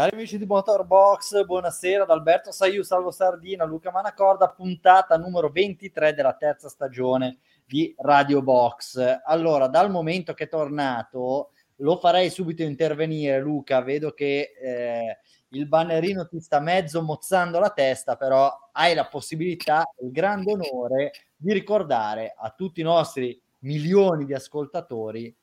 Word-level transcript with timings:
Cari 0.00 0.16
amici 0.16 0.38
di 0.38 0.46
Motorbox, 0.46 1.44
buonasera 1.44 2.06
da 2.06 2.14
Alberto 2.14 2.52
Saiu, 2.52 2.82
Salvo 2.82 3.10
Sardina, 3.10 3.66
Luca 3.66 3.90
Manacorda, 3.90 4.48
puntata 4.48 5.18
numero 5.18 5.50
23 5.50 6.14
della 6.14 6.32
terza 6.32 6.70
stagione 6.70 7.40
di 7.66 7.94
Radio 7.98 8.40
Box. 8.40 8.96
Allora, 9.22 9.66
dal 9.66 9.90
momento 9.90 10.32
che 10.32 10.44
è 10.44 10.48
tornato, 10.48 11.50
lo 11.76 11.98
farei 11.98 12.30
subito 12.30 12.62
intervenire, 12.62 13.40
Luca. 13.40 13.82
Vedo 13.82 14.12
che 14.12 14.54
eh, 14.58 15.18
il 15.48 15.68
bannerino 15.68 16.26
ti 16.26 16.40
sta 16.40 16.60
mezzo 16.60 17.02
mozzando 17.02 17.58
la 17.58 17.68
testa, 17.68 18.16
però 18.16 18.50
hai 18.72 18.94
la 18.94 19.06
possibilità, 19.06 19.84
il 20.00 20.12
grande 20.12 20.52
onore 20.52 21.10
di 21.36 21.52
ricordare 21.52 22.32
a 22.38 22.48
tutti 22.56 22.80
i 22.80 22.84
nostri 22.84 23.38
milioni 23.58 24.24
di 24.24 24.32
ascoltatori 24.32 25.36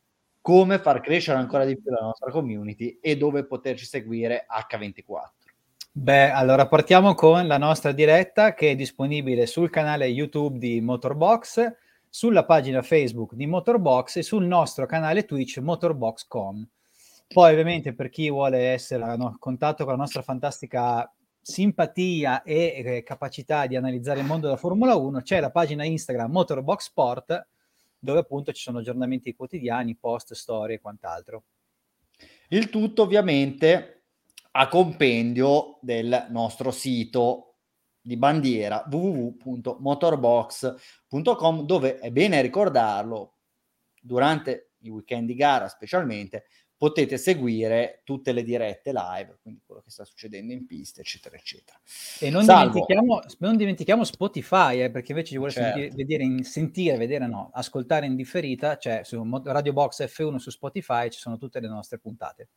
come 0.47 0.79
far 0.79 1.01
crescere 1.01 1.37
ancora 1.37 1.65
di 1.65 1.77
più 1.77 1.91
la 1.91 1.99
nostra 1.99 2.31
community 2.31 2.99
e 3.01 3.17
dove 3.17 3.45
poterci 3.45 3.83
seguire 3.83 4.45
H24. 4.49 5.31
Beh, 5.91 6.31
allora 6.31 6.69
partiamo 6.69 7.15
con 7.15 7.47
la 7.47 7.57
nostra 7.57 7.91
diretta 7.91 8.53
che 8.53 8.71
è 8.71 8.75
disponibile 8.77 9.45
sul 9.45 9.69
canale 9.69 10.05
YouTube 10.05 10.57
di 10.57 10.79
Motorbox, 10.79 11.69
sulla 12.07 12.45
pagina 12.45 12.81
Facebook 12.81 13.33
di 13.33 13.45
Motorbox 13.45 14.15
e 14.15 14.23
sul 14.23 14.45
nostro 14.45 14.85
canale 14.85 15.25
Twitch 15.25 15.57
Motorbox.com. 15.57 16.65
Poi 17.27 17.51
ovviamente 17.51 17.93
per 17.93 18.07
chi 18.07 18.29
vuole 18.29 18.67
essere 18.69 19.03
a 19.03 19.35
contatto 19.37 19.83
con 19.83 19.91
la 19.91 19.99
nostra 19.99 20.21
fantastica 20.21 21.13
simpatia 21.41 22.43
e 22.43 22.83
eh, 22.85 23.03
capacità 23.03 23.67
di 23.67 23.75
analizzare 23.75 24.21
il 24.21 24.25
mondo 24.25 24.45
della 24.45 24.57
Formula 24.57 24.95
1, 24.95 25.23
c'è 25.23 25.41
la 25.41 25.51
pagina 25.51 25.83
Instagram 25.83 26.31
Motorbox 26.31 26.83
Sport 26.83 27.47
dove 28.07 28.19
appunto 28.19 28.53
ci 28.53 28.61
sono 28.61 28.77
aggiornamenti 28.79 29.35
quotidiani, 29.35 29.97
post, 29.97 30.33
storie 30.33 30.77
e 30.77 30.79
quant'altro. 30.79 31.43
Il 32.47 32.69
tutto 32.69 33.01
ovviamente 33.01 34.05
a 34.51 34.69
compendio 34.69 35.77
del 35.81 36.27
nostro 36.29 36.71
sito 36.71 37.55
di 37.99 38.15
bandiera 38.15 38.85
www.motorbox.com 38.89 41.65
dove 41.65 41.99
è 41.99 42.09
bene 42.11 42.41
ricordarlo 42.41 43.39
durante 43.99 44.71
i 44.83 44.89
weekend 44.89 45.27
di 45.27 45.35
gara 45.35 45.67
specialmente 45.67 46.45
potete 46.77 47.17
seguire 47.17 48.01
tutte 48.03 48.31
le 48.31 48.43
dirette 48.43 48.91
live, 48.93 49.39
quindi 49.41 49.61
quello 49.65 49.81
che 49.81 49.89
sta 49.89 50.05
succedendo 50.05 50.53
in 50.53 50.67
pista, 50.67 51.01
eccetera, 51.01 51.35
eccetera. 51.35 51.79
E 52.19 52.29
non, 52.29 52.45
dimentichiamo, 52.45 53.21
non 53.39 53.57
dimentichiamo, 53.57 54.03
Spotify, 54.03 54.83
eh, 54.83 54.91
perché 54.91 55.11
invece 55.11 55.31
ci 55.31 55.37
vuole 55.37 55.51
certo. 55.51 55.79
sentire, 55.79 55.95
vedere, 55.95 56.43
sentire, 56.43 56.97
vedere, 56.97 57.27
no, 57.27 57.49
ascoltare 57.53 58.05
in 58.05 58.15
differita, 58.15 58.77
cioè 58.77 59.01
su 59.03 59.41
Radio 59.43 59.73
Box 59.73 60.05
F1 60.05 60.35
su 60.35 60.51
Spotify 60.51 61.09
ci 61.09 61.19
sono 61.19 61.37
tutte 61.37 61.59
le 61.59 61.67
nostre 61.67 61.97
puntate. 61.97 62.49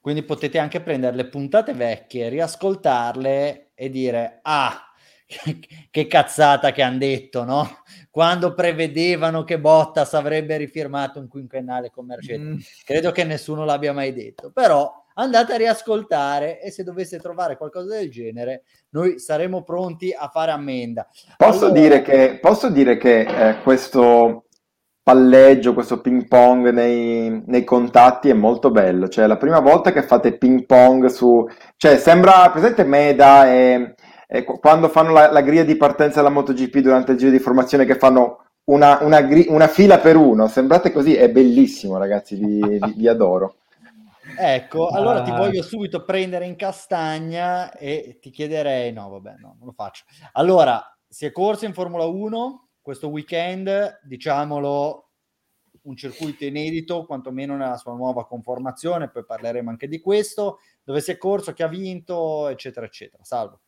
Quindi 0.00 0.22
potete 0.22 0.58
anche 0.58 0.80
prendere 0.80 1.16
le 1.16 1.26
puntate 1.26 1.74
vecchie, 1.74 2.28
riascoltarle 2.28 3.72
e 3.74 3.90
dire, 3.90 4.38
ah, 4.42 4.85
che 5.90 6.06
cazzata 6.06 6.72
che 6.72 6.82
hanno 6.82 6.98
detto, 6.98 7.44
no? 7.44 7.68
Quando 8.10 8.54
prevedevano 8.54 9.44
che 9.44 9.58
Bottas 9.58 10.14
avrebbe 10.14 10.56
rifirmato 10.56 11.18
un 11.18 11.28
quinquennale 11.28 11.90
con 11.90 12.06
Mercedes. 12.06 12.46
Mm. 12.46 12.58
Credo 12.84 13.10
che 13.12 13.24
nessuno 13.24 13.64
l'abbia 13.64 13.92
mai 13.92 14.12
detto, 14.12 14.50
però 14.52 15.04
andate 15.14 15.54
a 15.54 15.56
riascoltare 15.56 16.60
e 16.60 16.70
se 16.70 16.84
dovesse 16.84 17.18
trovare 17.18 17.56
qualcosa 17.56 17.96
del 17.96 18.10
genere, 18.10 18.62
noi 18.90 19.18
saremo 19.18 19.62
pronti 19.62 20.14
a 20.16 20.28
fare 20.28 20.52
ammenda. 20.52 21.08
Posso 21.36 21.66
allora... 21.66 21.80
dire 21.80 22.02
che, 22.02 22.38
posso 22.40 22.70
dire 22.70 22.96
che 22.96 23.20
eh, 23.20 23.60
questo 23.62 24.46
palleggio, 25.06 25.72
questo 25.72 26.00
ping 26.00 26.26
pong 26.26 26.70
nei, 26.70 27.42
nei, 27.46 27.62
contatti 27.62 28.28
è 28.28 28.32
molto 28.32 28.72
bello. 28.72 29.08
Cioè, 29.08 29.28
la 29.28 29.36
prima 29.36 29.60
volta 29.60 29.92
che 29.92 30.02
fate 30.02 30.36
ping 30.36 30.66
pong 30.66 31.06
su, 31.06 31.48
cioè, 31.76 31.96
sembra 31.96 32.50
presente 32.50 32.82
Meda 32.82 33.48
e 33.48 33.94
eh, 34.26 34.44
quando 34.44 34.88
fanno 34.88 35.12
la, 35.12 35.30
la, 35.30 35.40
griglia 35.40 35.62
di 35.62 35.76
partenza 35.76 36.16
della 36.16 36.32
MotoGP 36.32 36.78
durante 36.78 37.12
il 37.12 37.18
giro 37.18 37.30
di 37.30 37.38
formazione 37.38 37.84
che 37.84 37.96
fanno 37.96 38.44
una, 38.64 38.98
una, 39.02 39.22
gri- 39.22 39.46
una 39.48 39.68
fila 39.68 39.98
per 39.98 40.16
uno, 40.16 40.48
sembrate 40.48 40.92
così, 40.92 41.14
è 41.14 41.30
bellissimo 41.30 41.96
ragazzi, 41.96 42.36
vi, 42.36 42.60
vi, 42.60 42.94
vi 42.96 43.08
adoro. 43.08 43.56
Ecco, 44.38 44.88
allora 44.88 45.22
ti 45.22 45.30
voglio 45.30 45.62
subito 45.62 46.04
prendere 46.04 46.46
in 46.46 46.56
castagna 46.56 47.72
e 47.72 48.18
ti 48.20 48.30
chiederei, 48.30 48.92
no 48.92 49.08
vabbè, 49.08 49.36
no, 49.38 49.54
non 49.58 49.66
lo 49.66 49.72
faccio. 49.72 50.04
Allora, 50.32 50.82
si 51.08 51.24
è 51.24 51.32
corso 51.32 51.64
in 51.64 51.72
Formula 51.72 52.04
1 52.04 52.68
questo 52.82 53.08
weekend, 53.08 54.00
diciamolo, 54.02 55.10
un 55.82 55.96
circuito 55.96 56.44
inedito, 56.44 57.06
quantomeno 57.06 57.56
nella 57.56 57.76
sua 57.76 57.94
nuova 57.94 58.26
conformazione, 58.26 59.08
poi 59.08 59.24
parleremo 59.24 59.70
anche 59.70 59.88
di 59.88 60.00
questo, 60.00 60.58
dove 60.82 61.00
si 61.00 61.12
è 61.12 61.16
corso, 61.16 61.52
chi 61.52 61.62
ha 61.62 61.68
vinto, 61.68 62.48
eccetera, 62.48 62.86
eccetera. 62.86 63.24
Salvo. 63.24 63.60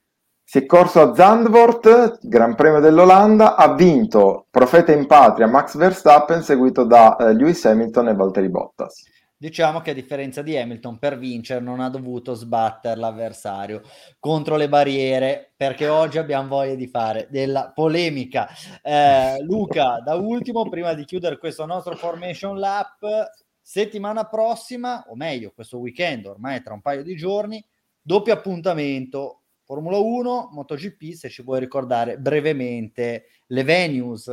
Si 0.51 0.57
è 0.57 0.65
corso 0.65 1.03
a 1.03 1.15
Zandvoort, 1.15 2.21
Gran 2.27 2.55
Premio 2.55 2.81
dell'Olanda, 2.81 3.55
ha 3.55 3.75
vinto 3.75 4.47
Profeta 4.49 4.93
in 4.93 5.07
Patria 5.07 5.47
Max 5.47 5.77
Verstappen, 5.77 6.43
seguito 6.43 6.85
da 6.85 7.19
eh, 7.19 7.35
Lewis 7.35 7.63
Hamilton 7.67 8.09
e 8.09 8.15
Valtteri 8.15 8.49
Bottas. 8.49 9.05
Diciamo 9.37 9.83
che 9.83 9.91
a 9.91 9.93
differenza 9.93 10.41
di 10.41 10.57
Hamilton, 10.57 10.99
per 10.99 11.19
vincere 11.19 11.61
non 11.61 11.81
ha 11.81 11.91
dovuto 11.91 12.33
sbattere 12.33 12.99
l'avversario 12.99 13.83
contro 14.19 14.57
le 14.57 14.71
barriere, 14.71 15.53
perché 15.55 15.87
oggi 15.87 16.17
abbiamo 16.17 16.49
voglia 16.49 16.77
di 16.77 16.87
fare 16.87 17.27
della 17.29 17.71
polemica. 17.75 18.49
Eh, 18.83 19.43
Luca, 19.43 20.01
da 20.03 20.15
ultimo, 20.15 20.67
prima 20.71 20.95
di 20.95 21.05
chiudere 21.05 21.37
questo 21.37 21.67
nostro 21.67 21.95
Formation 21.95 22.59
Lap, 22.59 23.05
settimana 23.61 24.25
prossima, 24.25 25.05
o 25.09 25.15
meglio, 25.15 25.53
questo 25.55 25.77
weekend, 25.77 26.25
ormai 26.25 26.63
tra 26.63 26.73
un 26.73 26.81
paio 26.81 27.03
di 27.03 27.15
giorni, 27.17 27.63
doppio 28.01 28.33
appuntamento 28.33 29.38
Formula 29.69 29.99
1, 29.99 30.49
MotoGP, 30.53 31.13
se 31.13 31.29
ci 31.29 31.43
vuoi 31.43 31.61
ricordare 31.61 32.17
brevemente 32.17 33.27
le 33.49 33.65
venues 33.65 34.25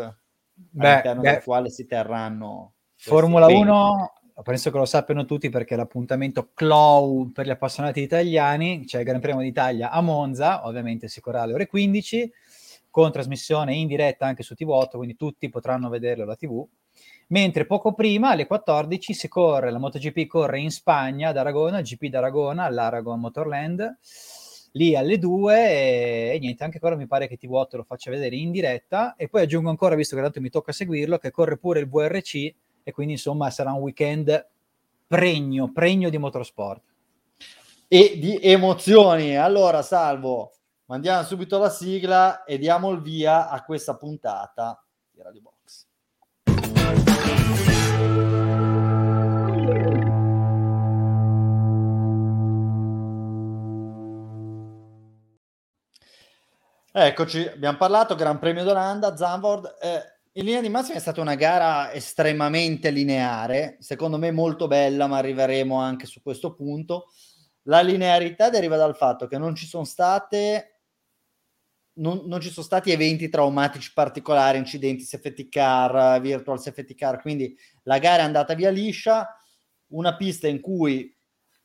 beh, 0.53 0.87
all'interno 0.87 1.21
beh, 1.21 1.29
del 1.29 1.43
quale 1.43 1.69
si 1.69 1.85
terranno. 1.85 2.75
Formula 2.95 3.47
1, 3.47 4.13
penso 4.43 4.71
che 4.71 4.77
lo 4.77 4.85
sappiano 4.85 5.25
tutti 5.25 5.49
perché 5.49 5.75
l'appuntamento 5.75 6.51
CLOW 6.53 7.33
per 7.33 7.47
gli 7.47 7.49
appassionati 7.49 7.99
italiani, 7.99 8.85
c'è 8.85 8.99
il 8.99 9.03
Gran 9.03 9.19
Premio 9.19 9.41
d'Italia 9.41 9.91
a 9.91 9.99
Monza, 9.99 10.65
ovviamente 10.65 11.09
si 11.09 11.19
correrà 11.19 11.43
alle 11.43 11.55
ore 11.55 11.67
15, 11.67 12.31
con 12.89 13.11
trasmissione 13.11 13.75
in 13.75 13.87
diretta 13.87 14.25
anche 14.25 14.41
su 14.41 14.55
TV8, 14.57 14.91
quindi 14.91 15.17
tutti 15.17 15.49
potranno 15.49 15.89
vederlo 15.89 16.23
alla 16.23 16.37
TV. 16.37 16.65
Mentre 17.27 17.65
poco 17.65 17.93
prima, 17.93 18.29
alle 18.29 18.47
14, 18.47 19.13
si 19.13 19.27
corre, 19.27 19.69
la 19.69 19.79
MotoGP 19.79 20.27
corre 20.27 20.61
in 20.61 20.71
Spagna, 20.71 21.27
ad 21.27 21.37
Aragona, 21.37 21.81
GP 21.81 22.05
d'Aragona, 22.05 22.63
all'Aragon 22.63 23.19
Motorland 23.19 23.97
lì 24.75 24.95
alle 24.95 25.17
2 25.17 25.69
e, 25.69 26.31
e, 26.35 26.39
niente, 26.39 26.63
anche 26.63 26.79
quello 26.79 26.97
mi 26.97 27.07
pare 27.07 27.27
che 27.27 27.37
TV8 27.41 27.77
lo 27.77 27.83
faccia 27.83 28.11
vedere 28.11 28.35
in 28.35 28.51
diretta 28.51 29.15
e 29.15 29.27
poi 29.27 29.41
aggiungo 29.43 29.69
ancora, 29.69 29.95
visto 29.95 30.15
che 30.15 30.21
tanto 30.21 30.41
mi 30.41 30.49
tocca 30.49 30.71
seguirlo, 30.71 31.17
che 31.17 31.31
corre 31.31 31.57
pure 31.57 31.79
il 31.79 31.89
VRC 31.89 32.53
e 32.83 32.91
quindi 32.91 33.13
insomma 33.13 33.49
sarà 33.49 33.73
un 33.73 33.81
weekend 33.81 34.47
pregno, 35.07 35.71
pregno 35.71 36.09
di 36.09 36.17
motorsport. 36.17 36.81
E 37.87 38.17
di 38.17 38.39
emozioni. 38.41 39.37
Allora, 39.37 39.81
Salvo, 39.81 40.51
mandiamo 40.85 41.23
subito 41.23 41.57
la 41.57 41.69
sigla 41.69 42.43
e 42.43 42.57
diamo 42.57 42.91
il 42.91 43.01
via 43.01 43.49
a 43.49 43.63
questa 43.63 43.95
puntata 43.95 44.83
di 45.11 45.21
Radio 45.21 45.41
Box. 45.41 45.85
Eccoci, 56.97 57.45
abbiamo 57.45 57.75
parlato, 57.75 58.15
Gran 58.15 58.39
Premio 58.39 58.63
d'Olanda, 58.63 59.17
Zandvoort. 59.17 59.83
Eh, 59.83 60.39
in 60.39 60.45
linea 60.45 60.61
di 60.61 60.69
massima 60.69 60.95
è 60.95 61.01
stata 61.01 61.19
una 61.19 61.35
gara 61.35 61.91
estremamente 61.91 62.89
lineare, 62.89 63.75
secondo 63.81 64.17
me 64.17 64.31
molto 64.31 64.67
bella, 64.67 65.05
ma 65.05 65.17
arriveremo 65.17 65.77
anche 65.77 66.05
su 66.05 66.21
questo 66.21 66.53
punto. 66.53 67.07
La 67.63 67.81
linearità 67.81 68.49
deriva 68.49 68.77
dal 68.77 68.95
fatto 68.95 69.27
che 69.27 69.37
non 69.37 69.55
ci 69.55 69.65
sono 69.65 69.83
state 69.83 70.83
non, 71.95 72.21
non, 72.27 72.39
ci 72.39 72.49
sono 72.49 72.65
stati 72.65 72.91
eventi 72.91 73.27
traumatici 73.27 73.91
particolari, 73.93 74.57
incidenti 74.57 75.03
safety 75.03 75.49
car, 75.49 76.21
virtual 76.21 76.61
safety 76.61 76.95
car, 76.95 77.19
quindi 77.19 77.57
la 77.83 77.99
gara 77.99 78.21
è 78.21 78.25
andata 78.25 78.53
via 78.53 78.69
liscia, 78.69 79.37
una 79.87 80.15
pista 80.15 80.47
in 80.47 80.61
cui 80.61 81.13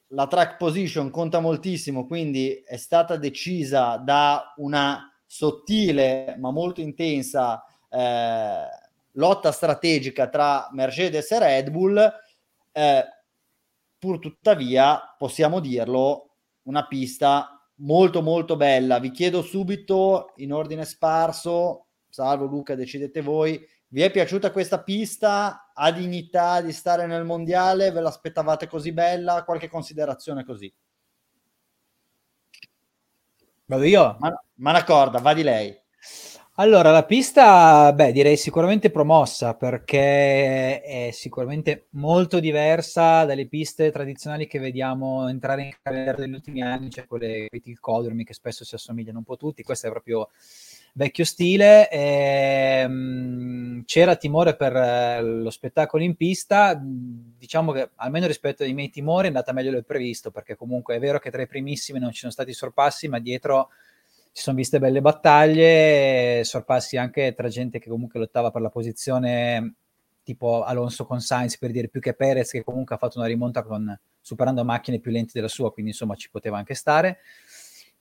la 0.08 0.26
track 0.26 0.56
position 0.56 1.08
conta 1.10 1.38
moltissimo, 1.38 2.04
quindi 2.04 2.52
è 2.66 2.76
stata 2.76 3.14
decisa 3.14 3.96
da 3.96 4.54
una 4.56 5.09
sottile 5.32 6.34
ma 6.40 6.50
molto 6.50 6.80
intensa 6.80 7.64
eh, 7.88 8.64
lotta 9.12 9.52
strategica 9.52 10.28
tra 10.28 10.68
Mercedes 10.72 11.30
e 11.30 11.38
Red 11.38 11.70
Bull, 11.70 12.12
eh, 12.72 13.04
pur 13.96 14.18
tuttavia 14.18 15.14
possiamo 15.16 15.60
dirlo, 15.60 16.30
una 16.62 16.84
pista 16.88 17.64
molto 17.76 18.22
molto 18.22 18.56
bella. 18.56 18.98
Vi 18.98 19.12
chiedo 19.12 19.42
subito 19.42 20.32
in 20.38 20.52
ordine 20.52 20.84
sparso, 20.84 21.86
salvo 22.08 22.46
Luca, 22.46 22.74
decidete 22.74 23.20
voi, 23.20 23.64
vi 23.86 24.02
è 24.02 24.10
piaciuta 24.10 24.50
questa 24.50 24.82
pista? 24.82 25.70
Ha 25.72 25.92
dignità 25.92 26.60
di 26.60 26.72
stare 26.72 27.06
nel 27.06 27.24
mondiale? 27.24 27.92
Ve 27.92 28.00
l'aspettavate 28.00 28.66
così 28.66 28.92
bella? 28.92 29.44
Qualche 29.44 29.68
considerazione 29.68 30.44
così? 30.44 30.72
Vado 33.70 33.84
io? 33.84 34.16
Ma, 34.18 34.44
ma 34.56 34.72
la 34.72 34.82
corda, 34.82 35.20
va 35.20 35.32
di 35.32 35.44
lei. 35.44 35.72
Allora, 36.54 36.90
la 36.90 37.04
pista, 37.04 37.92
beh, 37.92 38.10
direi 38.10 38.36
sicuramente 38.36 38.90
promossa 38.90 39.54
perché 39.54 40.82
è 40.82 41.10
sicuramente 41.12 41.86
molto 41.90 42.40
diversa 42.40 43.24
dalle 43.24 43.46
piste 43.46 43.92
tradizionali 43.92 44.48
che 44.48 44.58
vediamo 44.58 45.28
entrare 45.28 45.62
in 45.62 45.70
carriera 45.80 46.18
negli 46.18 46.34
ultimi 46.34 46.62
anni, 46.62 46.90
cioè 46.90 47.06
quelle 47.06 47.46
il 47.48 47.78
codromi 47.78 48.24
che 48.24 48.34
spesso 48.34 48.64
si 48.64 48.74
assomigliano 48.74 49.18
un 49.18 49.24
po' 49.24 49.36
tutti. 49.36 49.62
Questa 49.62 49.86
è 49.86 49.90
proprio 49.92 50.30
vecchio 50.94 51.24
stile. 51.24 51.88
E, 51.90 52.86
mh, 52.86 53.84
c'era 53.84 54.16
timore 54.16 54.56
per 54.56 54.74
eh, 54.76 55.22
lo 55.22 55.50
spettacolo 55.50 56.02
in 56.02 56.16
pista. 56.16 56.78
Diciamo 56.80 57.72
che 57.72 57.90
almeno 57.96 58.26
rispetto 58.26 58.62
ai 58.62 58.72
miei 58.72 58.90
timori 58.90 59.24
è 59.24 59.28
andata 59.28 59.52
meglio 59.52 59.70
del 59.70 59.84
previsto 59.84 60.30
perché 60.30 60.56
comunque 60.56 60.96
è 60.96 60.98
vero 60.98 61.18
che 61.18 61.30
tra 61.30 61.42
i 61.42 61.46
primissimi 61.46 61.98
non 61.98 62.12
ci 62.12 62.20
sono 62.20 62.32
stati 62.32 62.52
sorpassi, 62.52 63.08
ma 63.08 63.18
dietro 63.18 63.70
si 64.32 64.42
sono 64.42 64.56
viste 64.56 64.78
belle 64.78 65.00
battaglie, 65.00 66.42
sorpassi 66.44 66.96
anche 66.96 67.34
tra 67.34 67.48
gente 67.48 67.78
che 67.78 67.88
comunque 67.88 68.20
lottava 68.20 68.50
per 68.50 68.62
la 68.62 68.68
posizione 68.70 69.74
tipo 70.22 70.62
Alonso 70.62 71.04
con 71.04 71.20
Sainz 71.20 71.58
per 71.58 71.72
dire 71.72 71.88
più 71.88 72.00
che 72.00 72.14
Perez 72.14 72.50
che 72.50 72.62
comunque 72.62 72.94
ha 72.94 72.98
fatto 72.98 73.18
una 73.18 73.26
rimonta 73.26 73.64
con, 73.64 73.98
superando 74.20 74.64
macchine 74.64 75.00
più 75.00 75.10
lente 75.10 75.32
della 75.34 75.48
sua, 75.48 75.72
quindi 75.72 75.90
insomma 75.90 76.14
ci 76.14 76.30
poteva 76.30 76.58
anche 76.58 76.74
stare. 76.74 77.18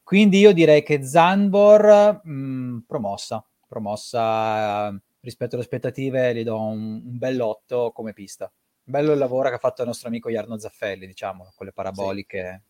Quindi 0.10 0.40
io 0.40 0.54
direi 0.54 0.82
che 0.82 1.04
Zanbor 1.04 2.22
mh, 2.24 2.32
mm, 2.32 2.78
promossa, 2.88 3.46
promossa 3.68 4.90
eh, 4.90 5.00
rispetto 5.20 5.54
alle 5.54 5.64
aspettative, 5.64 6.34
gli 6.34 6.44
do 6.44 6.60
un, 6.60 7.02
un 7.06 7.18
bel 7.20 7.40
8 7.40 7.92
come 7.92 8.14
pista. 8.14 8.52
Bello 8.84 9.12
il 9.12 9.20
lavoro 9.20 9.50
che 9.50 9.56
ha 9.56 9.60
fatto 9.60 9.82
il 9.82 9.88
nostro 9.88 10.08
amico 10.08 10.32
Jarno 10.32 10.58
Zaffelli, 10.58 11.06
diciamo, 11.06 11.52
con 11.56 11.68
le 11.68 11.74
paraboliche. 11.74 12.62
Sì 12.64 12.68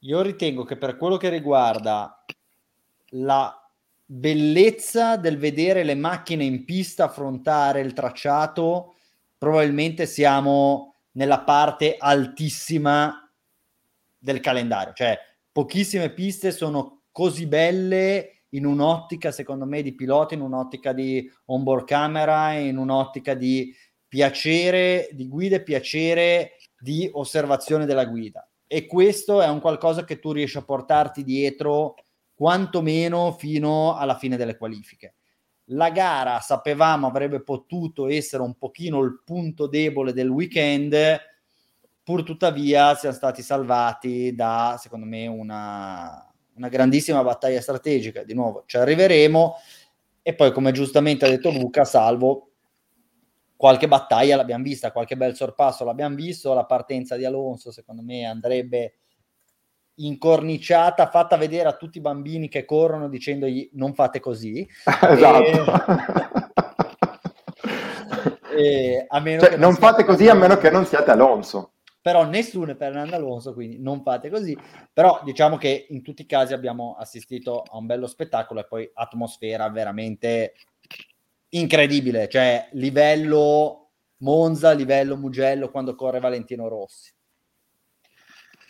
io 0.00 0.22
ritengo 0.22 0.64
che 0.64 0.76
per 0.76 0.96
quello 0.96 1.16
che 1.16 1.28
riguarda 1.28 2.24
la 3.10 3.70
bellezza 4.04 5.16
del 5.16 5.38
vedere 5.38 5.84
le 5.84 5.94
macchine 5.94 6.44
in 6.44 6.64
pista 6.64 7.04
affrontare 7.04 7.80
il 7.80 7.92
tracciato, 7.92 8.94
probabilmente 9.36 10.06
siamo 10.06 10.94
nella 11.12 11.40
parte 11.40 11.96
altissima 11.98 13.28
del 14.18 14.40
calendario, 14.40 14.92
cioè 14.92 15.18
pochissime 15.56 16.10
piste 16.10 16.50
sono 16.50 17.04
così 17.10 17.46
belle 17.46 18.42
in 18.50 18.66
un'ottica, 18.66 19.32
secondo 19.32 19.64
me, 19.64 19.80
di 19.80 19.94
pilota, 19.94 20.34
in 20.34 20.42
un'ottica 20.42 20.92
di 20.92 21.26
onboard 21.46 21.86
camera, 21.86 22.52
in 22.52 22.76
un'ottica 22.76 23.32
di 23.32 23.74
piacere 24.06 25.08
di 25.12 25.26
guida 25.26 25.56
e 25.56 25.62
piacere 25.62 26.52
di 26.78 27.08
osservazione 27.10 27.86
della 27.86 28.04
guida 28.04 28.46
e 28.66 28.86
questo 28.86 29.40
è 29.40 29.48
un 29.48 29.60
qualcosa 29.60 30.04
che 30.04 30.18
tu 30.18 30.32
riesci 30.32 30.58
a 30.58 30.62
portarti 30.62 31.22
dietro 31.22 31.94
quantomeno 32.34 33.32
fino 33.32 33.94
alla 33.94 34.18
fine 34.18 34.36
delle 34.36 34.58
qualifiche. 34.58 35.14
La 35.70 35.90
gara 35.90 36.40
sapevamo 36.40 37.06
avrebbe 37.06 37.42
potuto 37.42 38.08
essere 38.08 38.42
un 38.42 38.58
pochino 38.58 39.00
il 39.02 39.22
punto 39.24 39.66
debole 39.68 40.12
del 40.12 40.28
weekend, 40.28 40.94
pur 42.06 42.22
tuttavia 42.22 42.94
siamo 42.94 43.16
stati 43.16 43.42
salvati 43.42 44.32
da, 44.32 44.76
secondo 44.78 45.06
me, 45.06 45.26
una, 45.26 46.24
una 46.54 46.68
grandissima 46.68 47.20
battaglia 47.24 47.60
strategica. 47.60 48.22
Di 48.22 48.32
nuovo 48.32 48.62
ci 48.64 48.76
arriveremo. 48.76 49.56
E 50.22 50.34
poi, 50.36 50.52
come 50.52 50.70
giustamente 50.70 51.24
ha 51.24 51.28
detto 51.28 51.50
Luca, 51.50 51.84
salvo 51.84 52.52
qualche 53.56 53.88
battaglia 53.88 54.36
l'abbiamo 54.36 54.62
vista, 54.62 54.92
qualche 54.92 55.16
bel 55.16 55.34
sorpasso 55.34 55.84
l'abbiamo 55.84 56.14
visto, 56.14 56.54
la 56.54 56.64
partenza 56.64 57.16
di 57.16 57.24
Alonso 57.24 57.72
secondo 57.72 58.02
me 58.02 58.24
andrebbe 58.24 58.98
incorniciata, 59.94 61.08
fatta 61.08 61.36
vedere 61.36 61.68
a 61.68 61.76
tutti 61.76 61.98
i 61.98 62.02
bambini 62.02 62.48
che 62.48 62.64
corrono 62.64 63.08
dicendogli 63.08 63.70
non 63.72 63.94
fate 63.94 64.20
così. 64.20 64.64
esatto. 64.84 65.74
E... 68.52 68.54
e 68.56 69.06
a 69.08 69.18
meno 69.18 69.40
cioè, 69.40 69.56
non 69.56 69.74
fate 69.74 70.04
così 70.04 70.28
a 70.28 70.34
meno 70.34 70.56
che 70.56 70.70
non 70.70 70.86
siate 70.86 71.10
Alonso. 71.10 71.72
Però 72.06 72.24
nessuno 72.24 72.70
è 72.70 72.76
Fernando 72.76 73.16
Alonso, 73.16 73.52
quindi 73.52 73.80
non 73.80 74.00
fate 74.04 74.30
così. 74.30 74.56
Però 74.92 75.22
diciamo 75.24 75.56
che 75.56 75.86
in 75.88 76.02
tutti 76.02 76.22
i 76.22 76.26
casi 76.26 76.52
abbiamo 76.52 76.94
assistito 76.96 77.64
a 77.68 77.78
un 77.78 77.86
bello 77.86 78.06
spettacolo 78.06 78.60
e 78.60 78.64
poi 78.64 78.88
atmosfera 78.94 79.68
veramente 79.70 80.52
incredibile, 81.48 82.28
cioè 82.28 82.68
livello 82.74 83.88
Monza, 84.18 84.70
livello 84.70 85.16
Mugello 85.16 85.68
quando 85.68 85.96
corre 85.96 86.20
Valentino 86.20 86.68
Rossi. 86.68 87.12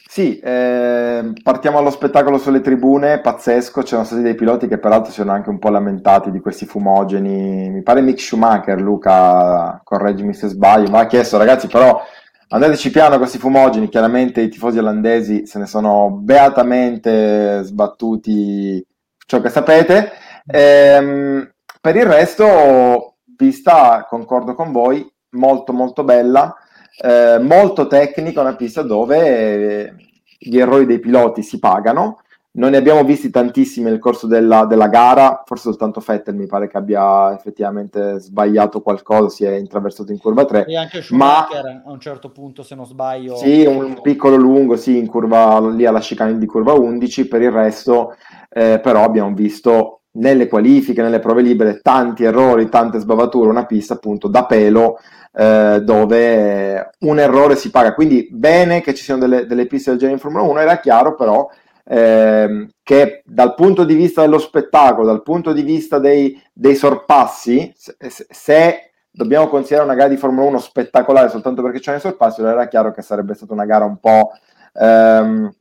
Sì, 0.09 0.39
eh, 0.39 1.33
partiamo 1.43 1.77
allo 1.77 1.91
spettacolo 1.91 2.39
sulle 2.39 2.63
tribune, 2.63 3.21
pazzesco, 3.21 3.83
c'erano 3.83 4.07
stati 4.07 4.23
dei 4.23 4.35
piloti 4.35 4.67
che 4.67 4.79
peraltro 4.79 5.13
si 5.13 5.21
erano 5.21 5.37
anche 5.37 5.51
un 5.51 5.59
po' 5.59 5.69
lamentati 5.69 6.31
di 6.31 6.41
questi 6.41 6.65
fumogeni, 6.65 7.69
mi 7.69 7.83
pare 7.83 8.01
Mick 8.01 8.19
Schumacher, 8.19 8.81
Luca, 8.81 9.79
correggimi 9.85 10.33
se 10.33 10.49
sbaglio, 10.49 10.89
ma 10.89 11.01
ha 11.01 11.07
chiesto 11.07 11.37
ragazzi 11.37 11.67
però 11.67 12.03
andateci 12.49 12.91
piano 12.91 13.19
questi 13.19 13.39
fumogeni, 13.39 13.89
chiaramente 13.89 14.41
i 14.41 14.49
tifosi 14.49 14.79
olandesi 14.79 15.47
se 15.47 15.59
ne 15.59 15.67
sono 15.67 16.11
beatamente 16.11 17.63
sbattuti 17.63 18.85
ciò 19.27 19.41
che 19.41 19.49
sapete. 19.49 20.13
Eh, 20.47 21.51
per 21.81 21.97
il 21.97 22.07
resto, 22.07 23.17
pista, 23.37 24.07
concordo 24.09 24.55
con 24.55 24.73
voi, 24.73 25.09
molto 25.31 25.73
molto 25.73 26.05
bella, 26.05 26.55
eh, 27.03 27.39
molto 27.41 27.87
tecnica, 27.87 28.41
una 28.41 28.57
pista 28.57 28.83
dove 28.83 29.95
gli 30.39 30.59
errori 30.59 30.87
dei 30.87 31.01
piloti 31.01 31.43
si 31.43 31.59
pagano. 31.59 32.21
Non 32.57 32.71
ne 32.71 32.79
abbiamo 32.79 33.05
visti 33.05 33.29
tantissimi 33.29 33.91
nel 33.91 33.99
corso 33.99 34.27
della, 34.27 34.65
della 34.65 34.89
gara, 34.89 35.43
forse 35.45 35.65
soltanto 35.65 36.01
Fettel 36.01 36.35
mi 36.35 36.47
pare 36.47 36.69
che 36.69 36.79
abbia 36.79 37.35
effettivamente 37.35 38.19
sbagliato 38.19 38.81
qualcosa, 38.81 39.29
si 39.29 39.45
è 39.45 39.55
intraversato 39.57 40.11
in 40.11 40.19
curva 40.19 40.47
3. 40.47 40.65
E 40.65 40.77
anche 40.77 41.03
Schumacher 41.03 41.65
ma... 41.65 41.83
a 41.85 41.93
un 41.93 42.01
certo 42.01 42.31
punto, 42.31 42.63
se 42.63 42.75
non 42.75 42.87
sbaglio. 42.87 43.37
Sì, 43.37 43.67
un 43.67 44.01
piccolo 44.01 44.37
lungo, 44.37 44.77
sì, 44.77 44.97
in 44.97 45.07
curva, 45.07 45.61
lì 45.69 45.85
alla 45.85 46.01
chicane 46.01 46.39
di 46.39 46.47
curva 46.47 46.73
11, 46.73 47.29
per 47.29 47.43
il 47.43 47.51
resto 47.51 48.17
eh, 48.49 48.81
però 48.81 49.05
abbiamo 49.05 49.35
visto 49.35 50.01
nelle 50.13 50.49
qualifiche, 50.49 51.03
nelle 51.03 51.19
prove 51.19 51.43
libere, 51.43 51.81
tanti 51.83 52.25
errori, 52.25 52.71
tante 52.71 52.99
sbavature, 52.99 53.51
una 53.51 53.67
pista 53.67 53.93
appunto 53.93 54.29
da 54.29 54.47
pelo 54.47 54.99
eh, 55.35 55.83
dove 55.83 56.91
un 57.01 57.19
errore 57.19 57.55
si 57.55 57.71
paga. 57.71 57.93
Quindi 57.93 58.29
bene 58.31 58.81
che 58.81 58.95
ci 58.95 59.05
siano 59.05 59.21
delle, 59.21 59.45
delle 59.45 59.67
piste 59.67 59.91
del 59.91 59.99
genere 59.99 60.17
in 60.17 60.23
Formula 60.23 60.45
1, 60.45 60.61
era 60.61 60.81
chiaro 60.81 61.15
però 61.15 61.47
eh, 61.89 62.69
che 62.83 63.23
dal 63.25 63.55
punto 63.55 63.85
di 63.85 63.95
vista 63.95 64.23
dello 64.23 64.39
spettacolo, 64.39 65.07
dal 65.07 65.23
punto 65.23 65.53
di 65.53 65.63
vista 65.63 65.99
dei, 65.99 66.41
dei 66.53 66.75
sorpassi, 66.75 67.73
se, 67.77 68.27
se, 68.29 68.91
dobbiamo 69.11 69.49
considerare 69.49 69.89
una 69.89 69.97
gara 69.97 70.09
di 70.09 70.17
Formula 70.17 70.49
1 70.49 70.59
spettacolare 70.59 71.31
soltanto 71.31 71.63
perché 71.63 71.79
c'è 71.79 71.97
i 71.97 72.01
sorpassi, 72.01 72.41
allora 72.41 72.55
era 72.55 72.69
chiaro 72.69 72.93
che 72.93 73.03
sarebbe 73.03 73.35
stata 73.35 73.53
una 73.53 73.67
gara 73.67 73.85
un 73.85 73.99
po'... 73.99 74.33
Ehm, 74.75 75.55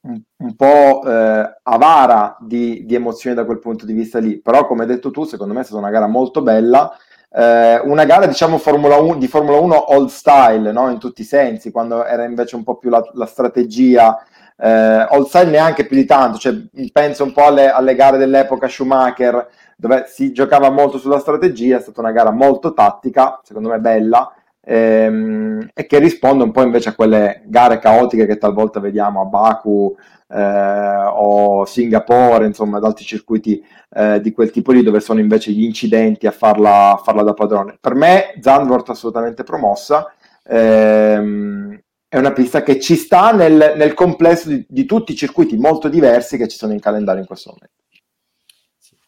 un, 0.00 0.20
un 0.38 0.56
po' 0.56 1.02
eh, 1.04 1.58
avara 1.62 2.36
di, 2.40 2.84
di, 2.84 2.94
emozioni 2.94 3.36
da 3.36 3.44
quel 3.44 3.60
punto 3.60 3.86
di 3.86 3.92
vista 3.92 4.18
lì, 4.18 4.40
però 4.40 4.66
come 4.66 4.82
hai 4.82 4.88
detto 4.88 5.10
tu, 5.10 5.24
secondo 5.24 5.54
me 5.54 5.60
è 5.60 5.64
stata 5.64 5.78
una 5.78 5.90
gara 5.90 6.06
molto 6.06 6.42
bella, 6.42 6.90
eh, 7.30 7.78
una 7.84 8.04
gara 8.04 8.26
diciamo 8.26 8.58
Formula 8.58 8.96
1, 8.96 9.18
di 9.18 9.28
Formula 9.28 9.58
1 9.58 9.92
old 9.94 10.08
style, 10.08 10.72
no? 10.72 10.90
in 10.90 10.98
tutti 10.98 11.20
i 11.20 11.24
sensi, 11.24 11.70
quando 11.70 12.04
era 12.04 12.24
invece 12.24 12.56
un 12.56 12.64
po' 12.64 12.76
più 12.76 12.90
la, 12.90 13.02
la 13.12 13.26
strategia, 13.26 14.18
eh, 14.60 15.06
style 15.26 15.50
neanche 15.50 15.86
più 15.86 15.96
di 15.96 16.04
tanto, 16.04 16.38
cioè, 16.38 16.54
penso 16.92 17.24
un 17.24 17.32
po' 17.32 17.44
alle, 17.44 17.70
alle 17.70 17.94
gare 17.94 18.18
dell'epoca 18.18 18.68
Schumacher, 18.68 19.48
dove 19.76 20.04
si 20.08 20.32
giocava 20.32 20.70
molto 20.70 20.98
sulla 20.98 21.20
strategia, 21.20 21.78
è 21.78 21.80
stata 21.80 22.00
una 22.00 22.12
gara 22.12 22.30
molto 22.30 22.72
tattica, 22.74 23.40
secondo 23.44 23.68
me 23.68 23.78
bella, 23.78 24.32
ehm, 24.60 25.70
e 25.72 25.86
che 25.86 25.98
risponde 25.98 26.42
un 26.44 26.50
po' 26.50 26.62
invece 26.62 26.88
a 26.88 26.94
quelle 26.94 27.42
gare 27.46 27.78
caotiche 27.78 28.26
che 28.26 28.38
talvolta 28.38 28.80
vediamo 28.80 29.20
a 29.20 29.24
Baku 29.24 29.96
eh, 30.28 31.04
o 31.12 31.64
Singapore, 31.64 32.46
insomma, 32.46 32.78
ad 32.78 32.84
altri 32.84 33.04
circuiti 33.04 33.64
eh, 33.90 34.20
di 34.20 34.32
quel 34.32 34.50
tipo 34.50 34.72
lì 34.72 34.82
dove 34.82 35.00
sono 35.00 35.20
invece 35.20 35.52
gli 35.52 35.62
incidenti 35.62 36.26
a 36.26 36.32
farla, 36.32 36.92
a 36.94 36.96
farla 36.96 37.22
da 37.22 37.34
padrone. 37.34 37.78
Per 37.80 37.94
me 37.94 38.34
Zandvoort 38.40 38.90
assolutamente 38.90 39.44
promossa. 39.44 40.12
Ehm, 40.44 41.78
è 42.08 42.16
una 42.16 42.32
pista 42.32 42.62
che 42.62 42.80
ci 42.80 42.96
sta 42.96 43.32
nel, 43.32 43.74
nel 43.76 43.92
complesso 43.92 44.48
di, 44.48 44.64
di, 44.66 44.86
tutti 44.86 45.12
i 45.12 45.16
circuiti 45.16 45.58
molto 45.58 45.88
diversi 45.88 46.38
che 46.38 46.48
ci 46.48 46.56
sono 46.56 46.72
in 46.72 46.80
calendario 46.80 47.20
in 47.20 47.26
questo 47.26 47.50
momento. 47.50 47.76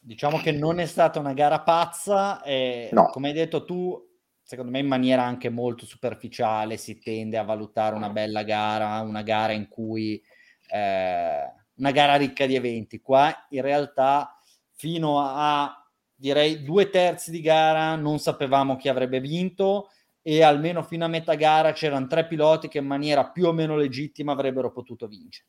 Diciamo 0.00 0.38
che 0.38 0.52
non 0.52 0.80
è 0.80 0.86
stata 0.86 1.18
una 1.18 1.32
gara 1.32 1.60
pazza, 1.60 2.42
e, 2.42 2.90
no. 2.92 3.08
come 3.10 3.28
hai 3.28 3.34
detto 3.34 3.64
tu, 3.64 3.98
secondo 4.42 4.70
me 4.70 4.80
in 4.80 4.86
maniera 4.86 5.22
anche 5.22 5.48
molto 5.48 5.86
superficiale 5.86 6.76
si 6.76 6.98
tende 6.98 7.38
a 7.38 7.42
valutare 7.42 7.94
una 7.94 8.10
bella 8.10 8.42
gara, 8.42 9.00
una 9.00 9.22
gara 9.22 9.52
in 9.52 9.68
cui 9.68 10.20
eh, 10.68 11.52
una 11.76 11.90
gara 11.92 12.16
ricca 12.16 12.44
di 12.44 12.54
eventi. 12.54 13.00
Qua 13.00 13.46
in 13.50 13.62
realtà 13.62 14.36
fino 14.72 15.20
a 15.20 15.74
direi 16.14 16.62
due 16.62 16.90
terzi 16.90 17.30
di 17.30 17.40
gara 17.40 17.94
non 17.94 18.18
sapevamo 18.18 18.76
chi 18.76 18.88
avrebbe 18.90 19.20
vinto 19.20 19.88
e 20.22 20.42
almeno 20.42 20.82
fino 20.82 21.04
a 21.04 21.08
metà 21.08 21.34
gara 21.34 21.72
c'erano 21.72 22.06
tre 22.06 22.26
piloti 22.26 22.68
che 22.68 22.78
in 22.78 22.86
maniera 22.86 23.30
più 23.30 23.46
o 23.46 23.52
meno 23.52 23.76
legittima 23.76 24.32
avrebbero 24.32 24.70
potuto 24.70 25.06
vincere. 25.06 25.48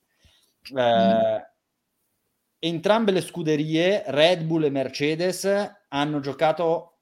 Eh, 0.76 1.50
entrambe 2.60 3.12
le 3.12 3.22
scuderie, 3.22 4.04
Red 4.08 4.44
Bull 4.44 4.64
e 4.64 4.70
Mercedes, 4.70 5.48
hanno 5.90 6.20
giocato 6.20 7.00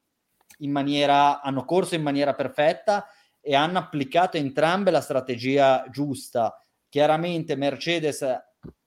in 0.59 0.71
maniera, 0.71 1.41
hanno 1.41 1.65
corso 1.65 1.95
in 1.95 2.01
maniera 2.01 2.33
perfetta 2.33 3.07
e 3.41 3.55
hanno 3.55 3.77
applicato 3.77 4.37
entrambe 4.37 4.91
la 4.91 5.01
strategia 5.01 5.85
giusta. 5.89 6.57
Chiaramente 6.89 7.55
Mercedes 7.55 8.21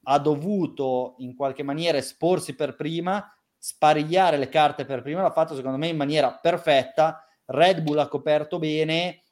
ha 0.04 0.18
dovuto 0.18 1.14
in 1.18 1.36
qualche 1.36 1.62
maniera 1.62 1.98
esporsi 1.98 2.54
per 2.54 2.74
prima, 2.74 3.32
sparigliare 3.56 4.36
le 4.36 4.48
carte 4.48 4.84
per 4.84 5.02
prima, 5.02 5.22
l'ha 5.22 5.30
fatto 5.30 5.54
secondo 5.54 5.78
me 5.78 5.86
in 5.86 5.96
maniera 5.96 6.32
perfetta. 6.34 7.24
Red 7.52 7.82
Bull 7.82 7.99
ha 7.99 8.09
coperto 8.09 8.59
bene 8.59 9.23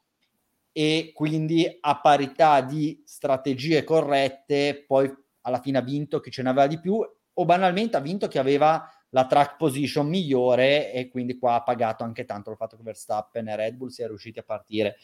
e 0.72 1.10
quindi 1.14 1.78
a 1.80 2.00
parità 2.00 2.60
di 2.60 3.02
strategie 3.04 3.82
corrette, 3.82 4.84
poi 4.86 5.12
alla 5.42 5.60
fine 5.60 5.78
ha 5.78 5.82
vinto 5.82 6.20
chi 6.20 6.30
ce 6.30 6.42
n'aveva 6.42 6.66
di 6.66 6.78
più 6.78 7.00
o 7.32 7.44
banalmente 7.44 7.96
ha 7.96 8.00
vinto 8.00 8.28
chi 8.28 8.38
aveva 8.38 8.86
la 9.10 9.26
track 9.26 9.56
position 9.56 10.06
migliore 10.06 10.92
e 10.92 11.08
quindi 11.08 11.38
qua 11.38 11.54
ha 11.54 11.62
pagato 11.62 12.04
anche 12.04 12.24
tanto 12.24 12.50
il 12.50 12.56
fatto 12.56 12.76
che 12.76 12.82
Verstappen 12.82 13.48
e 13.48 13.56
Red 13.56 13.74
Bull 13.74 13.88
siano 13.88 14.10
riusciti 14.10 14.38
a 14.38 14.44
partire 14.44 14.96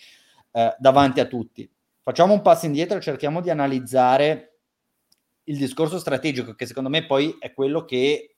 eh, 0.52 0.74
davanti 0.78 1.20
a 1.20 1.26
tutti. 1.26 1.68
Facciamo 2.02 2.32
un 2.32 2.42
passo 2.42 2.66
indietro 2.66 2.98
e 2.98 3.00
cerchiamo 3.00 3.40
di 3.40 3.50
analizzare 3.50 4.58
il 5.44 5.58
discorso 5.58 5.98
strategico 5.98 6.54
che 6.54 6.66
secondo 6.66 6.88
me 6.88 7.06
poi 7.06 7.36
è 7.40 7.52
quello 7.52 7.84
che 7.84 8.35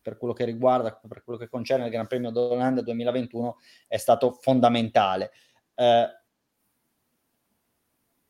per 0.00 0.16
quello 0.16 0.32
che 0.32 0.44
riguarda, 0.44 0.92
per 0.92 1.22
quello 1.22 1.38
che 1.38 1.48
concerne 1.48 1.84
il 1.84 1.90
Gran 1.90 2.06
Premio 2.06 2.30
d'Olanda 2.30 2.82
2021 2.82 3.56
è 3.86 3.96
stato 3.96 4.32
fondamentale. 4.40 5.30
Eh, 5.74 6.08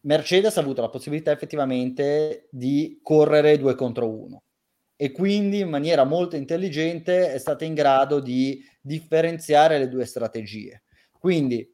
Mercedes 0.00 0.56
ha 0.56 0.60
avuto 0.60 0.80
la 0.80 0.88
possibilità 0.88 1.32
effettivamente 1.32 2.48
di 2.50 3.00
correre 3.02 3.58
due 3.58 3.74
contro 3.74 4.08
uno 4.08 4.42
e 4.96 5.12
quindi 5.12 5.60
in 5.60 5.68
maniera 5.68 6.04
molto 6.04 6.36
intelligente 6.36 7.32
è 7.32 7.38
stata 7.38 7.64
in 7.64 7.74
grado 7.74 8.20
di 8.20 8.60
differenziare 8.80 9.78
le 9.78 9.88
due 9.88 10.04
strategie. 10.04 10.82
Quindi 11.18 11.72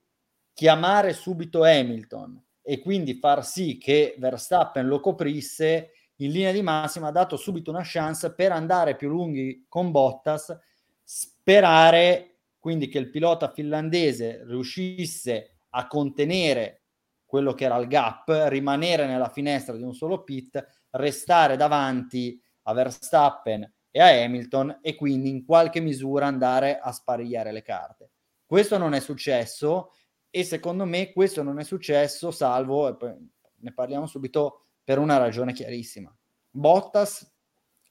chiamare 0.52 1.12
subito 1.12 1.64
Hamilton 1.64 2.42
e 2.60 2.80
quindi 2.80 3.14
far 3.14 3.44
sì 3.44 3.78
che 3.78 4.14
Verstappen 4.18 4.86
lo 4.86 5.00
coprisse 5.00 5.90
in 6.24 6.32
linea 6.32 6.52
di 6.52 6.62
massima 6.62 7.08
ha 7.08 7.12
dato 7.12 7.36
subito 7.36 7.70
una 7.70 7.82
chance 7.84 8.32
per 8.34 8.52
andare 8.52 8.96
più 8.96 9.08
lunghi 9.08 9.66
con 9.68 9.90
Bottas, 9.90 10.56
sperare 11.02 12.38
quindi 12.58 12.88
che 12.88 12.98
il 12.98 13.10
pilota 13.10 13.52
finlandese 13.52 14.42
riuscisse 14.46 15.58
a 15.70 15.86
contenere 15.86 16.84
quello 17.26 17.52
che 17.52 17.64
era 17.64 17.76
il 17.76 17.88
gap, 17.88 18.46
rimanere 18.48 19.06
nella 19.06 19.28
finestra 19.28 19.76
di 19.76 19.82
un 19.82 19.92
solo 19.92 20.22
pit, 20.22 20.64
restare 20.90 21.56
davanti 21.56 22.40
a 22.62 22.72
Verstappen 22.72 23.70
e 23.90 24.00
a 24.00 24.06
Hamilton 24.06 24.78
e 24.80 24.94
quindi 24.94 25.28
in 25.28 25.44
qualche 25.44 25.80
misura 25.80 26.26
andare 26.26 26.78
a 26.78 26.90
sparigliare 26.92 27.52
le 27.52 27.62
carte. 27.62 28.10
Questo 28.46 28.78
non 28.78 28.94
è 28.94 29.00
successo 29.00 29.92
e 30.30 30.42
secondo 30.42 30.84
me 30.84 31.12
questo 31.12 31.42
non 31.42 31.58
è 31.58 31.64
successo 31.64 32.30
salvo, 32.30 32.88
e 32.88 32.96
poi 32.96 33.14
ne 33.56 33.72
parliamo 33.72 34.06
subito, 34.06 34.63
per 34.84 34.98
una 34.98 35.16
ragione 35.16 35.52
chiarissima. 35.52 36.14
Bottas 36.50 37.32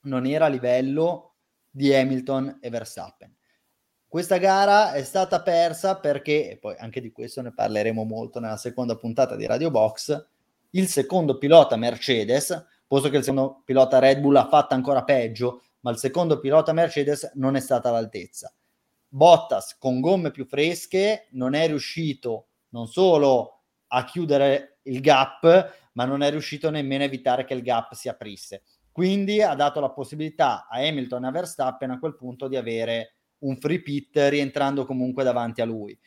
non 0.02 0.26
era 0.26 0.46
a 0.46 0.48
livello 0.48 1.34
di 1.68 1.92
Hamilton 1.92 2.58
e 2.60 2.70
Verstappen. 2.70 3.36
Questa 4.06 4.36
gara 4.36 4.92
è 4.92 5.02
stata 5.02 5.42
persa 5.42 5.98
perché, 5.98 6.50
e 6.52 6.56
poi 6.56 6.76
anche 6.78 7.00
di 7.00 7.10
questo 7.10 7.42
ne 7.42 7.52
parleremo 7.52 8.04
molto 8.04 8.38
nella 8.38 8.56
seconda 8.56 8.96
puntata 8.96 9.34
di 9.34 9.44
Radio 9.44 9.70
Box, 9.70 10.26
il 10.70 10.86
secondo 10.86 11.36
pilota 11.36 11.76
Mercedes 11.76 12.72
posto 12.86 13.08
che 13.08 13.16
il 13.16 13.24
secondo 13.24 13.62
pilota 13.64 13.98
Red 13.98 14.20
Bull 14.20 14.36
ha 14.36 14.48
fatto 14.48 14.74
ancora 14.74 15.02
peggio, 15.02 15.62
ma 15.80 15.90
il 15.90 15.98
secondo 15.98 16.38
pilota 16.38 16.72
Mercedes 16.72 17.32
non 17.34 17.56
è 17.56 17.60
stata 17.60 17.88
all'altezza. 17.88 18.54
Bottas 19.08 19.76
con 19.78 20.00
gomme 20.00 20.30
più 20.30 20.44
fresche 20.44 21.26
non 21.32 21.54
è 21.54 21.66
riuscito 21.66 22.48
non 22.68 22.86
solo 22.86 23.62
a 23.88 24.04
chiudere 24.04 24.78
il 24.82 25.00
gap, 25.00 25.83
ma 25.94 26.04
non 26.04 26.22
è 26.22 26.30
riuscito 26.30 26.70
nemmeno 26.70 27.02
a 27.02 27.06
evitare 27.06 27.44
che 27.44 27.54
il 27.54 27.62
gap 27.62 27.94
si 27.94 28.08
aprisse. 28.08 28.62
Quindi 28.92 29.42
ha 29.42 29.54
dato 29.54 29.80
la 29.80 29.90
possibilità 29.90 30.68
a 30.68 30.78
Hamilton 30.78 31.24
e 31.24 31.28
a 31.28 31.30
Verstappen 31.32 31.90
a 31.90 31.98
quel 31.98 32.14
punto 32.14 32.46
di 32.46 32.56
avere 32.56 33.14
un 33.38 33.56
free 33.56 33.82
pit 33.82 34.16
rientrando 34.28 34.84
comunque 34.84 35.24
davanti 35.24 35.60
a 35.60 35.64
lui. 35.64 35.98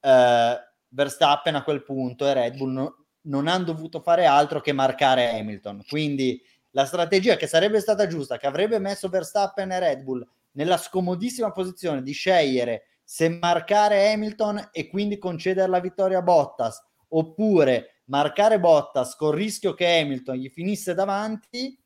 Uh, 0.00 0.54
Verstappen 0.88 1.56
a 1.56 1.64
quel 1.64 1.82
punto 1.82 2.26
e 2.26 2.34
Red 2.34 2.56
Bull 2.56 2.72
no, 2.72 3.06
non 3.22 3.48
hanno 3.48 3.64
dovuto 3.64 4.00
fare 4.00 4.26
altro 4.26 4.60
che 4.60 4.72
marcare 4.72 5.30
Hamilton. 5.30 5.82
Quindi 5.88 6.40
la 6.70 6.86
strategia 6.86 7.36
che 7.36 7.46
sarebbe 7.46 7.80
stata 7.80 8.06
giusta, 8.06 8.36
che 8.36 8.46
avrebbe 8.46 8.78
messo 8.78 9.08
Verstappen 9.08 9.72
e 9.72 9.78
Red 9.80 10.02
Bull 10.02 10.26
nella 10.52 10.76
scomodissima 10.76 11.50
posizione 11.52 12.02
di 12.02 12.12
scegliere 12.12 12.86
se 13.02 13.28
marcare 13.28 14.12
Hamilton 14.12 14.68
e 14.72 14.88
quindi 14.88 15.18
concedere 15.18 15.68
la 15.68 15.80
vittoria 15.80 16.18
a 16.18 16.22
Bottas, 16.22 16.82
oppure 17.08 17.95
marcare 18.06 18.58
Bottas 18.58 19.16
con 19.16 19.34
il 19.34 19.42
rischio 19.42 19.74
che 19.74 20.00
Hamilton 20.00 20.36
gli 20.36 20.48
finisse 20.48 20.94
davanti, 20.94 21.78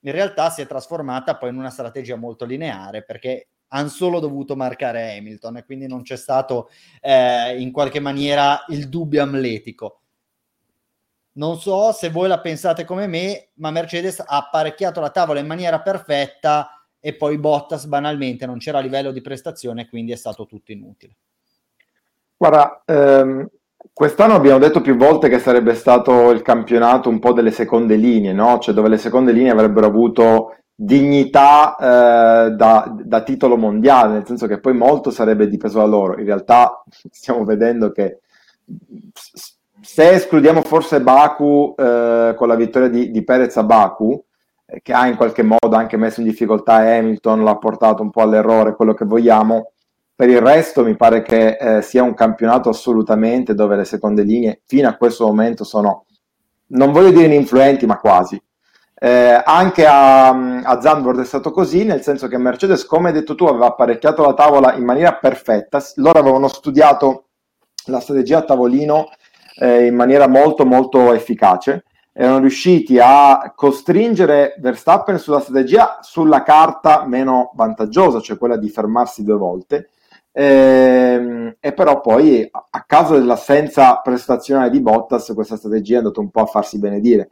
in 0.00 0.12
realtà 0.12 0.50
si 0.50 0.60
è 0.60 0.66
trasformata 0.66 1.36
poi 1.36 1.50
in 1.50 1.56
una 1.56 1.70
strategia 1.70 2.16
molto 2.16 2.44
lineare 2.44 3.04
perché 3.04 3.48
hanno 3.68 3.88
solo 3.88 4.20
dovuto 4.20 4.56
marcare 4.56 5.16
Hamilton 5.16 5.58
e 5.58 5.64
quindi 5.64 5.86
non 5.86 6.02
c'è 6.02 6.16
stato 6.16 6.70
eh, 7.00 7.60
in 7.60 7.70
qualche 7.72 8.00
maniera 8.00 8.64
il 8.68 8.88
dubbio 8.88 9.22
amletico. 9.22 10.02
Non 11.32 11.58
so 11.58 11.92
se 11.92 12.10
voi 12.10 12.28
la 12.28 12.40
pensate 12.40 12.84
come 12.84 13.06
me, 13.06 13.50
ma 13.54 13.70
Mercedes 13.70 14.20
ha 14.20 14.24
apparecchiato 14.38 15.00
la 15.00 15.10
tavola 15.10 15.38
in 15.38 15.46
maniera 15.46 15.80
perfetta 15.80 16.86
e 16.98 17.14
poi 17.14 17.38
Bottas 17.38 17.86
banalmente 17.86 18.46
non 18.46 18.58
c'era 18.58 18.80
livello 18.80 19.12
di 19.12 19.20
prestazione, 19.20 19.88
quindi 19.88 20.12
è 20.12 20.16
stato 20.16 20.46
tutto 20.46 20.72
inutile. 20.72 21.16
Guarda, 22.36 22.82
ehm, 22.86 23.48
quest'anno 23.92 24.34
abbiamo 24.34 24.58
detto 24.58 24.80
più 24.80 24.96
volte 24.96 25.28
che 25.28 25.38
sarebbe 25.38 25.74
stato 25.74 26.30
il 26.30 26.42
campionato 26.42 27.08
un 27.08 27.18
po' 27.18 27.32
delle 27.32 27.50
seconde 27.50 27.96
linee, 27.96 28.32
no? 28.32 28.58
Cioè 28.58 28.74
dove 28.74 28.88
le 28.88 28.98
seconde 28.98 29.32
linee 29.32 29.50
avrebbero 29.50 29.86
avuto 29.86 30.56
dignità 30.80 31.76
eh, 31.76 32.50
da, 32.52 32.94
da, 33.02 33.22
titolo 33.22 33.56
mondiale, 33.56 34.12
nel 34.12 34.26
senso 34.26 34.46
che 34.46 34.60
poi 34.60 34.74
molto 34.74 35.10
sarebbe 35.10 35.48
dipeso 35.48 35.78
da 35.78 35.86
loro. 35.86 36.18
In 36.18 36.24
realtà 36.24 36.84
stiamo 37.10 37.44
vedendo 37.44 37.90
che 37.90 38.20
se 39.80 40.10
escludiamo 40.10 40.62
forse 40.62 41.00
Baku 41.00 41.74
eh, 41.76 42.34
con 42.36 42.46
la 42.46 42.54
vittoria 42.54 42.88
di, 42.88 43.10
di 43.10 43.24
Perez 43.24 43.56
a 43.56 43.64
Baku, 43.64 44.24
eh, 44.66 44.80
che 44.80 44.92
ha 44.92 45.08
in 45.08 45.16
qualche 45.16 45.42
modo 45.42 45.74
anche 45.74 45.96
messo 45.96 46.20
in 46.20 46.26
difficoltà 46.26 46.74
Hamilton, 46.74 47.42
l'ha 47.42 47.56
portato 47.56 48.02
un 48.02 48.10
po' 48.10 48.22
all'errore, 48.22 48.76
quello 48.76 48.94
che 48.94 49.04
vogliamo, 49.04 49.72
per 50.18 50.30
il 50.30 50.40
resto 50.40 50.82
mi 50.82 50.96
pare 50.96 51.22
che 51.22 51.56
eh, 51.60 51.80
sia 51.80 52.02
un 52.02 52.12
campionato 52.12 52.68
assolutamente 52.68 53.54
dove 53.54 53.76
le 53.76 53.84
seconde 53.84 54.24
linee 54.24 54.62
fino 54.66 54.88
a 54.88 54.96
questo 54.96 55.24
momento 55.24 55.62
sono, 55.62 56.06
non 56.70 56.90
voglio 56.90 57.10
dire 57.10 57.26
ininfluenti, 57.26 57.86
ma 57.86 57.98
quasi. 57.98 58.36
Eh, 58.98 59.40
anche 59.44 59.86
a, 59.86 60.30
a 60.30 60.80
Zandvoort 60.80 61.20
è 61.20 61.24
stato 61.24 61.52
così, 61.52 61.84
nel 61.84 62.02
senso 62.02 62.26
che 62.26 62.36
Mercedes, 62.36 62.84
come 62.84 63.10
hai 63.10 63.14
detto 63.14 63.36
tu, 63.36 63.44
aveva 63.44 63.66
apparecchiato 63.66 64.22
la 64.22 64.34
tavola 64.34 64.74
in 64.74 64.82
maniera 64.82 65.14
perfetta. 65.14 65.80
Loro 65.94 66.18
avevano 66.18 66.48
studiato 66.48 67.26
la 67.84 68.00
strategia 68.00 68.38
a 68.38 68.42
tavolino 68.42 69.10
eh, 69.60 69.86
in 69.86 69.94
maniera 69.94 70.26
molto 70.26 70.66
molto 70.66 71.12
efficace. 71.12 71.84
Erano 72.12 72.40
riusciti 72.40 72.98
a 73.00 73.52
costringere 73.54 74.56
Verstappen 74.58 75.20
sulla 75.20 75.38
strategia 75.38 75.98
sulla 76.00 76.42
carta 76.42 77.06
meno 77.06 77.52
vantaggiosa, 77.54 78.20
cioè 78.20 78.36
quella 78.36 78.56
di 78.56 78.68
fermarsi 78.68 79.22
due 79.22 79.36
volte. 79.36 79.90
Eh, 80.38 81.56
e 81.58 81.72
però 81.72 82.00
poi 82.00 82.48
a 82.48 82.84
causa 82.86 83.14
dell'assenza 83.14 83.96
prestazionale 83.96 84.70
di 84.70 84.80
Bottas 84.80 85.32
questa 85.34 85.56
strategia 85.56 85.94
è 85.94 85.98
andata 85.98 86.20
un 86.20 86.30
po' 86.30 86.42
a 86.42 86.46
farsi 86.46 86.78
benedire. 86.78 87.30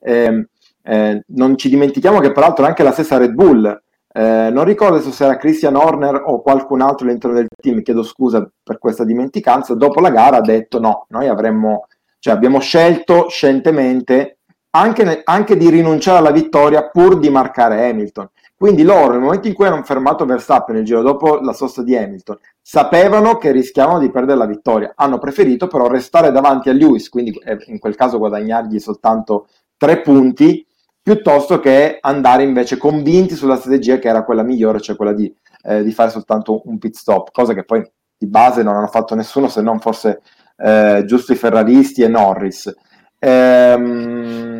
Eh, 0.00 0.48
eh, 0.82 1.22
non 1.28 1.56
ci 1.56 1.68
dimentichiamo 1.68 2.18
che 2.18 2.32
peraltro 2.32 2.64
anche 2.64 2.82
la 2.82 2.90
stessa 2.90 3.16
Red 3.16 3.32
Bull, 3.32 3.64
eh, 4.12 4.50
non 4.50 4.64
ricordo 4.64 4.98
se 4.98 5.24
era 5.24 5.36
Christian 5.36 5.76
Horner 5.76 6.20
o 6.26 6.42
qualcun 6.42 6.80
altro 6.80 7.06
all'interno 7.06 7.36
del 7.36 7.46
team, 7.62 7.80
chiedo 7.82 8.02
scusa 8.02 8.50
per 8.60 8.78
questa 8.78 9.04
dimenticanza, 9.04 9.74
dopo 9.74 10.00
la 10.00 10.10
gara 10.10 10.38
ha 10.38 10.40
detto 10.40 10.80
no, 10.80 11.06
noi 11.10 11.28
avremmo, 11.28 11.86
cioè 12.18 12.34
abbiamo 12.34 12.58
scelto 12.58 13.28
scientemente 13.28 14.38
anche, 14.70 15.20
anche 15.22 15.56
di 15.56 15.70
rinunciare 15.70 16.18
alla 16.18 16.32
vittoria 16.32 16.88
pur 16.88 17.20
di 17.20 17.30
marcare 17.30 17.88
Hamilton. 17.88 18.28
Quindi 18.58 18.82
loro, 18.82 19.12
nel 19.12 19.20
momento 19.20 19.46
in 19.46 19.54
cui 19.54 19.66
hanno 19.66 19.84
fermato 19.84 20.24
Verstappen 20.24 20.78
il 20.78 20.84
giro 20.84 21.00
dopo 21.00 21.38
la 21.38 21.52
sosta 21.52 21.84
di 21.84 21.96
Hamilton, 21.96 22.38
sapevano 22.60 23.36
che 23.36 23.52
rischiavano 23.52 24.00
di 24.00 24.10
perdere 24.10 24.36
la 24.36 24.46
vittoria. 24.46 24.94
Hanno 24.96 25.18
preferito 25.18 25.68
però 25.68 25.86
restare 25.86 26.32
davanti 26.32 26.68
a 26.68 26.72
Lewis, 26.72 27.08
quindi 27.08 27.30
eh, 27.44 27.56
in 27.66 27.78
quel 27.78 27.94
caso 27.94 28.18
guadagnargli 28.18 28.80
soltanto 28.80 29.46
tre 29.76 30.00
punti, 30.00 30.66
piuttosto 31.00 31.60
che 31.60 31.98
andare 32.00 32.42
invece 32.42 32.78
convinti 32.78 33.36
sulla 33.36 33.54
strategia 33.54 34.00
che 34.00 34.08
era 34.08 34.24
quella 34.24 34.42
migliore, 34.42 34.80
cioè 34.80 34.96
quella 34.96 35.12
di, 35.12 35.32
eh, 35.62 35.84
di 35.84 35.92
fare 35.92 36.10
soltanto 36.10 36.62
un 36.64 36.78
pit 36.78 36.96
stop, 36.96 37.30
cosa 37.30 37.54
che 37.54 37.62
poi 37.64 37.88
di 38.18 38.26
base 38.26 38.64
non 38.64 38.74
hanno 38.74 38.88
fatto 38.88 39.14
nessuno 39.14 39.46
se 39.46 39.62
non 39.62 39.78
forse 39.78 40.20
eh, 40.56 41.04
giusto 41.06 41.32
i 41.32 41.36
ferraristi 41.36 42.02
e 42.02 42.08
Norris. 42.08 42.74
Ehm, 43.20 44.57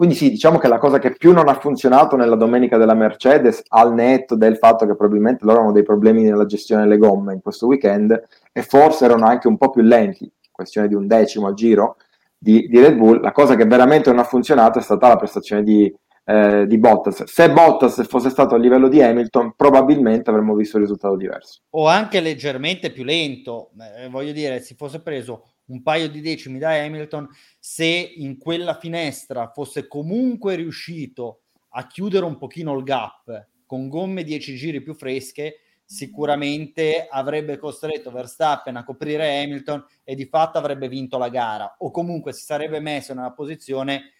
quindi 0.00 0.16
sì, 0.16 0.30
diciamo 0.30 0.56
che 0.56 0.66
la 0.66 0.78
cosa 0.78 0.98
che 0.98 1.12
più 1.14 1.34
non 1.34 1.46
ha 1.50 1.60
funzionato 1.60 2.16
nella 2.16 2.34
domenica 2.34 2.78
della 2.78 2.94
Mercedes, 2.94 3.62
al 3.68 3.92
netto 3.92 4.34
del 4.34 4.56
fatto 4.56 4.86
che 4.86 4.96
probabilmente 4.96 5.44
loro 5.44 5.60
hanno 5.60 5.72
dei 5.72 5.82
problemi 5.82 6.22
nella 6.22 6.46
gestione 6.46 6.84
delle 6.84 6.96
gomme 6.96 7.34
in 7.34 7.42
questo 7.42 7.66
weekend 7.66 8.18
e 8.50 8.62
forse 8.62 9.04
erano 9.04 9.26
anche 9.26 9.46
un 9.46 9.58
po' 9.58 9.68
più 9.68 9.82
lenti, 9.82 10.32
questione 10.50 10.88
di 10.88 10.94
un 10.94 11.06
decimo 11.06 11.48
al 11.48 11.52
giro 11.52 11.98
di, 12.38 12.66
di 12.68 12.80
Red 12.80 12.96
Bull, 12.96 13.20
la 13.20 13.32
cosa 13.32 13.56
che 13.56 13.66
veramente 13.66 14.08
non 14.08 14.20
ha 14.20 14.24
funzionato 14.24 14.78
è 14.78 14.82
stata 14.82 15.06
la 15.06 15.16
prestazione 15.16 15.62
di, 15.62 15.94
eh, 16.24 16.66
di 16.66 16.78
Bottas. 16.78 17.24
Se 17.24 17.50
Bottas 17.50 18.02
fosse 18.06 18.30
stato 18.30 18.54
a 18.54 18.58
livello 18.58 18.88
di 18.88 19.02
Hamilton, 19.02 19.52
probabilmente 19.54 20.30
avremmo 20.30 20.54
visto 20.54 20.76
un 20.76 20.84
risultato 20.84 21.14
diverso. 21.14 21.60
O 21.72 21.86
anche 21.86 22.20
leggermente 22.20 22.90
più 22.90 23.04
lento, 23.04 23.72
eh, 23.98 24.08
voglio 24.08 24.32
dire, 24.32 24.60
si 24.60 24.74
fosse 24.74 25.02
preso 25.02 25.44
un 25.70 25.82
paio 25.82 26.08
di 26.08 26.20
decimi 26.20 26.58
da 26.58 26.70
Hamilton, 26.70 27.28
se 27.58 27.84
in 27.84 28.38
quella 28.38 28.78
finestra 28.78 29.50
fosse 29.52 29.86
comunque 29.86 30.56
riuscito 30.56 31.42
a 31.70 31.86
chiudere 31.86 32.24
un 32.24 32.36
pochino 32.36 32.76
il 32.76 32.84
gap 32.84 33.48
con 33.66 33.88
gomme 33.88 34.24
10 34.24 34.56
giri 34.56 34.82
più 34.82 34.94
fresche, 34.94 35.60
sicuramente 35.84 37.06
avrebbe 37.08 37.58
costretto 37.58 38.10
Verstappen 38.10 38.76
a 38.76 38.84
coprire 38.84 39.42
Hamilton 39.42 39.84
e 40.04 40.14
di 40.14 40.26
fatto 40.26 40.58
avrebbe 40.58 40.88
vinto 40.88 41.18
la 41.18 41.28
gara 41.28 41.76
o 41.78 41.90
comunque 41.90 42.32
si 42.32 42.44
sarebbe 42.44 42.78
messo 42.78 43.12
nella 43.12 43.32
posizione 43.32 44.12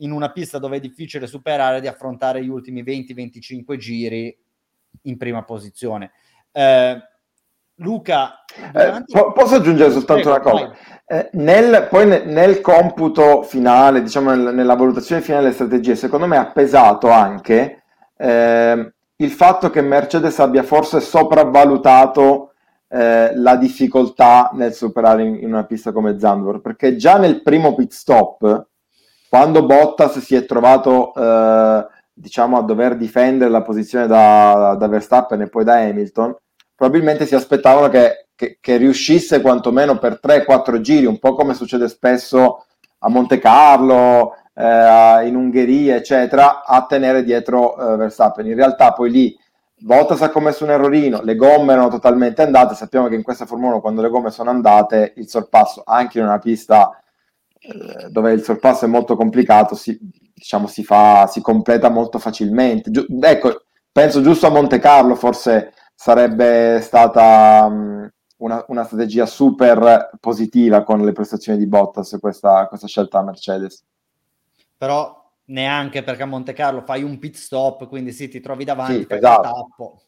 in 0.00 0.10
una 0.10 0.30
pista 0.32 0.58
dove 0.58 0.76
è 0.76 0.80
difficile 0.80 1.26
superare 1.26 1.80
di 1.80 1.86
affrontare 1.86 2.44
gli 2.44 2.48
ultimi 2.48 2.82
20-25 2.82 3.76
giri 3.76 4.38
in 5.02 5.16
prima 5.16 5.44
posizione. 5.44 6.12
Eh, 6.52 6.98
Luca, 7.80 8.42
eh, 8.72 9.04
po- 9.06 9.32
posso 9.32 9.56
aggiungere 9.56 9.90
soltanto 9.90 10.30
Prego, 10.30 10.48
una 10.48 10.66
cosa? 10.66 10.76
Eh, 11.06 11.28
nel, 11.34 11.86
poi 11.90 12.06
ne, 12.06 12.24
nel 12.24 12.60
computo 12.62 13.42
finale, 13.42 14.02
diciamo 14.02 14.34
nel, 14.34 14.54
nella 14.54 14.74
valutazione 14.74 15.20
finale 15.20 15.42
delle 15.44 15.54
strategie, 15.54 15.94
secondo 15.94 16.26
me 16.26 16.38
ha 16.38 16.46
pesato 16.46 17.10
anche 17.10 17.82
eh, 18.16 18.92
il 19.16 19.30
fatto 19.30 19.68
che 19.70 19.82
Mercedes 19.82 20.38
abbia 20.38 20.62
forse 20.62 21.00
sopravvalutato 21.00 22.52
eh, 22.88 23.32
la 23.34 23.56
difficoltà 23.56 24.50
nel 24.54 24.72
superare 24.72 25.22
in, 25.22 25.34
in, 25.36 25.52
una 25.52 25.64
pista 25.64 25.92
come 25.92 26.18
Zandvoort, 26.18 26.62
perché 26.62 26.96
già 26.96 27.18
nel 27.18 27.42
primo 27.42 27.74
pit 27.74 27.92
stop, 27.92 28.68
quando 29.28 29.66
Bottas 29.66 30.18
si 30.20 30.34
è 30.34 30.46
trovato 30.46 31.12
eh, 31.14 31.86
diciamo 32.12 32.56
a 32.56 32.62
dover 32.62 32.96
difendere 32.96 33.50
la 33.50 33.62
posizione 33.62 34.06
da, 34.06 34.74
da 34.78 34.88
Verstappen 34.88 35.42
e 35.42 35.48
poi 35.48 35.64
da 35.64 35.74
Hamilton, 35.74 36.34
probabilmente 36.76 37.26
si 37.26 37.34
aspettavano 37.34 37.88
che, 37.88 38.28
che, 38.36 38.58
che 38.60 38.76
riuscisse 38.76 39.40
quantomeno 39.40 39.98
per 39.98 40.20
3-4 40.22 40.80
giri, 40.80 41.06
un 41.06 41.18
po' 41.18 41.34
come 41.34 41.54
succede 41.54 41.88
spesso 41.88 42.66
a 42.98 43.08
Monte 43.08 43.38
Carlo, 43.38 44.34
eh, 44.54 45.26
in 45.26 45.34
Ungheria, 45.34 45.96
eccetera, 45.96 46.64
a 46.64 46.84
tenere 46.86 47.24
dietro 47.24 47.76
eh, 47.76 47.96
Verstappen. 47.96 48.46
In 48.46 48.54
realtà 48.54 48.92
poi 48.92 49.10
lì 49.10 49.38
Bottas 49.78 50.22
ha 50.22 50.30
commesso 50.30 50.64
un 50.64 50.70
errorino, 50.70 51.22
le 51.22 51.36
gomme 51.36 51.72
erano 51.72 51.88
totalmente 51.88 52.42
andate, 52.42 52.74
sappiamo 52.74 53.08
che 53.08 53.14
in 53.14 53.22
questa 53.22 53.44
Formula 53.44 53.72
1 53.72 53.80
quando 53.80 54.00
le 54.00 54.08
gomme 54.08 54.30
sono 54.30 54.50
andate 54.50 55.12
il 55.16 55.28
sorpasso 55.28 55.82
anche 55.84 56.18
in 56.18 56.24
una 56.24 56.38
pista 56.38 56.98
eh, 57.58 58.08
dove 58.08 58.32
il 58.32 58.42
sorpasso 58.42 58.86
è 58.86 58.88
molto 58.88 59.16
complicato 59.16 59.74
si, 59.74 59.98
diciamo, 60.34 60.66
si, 60.66 60.82
fa, 60.82 61.26
si 61.26 61.42
completa 61.42 61.90
molto 61.90 62.18
facilmente. 62.18 62.90
Giu- 62.90 63.06
ecco, 63.22 63.64
penso 63.92 64.22
giusto 64.22 64.46
a 64.46 64.50
Monte 64.50 64.78
Carlo 64.78 65.14
forse 65.14 65.72
sarebbe 65.96 66.80
stata 66.82 67.66
um, 67.68 68.08
una, 68.36 68.62
una, 68.68 68.84
strategia 68.84 69.24
super 69.24 70.10
positiva 70.20 70.84
con 70.84 71.02
le 71.02 71.12
prestazioni 71.12 71.58
di 71.58 71.66
Bottas 71.66 72.18
questa, 72.20 72.68
questa 72.68 72.86
scelta 72.86 73.18
a 73.18 73.22
Mercedes. 73.22 73.82
Però 74.76 75.32
neanche 75.46 76.02
perché 76.02 76.22
a 76.22 76.26
Monte 76.26 76.52
Carlo 76.52 76.82
fai 76.82 77.02
un 77.02 77.18
pit 77.18 77.34
stop, 77.34 77.88
quindi 77.88 78.12
sì, 78.12 78.28
ti 78.28 78.40
trovi 78.40 78.64
davanti, 78.64 79.00
sì, 79.00 79.04
fai 79.06 79.18
esatto. 79.18 79.42
tappo, 79.42 80.02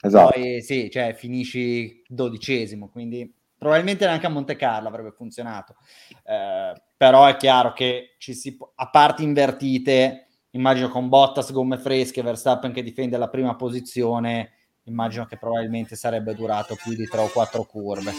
esatto. 0.00 0.32
poi 0.32 0.62
sì, 0.62 0.90
cioè 0.90 1.14
finisci 1.14 2.02
dodicesimo, 2.08 2.88
quindi 2.88 3.30
probabilmente 3.58 4.06
neanche 4.06 4.26
a 4.26 4.30
Monte 4.30 4.56
Carlo 4.56 4.88
avrebbe 4.88 5.12
funzionato. 5.12 5.76
Eh, 6.24 6.82
però 6.96 7.26
è 7.26 7.36
chiaro 7.36 7.74
che 7.74 8.14
ci 8.18 8.32
si, 8.32 8.56
a 8.76 8.88
parti 8.88 9.22
invertite, 9.22 10.28
immagino 10.52 10.88
con 10.88 11.10
Bottas, 11.10 11.52
gomme 11.52 11.76
fresche, 11.76 12.22
Verstappen 12.22 12.72
che 12.72 12.82
difende 12.82 13.18
la 13.18 13.28
prima 13.28 13.54
posizione, 13.54 14.52
immagino 14.86 15.26
che 15.26 15.36
probabilmente 15.36 15.96
sarebbe 15.96 16.34
durato 16.34 16.74
più 16.74 16.94
di 16.94 17.06
tre 17.06 17.20
o 17.20 17.28
quattro 17.28 17.64
curve. 17.64 18.12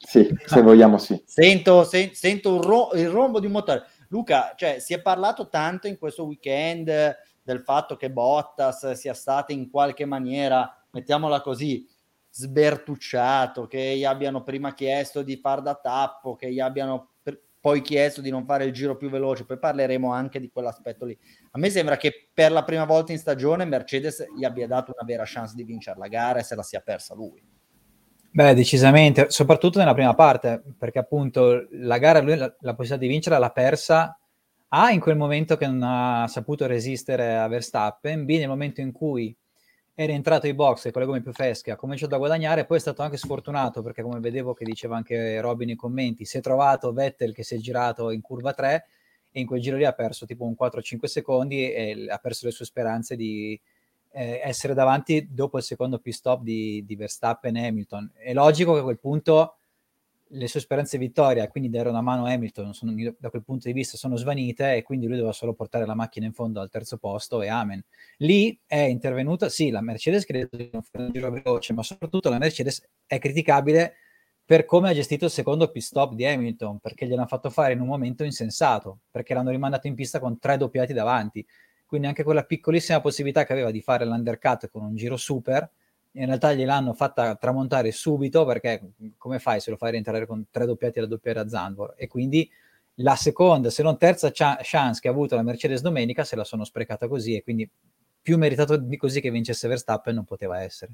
Sì, 0.00 0.28
se 0.46 0.62
vogliamo 0.62 0.98
sì. 0.98 1.20
Sento, 1.26 1.84
se, 1.84 2.10
sento 2.14 2.62
ro- 2.62 2.90
il 2.94 3.08
rombo 3.08 3.40
di 3.40 3.46
un 3.46 3.52
motore. 3.52 3.86
Luca, 4.08 4.54
cioè, 4.56 4.78
si 4.78 4.94
è 4.94 5.02
parlato 5.02 5.48
tanto 5.48 5.86
in 5.86 5.98
questo 5.98 6.24
weekend 6.24 7.16
del 7.42 7.60
fatto 7.60 7.96
che 7.96 8.10
Bottas 8.10 8.92
sia 8.92 9.14
stato 9.14 9.52
in 9.52 9.70
qualche 9.70 10.04
maniera, 10.04 10.82
mettiamola 10.90 11.40
così, 11.40 11.86
sbertucciato, 12.30 13.66
che 13.66 13.96
gli 13.96 14.04
abbiano 14.04 14.42
prima 14.42 14.74
chiesto 14.74 15.22
di 15.22 15.36
far 15.36 15.60
da 15.62 15.74
tappo, 15.74 16.36
che 16.36 16.52
gli 16.52 16.60
abbiano 16.60 17.10
poi 17.60 17.82
chiesto 17.82 18.20
di 18.20 18.30
non 18.30 18.44
fare 18.44 18.64
il 18.64 18.72
giro 18.72 18.96
più 18.96 19.10
veloce, 19.10 19.44
poi 19.44 19.58
parleremo 19.58 20.12
anche 20.12 20.40
di 20.40 20.50
quell'aspetto 20.50 21.04
lì. 21.04 21.18
A 21.52 21.58
me 21.58 21.70
sembra 21.70 21.96
che 21.96 22.28
per 22.32 22.52
la 22.52 22.64
prima 22.64 22.84
volta 22.84 23.12
in 23.12 23.18
stagione 23.18 23.64
Mercedes 23.64 24.24
gli 24.36 24.44
abbia 24.44 24.66
dato 24.66 24.92
una 24.96 25.06
vera 25.06 25.24
chance 25.26 25.54
di 25.54 25.64
vincere 25.64 25.98
la 25.98 26.08
gara 26.08 26.38
e 26.38 26.42
se 26.44 26.54
la 26.54 26.62
sia 26.62 26.80
persa 26.80 27.14
lui. 27.14 27.42
Beh, 28.30 28.54
decisamente, 28.54 29.30
soprattutto 29.30 29.78
nella 29.78 29.94
prima 29.94 30.14
parte, 30.14 30.62
perché 30.78 30.98
appunto 30.98 31.66
la 31.72 31.98
gara 31.98 32.20
lui 32.20 32.36
la, 32.36 32.54
la 32.60 32.74
possibilità 32.74 32.96
di 32.96 33.08
vincere 33.08 33.38
l'ha 33.38 33.50
persa 33.50 34.18
A 34.68 34.90
in 34.90 35.00
quel 35.00 35.16
momento 35.16 35.56
che 35.56 35.66
non 35.66 35.82
ha 35.82 36.26
saputo 36.28 36.66
resistere 36.66 37.36
a 37.36 37.48
Verstappen, 37.48 38.24
B 38.24 38.38
nel 38.38 38.48
momento 38.48 38.80
in 38.80 38.92
cui 38.92 39.34
è 39.98 40.06
rientrato 40.06 40.46
ai 40.46 40.54
box 40.54 40.92
con 40.92 41.00
le 41.00 41.08
gomme 41.08 41.22
più 41.22 41.32
fresche, 41.32 41.72
ha 41.72 41.76
cominciato 41.76 42.14
a 42.14 42.18
guadagnare, 42.18 42.66
poi 42.66 42.76
è 42.76 42.80
stato 42.80 43.02
anche 43.02 43.16
sfortunato 43.16 43.82
perché 43.82 44.00
come 44.00 44.20
vedevo 44.20 44.54
che 44.54 44.64
diceva 44.64 44.94
anche 44.94 45.40
Robin 45.40 45.66
nei 45.66 45.74
commenti, 45.74 46.24
si 46.24 46.38
è 46.38 46.40
trovato 46.40 46.92
Vettel 46.92 47.34
che 47.34 47.42
si 47.42 47.56
è 47.56 47.58
girato 47.58 48.12
in 48.12 48.20
curva 48.20 48.52
3 48.52 48.86
e 49.32 49.40
in 49.40 49.44
quel 49.44 49.60
giro 49.60 49.76
lì 49.76 49.84
ha 49.84 49.90
perso 49.90 50.24
tipo 50.24 50.44
un 50.44 50.54
4-5 50.56 51.06
secondi 51.06 51.72
e 51.72 52.06
ha 52.08 52.18
perso 52.18 52.46
le 52.46 52.52
sue 52.52 52.64
speranze 52.64 53.16
di 53.16 53.60
eh, 54.12 54.40
essere 54.40 54.72
davanti 54.72 55.26
dopo 55.32 55.56
il 55.56 55.64
secondo 55.64 55.98
pit 55.98 56.14
stop 56.14 56.42
di, 56.42 56.84
di 56.86 56.94
Verstappen 56.94 57.56
e 57.56 57.66
Hamilton. 57.66 58.12
È 58.14 58.32
logico 58.32 58.74
che 58.74 58.78
a 58.78 58.84
quel 58.84 59.00
punto 59.00 59.56
le 60.30 60.48
sue 60.48 60.60
speranze 60.60 60.98
di 60.98 61.06
vittoria, 61.06 61.48
quindi 61.48 61.70
dare 61.70 61.88
una 61.88 62.00
mano 62.00 62.26
a 62.26 62.32
Hamilton, 62.32 62.74
sono, 62.74 62.92
da 63.18 63.30
quel 63.30 63.42
punto 63.42 63.66
di 63.68 63.72
vista 63.72 63.96
sono 63.96 64.16
svanite 64.16 64.74
e 64.74 64.82
quindi 64.82 65.06
lui 65.06 65.16
doveva 65.16 65.32
solo 65.32 65.54
portare 65.54 65.86
la 65.86 65.94
macchina 65.94 66.26
in 66.26 66.32
fondo 66.32 66.60
al 66.60 66.68
terzo 66.68 66.98
posto 66.98 67.42
e 67.42 67.48
amen. 67.48 67.82
Lì 68.18 68.58
è 68.66 68.80
intervenuta, 68.80 69.48
sì, 69.48 69.70
la 69.70 69.80
Mercedes 69.80 70.24
credo 70.24 70.56
di 70.56 70.68
non 70.72 70.82
fare 70.82 71.04
un 71.04 71.12
giro 71.12 71.30
veloce, 71.30 71.72
ma 71.72 71.82
soprattutto 71.82 72.28
la 72.30 72.38
Mercedes 72.38 72.86
è 73.06 73.18
criticabile 73.18 73.94
per 74.44 74.64
come 74.64 74.88
ha 74.88 74.94
gestito 74.94 75.26
il 75.26 75.30
secondo 75.30 75.70
pit 75.70 75.82
stop 75.82 76.14
di 76.14 76.24
Hamilton, 76.24 76.78
perché 76.78 77.06
gliel'hanno 77.06 77.26
fatto 77.26 77.50
fare 77.50 77.74
in 77.74 77.80
un 77.80 77.86
momento 77.86 78.24
insensato, 78.24 79.00
perché 79.10 79.34
l'hanno 79.34 79.50
rimandato 79.50 79.86
in 79.86 79.94
pista 79.94 80.18
con 80.20 80.38
tre 80.38 80.56
doppiati 80.56 80.94
davanti. 80.94 81.46
Quindi 81.84 82.06
anche 82.06 82.22
quella 82.22 82.44
piccolissima 82.44 83.00
possibilità 83.00 83.44
che 83.44 83.52
aveva 83.52 83.70
di 83.70 83.82
fare 83.82 84.06
l'undercut 84.06 84.68
con 84.70 84.84
un 84.84 84.94
giro 84.94 85.16
super, 85.18 85.70
in 86.18 86.26
realtà 86.26 86.52
gliel'hanno 86.52 86.92
fatta 86.92 87.36
tramontare 87.36 87.92
subito 87.92 88.44
perché 88.44 88.92
come 89.16 89.38
fai 89.38 89.60
se 89.60 89.70
lo 89.70 89.76
fai 89.76 89.92
rientrare 89.92 90.26
con 90.26 90.46
tre 90.50 90.66
doppiati 90.66 90.98
alla 90.98 91.08
doppiera 91.08 91.42
a 91.42 91.48
Zandvoort? 91.48 91.94
E 91.96 92.08
quindi 92.08 92.48
la 93.00 93.14
seconda, 93.14 93.70
se 93.70 93.82
non 93.82 93.96
terza 93.96 94.30
ch- 94.30 94.58
chance 94.62 95.00
che 95.00 95.08
ha 95.08 95.12
avuto 95.12 95.36
la 95.36 95.42
Mercedes 95.42 95.80
domenica 95.80 96.24
se 96.24 96.36
la 96.36 96.44
sono 96.44 96.64
sprecata 96.64 97.06
così 97.06 97.36
e 97.36 97.42
quindi 97.42 97.68
più 98.20 98.36
meritato 98.36 98.76
di 98.76 98.96
così 98.96 99.20
che 99.20 99.30
vincesse 99.30 99.68
Verstappen 99.68 100.14
non 100.14 100.24
poteva 100.24 100.60
essere. 100.60 100.92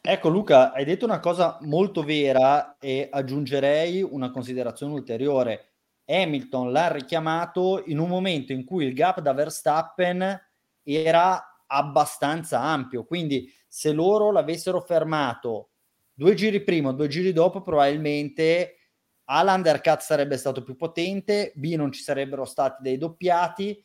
Ecco 0.00 0.28
Luca, 0.28 0.72
hai 0.72 0.84
detto 0.84 1.04
una 1.04 1.18
cosa 1.18 1.58
molto 1.62 2.02
vera 2.02 2.76
e 2.78 3.08
aggiungerei 3.10 4.02
una 4.02 4.30
considerazione 4.30 4.92
ulteriore. 4.92 5.70
Hamilton 6.04 6.70
l'ha 6.70 6.92
richiamato 6.92 7.82
in 7.86 7.98
un 7.98 8.08
momento 8.08 8.52
in 8.52 8.64
cui 8.64 8.84
il 8.84 8.94
gap 8.94 9.20
da 9.20 9.32
Verstappen 9.32 10.40
era 10.84 11.64
abbastanza 11.66 12.60
ampio, 12.60 13.04
quindi 13.04 13.52
se 13.76 13.92
loro 13.92 14.32
l'avessero 14.32 14.80
fermato 14.80 15.72
due 16.14 16.32
giri 16.32 16.62
prima, 16.62 16.92
due 16.92 17.08
giri 17.08 17.34
dopo, 17.34 17.60
probabilmente 17.60 18.78
A 19.24 19.42
l'undercut 19.42 20.00
sarebbe 20.00 20.38
stato 20.38 20.62
più 20.62 20.76
potente, 20.76 21.52
B 21.56 21.74
non 21.74 21.92
ci 21.92 22.00
sarebbero 22.00 22.46
stati 22.46 22.80
dei 22.80 22.96
doppiati 22.96 23.78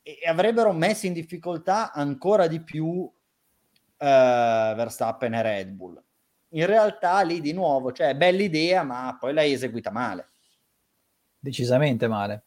e 0.00 0.20
avrebbero 0.26 0.72
messo 0.72 1.04
in 1.04 1.12
difficoltà 1.12 1.92
ancora 1.92 2.46
di 2.46 2.62
più 2.62 3.06
eh, 3.98 4.72
Verstappen 4.74 5.34
e 5.34 5.42
Red 5.42 5.68
Bull. 5.72 6.02
In 6.52 6.64
realtà 6.64 7.20
lì 7.20 7.42
di 7.42 7.52
nuovo, 7.52 7.92
cioè 7.92 8.16
bella 8.16 8.40
idea, 8.40 8.82
ma 8.82 9.14
poi 9.20 9.34
l'hai 9.34 9.52
eseguita 9.52 9.90
male. 9.90 10.28
Decisamente 11.38 12.08
male. 12.08 12.44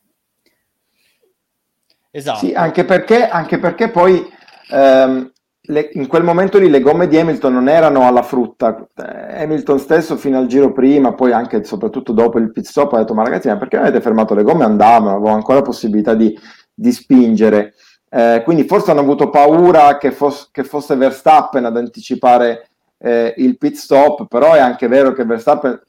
Esatto. 2.09 2.39
Sì, 2.39 2.53
anche 2.53 2.85
perché, 2.85 3.27
anche 3.27 3.59
perché 3.59 3.91
poi 3.91 4.27
ehm, 4.71 5.31
le, 5.71 5.89
in 5.93 6.07
quel 6.07 6.23
momento 6.23 6.59
lì 6.59 6.69
le 6.69 6.81
gomme 6.81 7.07
di 7.07 7.17
Hamilton 7.17 7.53
non 7.53 7.69
erano 7.69 8.05
alla 8.05 8.21
frutta. 8.21 8.87
Eh, 8.95 9.43
Hamilton 9.43 9.79
stesso 9.79 10.17
fino 10.17 10.37
al 10.37 10.47
giro 10.47 10.73
prima, 10.73 11.13
poi 11.13 11.31
anche 11.31 11.63
soprattutto 11.63 12.11
dopo 12.11 12.37
il 12.37 12.51
pit 12.51 12.65
stop, 12.65 12.93
ha 12.93 12.99
detto: 12.99 13.13
Ma 13.13 13.23
ragazzi, 13.23 13.47
ma 13.47 13.57
perché 13.57 13.77
avete 13.77 14.01
fermato 14.01 14.35
le 14.35 14.43
gomme? 14.43 14.65
Andavano, 14.65 15.15
avevo 15.15 15.29
ancora 15.29 15.61
possibilità 15.61 16.13
di, 16.13 16.37
di 16.73 16.91
spingere. 16.91 17.73
Eh, 18.09 18.41
quindi 18.43 18.65
forse 18.65 18.91
hanno 18.91 18.99
avuto 18.99 19.29
paura 19.29 19.97
che, 19.97 20.11
fosse, 20.11 20.47
che 20.51 20.63
fosse 20.63 20.95
Verstappen 20.95 21.63
ad 21.63 21.77
anticipare 21.77 22.69
eh, 22.97 23.33
il 23.37 23.57
pit 23.57 23.75
stop, 23.75 24.27
però 24.27 24.53
è 24.53 24.59
anche 24.59 24.89
vero 24.89 25.13
che 25.13 25.23
Verstappen, 25.23 25.81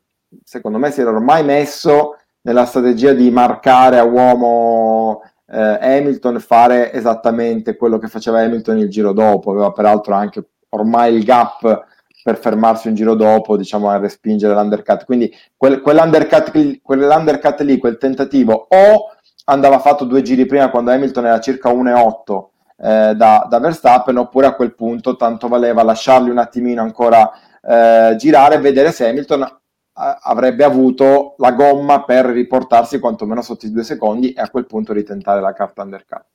secondo 0.44 0.78
me, 0.78 0.92
si 0.92 1.00
era 1.00 1.10
ormai 1.10 1.44
messo 1.44 2.16
nella 2.42 2.66
strategia 2.66 3.12
di 3.12 3.30
marcare 3.30 3.98
a 3.98 4.04
uomo 4.04 5.22
Hamilton 5.58 6.40
fare 6.40 6.92
esattamente 6.92 7.76
quello 7.76 7.98
che 7.98 8.08
faceva 8.08 8.40
Hamilton 8.40 8.78
il 8.78 8.88
giro 8.88 9.12
dopo, 9.12 9.50
aveva 9.50 9.70
peraltro 9.72 10.14
anche 10.14 10.44
ormai 10.70 11.14
il 11.14 11.24
gap 11.24 11.84
per 12.22 12.38
fermarsi 12.38 12.88
un 12.88 12.94
giro 12.94 13.14
dopo, 13.14 13.56
diciamo, 13.56 13.90
a 13.90 13.98
respingere 13.98 14.54
l'undercut. 14.54 15.04
Quindi 15.04 15.34
quel, 15.56 15.80
quell'undercut, 15.80 16.80
quell'undercut 16.80 17.60
lì, 17.60 17.78
quel 17.78 17.98
tentativo, 17.98 18.68
o 18.68 19.10
andava 19.46 19.80
fatto 19.80 20.04
due 20.04 20.22
giri 20.22 20.46
prima 20.46 20.70
quando 20.70 20.92
Hamilton 20.92 21.26
era 21.26 21.40
circa 21.40 21.70
1,8 21.70 22.44
eh, 22.78 23.14
da, 23.14 23.46
da, 23.48 23.58
Verstappen, 23.58 24.16
oppure 24.16 24.46
a 24.46 24.54
quel 24.54 24.74
punto 24.74 25.16
tanto 25.16 25.48
valeva 25.48 25.82
lasciarli 25.82 26.30
un 26.30 26.38
attimino 26.38 26.80
ancora 26.82 27.30
eh, 27.60 28.14
girare 28.16 28.54
e 28.54 28.60
vedere 28.60 28.92
se 28.92 29.08
Hamilton 29.08 29.60
avrebbe 29.94 30.64
avuto 30.64 31.34
la 31.38 31.52
gomma 31.52 32.04
per 32.04 32.26
riportarsi 32.26 32.98
quantomeno 32.98 33.42
sotto 33.42 33.66
i 33.66 33.70
due 33.70 33.84
secondi 33.84 34.32
e 34.32 34.40
a 34.40 34.50
quel 34.50 34.66
punto 34.66 34.92
ritentare 34.92 35.40
la 35.40 35.52
carta 35.52 35.82
undercut. 35.82 36.26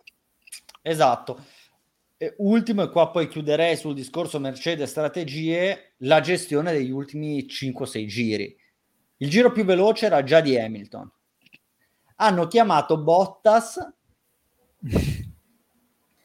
Esatto. 0.82 1.44
E 2.18 2.34
ultimo, 2.38 2.84
e 2.84 2.90
qua 2.90 3.12
poi 3.12 3.28
chiuderei 3.28 3.76
sul 3.76 3.94
discorso 3.94 4.40
Mercedes 4.40 4.90
strategie, 4.90 5.94
la 5.98 6.20
gestione 6.20 6.72
degli 6.72 6.92
ultimi 6.92 7.46
5-6 7.46 8.06
giri. 8.06 8.56
Il 9.18 9.30
giro 9.30 9.52
più 9.52 9.66
veloce 9.66 10.06
era 10.06 10.24
già 10.24 10.40
di 10.40 10.58
Hamilton. 10.58 11.12
Hanno 12.18 12.48
chiamato 12.48 12.98
Bottas, 12.98 13.80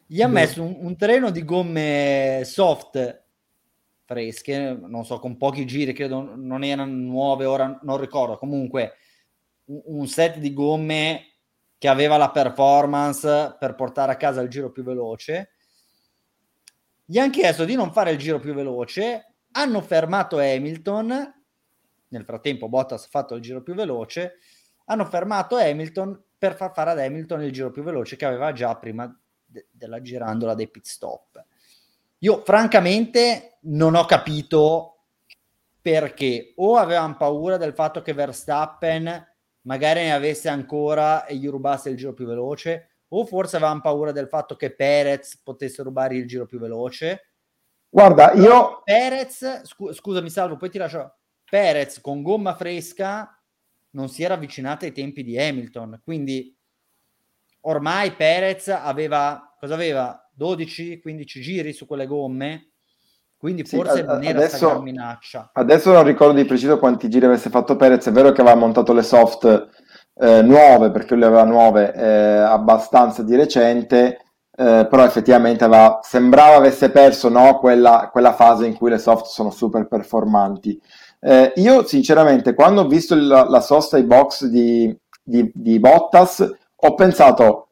gli 0.07 0.23
ha 0.23 0.29
messo 0.29 0.63
un, 0.63 0.77
un 0.79 0.97
treno 0.97 1.31
di 1.31 1.45
gomme 1.45 2.43
soft 2.45 3.22
fresche, 4.05 4.79
non 4.81 5.05
so, 5.05 5.19
con 5.19 5.37
pochi 5.37 5.67
giri, 5.67 5.93
credo 5.93 6.35
non 6.37 6.65
erano 6.65 6.93
nuove, 6.93 7.45
ora 7.45 7.79
non 7.83 7.99
ricordo, 7.99 8.39
comunque 8.39 8.95
un 9.65 10.07
set 10.07 10.39
di 10.39 10.53
gomme 10.53 11.27
che 11.79 11.89
aveva 11.89 12.17
la 12.17 12.31
performance 12.31 13.57
per 13.59 13.75
portare 13.75 14.13
a 14.13 14.17
casa 14.17 14.41
il 14.41 14.49
giro 14.49 14.71
più 14.71 14.83
veloce. 14.83 15.51
Gli 17.05 17.19
hanno 17.19 17.31
chiesto 17.31 17.65
di 17.65 17.75
non 17.75 17.93
fare 17.93 18.13
il 18.13 18.19
giro 18.19 18.39
più 18.39 18.55
veloce, 18.55 19.35
hanno 19.53 19.81
fermato 19.81 20.39
Hamilton, 20.39 21.43
nel 22.09 22.25
frattempo 22.25 22.69
Bottas 22.69 23.05
ha 23.05 23.09
fatto 23.09 23.35
il 23.35 23.43
giro 23.43 23.63
più 23.63 23.75
veloce, 23.75 24.39
hanno 24.87 25.05
fermato 25.05 25.57
Hamilton 25.57 26.23
per 26.39 26.57
far 26.57 26.73
fare 26.73 26.91
ad 26.91 26.99
Hamilton 26.99 27.43
il 27.43 27.53
giro 27.53 27.71
più 27.71 27.83
veloce 27.83 28.17
che 28.17 28.25
aveva 28.25 28.53
già 28.53 28.77
prima 28.77 29.13
de- 29.45 29.69
della 29.71 30.01
girandola 30.01 30.55
dei 30.55 30.69
pit 30.69 30.87
stop. 30.87 31.32
Io 32.23 32.43
francamente 32.45 33.59
non 33.63 33.97
ho 33.97 34.05
capito 34.05 35.07
perché 35.81 36.53
o 36.57 36.77
avevano 36.77 37.17
paura 37.17 37.57
del 37.57 37.75
fatto 37.75 38.01
che 38.01 38.13
Verstappen 38.13 39.27
magari 39.63 40.03
ne 40.03 40.13
avesse 40.13 40.49
ancora 40.49 41.27
e 41.27 41.35
gli 41.35 41.49
rubasse 41.49 41.91
il 41.91 41.97
giro 41.97 42.13
più 42.13 42.27
veloce, 42.27 42.91
o 43.09 43.27
forse 43.27 43.57
avevano 43.57 43.81
paura 43.81 44.13
del 44.13 44.29
fatto 44.29 44.55
che 44.55 44.73
Perez 44.73 45.37
potesse 45.43 45.83
rubare 45.83 46.17
il 46.17 46.27
giro 46.27 46.47
più 46.47 46.59
veloce. 46.59 47.31
Guarda, 47.89 48.33
io... 48.33 48.83
Perez, 48.85 49.63
scu- 49.65 49.93
scusami 49.93 50.31
Salvo, 50.31 50.57
poi 50.57 50.71
ti 50.71 50.79
lascio... 50.79 51.17
Perez 51.45 52.01
con 52.01 52.23
gomma 52.23 52.55
fresca 52.55 53.37
non 53.91 54.09
si 54.09 54.23
era 54.23 54.35
avvicinato 54.35 54.85
ai 54.85 54.93
tempi 54.93 55.23
di 55.23 55.39
Hamilton, 55.39 56.01
quindi 56.03 56.57
ormai 57.63 58.13
Perez 58.13 58.69
aveva, 58.69 59.55
cosa 59.59 59.75
aveva? 59.75 60.22
12-15 60.39 61.41
giri 61.41 61.73
su 61.73 61.87
quelle 61.87 62.07
gomme, 62.07 62.73
quindi 63.37 63.65
forse 63.65 63.97
sì, 63.97 64.03
non 64.05 64.23
era 64.23 64.39
adesso, 64.39 64.81
minaccia. 64.81 65.51
Adesso 65.53 65.93
non 65.93 66.05
ricordo 66.05 66.35
di 66.35 66.45
preciso 66.45 66.79
quanti 66.79 67.09
giri 67.09 67.25
avesse 67.25 67.51
fatto 67.51 67.75
Perez, 67.75 68.07
è 68.07 68.13
vero 68.13 68.31
che 68.31 68.41
aveva 68.41 68.57
montato 68.57 68.93
le 68.93 69.03
soft 69.03 69.69
eh, 70.15 70.43
nuove, 70.43 70.91
perché 70.93 71.15
lui 71.15 71.25
aveva 71.25 71.43
nuove 71.45 71.93
eh, 71.93 72.07
abbastanza 72.07 73.25
di 73.25 73.35
recente, 73.35 74.21
eh, 74.55 74.87
però 74.89 75.05
effettivamente 75.05 75.65
aveva, 75.65 75.99
sembrava 76.03 76.57
avesse 76.57 76.91
perso 76.91 77.29
no, 77.29 77.59
quella, 77.59 78.11
quella, 78.13 78.33
fase 78.33 78.67
in 78.67 78.77
cui 78.77 78.91
le 78.91 78.99
soft 78.99 79.27
sono 79.27 79.51
super 79.51 79.89
performanti. 79.89 80.81
Eh, 81.19 81.53
io 81.57 81.85
sinceramente 81.85 82.55
quando 82.55 82.83
ho 82.83 82.87
visto 82.87 83.17
la, 83.17 83.49
la 83.49 83.61
sosta 83.61 83.97
ai 83.97 84.05
box 84.05 84.45
di, 84.47 84.97
di, 85.23 85.51
di 85.55 85.79
Bottas 85.79 86.49
ho 86.77 86.95
pensato 86.95 87.69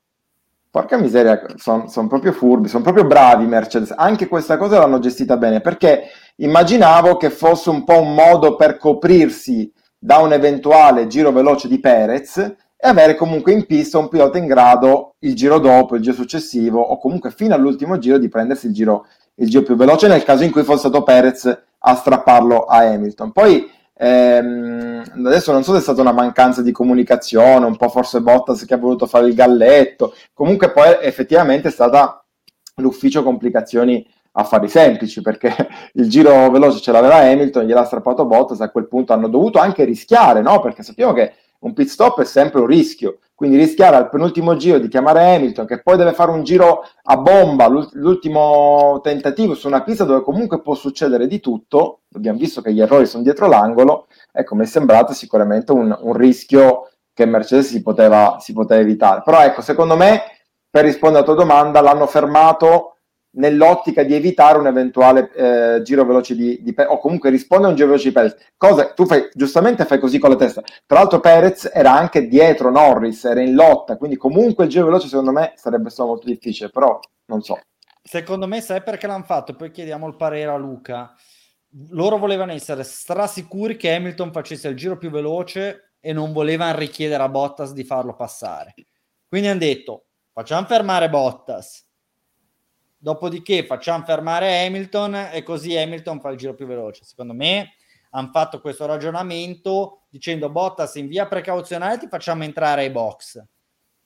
Porca 0.73 0.97
miseria, 0.97 1.43
sono 1.57 1.89
son 1.89 2.07
proprio 2.07 2.31
furbi, 2.31 2.69
sono 2.69 2.85
proprio 2.85 3.05
bravi 3.05 3.45
Mercedes. 3.45 3.93
Anche 3.97 4.29
questa 4.29 4.57
cosa 4.57 4.79
l'hanno 4.79 5.01
gestita 5.01 5.37
bene 5.37 5.61
perché 5.61 6.05
immaginavo 6.37 7.17
che 7.17 7.31
fosse 7.31 7.71
un 7.71 7.83
po' 7.83 8.01
un 8.01 8.15
modo 8.15 8.55
per 8.55 8.77
coprirsi 8.77 9.73
da 9.99 10.19
un 10.19 10.33
eventuale 10.33 11.09
giro 11.09 11.33
veloce 11.33 11.67
di 11.67 11.81
Perez 11.81 12.37
e 12.37 12.57
avere 12.89 13.17
comunque 13.17 13.53
in 13.53 13.67
pista 13.67 13.99
un 13.99 14.09
pilota 14.09 14.39
in 14.39 14.47
grado 14.47 15.17
il 15.19 15.35
giro 15.35 15.59
dopo, 15.59 15.97
il 15.97 16.03
giro 16.03 16.15
successivo 16.15 16.81
o 16.81 16.99
comunque 16.99 17.33
fino 17.33 17.53
all'ultimo 17.53 17.99
giro 17.99 18.17
di 18.19 18.29
prendersi 18.29 18.67
il 18.67 18.73
giro, 18.73 19.07
il 19.35 19.49
giro 19.51 19.65
più 19.65 19.75
veloce 19.75 20.07
nel 20.07 20.23
caso 20.23 20.45
in 20.45 20.53
cui 20.53 20.63
fosse 20.63 20.87
stato 20.89 21.03
Perez 21.03 21.63
a 21.79 21.95
strapparlo 21.97 22.67
a 22.67 22.79
Hamilton. 22.79 23.33
Poi 23.33 23.69
Ehm, 24.03 25.03
adesso 25.27 25.53
non 25.53 25.63
so 25.63 25.73
se 25.73 25.79
è 25.79 25.83
stata 25.83 26.01
una 26.01 26.13
mancanza 26.13 26.63
di 26.63 26.73
comunicazione, 26.73 27.67
un 27.67 27.77
po' 27.77 27.91
forse 27.91 28.23
Bottas 28.23 28.65
che 28.65 28.73
ha 28.73 28.79
voluto 28.79 29.07
fare 29.07 29.27
il 29.27 29.35
galletto, 29.35 30.15
comunque 30.33 30.71
poi 30.73 30.97
effettivamente 31.03 31.69
è 31.69 31.71
stata 31.71 32.25
l'ufficio 32.77 33.23
complicazioni 33.23 34.07
affari 34.33 34.69
semplici 34.69 35.21
perché 35.21 35.55
il 35.95 36.09
giro 36.09 36.51
veloce 36.51 36.81
ce 36.81 36.93
l'aveva 36.93 37.17
Hamilton, 37.17 37.65
gliel'ha 37.67 37.85
strappato 37.85 38.25
Bottas, 38.25 38.61
a 38.63 38.71
quel 38.71 38.89
punto 38.89 39.13
hanno 39.13 39.29
dovuto 39.29 39.59
anche 39.59 39.85
rischiare, 39.85 40.41
no? 40.41 40.61
Perché 40.61 40.83
sappiamo 40.83 41.13
che 41.13 41.35
un 41.61 41.73
pit 41.73 41.89
stop 41.89 42.21
è 42.21 42.25
sempre 42.25 42.61
un 42.61 42.67
rischio, 42.67 43.19
quindi 43.35 43.57
rischiare 43.57 43.97
al 43.97 44.09
penultimo 44.09 44.57
giro 44.57 44.79
di 44.79 44.89
chiamare 44.89 45.35
Hamilton 45.35 45.67
che 45.67 45.83
poi 45.83 45.97
deve 45.97 46.13
fare 46.13 46.31
un 46.31 46.43
giro 46.43 46.85
a 47.05 47.17
bomba, 47.17 47.67
l'ultimo 47.69 49.01
tentativo 49.03 49.55
su 49.55 49.67
una 49.67 49.83
pista 49.83 50.05
dove 50.05 50.23
comunque 50.23 50.61
può 50.61 50.75
succedere 50.75 51.27
di 51.27 51.41
tutto, 51.41 52.01
abbiamo 52.15 52.39
visto 52.39 52.61
che 52.61 52.73
gli 52.73 52.81
errori 52.81 53.07
sono 53.07 53.23
dietro 53.23 53.47
l'angolo, 53.47 54.07
ecco 54.33 54.55
mi 54.55 54.65
è 54.65 54.67
sembrato 54.67 55.13
sicuramente 55.13 55.73
un, 55.73 55.97
un 56.01 56.13
rischio 56.13 56.91
che 57.13 57.27
Mercedes 57.27 57.69
si 57.69 57.83
poteva, 57.83 58.39
si 58.41 58.53
poteva 58.53 58.81
evitare. 58.81 59.23
Però 59.23 59.41
ecco, 59.43 59.61
secondo 59.61 59.97
me, 59.97 60.23
per 60.71 60.85
rispondere 60.85 61.25
alla 61.25 61.35
tua 61.35 61.45
domanda, 61.45 61.81
l'hanno 61.81 62.07
fermato 62.07 62.97
nell'ottica 63.33 64.03
di 64.03 64.15
evitare 64.15 64.59
un 64.59 64.67
eventuale 64.67 65.31
eh, 65.33 65.83
giro 65.83 66.05
veloce 66.05 66.35
di, 66.35 66.61
di 66.63 66.75
o 66.77 66.99
comunque 66.99 67.31
risponde 67.31 67.67
a 67.67 67.71
un 67.71 67.77
giro 67.77 67.89
veloce 67.89 68.09
di 68.09 68.15
Perez. 68.15 68.37
Cosa 68.57 68.93
tu 68.93 69.07
fai, 69.07 69.29
giustamente 69.35 69.85
fai 69.85 69.99
così 69.99 70.19
con 70.19 70.31
la 70.31 70.37
testa. 70.37 70.63
Tra 70.87 70.99
l'altro 70.99 71.21
Perez 71.21 71.71
era 71.73 71.93
anche 71.93 72.27
dietro 72.27 72.71
Norris, 72.71 73.25
era 73.25 73.41
in 73.41 73.55
lotta, 73.55 73.97
quindi 73.97 74.17
comunque 74.17 74.65
il 74.65 74.71
giro 74.71 74.87
veloce 74.87 75.09
secondo 75.09 75.33
me 75.33 75.53
sarebbe 75.57 75.91
stato 75.91 76.09
molto 76.09 76.27
difficile, 76.27 76.71
però 76.71 76.99
non 77.27 77.43
so. 77.43 77.61
Secondo 78.03 78.47
me 78.47 78.61
sai 78.61 78.83
perché 78.83 79.07
l'hanno 79.07 79.25
fatto? 79.25 79.55
Poi 79.55 79.71
chiediamo 79.71 80.07
il 80.07 80.17
parere 80.17 80.51
a 80.51 80.57
Luca. 80.57 81.15
Loro 81.91 82.19
volevano 82.19 82.53
essere 82.53 82.83
strasicuri 82.83 83.77
che 83.77 83.95
Hamilton 83.95 84.33
facesse 84.33 84.67
il 84.69 84.77
giro 84.77 84.97
più 84.97 85.11
veloce 85.11 85.93
e 86.01 86.13
non 86.13 86.33
volevano 86.33 86.77
richiedere 86.77 87.23
a 87.23 87.29
Bottas 87.29 87.73
di 87.73 87.85
farlo 87.85 88.15
passare. 88.15 88.75
Quindi 89.29 89.47
hanno 89.47 89.61
detto 89.61 90.07
facciamo 90.33 90.67
fermare 90.67 91.09
Bottas 91.09 91.90
Dopodiché 93.03 93.65
facciamo 93.65 94.05
fermare 94.05 94.67
Hamilton 94.67 95.31
e 95.33 95.43
così 95.43 95.75
Hamilton 95.75 96.21
fa 96.21 96.29
il 96.29 96.37
giro 96.37 96.53
più 96.53 96.67
veloce. 96.67 97.05
Secondo 97.05 97.33
me 97.33 97.73
hanno 98.11 98.29
fatto 98.31 98.61
questo 98.61 98.85
ragionamento 98.85 100.03
dicendo 100.11 100.51
Bottas 100.51 100.97
in 100.97 101.09
via 101.09 101.27
precauzionale 101.27 101.97
ti 101.97 102.09
facciamo 102.09 102.45
entrare 102.45 102.83
ai 102.83 102.91
box. 102.91 103.43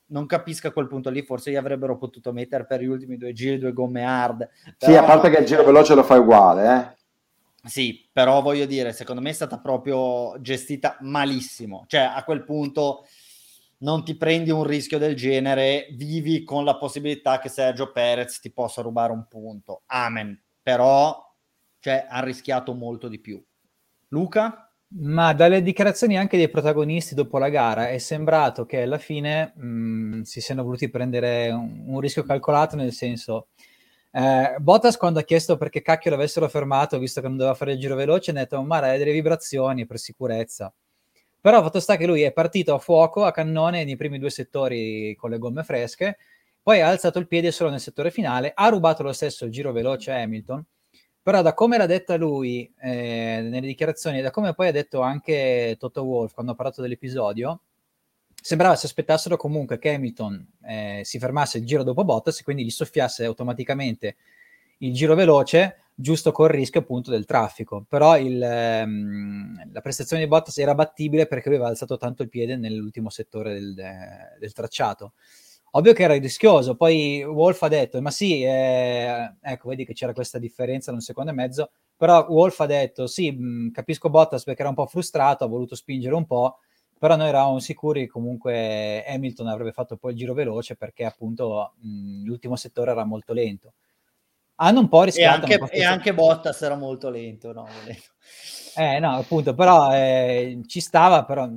Non 0.06 0.26
capisco 0.26 0.68
a 0.68 0.70
quel 0.70 0.86
punto 0.86 1.10
lì, 1.10 1.22
forse 1.22 1.50
gli 1.50 1.56
avrebbero 1.56 1.96
potuto 1.96 2.32
mettere 2.32 2.66
per 2.66 2.82
gli 2.82 2.86
ultimi 2.86 3.16
due 3.16 3.32
giri 3.32 3.58
due 3.58 3.72
gomme 3.72 4.04
hard. 4.04 4.48
Però... 4.78 4.92
Sì, 4.92 4.96
a 4.96 5.02
parte 5.02 5.28
che 5.28 5.38
il 5.38 5.46
giro 5.46 5.64
veloce 5.64 5.94
lo 5.96 6.04
fa 6.04 6.16
uguale, 6.16 6.76
eh. 6.76 7.68
Sì, 7.68 8.08
però 8.12 8.42
voglio 8.42 8.66
dire, 8.66 8.92
secondo 8.92 9.20
me 9.20 9.30
è 9.30 9.32
stata 9.32 9.58
proprio 9.58 10.38
gestita 10.40 10.98
malissimo. 11.00 11.84
Cioè, 11.88 12.12
a 12.14 12.22
quel 12.22 12.44
punto 12.44 13.06
non 13.84 14.02
ti 14.02 14.16
prendi 14.16 14.50
un 14.50 14.64
rischio 14.64 14.98
del 14.98 15.14
genere, 15.14 15.88
vivi 15.92 16.42
con 16.42 16.64
la 16.64 16.76
possibilità 16.76 17.38
che 17.38 17.50
Sergio 17.50 17.92
Perez 17.92 18.40
ti 18.40 18.50
possa 18.50 18.82
rubare 18.82 19.12
un 19.12 19.26
punto. 19.28 19.82
Amen. 19.86 20.42
Però 20.62 21.22
cioè, 21.78 22.06
ha 22.08 22.22
rischiato 22.22 22.72
molto 22.72 23.08
di 23.08 23.20
più. 23.20 23.44
Luca? 24.08 24.72
Ma 24.96 25.32
dalle 25.34 25.60
dichiarazioni 25.60 26.16
anche 26.16 26.36
dei 26.36 26.48
protagonisti 26.48 27.14
dopo 27.14 27.38
la 27.38 27.48
gara 27.48 27.88
è 27.88 27.98
sembrato 27.98 28.64
che 28.64 28.82
alla 28.82 28.98
fine 28.98 29.52
mh, 29.54 30.22
si 30.22 30.40
siano 30.40 30.62
voluti 30.62 30.88
prendere 30.88 31.50
un, 31.50 31.84
un 31.86 32.00
rischio 32.00 32.22
calcolato, 32.24 32.76
nel 32.76 32.92
senso 32.92 33.48
Eh, 34.16 34.56
Bottas 34.60 34.96
quando 34.96 35.18
ha 35.18 35.24
chiesto 35.24 35.56
perché 35.56 35.82
cacchio 35.82 36.12
l'avessero 36.12 36.48
fermato, 36.48 37.00
visto 37.00 37.20
che 37.20 37.26
non 37.26 37.36
doveva 37.36 37.56
fare 37.56 37.72
il 37.72 37.80
giro 37.80 37.96
veloce, 37.96 38.30
ha 38.30 38.34
detto 38.34 38.62
ma 38.62 38.80
delle 38.80 39.10
vibrazioni 39.10 39.86
per 39.86 39.98
sicurezza. 39.98 40.72
Però 41.44 41.62
fatto 41.62 41.78
sta 41.78 41.98
che 41.98 42.06
lui 42.06 42.22
è 42.22 42.32
partito 42.32 42.72
a 42.72 42.78
fuoco, 42.78 43.22
a 43.26 43.30
cannone 43.30 43.84
nei 43.84 43.96
primi 43.96 44.18
due 44.18 44.30
settori 44.30 45.14
con 45.14 45.28
le 45.28 45.36
gomme 45.36 45.62
fresche, 45.62 46.16
poi 46.62 46.80
ha 46.80 46.88
alzato 46.88 47.18
il 47.18 47.26
piede 47.26 47.52
solo 47.52 47.68
nel 47.68 47.80
settore 47.80 48.10
finale, 48.10 48.52
ha 48.54 48.66
rubato 48.70 49.02
lo 49.02 49.12
stesso 49.12 49.50
giro 49.50 49.70
veloce 49.70 50.10
a 50.10 50.22
Hamilton, 50.22 50.64
però 51.22 51.42
da 51.42 51.52
come 51.52 51.76
l'ha 51.76 51.84
detta 51.84 52.16
lui 52.16 52.72
eh, 52.80 53.40
nelle 53.42 53.66
dichiarazioni, 53.66 54.22
da 54.22 54.30
come 54.30 54.54
poi 54.54 54.68
ha 54.68 54.72
detto 54.72 55.02
anche 55.02 55.76
Toto 55.78 56.04
Wolf 56.04 56.32
quando 56.32 56.52
ha 56.52 56.54
parlato 56.54 56.80
dell'episodio, 56.80 57.60
sembrava 58.34 58.74
si 58.74 58.86
aspettassero 58.86 59.36
comunque 59.36 59.78
che 59.78 59.92
Hamilton 59.92 60.48
eh, 60.62 61.02
si 61.04 61.18
fermasse 61.18 61.58
il 61.58 61.66
giro 61.66 61.82
dopo 61.82 62.06
Bottas 62.06 62.40
e 62.40 62.42
quindi 62.42 62.64
gli 62.64 62.70
soffiasse 62.70 63.22
automaticamente 63.26 64.16
il 64.78 64.94
giro 64.94 65.14
veloce 65.14 65.83
giusto 65.94 66.32
col 66.32 66.48
rischio 66.48 66.80
appunto 66.80 67.10
del 67.10 67.24
traffico. 67.24 67.84
Però 67.88 68.18
il, 68.18 68.42
ehm, 68.42 69.70
la 69.72 69.80
prestazione 69.80 70.22
di 70.22 70.28
Bottas 70.28 70.58
era 70.58 70.74
battibile 70.74 71.26
perché 71.26 71.48
aveva 71.48 71.68
alzato 71.68 71.96
tanto 71.96 72.22
il 72.22 72.28
piede 72.28 72.56
nell'ultimo 72.56 73.10
settore 73.10 73.54
del, 73.54 73.74
del 74.38 74.52
tracciato. 74.52 75.12
Ovvio 75.76 75.92
che 75.92 76.04
era 76.04 76.14
rischioso, 76.14 76.76
poi 76.76 77.24
Wolf 77.24 77.60
ha 77.62 77.68
detto, 77.68 78.00
ma 78.00 78.10
sì, 78.12 78.44
eh, 78.44 79.34
ecco, 79.40 79.68
vedi 79.70 79.84
che 79.84 79.92
c'era 79.92 80.12
questa 80.12 80.38
differenza 80.38 80.90
in 80.90 80.96
un 80.96 81.02
secondo 81.02 81.32
e 81.32 81.34
mezzo, 81.34 81.70
però 81.96 82.26
Wolf 82.28 82.60
ha 82.60 82.66
detto, 82.66 83.08
sì, 83.08 83.32
mh, 83.32 83.72
capisco 83.72 84.08
Bottas 84.08 84.44
perché 84.44 84.60
era 84.60 84.68
un 84.68 84.76
po' 84.76 84.86
frustrato, 84.86 85.42
ha 85.42 85.48
voluto 85.48 85.74
spingere 85.74 86.14
un 86.14 86.26
po', 86.26 86.58
però 86.96 87.16
noi 87.16 87.26
eravamo 87.28 87.58
sicuri 87.58 88.02
che 88.02 88.06
comunque 88.06 89.04
Hamilton 89.04 89.48
avrebbe 89.48 89.72
fatto 89.72 89.96
poi 89.96 90.12
il 90.12 90.18
giro 90.18 90.32
veloce 90.32 90.76
perché 90.76 91.04
appunto 91.04 91.74
mh, 91.80 92.24
l'ultimo 92.24 92.54
settore 92.54 92.92
era 92.92 93.04
molto 93.04 93.32
lento 93.32 93.72
hanno 94.56 94.80
un 94.80 94.88
po' 94.88 95.02
rischiato. 95.02 95.46
E 95.46 95.54
anche, 95.54 95.72
e 95.72 95.84
anche 95.84 96.14
Bottas 96.14 96.60
era 96.62 96.76
molto 96.76 97.10
lento, 97.10 97.52
no? 97.52 97.66
Eh 98.76 98.98
no, 98.98 99.16
appunto, 99.16 99.54
però 99.54 99.94
eh, 99.94 100.60
ci 100.66 100.80
stava, 100.80 101.24
però 101.24 101.48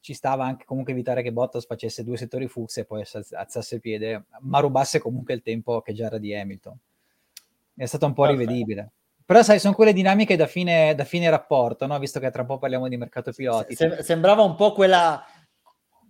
ci 0.00 0.14
stava 0.14 0.44
anche 0.44 0.64
comunque 0.64 0.92
evitare 0.92 1.22
che 1.22 1.32
Bottas 1.32 1.66
facesse 1.66 2.04
due 2.04 2.16
settori 2.16 2.48
fucsia 2.48 2.82
e 2.82 2.84
poi 2.86 3.04
alzasse 3.32 3.74
il 3.74 3.80
piede, 3.80 4.24
ma 4.40 4.60
rubasse 4.60 4.98
comunque 4.98 5.34
il 5.34 5.42
tempo 5.42 5.80
che 5.82 5.92
già 5.92 6.06
era 6.06 6.18
di 6.18 6.34
Hamilton. 6.34 6.78
È 7.74 7.84
stato 7.84 8.06
un 8.06 8.12
po' 8.14 8.22
Perfetto. 8.22 8.48
rivedibile. 8.48 8.90
Però 9.26 9.42
sai, 9.42 9.58
sono 9.58 9.74
quelle 9.74 9.92
dinamiche 9.92 10.36
da 10.36 10.46
fine, 10.46 10.94
da 10.94 11.02
fine 11.02 11.28
rapporto, 11.28 11.84
no? 11.86 11.98
visto 11.98 12.20
che 12.20 12.30
tra 12.30 12.42
un 12.42 12.46
po' 12.46 12.58
parliamo 12.58 12.86
di 12.86 12.96
mercato 12.96 13.32
piloti. 13.32 13.74
Se, 13.74 14.04
sembrava 14.04 14.42
un 14.42 14.54
po' 14.54 14.72
quella, 14.72 15.26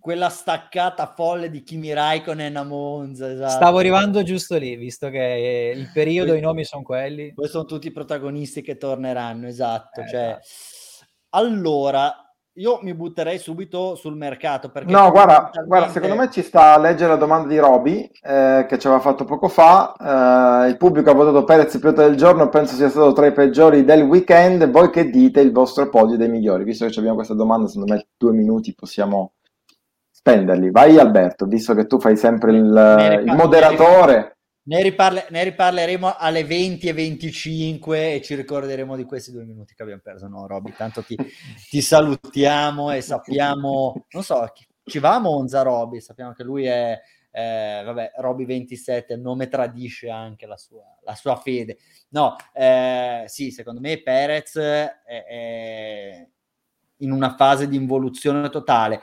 quella 0.07 0.29
staccata 0.29 1.11
folle 1.13 1.49
di 1.49 1.63
Kimi 1.63 1.91
Raikkonen 1.91 2.55
a 2.55 2.63
Monza. 2.63 3.29
Esatto. 3.29 3.49
Stavo 3.49 3.79
arrivando 3.79 4.23
giusto 4.23 4.55
lì, 4.55 4.77
visto 4.77 5.09
che 5.09 5.73
il 5.75 5.91
periodo, 5.93 6.33
i 6.33 6.39
nomi 6.39 6.63
sono 6.63 6.81
quelli. 6.81 7.33
Poi 7.33 7.49
sono 7.49 7.65
tutti 7.65 7.87
i 7.87 7.91
protagonisti 7.91 8.61
che 8.61 8.77
torneranno, 8.77 9.47
esatto. 9.47 9.99
Eh, 9.99 10.07
cioè... 10.07 10.37
esatto. 10.39 11.11
Allora, 11.31 12.15
io 12.53 12.79
mi 12.83 12.93
butterei 12.93 13.37
subito 13.37 13.95
sul 13.95 14.15
mercato. 14.15 14.69
Perché 14.69 14.89
no, 14.89 15.11
guarda, 15.11 15.33
talmente... 15.33 15.65
guarda, 15.65 15.89
secondo 15.89 16.15
me 16.15 16.31
ci 16.31 16.41
sta 16.41 16.75
a 16.75 16.79
leggere 16.79 17.09
la 17.09 17.17
domanda 17.17 17.49
di 17.49 17.59
Roby 17.59 18.09
eh, 18.21 18.65
che 18.65 18.79
ci 18.79 18.87
aveva 18.87 19.01
fatto 19.01 19.25
poco 19.25 19.49
fa. 19.49 20.63
Eh, 20.63 20.69
il 20.69 20.77
pubblico 20.77 21.09
ha 21.09 21.15
votato 21.15 21.43
Perez 21.43 21.77
pilota 21.79 22.07
del 22.07 22.15
giorno, 22.15 22.47
penso 22.47 22.75
sia 22.75 22.87
stato 22.87 23.11
tra 23.11 23.25
i 23.25 23.33
peggiori 23.33 23.83
del 23.83 24.03
weekend. 24.03 24.69
Voi 24.69 24.89
che 24.89 25.09
dite 25.09 25.41
il 25.41 25.51
vostro 25.51 25.89
podio 25.89 26.15
dei 26.15 26.29
migliori? 26.29 26.63
Visto 26.63 26.85
che 26.85 26.97
abbiamo 26.97 27.15
questa 27.17 27.33
domanda, 27.33 27.67
secondo 27.67 27.93
me 27.93 28.07
due 28.15 28.31
minuti 28.31 28.73
possiamo 28.73 29.33
spenderli. 30.27 30.71
Vai 30.71 30.99
Alberto, 30.99 31.45
visto 31.45 31.73
che 31.73 31.85
tu 31.85 31.99
fai 31.99 32.17
sempre 32.17 32.51
il, 32.51 33.23
il 33.25 33.33
moderatore. 33.33 34.33
Ne, 34.67 34.81
riparle, 34.81 35.27
ne, 35.29 35.43
riparleremo 35.45 36.15
alle 36.17 36.43
20 36.43 36.87
e 36.89 36.93
25 36.93 38.15
e 38.15 38.21
ci 38.21 38.35
ricorderemo 38.35 38.97
di 38.97 39.05
questi 39.05 39.31
due 39.31 39.45
minuti 39.45 39.73
che 39.73 39.83
abbiamo 39.83 40.01
perso. 40.03 40.27
No, 40.27 40.45
Roby, 40.45 40.73
tanto 40.75 41.01
ti, 41.03 41.15
ti 41.69 41.81
salutiamo 41.81 42.91
e 42.91 42.99
sappiamo, 42.99 44.05
non 44.09 44.23
so, 44.23 44.45
ci 44.83 44.99
va 44.99 45.15
a 45.15 45.19
Monza 45.19 45.61
Roby, 45.61 46.01
sappiamo 46.01 46.33
che 46.33 46.43
lui 46.43 46.65
è, 46.65 46.99
eh, 47.31 47.81
vabbè, 47.85 48.11
Roby 48.17 48.45
27, 48.45 49.13
il 49.13 49.21
nome 49.21 49.47
tradisce 49.47 50.09
anche 50.09 50.45
la 50.45 50.57
sua, 50.57 50.83
la 51.03 51.15
sua 51.15 51.37
fede. 51.37 51.77
No, 52.09 52.35
eh, 52.51 53.23
sì, 53.27 53.51
secondo 53.51 53.79
me 53.79 54.01
Perez 54.01 54.57
è, 54.57 55.01
è 55.05 56.27
in 57.01 57.11
una 57.11 57.35
fase 57.35 57.69
di 57.69 57.77
involuzione 57.77 58.49
totale 58.49 59.01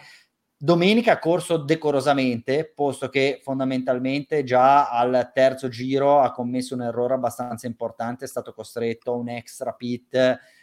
Domenica 0.65 1.13
ha 1.13 1.19
corso 1.19 1.59
decorosamente, 1.59 2.73
posto 2.75 3.11
che 3.11 3.39
fondamentalmente 3.43 4.45
già 4.45 4.89
al 4.89 5.31
terzo 5.35 5.69
giro 5.69 6.21
ha 6.21 6.31
commesso 6.31 6.73
un 6.73 6.81
errore 6.81 7.13
abbastanza 7.13 7.67
importante, 7.67 8.25
è 8.25 8.29
stato 8.29 8.55
costretto 8.55 9.13
a 9.13 9.17
un 9.17 9.29
extra 9.29 9.75
pit 9.75 10.17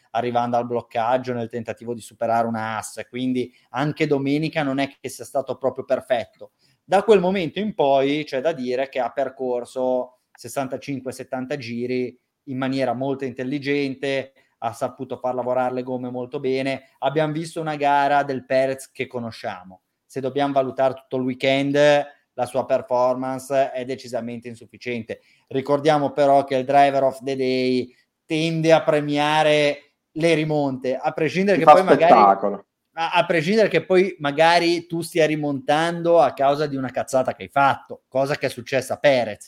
arrivando 0.10 0.58
al 0.58 0.66
bloccaggio 0.66 1.34
nel 1.34 1.50
tentativo 1.50 1.94
di 1.94 2.02
superare 2.02 2.48
una 2.48 2.78
ass, 2.78 3.08
quindi 3.10 3.54
anche 3.70 4.08
domenica 4.08 4.64
non 4.64 4.80
è 4.80 4.90
che 4.90 5.08
sia 5.08 5.24
stato 5.24 5.56
proprio 5.60 5.86
perfetto. 5.86 6.54
Da 6.84 7.04
quel 7.04 7.20
momento 7.20 7.60
in 7.60 7.76
poi 7.76 8.24
c'è 8.24 8.42
da 8.42 8.54
dire 8.54 8.90
che 8.90 9.00
ha 9.00 9.12
percorso 9.12 10.22
65-70 10.36 11.58
giri 11.58 12.20
in 12.46 12.58
maniera 12.58 12.94
molto 12.94 13.26
intelligente, 13.26 14.34
ha 14.58 14.74
saputo 14.74 15.18
far 15.18 15.36
lavorare 15.36 15.76
le 15.76 15.84
gomme 15.84 16.10
molto 16.10 16.40
bene. 16.40 16.90
Abbiamo 16.98 17.34
visto 17.34 17.62
una 17.62 17.76
gara 17.76 18.24
del 18.24 18.46
Perez 18.46 18.90
che 18.90 19.06
conosciamo 19.06 19.82
se 20.12 20.20
dobbiamo 20.20 20.52
valutare 20.52 20.94
tutto 20.96 21.16
il 21.16 21.24
weekend, 21.24 21.74
la 22.34 22.46
sua 22.46 22.66
performance 22.66 23.72
è 23.72 23.86
decisamente 23.86 24.50
insufficiente. 24.50 25.22
Ricordiamo 25.48 26.12
però 26.12 26.44
che 26.44 26.58
il 26.58 26.66
driver 26.66 27.04
of 27.04 27.24
the 27.24 27.38
day 27.38 27.96
tende 28.26 28.74
a 28.74 28.84
premiare 28.84 29.94
le 30.12 30.34
rimonte, 30.34 30.98
a 30.98 31.14
prescindere 31.14 31.60
che 31.60 31.64
poi 31.64 31.84
magari 31.84 32.12
a, 32.12 33.12
a, 33.14 33.26
prescindere 33.26 33.70
che 33.70 33.86
poi 33.86 34.14
magari 34.20 34.86
tu 34.86 35.00
stia 35.00 35.26
rimontando 35.26 36.20
a 36.20 36.34
causa 36.34 36.66
di 36.66 36.76
una 36.76 36.92
cazzata 36.92 37.34
che 37.34 37.44
hai 37.44 37.50
fatto, 37.50 38.04
cosa 38.10 38.36
che 38.36 38.48
è 38.48 38.50
successa 38.50 38.96
a 38.96 38.98
Perez. 38.98 39.48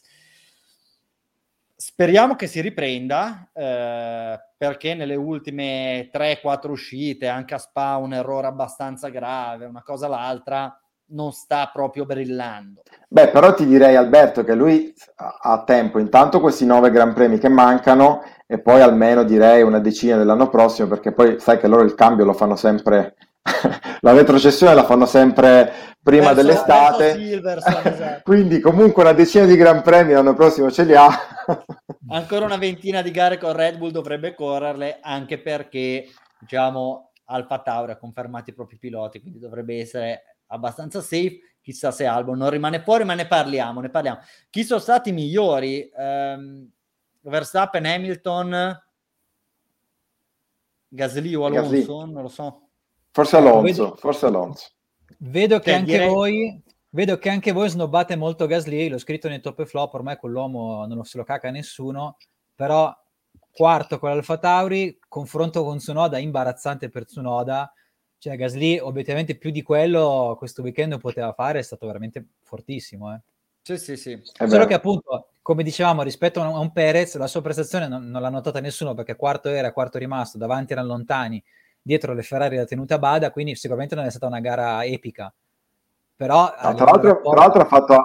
Speriamo 1.75 2.35
che 2.35 2.47
si 2.47 2.61
riprenda 2.61 3.49
eh, 3.53 4.39
perché 4.57 4.93
nelle 4.93 5.15
ultime 5.15 6.09
3-4 6.13 6.69
uscite, 6.69 7.27
anche 7.27 7.55
a 7.55 7.57
Spa, 7.57 7.97
un 7.97 8.13
errore 8.13 8.47
abbastanza 8.47 9.09
grave, 9.09 9.65
una 9.65 9.83
cosa 9.83 10.07
l'altra, 10.07 10.77
non 11.07 11.31
sta 11.31 11.69
proprio 11.73 12.05
brillando. 12.05 12.83
Beh, 13.07 13.29
però 13.29 13.53
ti 13.53 13.65
direi 13.65 13.95
Alberto 13.95 14.43
che 14.43 14.55
lui 14.55 14.93
ha 15.15 15.63
tempo, 15.65 15.99
intanto 15.99 16.39
questi 16.39 16.65
nove 16.65 16.91
Gran 16.91 17.13
Premi 17.13 17.37
che 17.37 17.49
mancano 17.49 18.23
e 18.45 18.59
poi 18.59 18.81
almeno 18.81 19.23
direi 19.23 19.61
una 19.61 19.79
decina 19.79 20.17
dell'anno 20.17 20.49
prossimo 20.49 20.87
perché 20.87 21.11
poi 21.11 21.39
sai 21.39 21.57
che 21.57 21.67
loro 21.67 21.83
il 21.83 21.95
cambio 21.95 22.25
lo 22.25 22.33
fanno 22.33 22.55
sempre 22.55 23.15
la 24.01 24.13
retrocessione 24.13 24.73
la 24.73 24.85
fanno 24.85 25.05
sempre 25.05 25.95
prima 26.01 26.33
verso, 26.33 26.41
dell'estate, 26.41 27.13
esatto. 27.13 28.21
quindi 28.23 28.59
comunque 28.59 29.03
una 29.03 29.13
decina 29.13 29.45
di 29.45 29.55
Gran 29.55 29.81
Premi 29.81 30.13
l'anno 30.13 30.33
prossimo 30.33 30.71
ce 30.71 30.83
li 30.83 30.95
ha. 30.95 31.09
Ancora 32.09 32.45
una 32.45 32.57
ventina 32.57 33.01
di 33.01 33.11
gare 33.11 33.37
con 33.37 33.53
Red 33.53 33.77
Bull 33.77 33.91
dovrebbe 33.91 34.33
correrle, 34.35 34.99
anche 35.01 35.39
perché 35.39 36.09
diciamo 36.39 37.11
Alfa 37.25 37.59
Tauri 37.59 37.91
ha 37.91 37.97
confermato 37.97 38.49
i 38.49 38.53
propri 38.53 38.77
piloti, 38.77 39.21
quindi 39.21 39.39
dovrebbe 39.39 39.79
essere 39.79 40.37
abbastanza 40.47 41.01
safe. 41.01 41.39
Chissà 41.61 41.91
se 41.91 42.05
Albon 42.05 42.37
non 42.37 42.49
rimane 42.49 42.81
fuori, 42.81 43.05
ma 43.05 43.13
ne 43.13 43.25
parliamo, 43.25 43.79
ne 43.79 43.89
parliamo. 43.89 44.19
Chi 44.49 44.65
sono 44.65 44.81
stati 44.81 45.09
i 45.09 45.13
migliori? 45.13 45.89
Um, 45.95 46.69
Verstappen, 47.21 47.85
Hamilton, 47.85 48.83
Gasly 50.89 51.33
o 51.35 51.45
Alonso? 51.45 51.69
Gasly. 51.69 51.85
Non 52.11 52.21
lo 52.21 52.27
so. 52.27 52.67
Forse 53.13 53.37
Alonso, 53.37 53.61
vedo, 53.61 53.95
forse 53.95 54.25
Alonso. 54.25 54.69
Vedo 55.19 55.59
che, 55.59 55.71
anche 55.71 55.91
direi... 55.91 56.09
voi, 56.09 56.63
vedo 56.89 57.19
che 57.19 57.29
anche 57.29 57.51
voi 57.51 57.69
snobbate 57.69 58.15
molto 58.15 58.47
Gasly, 58.47 58.89
l'ho 58.89 58.97
scritto 58.97 59.29
nei 59.29 59.39
top 59.39 59.59
e 59.59 59.65
flop, 59.67 59.93
ormai 59.93 60.17
quell'uomo 60.17 60.87
non 60.87 61.05
se 61.05 61.19
lo 61.19 61.23
caca 61.23 61.51
nessuno, 61.51 62.17
però 62.55 62.91
quarto 63.51 63.99
con 63.99 64.09
l'Alfa 64.09 64.37
Tauri, 64.39 64.97
confronto 65.07 65.63
con 65.63 65.77
Tsunoda 65.77 66.17
imbarazzante 66.17 66.89
per 66.89 67.05
Tsunoda, 67.05 67.71
cioè 68.17 68.35
Gasly 68.35 68.79
obiettivamente 68.79 69.37
più 69.37 69.51
di 69.51 69.61
quello 69.61 70.33
questo 70.35 70.63
weekend 70.63 70.97
poteva 70.99 71.33
fare, 71.33 71.59
è 71.59 71.63
stato 71.63 71.85
veramente 71.85 72.25
fortissimo. 72.41 73.13
Eh. 73.13 73.19
Sì, 73.61 73.77
sì, 73.77 73.95
sì. 73.95 74.19
Solo 74.23 74.65
che 74.65 74.73
appunto, 74.73 75.27
come 75.43 75.61
dicevamo, 75.61 76.01
rispetto 76.01 76.41
a 76.41 76.47
un, 76.47 76.55
a 76.55 76.59
un 76.59 76.71
Perez, 76.71 77.15
la 77.17 77.27
sua 77.27 77.41
prestazione 77.41 77.87
non, 77.87 78.09
non 78.09 78.23
l'ha 78.23 78.29
notata 78.29 78.59
nessuno 78.59 78.95
perché 78.95 79.15
quarto 79.15 79.49
era, 79.49 79.71
quarto 79.71 79.99
rimasto, 79.99 80.39
davanti 80.39 80.71
erano 80.71 80.87
lontani, 80.87 81.43
dietro 81.83 82.13
le 82.13 82.23
Ferrari 82.23 82.55
la 82.55 82.65
tenuta 82.65 82.97
Bada, 82.97 83.31
quindi 83.31 83.55
sicuramente 83.55 83.93
non 83.93 84.05
è 84.05 84.09
stata 84.09 84.25
una 84.25 84.39
gara 84.39 84.83
epica. 84.85 85.31
Però, 86.15 86.43
no, 86.43 86.73
tra, 86.73 86.85
l'altro, 86.85 86.85
rapporto... 86.85 87.29
tra, 87.29 87.39
l'altro, 87.39 87.61
ha 87.61 87.65
fatto 87.65 87.95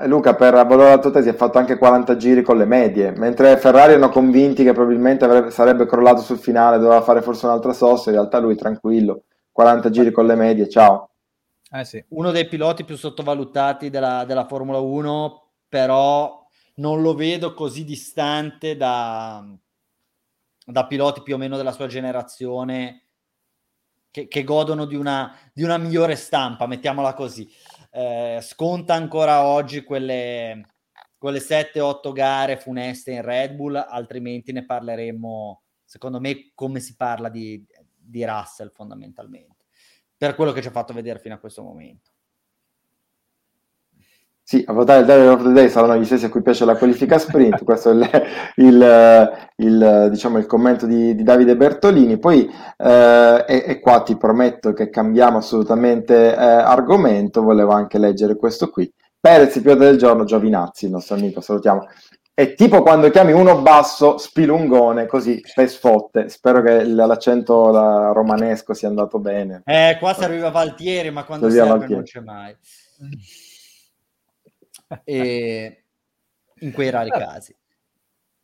eh, 0.00 0.06
Luca 0.06 0.34
per 0.34 0.54
valore 0.54 0.90
la 0.90 0.98
tua 0.98 1.10
tesi 1.10 1.28
ha 1.28 1.34
fatto 1.34 1.58
anche 1.58 1.76
40 1.76 2.16
giri 2.16 2.42
con 2.42 2.56
le 2.56 2.64
medie, 2.64 3.10
mentre 3.10 3.58
Ferrari 3.58 3.92
erano 3.92 4.10
convinti 4.10 4.62
che 4.62 4.72
probabilmente 4.72 5.24
avrebbe, 5.24 5.50
sarebbe 5.50 5.86
crollato 5.86 6.20
sul 6.20 6.38
finale, 6.38 6.78
doveva 6.78 7.02
fare 7.02 7.20
forse 7.20 7.46
un'altra 7.46 7.72
sosta, 7.72 8.10
in 8.10 8.16
realtà 8.16 8.38
lui 8.38 8.54
tranquillo, 8.54 9.24
40 9.50 9.90
giri 9.90 10.12
con 10.12 10.26
le 10.26 10.36
medie, 10.36 10.68
ciao. 10.68 11.10
Eh 11.70 11.84
sì. 11.84 12.02
Uno 12.10 12.30
dei 12.30 12.46
piloti 12.46 12.84
più 12.84 12.96
sottovalutati 12.96 13.90
della, 13.90 14.24
della 14.24 14.46
Formula 14.46 14.78
1, 14.78 15.42
però 15.68 16.46
non 16.76 17.02
lo 17.02 17.14
vedo 17.14 17.52
così 17.52 17.84
distante 17.84 18.76
da, 18.76 19.44
da 20.64 20.86
piloti 20.86 21.22
più 21.22 21.34
o 21.34 21.38
meno 21.38 21.56
della 21.56 21.72
sua 21.72 21.88
generazione 21.88 23.03
che, 24.14 24.28
che 24.28 24.44
godono 24.44 24.84
di 24.84 24.94
una, 24.94 25.36
di 25.52 25.64
una, 25.64 25.76
migliore 25.76 26.14
stampa, 26.14 26.68
mettiamola 26.68 27.14
così. 27.14 27.52
Eh, 27.90 28.38
sconta 28.42 28.94
ancora 28.94 29.44
oggi 29.44 29.82
quelle, 29.82 30.68
quelle 31.18 31.40
7-8 31.40 32.12
gare 32.12 32.56
funeste 32.56 33.10
in 33.10 33.22
Red 33.22 33.56
Bull, 33.56 33.74
altrimenti 33.74 34.52
ne 34.52 34.64
parleremo, 34.64 35.62
secondo 35.84 36.20
me, 36.20 36.52
come 36.54 36.78
si 36.78 36.94
parla 36.94 37.28
di, 37.28 37.66
di 37.92 38.24
Russell 38.24 38.70
fondamentalmente, 38.72 39.64
per 40.16 40.36
quello 40.36 40.52
che 40.52 40.62
ci 40.62 40.68
ha 40.68 40.70
fatto 40.70 40.92
vedere 40.92 41.18
fino 41.18 41.34
a 41.34 41.38
questo 41.38 41.64
momento. 41.64 42.12
Sì, 44.46 44.62
a 44.66 44.74
votare 44.74 45.00
il 45.00 45.06
Driver 45.06 45.30
of 45.30 45.42
the 45.42 45.52
Day 45.52 45.70
saranno 45.70 45.96
gli 45.96 46.04
stessi 46.04 46.26
a 46.26 46.28
cui 46.28 46.42
piace 46.42 46.66
la 46.66 46.76
qualifica 46.76 47.16
sprint, 47.16 47.64
questo 47.64 47.92
è 47.92 47.94
il, 47.94 48.22
il, 48.56 49.48
il, 49.56 50.08
diciamo, 50.10 50.36
il 50.36 50.44
commento 50.44 50.84
di, 50.84 51.14
di, 51.14 51.22
Davide 51.22 51.56
Bertolini. 51.56 52.18
Poi, 52.18 52.46
eh, 52.76 53.44
e, 53.48 53.64
e, 53.66 53.80
qua 53.80 54.02
ti 54.02 54.18
prometto 54.18 54.74
che 54.74 54.90
cambiamo 54.90 55.38
assolutamente 55.38 56.34
eh, 56.34 56.36
argomento, 56.36 57.40
volevo 57.40 57.72
anche 57.72 57.96
leggere 57.96 58.36
questo 58.36 58.68
qui. 58.68 58.92
Perez, 59.18 59.54
il 59.54 59.62
pilota 59.62 59.84
del 59.84 59.96
giorno, 59.96 60.24
Giovinazzi, 60.24 60.84
il 60.84 60.90
nostro 60.90 61.14
amico, 61.14 61.40
salutiamo. 61.40 61.88
È 62.34 62.52
tipo 62.52 62.82
quando 62.82 63.08
chiami 63.08 63.32
uno 63.32 63.62
basso, 63.62 64.18
spilungone, 64.18 65.06
così, 65.06 65.40
per 65.54 65.70
sfotte. 65.70 66.28
Spero 66.28 66.60
che 66.60 66.84
l'accento 66.84 67.70
la, 67.70 68.12
romanesco 68.12 68.74
sia 68.74 68.88
andato 68.88 69.18
bene. 69.18 69.62
Eh, 69.64 69.96
qua 69.98 70.12
serviva 70.12 70.50
Valtieri, 70.50 71.10
ma 71.10 71.24
quando 71.24 71.48
serve 71.48 71.68
Valtieri. 71.70 71.94
non 71.94 72.02
c'è 72.02 72.20
mai 72.20 72.54
e 75.04 75.84
in 76.60 76.72
quei 76.72 76.90
rari 76.90 77.10
casi. 77.10 77.54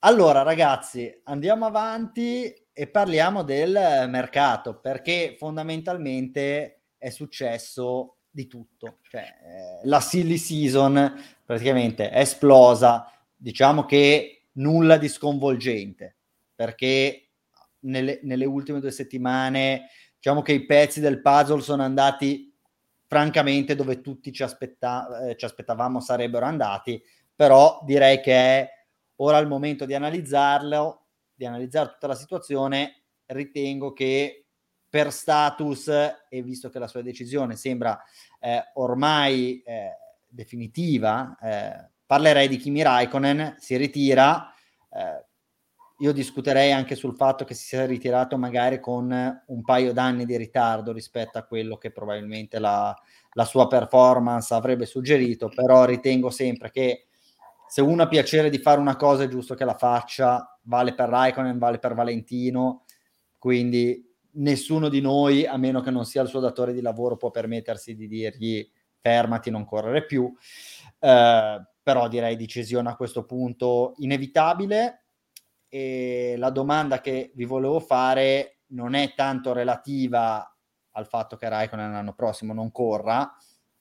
Allora, 0.01 0.43
ragazzi, 0.43 1.21
andiamo 1.25 1.67
avanti 1.67 2.53
e 2.73 2.87
parliamo 2.89 3.43
del 3.43 4.07
mercato, 4.09 4.79
perché 4.79 5.37
fondamentalmente 5.39 6.83
è 6.97 7.11
successo 7.11 8.17
di 8.31 8.47
tutto. 8.47 8.99
Cioè, 9.03 9.21
eh, 9.21 9.81
la 9.87 10.01
silly 10.01 10.39
season 10.39 11.15
praticamente 11.45 12.09
è 12.11 12.21
esplosa, 12.21 13.13
diciamo 13.37 13.85
che 13.85 14.47
nulla 14.53 14.97
di 14.97 15.09
sconvolgente, 15.09 16.17
perché 16.55 17.29
nelle, 17.81 18.21
nelle 18.23 18.45
ultime 18.45 18.81
due 18.81 18.91
settimane 18.91 19.89
diciamo 20.17 20.43
che 20.43 20.53
i 20.53 20.67
pezzi 20.67 21.01
del 21.01 21.23
puzzle 21.23 21.63
sono 21.63 21.83
andati 21.83 22.50
francamente 23.11 23.75
dove 23.75 24.01
tutti 24.01 24.33
ci, 24.33 24.45
aspetta- 24.45 25.27
eh, 25.27 25.37
ci 25.37 25.45
aspettavamo 25.45 26.01
sarebbero 26.01 26.47
andati, 26.47 27.03
però 27.35 27.81
direi 27.83 28.21
che 28.21 28.33
è 28.33 28.71
ora 29.17 29.39
il 29.39 29.49
momento 29.49 29.85
di 29.85 29.95
analizzarlo, 29.95 31.07
di 31.35 31.45
analizzare 31.45 31.91
tutta 31.91 32.07
la 32.07 32.15
situazione. 32.15 33.03
Ritengo 33.27 33.93
che 33.93 34.47
per 34.89 35.11
status, 35.11 35.89
e 35.89 36.43
visto 36.43 36.69
che 36.69 36.79
la 36.79 36.87
sua 36.87 37.03
decisione 37.03 37.57
sembra 37.57 38.01
eh, 38.39 38.71
ormai 38.75 39.61
eh, 39.63 39.91
definitiva, 40.29 41.37
eh, 41.43 41.91
parlerei 42.07 42.47
di 42.47 42.59
Kimi 42.59 42.83
Raikkonen, 42.83 43.57
si 43.59 43.77
ritira. 43.77 44.55
Io 46.01 46.13
discuterei 46.13 46.73
anche 46.73 46.95
sul 46.95 47.15
fatto 47.15 47.45
che 47.45 47.53
si 47.53 47.67
sia 47.67 47.85
ritirato 47.85 48.39
magari 48.39 48.81
con 48.81 49.11
un 49.47 49.63
paio 49.63 49.93
d'anni 49.93 50.25
di 50.25 50.37
ritardo 50.37 50.93
rispetto 50.93 51.37
a 51.37 51.45
quello 51.45 51.77
che 51.77 51.91
probabilmente 51.91 52.59
la, 52.59 52.97
la 53.33 53.45
sua 53.45 53.67
performance 53.67 54.55
avrebbe 54.55 54.87
suggerito, 54.87 55.51
però 55.55 55.85
ritengo 55.85 56.31
sempre 56.31 56.71
che 56.71 57.07
se 57.69 57.83
uno 57.83 58.03
ha 58.03 58.09
piacere 58.09 58.49
di 58.49 58.59
fare 58.59 58.81
una 58.81 58.97
cosa 58.97 59.25
è 59.25 59.29
giusto 59.29 59.55
che 59.55 59.65
la 59.65 59.77
faccia, 59.77 60.59
vale 60.63 60.95
per 60.95 61.09
Raikkonen, 61.11 61.59
vale 61.59 61.79
per 61.79 61.95
Valentino, 61.95 62.85
quindi 63.39 64.11
nessuno 64.33 64.89
di 64.89 65.01
noi, 65.01 65.47
a 65.47 65.57
meno 65.57 65.81
che 65.81 65.91
non 65.91 66.05
sia 66.05 66.23
il 66.23 66.29
suo 66.29 66.41
datore 66.41 66.73
di 66.73 66.81
lavoro, 66.81 67.17
può 67.17 67.31
permettersi 67.31 67.95
di 67.95 68.09
dirgli 68.09 68.69
fermati, 69.01 69.51
non 69.51 69.65
correre 69.65 70.05
più, 70.05 70.35
eh, 70.99 71.63
però 71.83 72.09
direi 72.09 72.37
decisione 72.37 72.89
a 72.89 72.97
questo 72.97 73.25
punto 73.25 73.95
inevitabile 73.99 75.05
e 75.73 76.35
la 76.37 76.51
domanda 76.51 77.01
che 77.01 77.31
vi 77.37 77.45
volevo 77.45 77.79
fare 77.79 78.63
non 78.73 78.95
è 78.95 79.15
tanto 79.15 79.53
relativa 79.53 80.45
al 80.91 81.07
fatto 81.07 81.37
che 81.37 81.49
Raikkonen 81.49 81.93
l'anno 81.93 82.13
prossimo 82.13 82.53
non 82.53 82.73
corra, 82.73 83.33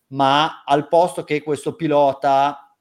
ma 0.10 0.64
al 0.64 0.88
posto 0.88 1.24
che 1.24 1.42
questo 1.42 1.76
pilota 1.76 2.78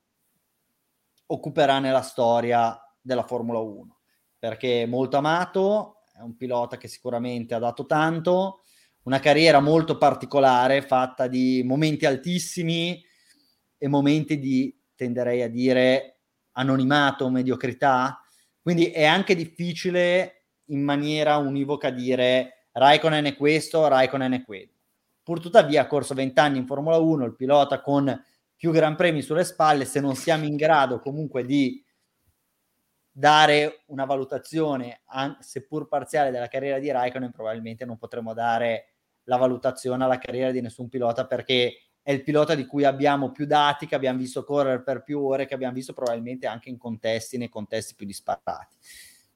occuperà 1.27 1.79
nella 1.79 2.03
storia 2.03 2.79
della 3.01 3.25
Formula 3.25 3.59
1, 3.59 3.99
perché 4.39 4.83
è 4.83 4.87
molto 4.87 5.17
amato, 5.17 6.03
è 6.13 6.21
un 6.21 6.37
pilota 6.37 6.77
che 6.77 6.89
sicuramente 6.89 7.55
ha 7.55 7.59
dato 7.59 7.87
tanto, 7.87 8.61
una 9.05 9.21
carriera 9.21 9.61
molto 9.61 9.97
particolare, 9.97 10.83
fatta 10.83 11.27
di 11.29 11.63
momenti 11.65 12.05
altissimi 12.05 13.03
e 13.79 13.89
momenti 13.89 14.39
di, 14.39 14.79
tenderei 14.95 15.43
a 15.43 15.49
dire, 15.49 16.21
anonimato, 16.53 17.31
mediocrità, 17.31 18.21
quindi 18.69 18.91
è 18.91 19.07
anche 19.07 19.35
difficile 19.35 20.43
in 20.67 20.83
maniera 20.83 21.39
univoca 21.39 21.89
dire 21.89 22.67
Raikkonen 22.73 23.25
è 23.25 23.35
questo, 23.35 23.89
Raikkonen 23.89 24.33
è 24.35 24.45
quello. 24.45 24.73
Purtuttavia 25.23 25.81
ha 25.81 25.87
corso 25.87 26.13
20 26.13 26.39
anni 26.39 26.59
in 26.59 26.67
Formula 26.67 26.99
1, 26.99 27.25
il 27.25 27.35
pilota 27.35 27.81
con 27.81 28.23
più 28.55 28.71
gran 28.71 28.95
premi 28.95 29.23
sulle 29.23 29.45
spalle, 29.45 29.87
se 29.87 30.01
non 30.01 30.15
siamo 30.17 30.45
in 30.45 30.57
grado 30.57 31.01
comunque 31.01 31.47
di 31.47 31.83
dare 33.11 33.85
una 33.87 34.05
valutazione, 34.05 35.01
seppur 35.39 35.89
parziale, 35.89 36.31
della 36.31 36.49
carriera 36.49 36.79
di 36.79 36.91
Raikkonen, 36.91 37.31
probabilmente 37.31 37.87
non 37.87 37.97
potremo 37.97 38.35
dare 38.35 38.97
la 39.23 39.39
valutazione 39.39 40.05
alla 40.05 40.19
carriera 40.19 40.51
di 40.51 40.61
nessun 40.61 40.91
pilota 40.91 41.27
perché 41.27 41.88
è 42.09 42.13
il 42.13 42.23
pilota 42.23 42.55
di 42.55 42.65
cui 42.65 42.87
abbiamo 42.87 43.33
più 43.33 43.45
dati, 43.45 43.87
che 43.87 43.95
abbiamo 43.95 44.17
visto 44.19 44.43
correre 44.43 44.81
per 44.81 45.03
più 45.03 45.21
ore, 45.21 45.45
che 45.45 45.53
abbiamo 45.53 45.75
visto 45.75 45.93
probabilmente 45.93 46.47
anche 46.47 46.71
in 46.71 46.79
contesti, 46.79 47.37
nei 47.37 47.51
contesti 47.51 47.95
più 47.95 48.07
disparati. 48.07 48.77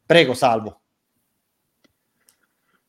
Prego, 0.07 0.33
Salvo. 0.33 0.81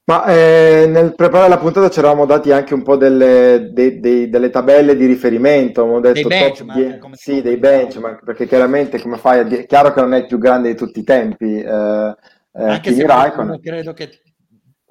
Ma 0.06 0.24
eh, 0.28 0.86
nel 0.88 1.14
preparare 1.16 1.50
la 1.50 1.58
puntata 1.58 1.90
ci 1.90 2.00
eravamo 2.00 2.26
dati 2.26 2.54
anche 2.54 2.74
un 2.74 2.82
po' 2.82 2.96
delle, 2.96 3.72
dei, 3.74 4.00
dei, 4.00 4.30
delle 4.30 4.50
tabelle 4.50 4.96
di 4.96 5.06
riferimento, 5.06 5.82
abbiamo 5.82 6.00
detto 6.00 6.30
dei 6.30 6.40
benchmark, 6.40 7.18
sì, 7.18 7.42
dei 7.42 7.58
benchmark, 7.58 8.24
perché 8.24 8.48
chiaramente 8.48 9.02
come 9.02 9.18
fai 9.18 9.54
è 9.54 9.66
chiaro 9.66 9.92
che 9.92 10.00
non 10.00 10.14
è 10.14 10.20
il 10.20 10.28
più 10.28 10.38
grande 10.38 10.70
di 10.70 10.78
tutti 10.78 11.02
i 11.02 11.04
tempi. 11.04 11.58
Eh, 11.58 12.16
eh, 12.56 12.64
anche 12.64 12.94
se 12.94 13.06
Raikkonen. 13.06 13.60
credo 13.60 13.92
che 13.92 14.22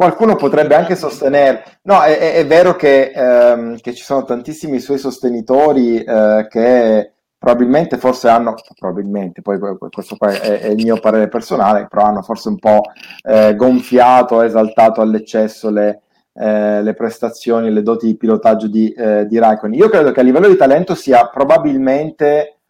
Qualcuno 0.03 0.35
potrebbe 0.35 0.75
anche 0.75 0.97
sostenere, 0.97 1.63
no, 1.83 2.03
è, 2.03 2.35
è, 2.35 2.45
vero 2.45 2.75
che, 2.75 3.13
ehm, 3.15 3.79
che, 3.79 3.95
ci 3.95 4.03
sono 4.03 4.25
tantissimi 4.25 4.81
suoi 4.81 4.99
sostenitori 4.99 6.03
eh, 6.03 6.49
che 6.51 7.13
probabilmente 7.39 7.99
forse 7.99 8.29
hanno, 8.29 8.57
probabilmente, 8.77 9.43
poi 9.43 9.61
questo 9.91 10.17
qua 10.17 10.33
è, 10.33 10.59
è, 10.59 10.67
il 10.71 10.83
mio 10.83 10.99
parere 10.99 11.29
personale, 11.29 11.87
però 11.89 12.03
hanno 12.03 12.23
forse 12.23 12.49
un 12.49 12.59
po' 12.59 12.81
eh, 13.23 13.55
gonfiato, 13.55 14.43
esaltato 14.43 15.03
all'eccesso 15.03 15.71
le, 15.71 16.01
eh, 16.35 16.83
le, 16.83 16.95
prestazioni, 16.95 17.73
le 17.73 17.83
doti 17.83 18.07
di 18.07 18.17
pilotaggio 18.17 18.67
di, 18.67 18.91
eh, 18.91 19.25
di 19.29 19.39
Raikkonen. 19.39 19.79
Io 19.79 19.89
credo 19.89 20.11
che 20.11 20.19
a 20.19 20.25
livello 20.25 20.49
di 20.49 20.57
talento 20.57 20.97
sia 20.97 21.29
probabilmente 21.29 22.62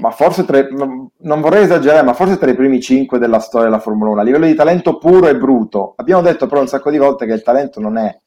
ma 0.00 0.10
forse 0.10 0.44
tra, 0.44 0.66
non 0.70 1.40
vorrei 1.40 1.64
esagerare, 1.64 2.02
ma 2.02 2.14
forse 2.14 2.38
tra 2.38 2.50
i 2.50 2.54
primi 2.54 2.80
cinque 2.80 3.18
della 3.18 3.38
storia 3.38 3.68
della 3.68 3.80
Formula 3.80 4.10
1, 4.10 4.20
a 4.20 4.24
livello 4.24 4.46
di 4.46 4.54
talento 4.54 4.98
puro 4.98 5.28
e 5.28 5.36
bruto. 5.36 5.92
Abbiamo 5.96 6.22
detto 6.22 6.46
però 6.46 6.60
un 6.60 6.68
sacco 6.68 6.90
di 6.90 6.96
volte 6.96 7.26
che 7.26 7.34
il 7.34 7.42
talento 7.42 7.80
non 7.80 7.98
è 7.98 8.18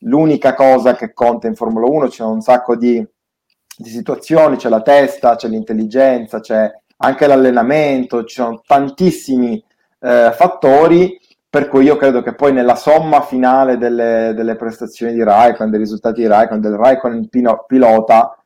l'unica 0.00 0.54
cosa 0.54 0.94
che 0.94 1.12
conta 1.12 1.48
in 1.48 1.56
Formula 1.56 1.86
1, 1.86 2.08
c'è 2.08 2.22
un 2.22 2.40
sacco 2.40 2.76
di, 2.76 3.04
di 3.76 3.88
situazioni, 3.88 4.56
c'è 4.56 4.68
la 4.68 4.82
testa, 4.82 5.34
c'è 5.34 5.48
l'intelligenza, 5.48 6.40
c'è 6.40 6.70
anche 6.98 7.26
l'allenamento, 7.26 8.24
ci 8.24 8.36
sono 8.36 8.62
tantissimi 8.64 9.62
eh, 10.00 10.30
fattori, 10.32 11.18
per 11.48 11.68
cui 11.68 11.84
io 11.84 11.96
credo 11.96 12.22
che 12.22 12.34
poi 12.34 12.52
nella 12.52 12.76
somma 12.76 13.22
finale 13.22 13.78
delle, 13.78 14.32
delle 14.34 14.54
prestazioni 14.54 15.12
di 15.12 15.24
Raikkonen, 15.24 15.70
dei 15.70 15.80
risultati 15.80 16.20
di 16.20 16.26
Raikkonen, 16.28 16.60
del 16.60 16.76
Raikkonen 16.76 17.28
pilota, 17.66 18.38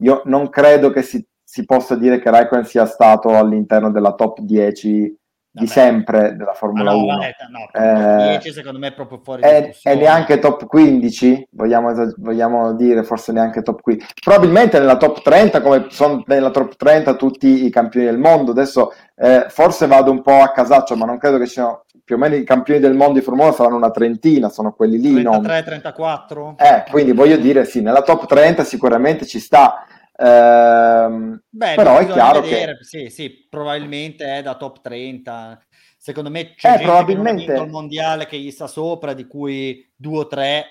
io 0.00 0.20
non 0.26 0.50
credo 0.50 0.90
che 0.90 1.00
si 1.00 1.24
si 1.48 1.64
possa 1.64 1.94
dire 1.94 2.18
che 2.18 2.28
Raikkonen 2.28 2.64
sia 2.64 2.86
stato 2.86 3.28
all'interno 3.28 3.92
della 3.92 4.14
top 4.14 4.40
10 4.40 5.16
di 5.48 5.66
sempre 5.68 6.34
della 6.36 6.52
Formula 6.52 6.90
no, 6.90 6.98
1. 6.98 7.06
Vabbè, 7.06 7.34
no, 7.48 8.24
eh, 8.24 8.38
10 8.40 8.52
secondo 8.52 8.78
me 8.80 8.88
è 8.88 8.92
proprio 8.92 9.20
fuori 9.22 9.42
è, 9.42 9.74
è 9.80 9.94
neanche 9.94 10.38
top 10.38 10.66
15, 10.66 11.48
vogliamo, 11.52 11.94
vogliamo, 12.16 12.74
dire, 12.74 13.04
forse 13.04 13.30
neanche 13.32 13.62
top 13.62 13.80
15. 13.80 14.06
Probabilmente 14.22 14.78
nella 14.78 14.96
top 14.96 15.22
30, 15.22 15.62
come 15.62 15.86
sono 15.88 16.22
nella 16.26 16.50
top 16.50 16.74
30 16.76 17.14
tutti 17.14 17.64
i 17.64 17.70
campioni 17.70 18.06
del 18.06 18.18
mondo. 18.18 18.50
Adesso 18.50 18.92
eh, 19.14 19.46
forse 19.48 19.86
vado 19.86 20.10
un 20.10 20.20
po' 20.20 20.42
a 20.42 20.50
casaccio, 20.50 20.96
ma 20.96 21.06
non 21.06 21.16
credo 21.16 21.38
che 21.38 21.46
ci 21.46 21.52
siano 21.52 21.84
più 22.04 22.16
o 22.16 22.18
meno 22.18 22.34
i 22.34 22.44
campioni 22.44 22.80
del 22.80 22.94
mondo 22.94 23.14
di 23.14 23.24
Formula 23.24 23.48
1 23.48 23.54
saranno 23.54 23.76
una 23.76 23.90
trentina, 23.90 24.50
sono 24.50 24.72
quelli 24.72 24.98
lì. 24.98 25.22
33, 25.22 25.22
non... 25.22 25.42
34. 25.42 26.56
Eh, 26.58 26.84
quindi 26.90 27.12
voglio 27.12 27.36
dire, 27.36 27.64
sì, 27.64 27.80
nella 27.80 28.02
top 28.02 28.26
30 28.26 28.62
sicuramente 28.62 29.24
ci 29.24 29.38
sta 29.38 29.86
Ehm, 30.18 31.42
Beh, 31.48 31.74
però 31.74 31.98
è 31.98 32.06
chiaro 32.06 32.40
vedere. 32.40 32.78
che... 32.78 32.84
Sì, 32.84 33.10
sì, 33.10 33.46
probabilmente 33.48 34.24
è 34.24 34.42
da 34.42 34.56
top 34.56 34.80
30. 34.80 35.60
Secondo 35.98 36.30
me 36.30 36.54
c'è 36.54 36.76
eh, 36.78 36.82
probabilmente... 36.82 37.52
il 37.52 37.68
mondiale 37.68 38.26
che 38.26 38.38
gli 38.38 38.50
sta 38.50 38.66
sopra, 38.66 39.12
di 39.12 39.26
cui 39.26 39.90
due 39.94 40.18
o 40.20 40.26
tre 40.26 40.64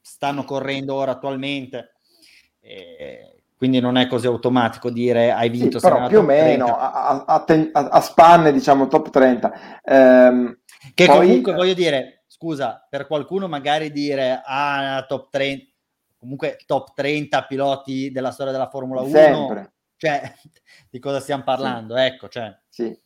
stanno 0.00 0.44
correndo 0.44 0.94
ora 0.94 1.12
attualmente. 1.12 1.94
E 2.60 3.42
quindi 3.62 3.78
non 3.78 3.96
è 3.96 4.08
così 4.08 4.26
automatico 4.26 4.90
dire 4.90 5.30
hai 5.30 5.48
vinto 5.48 5.78
sì, 5.78 5.88
però 5.88 6.08
più 6.08 6.18
o 6.18 6.22
meno 6.22 6.76
a, 6.76 7.24
a, 7.24 7.44
a, 7.44 7.88
a, 7.90 8.00
spanne 8.00 8.50
diciamo 8.50 8.88
top 8.88 9.10
30 9.10 9.80
ehm, 9.84 10.58
che 10.94 11.06
poi... 11.06 11.26
comunque 11.26 11.52
voglio 11.54 11.72
dire 11.72 12.24
scusa 12.26 12.84
per 12.90 13.06
qualcuno 13.06 13.46
magari 13.46 13.92
dire 13.92 14.42
ah 14.44 15.04
top 15.06 15.30
30 15.30 15.71
comunque 16.22 16.56
top 16.66 16.92
30 16.94 17.42
piloti 17.46 18.12
della 18.12 18.30
storia 18.30 18.52
della 18.52 18.68
Formula 18.68 19.00
1 19.00 19.10
Sempre. 19.10 19.72
cioè 19.96 20.32
di 20.88 21.00
cosa 21.00 21.18
stiamo 21.18 21.42
parlando 21.42 21.96
sì. 21.96 22.02
ecco 22.02 22.28
cioè. 22.28 22.56
sì. 22.68 22.96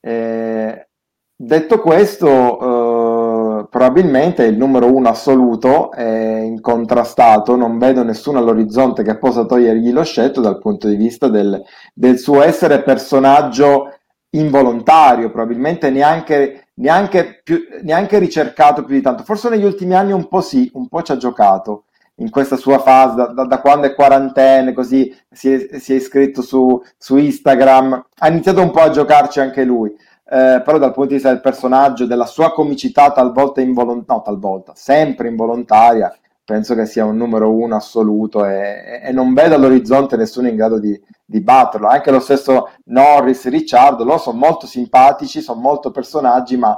Eh, 0.00 0.88
detto 1.36 1.80
questo 1.80 3.60
eh, 3.60 3.66
probabilmente 3.68 4.44
il 4.44 4.56
numero 4.56 4.90
uno 4.90 5.08
assoluto 5.08 5.90
è 5.90 6.38
incontrastato, 6.38 7.56
non 7.56 7.78
vedo 7.78 8.02
nessuno 8.02 8.38
all'orizzonte 8.38 9.02
che 9.02 9.18
possa 9.18 9.44
togliergli 9.44 9.92
lo 9.92 10.04
scelto 10.04 10.40
dal 10.40 10.58
punto 10.58 10.88
di 10.88 10.96
vista 10.96 11.28
del, 11.28 11.62
del 11.92 12.18
suo 12.18 12.42
essere 12.42 12.82
personaggio 12.82 13.92
involontario, 14.30 15.30
probabilmente 15.30 15.90
neanche, 15.90 16.68
neanche, 16.74 17.40
più, 17.42 17.58
neanche 17.82 18.18
ricercato 18.18 18.84
più 18.84 18.94
di 18.94 19.02
tanto. 19.02 19.24
Forse 19.24 19.48
negli 19.48 19.64
ultimi 19.64 19.94
anni 19.94 20.12
un 20.12 20.28
po' 20.28 20.40
sì, 20.40 20.70
un 20.74 20.88
po' 20.88 21.02
ci 21.02 21.12
ha 21.12 21.16
giocato 21.16 21.85
in 22.16 22.30
questa 22.30 22.56
sua 22.56 22.78
fase, 22.78 23.14
da, 23.34 23.44
da, 23.44 23.60
quando 23.60 23.86
è 23.86 23.94
quarantenne, 23.94 24.72
così 24.72 25.14
si 25.30 25.52
è, 25.52 25.78
si 25.78 25.92
è 25.92 25.96
iscritto 25.96 26.42
su, 26.42 26.82
su 26.96 27.16
Instagram, 27.16 28.06
ha 28.18 28.28
iniziato 28.28 28.62
un 28.62 28.70
po' 28.70 28.80
a 28.80 28.90
giocarci 28.90 29.40
anche 29.40 29.64
lui 29.64 29.94
eh, 30.28 30.60
però 30.64 30.78
dal 30.78 30.92
punto 30.92 31.10
di 31.10 31.14
vista 31.14 31.30
del 31.30 31.40
personaggio, 31.40 32.04
della 32.04 32.26
sua 32.26 32.52
comicità 32.52 33.12
talvolta 33.12 33.60
involontaria, 33.60 34.14
no 34.16 34.22
talvolta, 34.22 34.72
sempre 34.74 35.28
involontaria, 35.28 36.12
penso 36.44 36.74
che 36.74 36.84
sia 36.86 37.04
un 37.04 37.16
numero 37.16 37.52
uno 37.52 37.76
assoluto 37.76 38.44
e, 38.44 39.00
e 39.04 39.12
non 39.12 39.34
vedo 39.34 39.54
all'orizzonte 39.54 40.16
nessuno 40.16 40.48
in 40.48 40.56
grado 40.56 40.80
di, 40.80 41.00
di, 41.24 41.40
batterlo. 41.40 41.86
Anche 41.86 42.10
lo 42.10 42.18
stesso 42.18 42.70
Norris, 42.86 43.46
Ricciardo, 43.48 44.02
loro 44.02 44.18
sono 44.18 44.38
molto 44.38 44.66
simpatici, 44.66 45.40
sono 45.40 45.60
molto 45.60 45.92
personaggi, 45.92 46.56
ma 46.56 46.76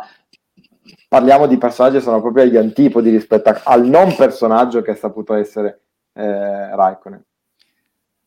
parliamo 1.09 1.47
di 1.47 1.57
personaggi 1.57 1.97
che 1.97 2.03
sono 2.03 2.21
proprio 2.21 2.45
agli 2.45 2.57
antipodi 2.57 3.11
rispetto 3.11 3.49
a, 3.49 3.63
al 3.65 3.87
non 3.87 4.15
personaggio 4.15 4.83
che 4.83 4.93
è 4.93 4.95
saputo 4.95 5.35
essere 5.35 5.81
eh, 6.13 6.77
Raikkonen. 6.77 7.25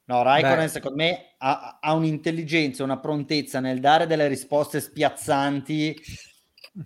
No, 0.06 0.24
Raikkonen 0.24 0.66
Beh. 0.66 0.68
secondo 0.68 0.98
me 0.98 1.36
ha, 1.38 1.78
ha, 1.80 1.94
un'intelligenza, 1.94 2.84
una 2.84 3.00
prontezza 3.00 3.60
nel 3.60 3.80
dare 3.80 4.08
delle 4.08 4.28
risposte 4.28 4.82
spiazzanti 4.82 5.96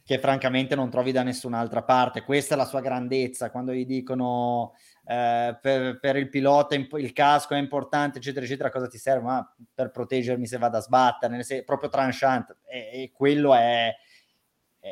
che 0.04 0.20
francamente 0.20 0.76
non 0.76 0.90
trovi 0.90 1.12
da 1.12 1.24
nessun'altra 1.24 1.84
parte. 1.84 2.24
Questa 2.24 2.56
è 2.56 2.58
la 2.58 2.66
sua 2.66 2.82
grandezza, 2.82 3.52
quando 3.52 3.72
gli 3.72 3.86
dicono 3.86 4.74
eh, 5.06 5.58
per, 5.62 6.00
per, 6.00 6.16
il 6.18 6.30
pilota 6.30 6.76
il 6.76 7.14
casco 7.14 7.54
è 7.54 7.58
importante, 7.58 8.18
eccetera, 8.18 8.46
eccetera, 8.46 8.72
cosa 8.72 8.88
ti 8.88 8.98
serve? 8.98 9.24
Ma 9.24 9.56
per 9.74 9.92
proteggermi 9.92 10.46
se 10.46 10.58
vado 10.58 10.78
a 10.78 10.82
sbattere, 10.82 11.42
se, 11.44 11.64
proprio 11.64 11.90
tranchant. 11.90 12.58
E, 12.68 13.04
e 13.04 13.12
quello 13.14 13.54
è, 13.56 13.96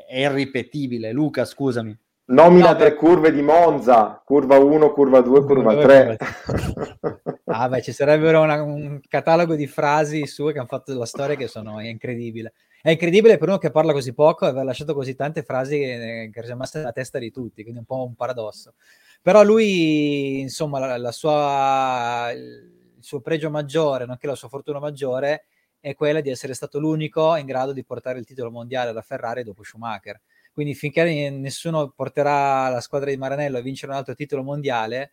è 0.08 0.20
irripetibile. 0.20 1.12
Luca, 1.12 1.46
scusami. 1.46 1.96
Nomina 2.26 2.72
no, 2.72 2.78
tre 2.78 2.96
curve 2.96 3.32
di 3.32 3.41
Monza, 3.41 4.22
curva 4.26 4.58
1, 4.58 4.94
curva 4.94 5.20
2, 5.20 5.44
curva 5.44 5.76
3. 5.76 6.18
ah, 7.46 7.68
beh, 7.68 7.82
ci 7.82 7.91
sarebbero 7.91 8.41
una, 8.41 8.64
un 8.64 9.02
catalogo 9.08 9.56
di 9.56 9.68
frasi 9.68 10.26
sue 10.26 10.54
che 10.54 10.60
hanno 10.60 10.68
fatto 10.68 10.98
la 10.98 11.06
storia 11.06 11.36
che 11.36 11.48
sono 11.48 11.80
è 11.80 11.88
incredibile. 11.88 12.54
È 12.82 12.89
incredibile 12.89 13.38
per 13.38 13.50
uno 13.50 13.58
che 13.58 13.72
parla 13.72 13.91
così 13.91 14.14
poco 14.14 14.46
aver 14.46 14.64
lasciato 14.64 14.94
così 14.94 15.16
tante 15.16 15.44
frasi 15.44 15.78
che, 15.78 16.30
che 16.34 16.41
sono 16.41 16.54
rimaste 16.54 16.78
nella 16.80 16.91
testa 16.91 17.20
di 17.20 17.30
tutti, 17.30 17.62
quindi 17.62 17.80
è 17.80 17.86
un 17.88 17.98
po' 17.98 18.06
un 18.06 18.16
paradosso. 18.16 18.74
Però 19.22 19.44
lui, 19.44 20.39
insomma, 20.39 20.80
la, 20.80 20.98
la 20.98 21.12
sua, 21.12 22.32
il 22.34 22.98
suo 23.00 23.20
pregio 23.20 23.50
maggiore, 23.50 24.06
nonché 24.06 24.28
la 24.28 24.36
sua 24.36 24.48
fortuna 24.48 24.80
maggiore, 24.80 25.46
è 25.84 25.96
quella 25.96 26.22
di 26.22 26.30
essere 26.30 26.54
stato 26.54 26.80
l'unico 26.80 27.36
in 27.36 27.46
grado 27.46 27.74
di 27.74 27.84
portare 27.84 28.18
il 28.18 28.26
titolo 28.26 28.50
mondiale 28.50 28.92
alla 28.92 29.02
Ferrari 29.02 29.44
dopo 29.44 29.64
Schumacher 29.64 30.22
quindi 30.54 30.76
finché 30.76 31.32
nessuno 31.32 31.90
porterà 31.90 32.70
la 32.70 32.80
squadra 32.80 33.10
di 33.10 33.18
Maranello 33.18 33.58
a 33.58 33.62
vincere 33.62 33.92
un 33.92 33.98
altro 33.98 34.14
titolo 34.14 34.44
mondiale, 34.44 35.12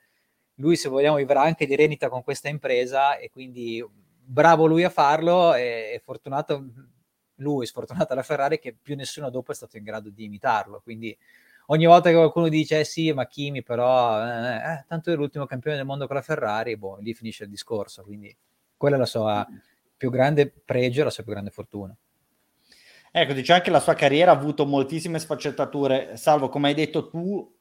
lui 0.56 0.76
se 0.76 0.90
vogliamo 0.90 1.16
vivrà 1.16 1.40
anche 1.40 1.66
di 1.66 1.74
renita 1.74 2.10
con 2.10 2.22
questa 2.22 2.50
impresa 2.50 3.16
e 3.16 3.30
quindi 3.30 3.82
bravo 4.22 4.66
lui 4.66 4.84
a 4.84 4.90
farlo 4.90 5.54
e, 5.54 5.92
e 5.94 6.02
fortunato 6.04 6.62
lui, 7.36 7.64
sfortunato 7.64 8.14
la 8.14 8.22
Ferrari 8.22 8.58
che 8.58 8.76
più 8.80 8.94
nessuno 8.96 9.30
dopo 9.30 9.52
è 9.52 9.54
stato 9.54 9.78
in 9.78 9.82
grado 9.82 10.10
di 10.10 10.24
imitarlo. 10.24 10.80
Quindi 10.82 11.16
ogni 11.68 11.86
volta 11.86 12.10
che 12.10 12.16
qualcuno 12.16 12.48
dice 12.50 12.80
eh 12.80 12.84
sì, 12.84 13.10
ma 13.14 13.26
Kimi 13.26 13.62
però, 13.62 14.22
eh, 14.22 14.56
eh, 14.56 14.84
tanto 14.86 15.10
è 15.10 15.14
l'ultimo 15.14 15.46
campione 15.46 15.78
del 15.78 15.86
mondo 15.86 16.06
con 16.06 16.16
la 16.16 16.22
Ferrari, 16.22 16.76
boh, 16.76 16.98
lì 16.98 17.14
finisce 17.14 17.44
il 17.44 17.50
discorso. 17.50 18.02
Quindi 18.02 18.36
quella 18.76 18.96
è 18.96 18.98
la 18.98 19.06
sua 19.06 19.46
più 20.00 20.08
grande 20.08 20.50
pregio 20.50 21.02
e 21.02 21.04
la 21.04 21.10
sua 21.10 21.22
più 21.22 21.32
grande 21.32 21.50
fortuna. 21.50 21.94
Ecco, 23.12 23.34
diciamo 23.34 23.60
che 23.60 23.70
la 23.70 23.80
sua 23.80 23.92
carriera 23.92 24.30
ha 24.30 24.34
avuto 24.34 24.64
moltissime 24.64 25.18
sfaccettature, 25.18 26.16
salvo 26.16 26.48
come 26.48 26.68
hai 26.68 26.74
detto 26.74 27.10
tu, 27.10 27.54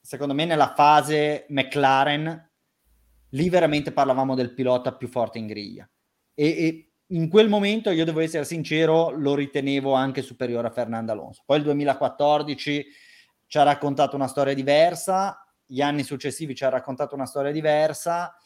secondo 0.00 0.32
me 0.32 0.44
nella 0.44 0.74
fase 0.76 1.46
McLaren, 1.48 2.50
lì 3.30 3.48
veramente 3.48 3.90
parlavamo 3.90 4.36
del 4.36 4.54
pilota 4.54 4.94
più 4.94 5.08
forte 5.08 5.38
in 5.38 5.48
griglia. 5.48 5.90
E, 6.34 6.46
e, 6.46 6.92
in 7.08 7.28
quel 7.28 7.48
momento, 7.48 7.90
io 7.90 8.04
devo 8.04 8.20
essere 8.20 8.44
sincero, 8.44 9.10
lo 9.10 9.34
ritenevo 9.34 9.92
anche 9.92 10.22
superiore 10.22 10.68
a 10.68 10.72
Fernando 10.72 11.10
Alonso. 11.10 11.42
Poi 11.44 11.56
il 11.56 11.64
2014 11.64 12.86
ci 13.48 13.58
ha 13.58 13.64
raccontato 13.64 14.14
una 14.14 14.28
storia 14.28 14.54
diversa, 14.54 15.44
gli 15.66 15.80
anni 15.80 16.04
successivi 16.04 16.54
ci 16.54 16.64
ha 16.64 16.68
raccontato 16.68 17.16
una 17.16 17.26
storia 17.26 17.50
diversa 17.50 18.36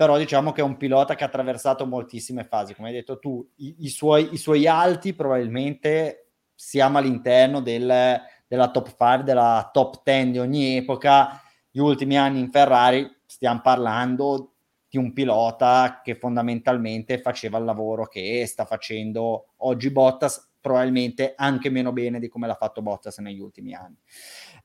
però 0.00 0.16
diciamo 0.16 0.52
che 0.52 0.62
è 0.62 0.64
un 0.64 0.78
pilota 0.78 1.14
che 1.14 1.24
ha 1.24 1.26
attraversato 1.26 1.84
moltissime 1.84 2.44
fasi, 2.44 2.74
come 2.74 2.88
hai 2.88 2.94
detto 2.94 3.18
tu, 3.18 3.46
i, 3.56 3.74
i, 3.80 3.88
suoi, 3.90 4.30
i 4.32 4.38
suoi, 4.38 4.66
alti 4.66 5.12
probabilmente 5.12 6.30
siamo 6.54 6.96
all'interno 6.96 7.60
del, 7.60 8.18
della 8.46 8.70
top 8.70 8.86
5, 8.96 9.24
della 9.24 9.68
top 9.70 10.00
10 10.02 10.30
di 10.30 10.38
ogni 10.38 10.78
epoca, 10.78 11.42
gli 11.70 11.80
ultimi 11.80 12.16
anni 12.16 12.40
in 12.40 12.50
Ferrari 12.50 13.14
stiamo 13.26 13.60
parlando 13.60 14.54
di 14.88 14.96
un 14.96 15.12
pilota 15.12 16.00
che 16.02 16.14
fondamentalmente 16.14 17.18
faceva 17.18 17.58
il 17.58 17.64
lavoro 17.66 18.06
che 18.06 18.42
sta 18.46 18.64
facendo 18.64 19.48
oggi 19.58 19.90
Bottas, 19.90 20.52
probabilmente 20.62 21.34
anche 21.36 21.68
meno 21.68 21.92
bene 21.92 22.18
di 22.18 22.28
come 22.28 22.46
l'ha 22.46 22.54
fatto 22.54 22.80
Bottas 22.80 23.18
negli 23.18 23.40
ultimi 23.40 23.74
anni. 23.74 23.98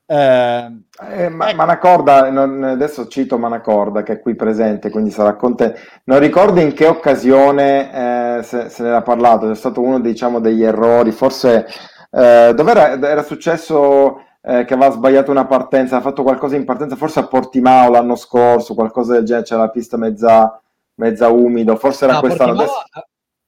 Eh, 0.07 0.71
eh, 1.13 1.29
ma, 1.29 1.47
ecco. 1.49 1.55
Manacorda, 1.55 2.29
non, 2.29 2.63
adesso 2.63 3.07
cito 3.07 3.39
Manacorda 3.39 4.03
che 4.03 4.13
è 4.13 4.19
qui 4.19 4.35
presente, 4.35 4.91
quindi 4.91 5.09
sarà 5.09 5.35
con 5.35 5.55
te. 5.55 5.75
Non 6.05 6.19
ricordo 6.19 6.59
in 6.59 6.73
che 6.73 6.85
occasione 6.85 8.37
eh, 8.37 8.43
se, 8.43 8.69
se, 8.69 8.83
ne 8.83 8.89
era 8.89 9.01
parlato, 9.01 9.49
è 9.49 9.55
stato 9.55 9.81
uno 9.81 9.99
diciamo, 9.99 10.39
degli 10.39 10.63
errori, 10.63 11.11
forse 11.11 11.65
eh, 12.11 12.53
dove 12.55 12.71
era, 12.71 12.91
era 13.09 13.23
successo 13.23 14.21
eh, 14.41 14.63
che 14.65 14.73
aveva 14.75 14.91
sbagliato 14.91 15.31
una 15.31 15.47
partenza, 15.47 15.97
ha 15.97 16.01
fatto 16.01 16.21
qualcosa 16.21 16.55
in 16.55 16.65
partenza, 16.65 16.95
forse 16.95 17.19
a 17.19 17.27
Portimao 17.27 17.89
l'anno 17.89 18.15
scorso, 18.15 18.75
qualcosa 18.75 19.13
del 19.13 19.25
genere, 19.25 19.45
c'era 19.45 19.61
la 19.61 19.69
pista 19.69 19.97
mezza, 19.97 20.61
mezza 20.95 21.29
umido, 21.29 21.75
forse 21.77 22.05
era 22.05 22.13
no, 22.13 22.19
quest'anno. 22.19 22.53
Portimao, 22.53 22.75
adesso... 22.77 23.07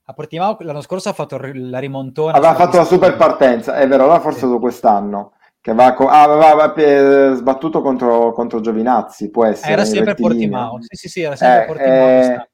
A 0.09 0.13
Portimao 0.13 0.57
l'anno 0.61 0.81
scorso 0.81 1.09
ha 1.09 1.13
fatto 1.13 1.37
la 1.37 1.79
rimontona. 1.79 2.31
Aveva 2.31 2.55
fatto 2.55 2.77
la 2.77 2.85
super 2.85 3.15
partenza, 3.15 3.75
è 3.75 3.87
vero, 3.87 4.03
allora 4.03 4.21
forse 4.21 4.47
sì. 4.47 4.57
quest'anno 4.57 5.33
che 5.67 5.73
va 5.73 5.91
co- 5.91 6.07
ah, 6.07 6.21
aveva 6.21 6.73
eh, 6.75 7.33
sbattuto 7.35 7.81
contro, 7.81 8.31
contro 8.31 8.61
Giovinazzi, 8.61 9.29
può 9.29 9.43
essere. 9.43 9.73
Era 9.73 9.83
sempre 9.83 10.13
Portimao, 10.13 10.77
sì, 10.79 10.95
sì, 10.95 11.09
sì, 11.09 11.21
era 11.23 11.35
sempre 11.35 11.63
eh, 11.63 11.65
Portimao. 11.65 12.07
Eh, 12.07 12.49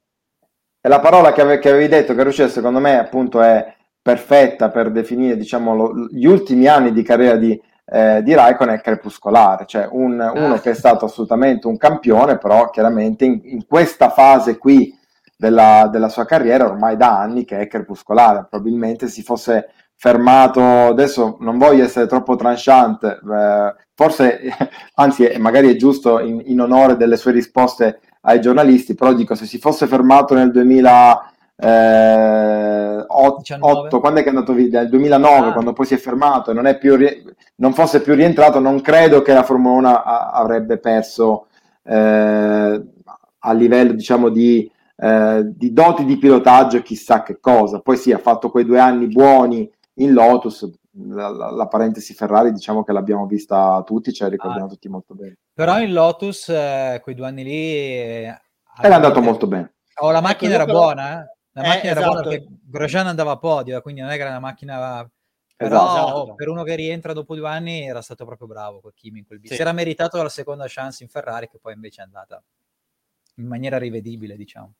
e 0.80 0.88
la 0.88 0.98
parola 0.98 1.32
che, 1.32 1.40
ave- 1.40 1.58
che, 1.60 1.68
avevi 1.68 1.86
detto, 1.86 2.10
che 2.10 2.18
Caruccia, 2.18 2.48
secondo 2.48 2.80
me, 2.80 2.98
appunto, 2.98 3.40
è 3.40 3.72
perfetta 4.02 4.70
per 4.70 4.90
definire, 4.90 5.36
diciamo, 5.36 5.76
lo, 5.76 6.08
gli 6.10 6.24
ultimi 6.24 6.66
anni 6.66 6.92
di 6.92 7.04
carriera 7.04 7.36
di, 7.36 7.58
eh, 7.86 8.20
di 8.24 8.34
Raikkonen 8.34 8.74
è 8.74 8.80
crepuscolare, 8.80 9.64
cioè 9.66 9.86
un, 9.88 10.20
ah. 10.20 10.32
uno 10.32 10.58
che 10.58 10.70
è 10.70 10.74
stato 10.74 11.04
assolutamente 11.04 11.68
un 11.68 11.76
campione, 11.76 12.36
però 12.36 12.68
chiaramente 12.70 13.24
in, 13.24 13.40
in 13.44 13.64
questa 13.64 14.10
fase 14.10 14.58
qui 14.58 14.92
della, 15.36 15.88
della, 15.88 16.08
sua 16.08 16.24
carriera, 16.24 16.66
ormai 16.66 16.96
da 16.96 17.16
anni, 17.20 17.44
che 17.44 17.60
è 17.60 17.68
crepuscolare. 17.68 18.48
Probabilmente 18.50 19.06
si 19.06 19.22
fosse 19.22 19.68
fermato, 19.96 20.60
adesso 20.60 21.36
non 21.40 21.58
voglio 21.58 21.84
essere 21.84 22.06
troppo 22.06 22.36
tranchant, 22.36 23.04
eh, 23.04 23.74
forse, 23.94 24.40
anzi 24.96 25.32
magari 25.38 25.70
è 25.70 25.76
giusto 25.76 26.20
in, 26.20 26.42
in, 26.44 26.60
onore 26.60 26.96
delle 26.96 27.16
sue 27.16 27.32
risposte 27.32 28.00
ai 28.22 28.40
giornalisti, 28.40 28.94
però 28.94 29.12
dico 29.12 29.34
se 29.34 29.46
si 29.46 29.58
fosse 29.58 29.86
fermato 29.86 30.34
nel 30.34 30.50
2008, 30.50 31.32
eh, 31.56 33.06
quando 34.00 34.20
è 34.20 34.22
che 34.22 34.26
è 34.26 34.32
andato 34.32 34.52
via? 34.52 34.80
Nel 34.80 34.88
2009, 34.90 35.48
ah. 35.48 35.52
quando 35.52 35.72
poi 35.72 35.86
si 35.86 35.94
è 35.94 35.98
fermato 35.98 36.50
e 36.50 36.54
non, 36.54 36.66
è 36.66 36.78
più 36.78 36.96
non 37.56 37.72
fosse 37.72 38.00
più 38.00 38.14
rientrato, 38.14 38.60
non 38.60 38.80
credo 38.80 39.22
che 39.22 39.32
la 39.32 39.42
Formula 39.42 39.76
1 39.76 39.88
a- 39.88 40.30
avrebbe 40.32 40.78
perso. 40.78 41.46
Eh, 41.82 42.82
a 43.44 43.52
livello 43.52 43.92
diciamo 43.92 44.28
di, 44.28 44.70
eh, 44.96 45.42
di 45.44 45.72
doti 45.72 46.04
di 46.04 46.18
pilotaggio 46.18 46.82
chissà 46.82 47.22
che 47.22 47.38
cosa. 47.40 47.80
Poi 47.80 47.96
sì, 47.96 48.12
ha 48.12 48.18
fatto 48.18 48.50
quei 48.50 48.64
due 48.64 48.78
anni 48.78 49.06
buoni 49.06 49.70
in 49.94 50.12
Lotus, 50.12 50.68
la, 50.90 51.28
la, 51.28 51.50
la, 51.50 51.68
parentesi 51.68 52.14
Ferrari 52.14 52.52
diciamo 52.52 52.82
che 52.82 52.92
l'abbiamo 52.92 53.26
vista 53.26 53.82
tutti, 53.84 54.12
ce 54.12 54.24
la 54.24 54.30
ricordiamo 54.30 54.66
ah, 54.66 54.70
tutti 54.70 54.88
molto 54.88 55.14
bene. 55.14 55.38
Però 55.52 55.78
in 55.80 55.92
Lotus 55.92 56.48
eh, 56.48 57.00
quei 57.02 57.14
due 57.14 57.26
anni 57.26 57.44
lì... 57.44 57.52
Eh, 57.52 58.40
era 58.80 58.94
andato 58.96 59.20
molto 59.20 59.46
bene. 59.46 59.74
Oh, 60.00 60.10
la 60.10 60.18
ecco, 60.18 60.26
macchina 60.26 60.54
ecco, 60.54 60.62
era 60.62 60.72
buona, 60.72 61.22
eh? 61.22 61.36
La 61.52 61.62
eh, 61.62 61.66
macchina 61.66 61.92
esatto. 61.92 61.98
era 61.98 62.06
buona 62.06 62.20
esatto. 62.20 62.28
perché 62.28 62.60
Grosjean 62.64 63.06
andava 63.06 63.30
a 63.32 63.38
podio, 63.38 63.80
quindi 63.80 64.00
non 64.00 64.10
è 64.10 64.14
che 64.14 64.20
era 64.20 64.30
una 64.30 64.40
macchina... 64.40 65.08
Però 65.56 65.84
esatto. 65.84 66.16
oh, 66.16 66.34
per 66.34 66.48
uno 66.48 66.64
che 66.64 66.74
rientra 66.74 67.12
dopo 67.12 67.36
due 67.36 67.48
anni 67.48 67.86
era 67.86 68.02
stato 68.02 68.24
proprio 68.24 68.48
bravo 68.48 68.80
con 68.80 68.90
Kimi 68.92 69.20
in 69.20 69.26
quel 69.26 69.38
bis. 69.38 69.50
Sì. 69.50 69.56
Si 69.56 69.62
era 69.62 69.72
meritato 69.72 70.20
la 70.20 70.28
seconda 70.28 70.64
chance 70.66 71.04
in 71.04 71.08
Ferrari 71.08 71.48
che 71.48 71.58
poi 71.60 71.74
invece 71.74 72.00
è 72.00 72.04
andata 72.04 72.42
in 73.36 73.46
maniera 73.46 73.78
rivedibile, 73.78 74.36
diciamo. 74.36 74.74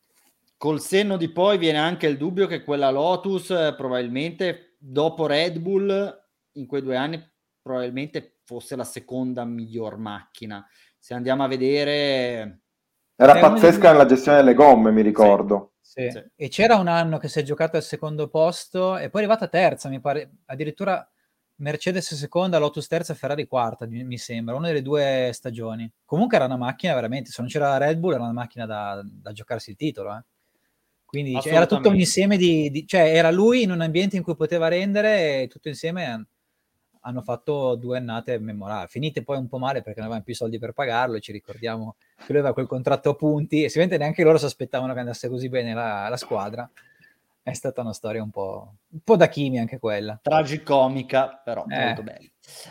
Col 0.56 0.80
senno 0.80 1.16
di 1.16 1.28
poi 1.28 1.58
viene 1.58 1.78
anche 1.78 2.06
il 2.06 2.16
dubbio 2.16 2.46
che 2.48 2.64
quella 2.64 2.90
Lotus 2.90 3.50
eh, 3.50 3.74
probabilmente 3.76 4.73
dopo 4.86 5.26
Red 5.26 5.58
Bull 5.58 6.22
in 6.52 6.66
quei 6.66 6.82
due 6.82 6.96
anni 6.96 7.22
probabilmente 7.62 8.40
fosse 8.44 8.76
la 8.76 8.84
seconda 8.84 9.44
miglior 9.44 9.96
macchina. 9.96 10.66
Se 10.98 11.14
andiamo 11.14 11.42
a 11.44 11.48
vedere... 11.48 12.60
Era 13.16 13.38
pazzesca 13.38 13.92
nella 13.92 14.04
gestione 14.04 14.38
delle 14.38 14.54
gomme, 14.54 14.90
mi 14.90 15.02
ricordo. 15.02 15.74
Sì. 15.80 16.10
Sì. 16.10 16.22
E 16.34 16.48
c'era 16.48 16.76
un 16.76 16.88
anno 16.88 17.18
che 17.18 17.28
si 17.28 17.38
è 17.38 17.42
giocato 17.42 17.76
al 17.76 17.82
secondo 17.82 18.28
posto 18.28 18.96
e 18.98 19.08
poi 19.08 19.22
è 19.22 19.24
arrivata 19.24 19.48
terza, 19.48 19.88
mi 19.88 20.00
pare, 20.00 20.38
addirittura 20.46 21.08
Mercedes 21.56 22.14
seconda, 22.14 22.58
Lotus 22.58 22.88
terza, 22.88 23.14
Ferrari 23.14 23.46
quarta, 23.46 23.86
mi 23.86 24.18
sembra, 24.18 24.56
una 24.56 24.66
delle 24.66 24.82
due 24.82 25.30
stagioni. 25.32 25.90
Comunque 26.04 26.36
era 26.36 26.46
una 26.46 26.56
macchina 26.56 26.94
veramente, 26.94 27.30
se 27.30 27.40
non 27.40 27.50
c'era 27.50 27.68
la 27.68 27.78
Red 27.78 27.98
Bull 27.98 28.14
era 28.14 28.22
una 28.22 28.32
macchina 28.32 28.66
da, 28.66 29.00
da 29.04 29.32
giocarsi 29.32 29.70
il 29.70 29.76
titolo. 29.76 30.16
Eh. 30.16 30.22
Quindi 31.14 31.40
cioè, 31.40 31.52
era 31.52 31.66
tutto 31.66 31.90
un 31.90 31.96
insieme 31.96 32.36
di, 32.36 32.70
di, 32.72 32.86
cioè 32.88 33.14
era 33.14 33.30
lui 33.30 33.62
in 33.62 33.70
un 33.70 33.80
ambiente 33.80 34.16
in 34.16 34.24
cui 34.24 34.34
poteva 34.34 34.66
rendere 34.66 35.42
e 35.42 35.46
tutto 35.46 35.68
insieme 35.68 36.26
hanno 37.06 37.22
fatto 37.22 37.76
due 37.76 37.98
annate 37.98 38.38
memorabili. 38.40 38.88
Finite 38.88 39.22
poi 39.22 39.36
un 39.36 39.46
po' 39.46 39.58
male 39.58 39.82
perché 39.82 40.00
non 40.00 40.06
avevano 40.06 40.24
più 40.24 40.34
soldi 40.34 40.58
per 40.58 40.72
pagarlo 40.72 41.14
e 41.14 41.20
ci 41.20 41.30
ricordiamo 41.30 41.94
che 42.16 42.32
lui 42.32 42.38
aveva 42.38 42.52
quel 42.52 42.66
contratto 42.66 43.10
a 43.10 43.14
punti 43.14 43.62
e 43.62 43.68
sicuramente 43.68 43.98
neanche 43.98 44.24
loro 44.24 44.38
si 44.38 44.46
aspettavano 44.46 44.92
che 44.92 44.98
andasse 44.98 45.28
così 45.28 45.48
bene 45.48 45.72
la, 45.72 46.08
la 46.08 46.16
squadra. 46.16 46.68
È 47.42 47.52
stata 47.52 47.82
una 47.82 47.92
storia 47.92 48.22
un 48.22 48.30
po', 48.30 48.74
un 48.88 49.00
po' 49.04 49.16
da 49.16 49.28
chimi 49.28 49.58
anche 49.58 49.78
quella. 49.78 50.18
Tragicomica, 50.20 51.40
però 51.44 51.64
eh. 51.68 51.84
molto 51.84 52.02
bella. 52.02 52.28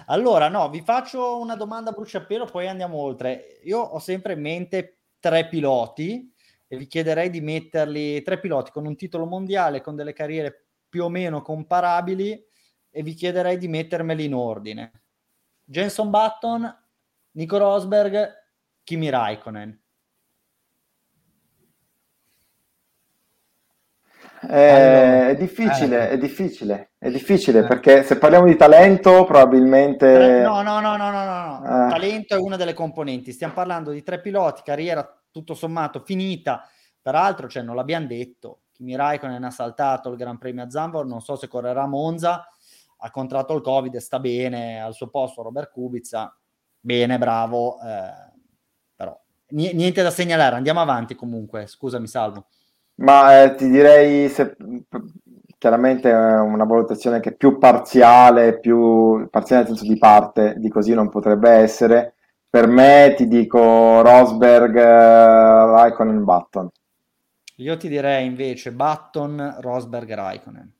Allora, 0.07 0.49
no, 0.49 0.67
vi 0.69 0.81
faccio 0.81 1.39
una 1.39 1.55
domanda 1.55 1.91
a 1.91 1.93
bruciapelo, 1.93 2.45
poi 2.45 2.67
andiamo 2.67 2.97
oltre. 2.97 3.59
Io 3.63 3.79
ho 3.79 3.99
sempre 3.99 4.33
in 4.33 4.41
mente 4.41 4.97
tre 5.19 5.47
piloti 5.47 6.32
e 6.73 6.77
vi 6.77 6.87
chiederei 6.87 7.29
di 7.29 7.39
metterli 7.39 8.23
tre 8.23 8.39
piloti 8.39 8.71
con 8.71 8.87
un 8.87 8.95
titolo 8.95 9.25
mondiale, 9.25 9.81
con 9.81 9.95
delle 9.95 10.11
carriere 10.11 10.65
più 10.89 11.03
o 11.03 11.09
meno 11.09 11.43
comparabili 11.43 12.43
e 12.89 13.03
vi 13.03 13.13
chiederei 13.13 13.59
di 13.59 13.67
mettermeli 13.67 14.25
in 14.25 14.33
ordine. 14.33 14.91
Jenson 15.63 16.09
Button, 16.09 16.83
Nico 17.33 17.57
Rosberg, 17.57 18.27
Kimi 18.83 19.09
Raikkonen. 19.09 19.81
Eh, 24.49 24.69
allora, 24.69 25.29
è 25.29 25.35
difficile, 25.37 26.09
eh. 26.09 26.09
è 26.09 26.17
difficile, 26.17 26.91
è 26.97 27.09
difficile 27.11 27.59
eh. 27.59 27.67
perché 27.67 28.03
se 28.03 28.17
parliamo 28.17 28.47
di 28.47 28.55
talento 28.55 29.25
probabilmente... 29.25 30.41
No, 30.41 30.63
no, 30.63 30.79
no, 30.79 30.97
no, 30.97 31.11
no, 31.11 31.23
no, 31.23 31.59
no. 31.59 31.85
Eh. 31.85 31.89
talento 31.91 32.33
è 32.33 32.39
una 32.39 32.57
delle 32.57 32.73
componenti, 32.73 33.31
stiamo 33.31 33.53
parlando 33.53 33.91
di 33.91 34.01
tre 34.01 34.19
piloti, 34.19 34.63
carriera 34.63 35.07
tutto 35.33 35.53
sommato 35.55 35.99
finita. 35.99 36.65
Peraltro, 37.01 37.49
cioè, 37.49 37.63
non 37.63 37.75
l'abbiamo 37.75 38.07
detto, 38.07 38.61
Kimi 38.71 38.95
Raikkonen 38.95 39.43
ha 39.43 39.51
saltato 39.51 40.09
il 40.09 40.15
Gran 40.15 40.37
Premio 40.37 40.63
a 40.63 40.69
Zambor, 40.69 41.05
non 41.05 41.19
so 41.19 41.35
se 41.35 41.49
correrà 41.49 41.83
a 41.83 41.87
Monza, 41.87 42.47
ha 42.97 43.11
contratto 43.11 43.53
il 43.53 43.61
Covid, 43.61 43.97
sta 43.97 44.19
bene, 44.19 44.81
al 44.81 44.93
suo 44.93 45.09
posto 45.09 45.41
Robert 45.41 45.71
Kubica, 45.71 46.33
bene, 46.79 47.17
bravo, 47.17 47.77
eh, 47.81 48.31
però 48.95 49.19
niente 49.49 50.01
da 50.01 50.11
segnalare, 50.11 50.55
andiamo 50.55 50.79
avanti 50.79 51.15
comunque, 51.15 51.67
scusami 51.67 52.07
Salvo. 52.07 52.45
Ma 52.95 53.43
eh, 53.43 53.55
ti 53.55 53.69
direi, 53.69 54.29
se, 54.29 54.55
chiaramente 55.57 56.09
è 56.09 56.39
una 56.39 56.65
valutazione 56.65 57.19
che 57.19 57.29
è 57.29 57.35
più 57.35 57.57
parziale, 57.57 58.59
più 58.59 59.27
parziale 59.29 59.63
nel 59.63 59.77
senso 59.77 59.91
di 59.91 59.97
parte, 59.97 60.55
di 60.57 60.69
così 60.69 60.93
non 60.93 61.09
potrebbe 61.09 61.49
essere, 61.49 62.15
per 62.53 62.67
me 62.67 63.15
ti 63.17 63.27
dico 63.27 64.01
Rosberg, 64.01 64.75
uh, 64.75 65.71
Raikkonen, 65.73 66.23
Button. 66.23 66.69
Io 67.55 67.77
ti 67.77 67.87
direi 67.87 68.27
invece 68.27 68.71
Button, 68.71 69.55
Rosberg, 69.59 70.13
Raikkonen. 70.13 70.71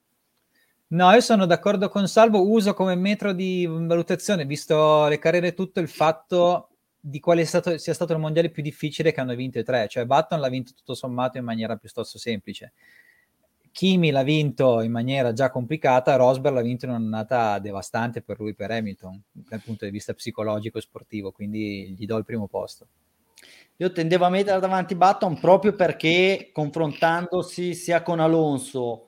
No, 0.90 1.12
io 1.12 1.22
sono 1.22 1.48
d'accordo 1.48 1.90
con 1.90 2.08
Salvo, 2.08 2.48
uso 2.48 2.76
come 2.76 2.94
metro 2.94 3.34
di 3.34 3.66
valutazione, 3.66 4.46
visto 4.46 5.08
le 5.08 5.18
carriere 5.18 5.56
tutto, 5.56 5.80
il 5.80 5.88
fatto 5.88 6.68
di 7.00 7.20
quale 7.20 7.44
stato, 7.44 7.80
sia 7.80 7.96
stato 7.96 8.14
il 8.14 8.20
mondiale 8.20 8.52
più 8.52 8.62
difficile 8.62 9.12
che 9.12 9.20
hanno 9.20 9.34
vinto 9.34 9.58
i 9.58 9.64
tre, 9.64 9.88
cioè 9.88 10.06
Button 10.06 10.40
l'ha 10.40 10.50
vinto 10.50 10.74
tutto 10.76 10.94
sommato 10.94 11.40
in 11.40 11.44
maniera 11.44 11.76
piuttosto 11.78 12.20
semplice. 12.20 12.74
Kimi 13.74 14.12
l'ha 14.12 14.22
vinto 14.22 14.82
in 14.82 14.92
maniera 14.92 15.34
già 15.34 15.50
complicata, 15.50 16.16
Rosberg 16.16 16.54
l'ha 16.54 16.62
vinto 16.62 16.86
in 16.86 16.92
un'annata 16.92 17.58
devastante 17.58 18.22
per 18.22 18.40
lui, 18.40 18.54
per 18.54 18.70
Hamilton, 18.70 19.20
dal 19.32 19.62
punto 19.62 19.86
di 19.86 19.90
vista 19.90 20.14
psicologico 20.14 20.78
e 20.78 20.82
sportivo, 20.82 21.32
quindi 21.32 21.96
gli 21.98 22.06
do 22.06 22.18
il 22.18 22.24
primo 22.24 22.46
posto. 22.46 22.86
Io 23.78 23.92
tendevo 23.92 24.26
a 24.26 24.30
mettere 24.30 24.60
davanti 24.60 24.94
Button 24.94 25.40
proprio 25.40 25.74
perché 25.74 26.52
confrontandosi 26.54 27.74
sia 27.74 28.04
con 28.04 28.20
Alonso 28.20 29.08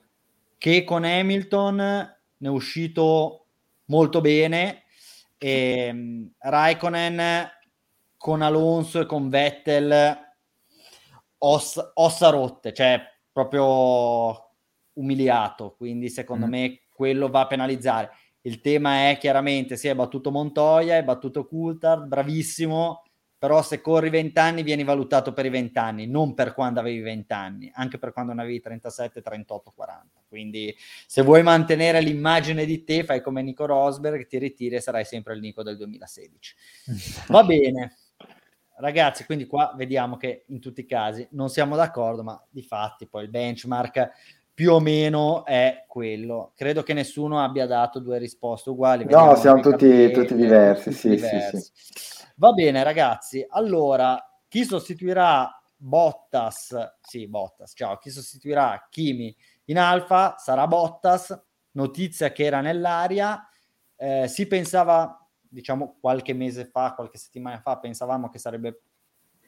che 0.58 0.82
con 0.82 1.04
Hamilton 1.04 1.76
ne 1.76 2.48
è 2.48 2.48
uscito 2.48 3.46
molto 3.84 4.20
bene 4.20 4.82
e 5.38 5.90
um, 5.92 6.28
Raikkonen 6.38 7.48
con 8.16 8.42
Alonso 8.42 9.00
e 9.00 9.06
con 9.06 9.28
Vettel 9.28 10.18
ossa, 11.38 11.92
ossa 11.94 12.30
rotte, 12.30 12.72
cioè 12.72 13.00
proprio 13.32 14.45
umiliato, 14.96 15.74
quindi 15.76 16.08
secondo 16.08 16.46
mm. 16.46 16.50
me 16.50 16.80
quello 16.92 17.28
va 17.28 17.40
a 17.40 17.46
penalizzare. 17.46 18.10
Il 18.42 18.60
tema 18.60 19.08
è 19.08 19.18
chiaramente 19.18 19.76
si 19.76 19.88
è 19.88 19.94
battuto 19.94 20.30
Montoya, 20.30 20.96
è 20.96 21.02
battuto 21.02 21.46
Coulthard, 21.46 22.06
bravissimo, 22.06 23.02
però 23.38 23.62
se 23.62 23.80
corri 23.80 24.08
20 24.08 24.38
anni 24.38 24.62
vieni 24.62 24.82
valutato 24.82 25.32
per 25.32 25.46
i 25.46 25.50
20 25.50 25.78
anni, 25.78 26.06
non 26.06 26.32
per 26.32 26.54
quando 26.54 26.80
avevi 26.80 27.00
20 27.00 27.32
anni, 27.32 27.70
anche 27.74 27.98
per 27.98 28.12
quando 28.12 28.32
ne 28.32 28.42
avevi 28.42 28.60
37, 28.60 29.20
38, 29.20 29.72
40. 29.74 30.22
Quindi 30.26 30.74
se 31.06 31.22
vuoi 31.22 31.42
mantenere 31.42 32.00
l'immagine 32.00 32.64
di 32.64 32.82
te, 32.82 33.04
fai 33.04 33.20
come 33.20 33.42
Nico 33.42 33.66
Rosberg, 33.66 34.26
ti 34.26 34.38
ritiri 34.38 34.76
e 34.76 34.80
sarai 34.80 35.04
sempre 35.04 35.34
il 35.34 35.40
Nico 35.40 35.62
del 35.62 35.76
2016. 35.76 36.54
Va 37.28 37.44
bene. 37.44 37.96
Ragazzi, 38.78 39.24
quindi 39.24 39.46
qua 39.46 39.72
vediamo 39.76 40.16
che 40.16 40.44
in 40.48 40.60
tutti 40.60 40.80
i 40.80 40.86
casi 40.86 41.26
non 41.30 41.48
siamo 41.48 41.76
d'accordo, 41.76 42.22
ma 42.22 42.42
di 42.50 42.62
fatti 42.62 43.06
poi 43.06 43.24
il 43.24 43.30
benchmark 43.30 44.10
più 44.56 44.72
o 44.72 44.80
meno 44.80 45.44
è 45.44 45.84
quello. 45.86 46.52
Credo 46.56 46.82
che 46.82 46.94
nessuno 46.94 47.44
abbia 47.44 47.66
dato 47.66 47.98
due 47.98 48.16
risposte 48.16 48.70
uguali. 48.70 49.04
No, 49.04 49.36
siamo 49.36 49.60
tutti, 49.60 49.86
capelli, 49.86 50.12
tutti, 50.12 50.34
diversi, 50.34 50.84
tutti 50.84 50.96
sì, 50.96 51.08
diversi. 51.10 51.58
Sì, 51.58 51.72
sì. 51.74 52.24
Va 52.36 52.52
bene, 52.52 52.82
ragazzi. 52.82 53.44
Allora, 53.46 54.18
chi 54.48 54.64
sostituirà 54.64 55.60
Bottas? 55.76 56.74
Sì, 57.02 57.28
Bottas, 57.28 57.72
ciao. 57.76 57.98
Chi 57.98 58.08
sostituirà 58.08 58.86
Kimi 58.88 59.36
in 59.66 59.78
Alfa 59.78 60.36
sarà 60.38 60.66
Bottas. 60.66 61.38
Notizia 61.72 62.32
che 62.32 62.44
era 62.44 62.62
nell'aria. 62.62 63.46
Eh, 63.94 64.26
si 64.26 64.46
pensava, 64.46 65.22
diciamo, 65.38 65.98
qualche 66.00 66.32
mese 66.32 66.64
fa, 66.64 66.94
qualche 66.94 67.18
settimana 67.18 67.60
fa, 67.60 67.76
pensavamo 67.76 68.30
che 68.30 68.38
sarebbe 68.38 68.80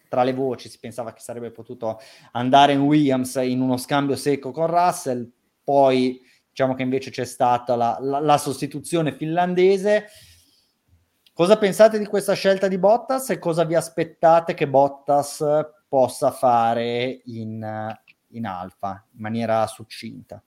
tra 0.09 0.23
le 0.23 0.33
voci 0.33 0.69
si 0.69 0.79
pensava 0.79 1.13
che 1.13 1.21
sarebbe 1.21 1.51
potuto 1.51 2.01
andare 2.33 2.73
in 2.73 2.81
Williams 2.81 3.37
in 3.37 3.61
uno 3.61 3.77
scambio 3.77 4.17
secco 4.17 4.51
con 4.51 4.67
Russell, 4.67 5.31
poi 5.63 6.21
diciamo 6.49 6.75
che 6.75 6.83
invece 6.83 7.11
c'è 7.11 7.25
stata 7.25 7.77
la, 7.77 7.99
la, 8.01 8.19
la 8.19 8.39
sostituzione 8.39 9.13
finlandese. 9.13 10.07
Cosa 11.33 11.57
pensate 11.57 11.99
di 11.99 12.07
questa 12.07 12.33
scelta 12.33 12.67
di 12.67 12.79
Bottas 12.79 13.31
e 13.31 13.39
cosa 13.39 13.63
vi 13.65 13.77
aspettate 13.77 14.55
che 14.55 14.67
Bottas 14.67 15.45
possa 15.89 16.33
fare 16.33 17.21
in, 17.27 17.97
in 18.31 18.47
Alfa 18.47 19.05
in 19.13 19.21
maniera 19.21 19.65
succinta? 19.69 20.43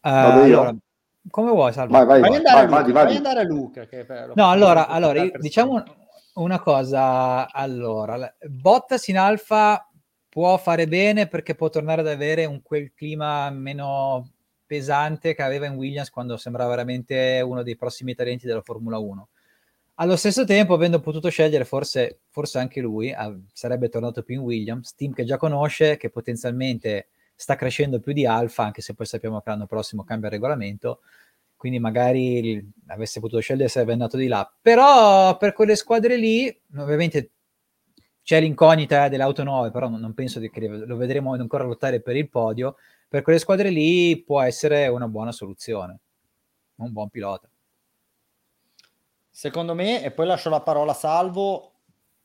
Uh, 0.00 0.08
allora, 0.08 0.74
come 1.30 1.50
vuoi, 1.50 1.72
Salvo? 1.72 1.92
Vai, 1.92 2.04
vai, 2.04 2.20
vai, 2.20 2.42
vai, 2.42 2.66
vai, 2.66 2.92
vai, 2.92 3.16
andare 3.16 3.44
Luca. 3.44 3.86
Che 3.86 4.04
no, 4.34 4.50
allora, 4.50 4.88
allora 4.88 5.24
diciamo 5.38 5.82
una 6.34 6.60
cosa, 6.60 7.50
allora, 7.50 8.34
Bottas 8.48 9.08
in 9.08 9.18
Alfa 9.18 9.88
può 10.28 10.56
fare 10.58 10.88
bene 10.88 11.28
perché 11.28 11.54
può 11.54 11.68
tornare 11.68 12.00
ad 12.00 12.08
avere 12.08 12.44
un, 12.44 12.60
quel 12.62 12.92
clima 12.92 13.50
meno 13.50 14.32
pesante 14.66 15.34
che 15.34 15.42
aveva 15.42 15.66
in 15.66 15.74
Williams 15.74 16.10
quando 16.10 16.36
sembrava 16.36 16.70
veramente 16.70 17.40
uno 17.44 17.62
dei 17.62 17.76
prossimi 17.76 18.14
talenti 18.14 18.46
della 18.46 18.62
Formula 18.62 18.98
1. 18.98 19.28
Allo 19.96 20.16
stesso 20.16 20.44
tempo, 20.44 20.74
avendo 20.74 20.98
potuto 20.98 21.28
scegliere, 21.28 21.64
forse, 21.64 22.22
forse 22.28 22.58
anche 22.58 22.80
lui 22.80 23.12
ah, 23.12 23.32
sarebbe 23.52 23.88
tornato 23.88 24.24
più 24.24 24.34
in 24.34 24.40
Williams, 24.40 24.96
team 24.96 25.12
che 25.12 25.24
già 25.24 25.36
conosce, 25.36 25.96
che 25.96 26.10
potenzialmente 26.10 27.10
sta 27.36 27.54
crescendo 27.54 28.00
più 28.00 28.12
di 28.12 28.26
Alfa, 28.26 28.64
anche 28.64 28.82
se 28.82 28.94
poi 28.94 29.06
sappiamo 29.06 29.40
che 29.40 29.50
l'anno 29.50 29.66
prossimo 29.66 30.02
cambia 30.02 30.26
il 30.28 30.34
regolamento, 30.34 31.00
quindi 31.64 31.80
magari 31.80 32.62
avesse 32.88 33.20
potuto 33.20 33.40
scegliere 33.40 33.70
sarebbe 33.70 33.94
andato 33.94 34.18
di 34.18 34.26
là. 34.26 34.46
Però 34.60 35.34
per 35.38 35.54
quelle 35.54 35.76
squadre 35.76 36.18
lì, 36.18 36.46
ovviamente 36.76 37.30
c'è 38.22 38.38
l'incognita 38.38 39.08
dell'auto 39.08 39.42
9, 39.42 39.70
però 39.70 39.88
non, 39.88 39.98
non 39.98 40.12
penso 40.12 40.40
che 40.40 40.68
lo 40.68 40.96
vedremo 40.98 41.32
ancora 41.32 41.64
lottare 41.64 42.02
per 42.02 42.16
il 42.16 42.28
podio. 42.28 42.76
Per 43.08 43.22
quelle 43.22 43.38
squadre 43.38 43.70
lì 43.70 44.22
può 44.22 44.42
essere 44.42 44.88
una 44.88 45.08
buona 45.08 45.32
soluzione, 45.32 46.00
un 46.74 46.92
buon 46.92 47.08
pilota. 47.08 47.48
Secondo 49.30 49.74
me, 49.74 50.04
e 50.04 50.10
poi 50.10 50.26
lascio 50.26 50.50
la 50.50 50.60
parola 50.60 50.92
a 50.92 50.94
Salvo, 50.94 51.72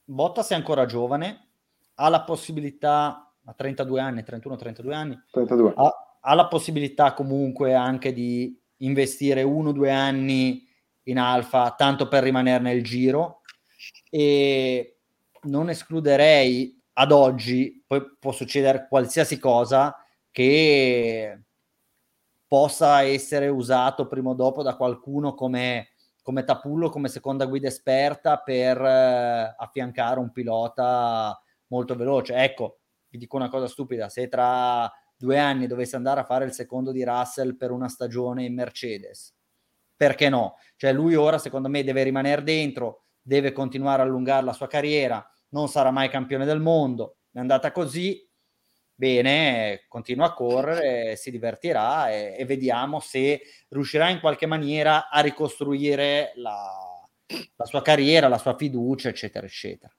Bottas 0.03 0.49
è 0.49 0.55
ancora 0.55 0.85
giovane, 0.85 1.47
ha 1.93 2.09
la 2.09 2.23
possibilità 2.23 3.31
a 3.45 3.53
32 3.53 4.01
anni, 4.01 4.21
31-32 4.21 4.91
anni, 4.91 5.17
32. 5.31 5.73
Ha, 5.77 6.17
ha, 6.19 6.33
la 6.33 6.47
possibilità 6.49 7.13
comunque 7.13 7.73
anche 7.73 8.11
di 8.11 8.58
investire 8.79 9.43
uno 9.43 9.69
o 9.69 9.73
due 9.73 9.91
anni 9.91 10.67
in 11.03 11.17
alfa, 11.17 11.71
tanto 11.71 12.07
per 12.07 12.23
rimanere 12.23 12.61
nel 12.61 12.83
giro 12.83 13.41
e 14.09 14.97
non 15.43 15.69
escluderei 15.69 16.77
ad 16.93 17.11
oggi, 17.11 17.83
poi 17.85 18.03
può 18.19 18.31
succedere 18.31 18.87
qualsiasi 18.89 19.39
cosa, 19.39 19.95
che 20.31 21.39
possa 22.47 23.03
essere 23.03 23.47
usato 23.47 24.07
prima 24.07 24.31
o 24.31 24.33
dopo 24.33 24.63
da 24.63 24.75
qualcuno 24.75 25.33
come, 25.33 25.89
come 26.21 26.43
tapullo, 26.43 26.89
come 26.89 27.07
seconda 27.07 27.45
guida 27.45 27.67
esperta 27.67 28.37
per 28.37 28.81
eh, 28.81 29.55
affiancare 29.57 30.19
un 30.19 30.31
pilota 30.31 31.39
molto 31.67 31.95
veloce. 31.95 32.35
Ecco, 32.35 32.79
vi 33.09 33.17
dico 33.17 33.35
una 33.35 33.49
cosa 33.49 33.67
stupida, 33.67 34.09
se 34.09 34.27
tra 34.27 34.91
due 35.19 35.37
anni 35.37 35.67
dovesse 35.67 35.97
andare 35.97 36.21
a 36.21 36.23
fare 36.23 36.45
il 36.45 36.53
secondo 36.53 36.93
di 36.93 37.03
Russell 37.03 37.57
per 37.57 37.71
una 37.71 37.89
stagione 37.89 38.45
in 38.45 38.53
Mercedes, 38.53 39.35
perché 39.93 40.29
no? 40.29 40.55
Cioè 40.77 40.93
lui 40.93 41.15
ora 41.15 41.37
secondo 41.37 41.67
me 41.67 41.83
deve 41.83 42.03
rimanere 42.03 42.41
dentro, 42.41 43.03
deve 43.21 43.51
continuare 43.51 44.01
a 44.01 44.05
allungare 44.05 44.45
la 44.45 44.53
sua 44.53 44.67
carriera, 44.67 45.29
non 45.49 45.67
sarà 45.67 45.91
mai 45.91 46.09
campione 46.09 46.45
del 46.45 46.61
mondo, 46.61 47.17
è 47.33 47.39
andata 47.39 47.73
così, 47.73 48.25
bene, 48.95 49.83
continua 49.89 50.27
a 50.27 50.33
correre, 50.33 51.17
si 51.17 51.31
divertirà 51.31 52.11
e, 52.11 52.37
e 52.39 52.45
vediamo 52.45 53.01
se 53.01 53.41
riuscirà 53.67 54.09
in 54.09 54.21
qualche 54.21 54.45
maniera 54.45 55.09
a 55.09 55.19
ricostruire 55.19 56.31
la, 56.35 56.65
la 57.57 57.65
sua 57.65 57.81
carriera, 57.81 58.29
la 58.29 58.37
sua 58.37 58.55
fiducia, 58.55 59.09
eccetera, 59.09 59.45
eccetera. 59.45 59.93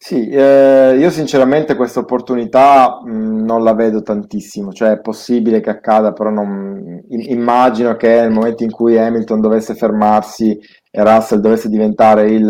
Sì, 0.00 0.28
eh, 0.28 0.96
io 0.96 1.10
sinceramente 1.10 1.74
questa 1.74 1.98
opportunità 2.00 3.00
non 3.04 3.64
la 3.64 3.74
vedo 3.74 4.00
tantissimo, 4.00 4.72
cioè 4.72 4.92
è 4.92 5.00
possibile 5.00 5.60
che 5.60 5.70
accada, 5.70 6.12
però 6.12 6.30
non, 6.30 7.02
immagino 7.08 7.96
che 7.96 8.08
nel 8.20 8.30
momento 8.30 8.62
in 8.62 8.70
cui 8.70 8.96
Hamilton 8.96 9.40
dovesse 9.40 9.74
fermarsi 9.74 10.56
e 10.90 11.02
Russell 11.02 11.40
dovesse 11.40 11.68
diventare 11.68 12.30
il, 12.30 12.48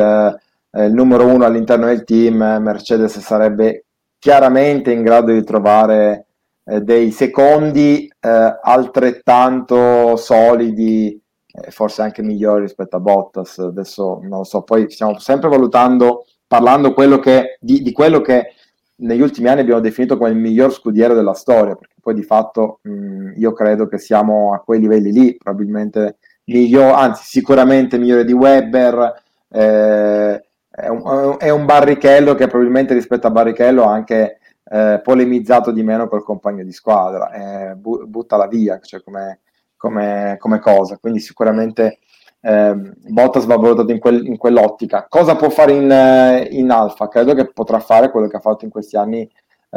eh, 0.72 0.84
il 0.84 0.92
numero 0.92 1.26
uno 1.26 1.46
all'interno 1.46 1.86
del 1.86 2.04
team, 2.04 2.36
Mercedes 2.60 3.18
sarebbe 3.18 3.86
chiaramente 4.18 4.92
in 4.92 5.02
grado 5.02 5.32
di 5.32 5.42
trovare 5.42 6.26
eh, 6.64 6.80
dei 6.82 7.10
secondi 7.12 8.06
eh, 8.20 8.58
altrettanto 8.62 10.16
solidi, 10.16 11.18
eh, 11.50 11.70
forse 11.70 12.02
anche 12.02 12.22
migliori 12.22 12.60
rispetto 12.62 12.96
a 12.96 13.00
Bottas, 13.00 13.56
adesso 13.58 14.18
non 14.22 14.38
lo 14.40 14.44
so, 14.44 14.62
poi 14.62 14.90
stiamo 14.90 15.18
sempre 15.18 15.48
valutando 15.48 16.24
parlando 16.48 16.94
quello 16.94 17.18
che, 17.18 17.58
di, 17.60 17.82
di, 17.82 17.92
quello 17.92 18.20
che 18.20 18.54
negli 18.96 19.20
ultimi 19.20 19.48
anni 19.48 19.60
abbiamo 19.60 19.80
definito 19.80 20.16
come 20.16 20.30
il 20.30 20.36
miglior 20.36 20.72
scudiero 20.72 21.14
della 21.14 21.34
storia, 21.34 21.76
perché 21.76 21.94
poi 22.00 22.14
di 22.14 22.22
fatto 22.22 22.80
mh, 22.82 23.34
io 23.36 23.52
credo 23.52 23.86
che 23.86 23.98
siamo 23.98 24.54
a 24.54 24.60
quei 24.60 24.80
livelli 24.80 25.12
lì, 25.12 25.36
probabilmente 25.36 26.16
migliore, 26.44 26.94
anzi 26.94 27.22
sicuramente 27.24 27.98
migliore 27.98 28.24
di 28.24 28.32
Webber, 28.32 29.22
eh, 29.50 30.42
è, 30.70 30.88
un, 30.88 31.36
è, 31.38 31.50
un, 31.50 31.64
Barrichello 31.66 32.34
che 32.34 32.46
probabilmente 32.46 32.94
rispetto 32.94 33.26
a 33.26 33.30
Barrichello 33.30 33.84
ha 33.84 33.92
anche 33.92 34.38
eh, 34.64 35.00
polemizzato 35.02 35.70
di 35.70 35.82
meno 35.82 36.08
col 36.08 36.24
compagno 36.24 36.64
di 36.64 36.72
squadra, 36.72 37.30
eh, 37.70 37.74
bu- 37.74 38.06
buttala 38.06 38.46
via 38.46 38.78
cioè 38.80 39.02
come, 39.02 39.40
come, 39.76 40.36
come 40.38 40.58
cosa, 40.60 40.96
quindi 40.96 41.20
sicuramente 41.20 41.98
eh, 42.40 42.74
Bottas 43.08 43.44
va 43.44 43.56
valutato 43.56 43.92
in, 43.92 43.98
quel, 43.98 44.26
in, 44.26 44.36
quell'ottica. 44.36 45.06
Cosa 45.08 45.36
può 45.36 45.50
fare 45.50 45.72
in, 45.72 45.90
eh, 45.90 46.48
in 46.52 46.70
Alfa? 46.70 47.08
Credo 47.08 47.34
che 47.34 47.50
potrà 47.52 47.80
fare 47.80 48.10
quello 48.10 48.28
che 48.28 48.36
ha 48.36 48.40
fatto 48.40 48.64
in 48.64 48.70
questi 48.70 48.96
anni 48.96 49.22
eh, 49.22 49.30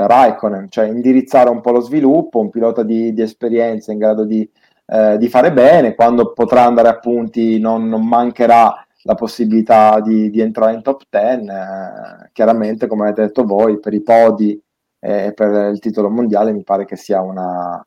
Raikkonen, 0.08 0.70
cioè 0.70 0.88
indirizzare 0.88 1.50
un 1.50 1.62
po' 1.62 1.72
lo 1.72 1.82
sviluppo, 1.82 2.40
un 2.40 2.50
pilota 2.50 2.84
di, 2.84 3.14
di 3.14 3.22
esperienza 3.22 3.92
in 3.92 3.98
grado 3.98 4.26
di, 4.26 4.50
eh, 4.88 5.18
di, 5.18 5.28
fare 5.30 5.52
bene, 5.52 5.96
quando 5.96 6.34
potrà 6.34 6.64
andare 6.66 6.88
a 6.90 7.00
punti 7.00 7.60
non, 7.60 7.88
non 7.88 8.08
mancherà 8.08 8.86
la 9.04 9.16
possibilità 9.16 10.00
di, 10.00 10.30
di, 10.30 10.42
entrare 10.42 10.74
in 10.74 10.82
top 10.84 11.04
10, 11.10 11.48
eh, 11.48 12.30
chiaramente 12.32 12.88
come 12.88 13.04
avete 13.04 13.24
detto 13.24 13.44
voi, 13.44 13.80
per 13.80 13.94
i 13.94 14.02
podi 14.02 14.62
e 15.00 15.34
per 15.34 15.72
il 15.72 15.80
titolo 15.80 16.10
mondiale 16.10 16.52
mi 16.54 16.64
pare 16.64 16.86
che 16.86 16.96
sia 16.96 17.22
una, 17.22 17.84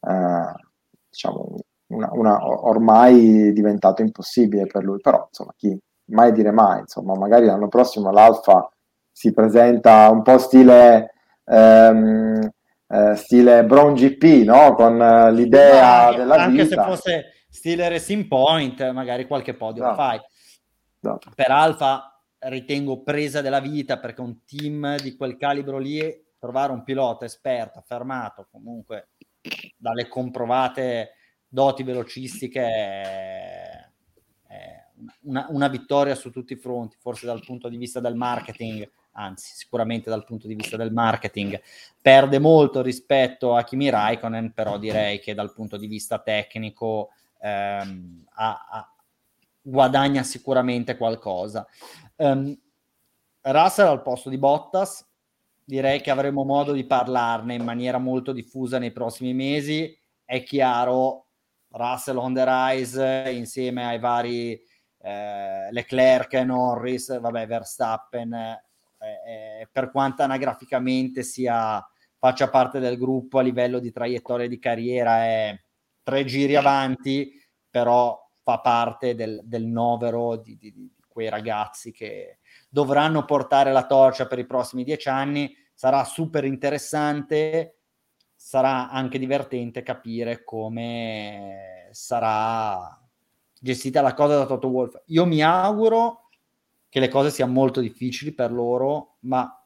eh, 0.00 0.52
diciamo, 1.10 1.56
una, 1.94 2.10
una, 2.12 2.66
ormai 2.66 3.52
diventato 3.52 4.02
impossibile 4.02 4.66
per 4.66 4.84
lui, 4.84 5.00
però 5.00 5.24
insomma 5.26 5.52
chi 5.56 5.78
mai 6.06 6.32
dire 6.32 6.50
mai, 6.50 6.80
insomma 6.80 7.14
magari 7.14 7.46
l'anno 7.46 7.68
prossimo 7.68 8.10
l'Alfa 8.10 8.68
si 9.10 9.32
presenta 9.32 10.10
un 10.10 10.22
po' 10.22 10.38
stile, 10.38 11.12
ehm, 11.44 12.50
eh, 12.88 13.14
stile 13.14 13.64
Brown 13.64 13.94
GP, 13.94 14.44
no? 14.44 14.74
con 14.74 15.00
eh, 15.00 15.32
l'idea 15.32 16.10
no, 16.10 16.16
della 16.16 16.34
anche 16.34 16.64
vita. 16.64 16.82
Anche 16.82 16.96
se 16.96 17.02
fosse 17.02 17.32
stile 17.48 17.88
Racing 17.88 18.26
Point, 18.26 18.90
magari 18.90 19.26
qualche 19.26 19.54
podio 19.54 19.84
no. 19.84 19.90
lo 19.90 19.94
fai. 19.94 20.20
No. 21.00 21.18
Per 21.34 21.50
Alfa 21.50 22.20
ritengo 22.48 23.02
presa 23.02 23.40
della 23.40 23.60
vita 23.60 23.98
perché 23.98 24.20
un 24.20 24.44
team 24.44 24.96
di 24.96 25.14
quel 25.16 25.36
calibro 25.36 25.78
lì, 25.78 26.02
trovare 26.38 26.72
un 26.72 26.82
pilota 26.82 27.24
esperto, 27.24 27.78
affermato, 27.78 28.48
comunque 28.50 29.10
dalle 29.76 30.08
comprovate 30.08 31.12
doti 31.54 31.84
velocistiche 31.84 33.84
una, 35.22 35.46
una, 35.50 35.68
vittoria 35.68 36.14
su 36.14 36.30
tutti 36.30 36.52
i 36.52 36.56
fronti, 36.56 36.96
forse 36.98 37.26
dal 37.26 37.42
punto 37.44 37.68
di 37.68 37.76
vista 37.76 38.00
del 38.00 38.14
marketing, 38.14 38.88
anzi 39.12 39.54
sicuramente 39.54 40.10
dal 40.10 40.24
punto 40.24 40.46
di 40.46 40.54
vista 40.54 40.76
del 40.76 40.92
marketing, 40.92 41.60
perde 42.00 42.38
molto 42.38 42.82
rispetto 42.82 43.54
a 43.54 43.64
Kimi 43.64 43.88
Raikkonen, 43.88 44.52
però 44.52 44.78
direi 44.78 45.20
che 45.20 45.34
dal 45.34 45.52
punto 45.52 45.76
di 45.76 45.86
vista 45.86 46.18
tecnico 46.18 47.10
ehm, 47.40 48.24
ha, 48.34 48.66
ha, 48.70 48.94
guadagna 49.60 50.22
sicuramente 50.22 50.96
qualcosa. 50.96 51.66
Um, 52.16 52.56
Russell 53.40 53.88
al 53.88 54.02
posto 54.02 54.30
di 54.30 54.38
Bottas, 54.38 55.06
direi 55.64 56.00
che 56.00 56.10
avremo 56.10 56.44
modo 56.44 56.72
di 56.72 56.84
parlarne 56.84 57.54
in 57.54 57.64
maniera 57.64 57.98
molto 57.98 58.32
diffusa 58.32 58.78
nei 58.78 58.92
prossimi 58.92 59.32
mesi. 59.32 59.96
È 60.24 60.42
chiaro, 60.42 61.23
Russell 61.74 62.18
on 62.18 62.34
the 62.34 62.44
rise 62.46 63.30
insieme 63.30 63.84
ai 63.84 63.98
vari 63.98 64.52
eh, 65.00 65.70
Leclerc, 65.70 66.32
Norris, 66.34 67.18
vabbè, 67.18 67.46
Verstappen, 67.46 68.32
eh, 68.32 69.60
eh, 69.60 69.68
per 69.70 69.90
quanto 69.90 70.22
anagraficamente 70.22 71.22
sia, 71.22 71.86
faccia 72.16 72.48
parte 72.48 72.78
del 72.78 72.96
gruppo 72.96 73.38
a 73.38 73.42
livello 73.42 73.78
di 73.78 73.92
traiettoria 73.92 74.48
di 74.48 74.58
carriera, 74.58 75.24
è 75.24 75.60
tre 76.02 76.24
giri 76.24 76.56
avanti, 76.56 77.32
però 77.68 78.18
fa 78.42 78.60
parte 78.60 79.14
del, 79.14 79.40
del 79.44 79.64
novero 79.66 80.36
di, 80.36 80.56
di, 80.56 80.72
di 80.72 80.90
quei 81.08 81.28
ragazzi 81.28 81.92
che 81.92 82.38
dovranno 82.68 83.24
portare 83.24 83.72
la 83.72 83.86
torcia 83.86 84.26
per 84.26 84.38
i 84.38 84.46
prossimi 84.46 84.84
dieci 84.84 85.08
anni. 85.08 85.54
Sarà 85.74 86.04
super 86.04 86.44
interessante 86.44 87.78
sarà 88.44 88.90
anche 88.90 89.18
divertente 89.18 89.82
capire 89.82 90.44
come 90.44 91.88
sarà 91.92 93.02
gestita 93.58 94.02
la 94.02 94.12
cosa 94.12 94.36
da 94.36 94.44
Toto 94.44 94.68
Wolf. 94.68 95.00
Io 95.06 95.24
mi 95.24 95.42
auguro 95.42 96.28
che 96.90 97.00
le 97.00 97.08
cose 97.08 97.30
siano 97.30 97.54
molto 97.54 97.80
difficili 97.80 98.32
per 98.32 98.52
loro, 98.52 99.16
ma 99.20 99.64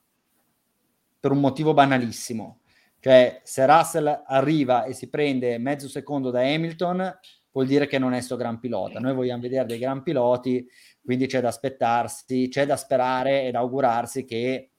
per 1.19 1.33
un 1.33 1.41
motivo 1.41 1.75
banalissimo. 1.75 2.61
Cioè, 3.01 3.41
se 3.43 3.67
Russell 3.67 4.23
arriva 4.25 4.85
e 4.85 4.93
si 4.93 5.11
prende 5.11 5.59
mezzo 5.59 5.89
secondo 5.89 6.31
da 6.31 6.43
Hamilton, 6.43 7.19
vuol 7.51 7.67
dire 7.67 7.89
che 7.89 7.99
non 7.99 8.13
è 8.13 8.21
sto 8.21 8.37
gran 8.37 8.61
pilota. 8.61 9.01
Noi 9.01 9.13
vogliamo 9.13 9.43
vedere 9.43 9.67
dei 9.67 9.79
gran 9.79 10.05
piloti, 10.05 10.65
quindi 11.03 11.27
c'è 11.27 11.41
da 11.41 11.49
aspettarsi, 11.49 12.47
c'è 12.49 12.65
da 12.65 12.77
sperare 12.77 13.43
ed 13.43 13.57
augurarsi 13.57 14.25
che 14.25 14.71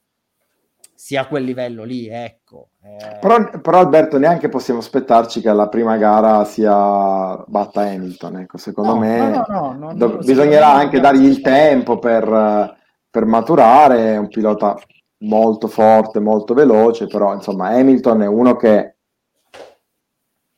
sia 1.00 1.22
a 1.22 1.28
quel 1.28 1.45
livello 1.45 1.86
lì, 1.86 2.10
ecco. 2.10 2.72
Eh... 2.84 3.20
Però, 3.22 3.62
però, 3.62 3.80
Alberto, 3.80 4.18
neanche 4.18 4.50
possiamo 4.50 4.82
aspettarci 4.82 5.39
che 5.39 5.47
alla 5.47 5.70
prima 5.70 5.95
gara 5.95 6.43
sia 6.43 7.41
batta 7.47 7.84
Hamilton, 7.84 8.39
ecco, 8.39 8.58
secondo 8.58 8.95
no, 8.95 9.00
me 9.00 9.43
no, 9.47 9.76
no, 9.80 9.93
do- 9.93 10.18
bisognerà 10.18 10.74
anche 10.74 11.00
dargli 11.00 11.24
il 11.24 11.39
tempo 11.39 12.00
per, 12.00 12.76
per 13.10 13.24
maturare, 13.24 14.16
è 14.16 14.18
un 14.18 14.28
pilota 14.28 14.78
molto 15.20 15.70
forte, 15.70 16.20
molto 16.20 16.54
veloce, 16.54 17.08
però 17.08 17.34
insomma 17.34 17.70
Hamilton 17.70 18.24
è 18.24 18.28
uno 18.28 18.58
che 18.58 18.95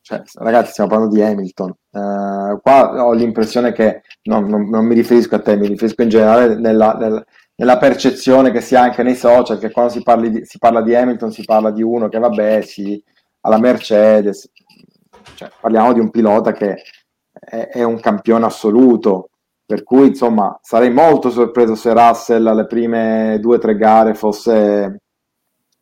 cioè, 0.01 0.23
ragazzi, 0.39 0.71
stiamo 0.71 0.89
parlando 0.89 1.13
di 1.13 1.21
Hamilton. 1.21 1.69
Uh, 1.91 2.59
qua 2.61 3.05
ho 3.05 3.13
l'impressione 3.13 3.73
che 3.73 4.01
no, 4.23 4.39
non, 4.39 4.67
non, 4.69 4.85
mi 4.85 4.95
riferisco 4.95 5.35
a 5.35 5.39
te, 5.39 5.55
mi 5.55 5.67
riferisco 5.67 6.01
in 6.01 6.09
generale 6.09 6.55
nella, 6.55 6.93
nella, 6.93 7.23
nella, 7.61 7.77
percezione 7.77 8.51
che 8.51 8.59
si 8.59 8.75
ha 8.75 8.81
anche 8.81 9.03
nei 9.03 9.15
social, 9.15 9.59
che 9.59 9.71
quando 9.71 9.91
si, 9.91 10.03
di, 10.29 10.45
si, 10.45 10.57
parla 10.57 10.81
di 10.81 10.95
Hamilton 10.95 11.31
si 11.31 11.43
parla 11.43 11.71
di 11.71 11.83
uno 11.83 12.09
che, 12.09 12.17
vabbè, 12.17 12.61
sì, 12.61 13.01
alla 13.41 13.59
Mercedes. 13.59 14.49
Cioè, 15.35 15.51
parliamo 15.59 15.93
di 15.93 15.99
un 15.99 16.09
pilota 16.09 16.51
che 16.51 16.81
è, 17.31 17.67
è 17.67 17.83
un 17.83 17.99
campione 17.99 18.45
assoluto. 18.45 19.29
Per 19.65 19.83
cui, 19.83 20.07
insomma, 20.07 20.59
sarei 20.61 20.91
molto 20.91 21.29
sorpreso 21.29 21.75
se 21.75 21.93
Russell 21.93 22.45
alle 22.47 22.65
prime 22.65 23.37
due 23.39 23.55
o 23.55 23.59
tre 23.59 23.77
gare 23.77 24.15
fosse 24.15 25.01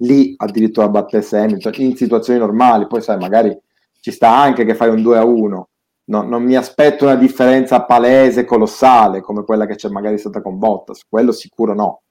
lì 0.02 0.34
addirittura 0.38 0.90
battesse 0.90 1.38
Hamilton 1.38 1.74
in 1.78 1.96
situazioni 1.96 2.40
normali. 2.40 2.88
Poi, 2.88 3.02
sai, 3.02 3.18
magari 3.18 3.58
ci 4.02 4.12
sta 4.12 4.30
anche 4.30 4.66
che 4.66 4.76
fai 4.76 4.90
un 4.90 5.02
2 5.02 5.18
a 5.18 5.24
1. 5.24 5.68
No, 6.10 6.24
non 6.24 6.43
mi 6.43 6.55
aspetto 6.55 7.05
una 7.05 7.16
differenza 7.16 7.84
palese, 7.84 8.43
colossale, 8.43 9.22
come 9.22 9.43
quella 9.43 9.68
che 9.68 9.76
c'è 9.76 9.89
magari 9.89 10.18
stata 10.18 10.41
con 10.41 10.57
Bottas, 10.57 11.05
quello 11.07 11.32
sicuro 11.32 11.76
no. 11.76 12.01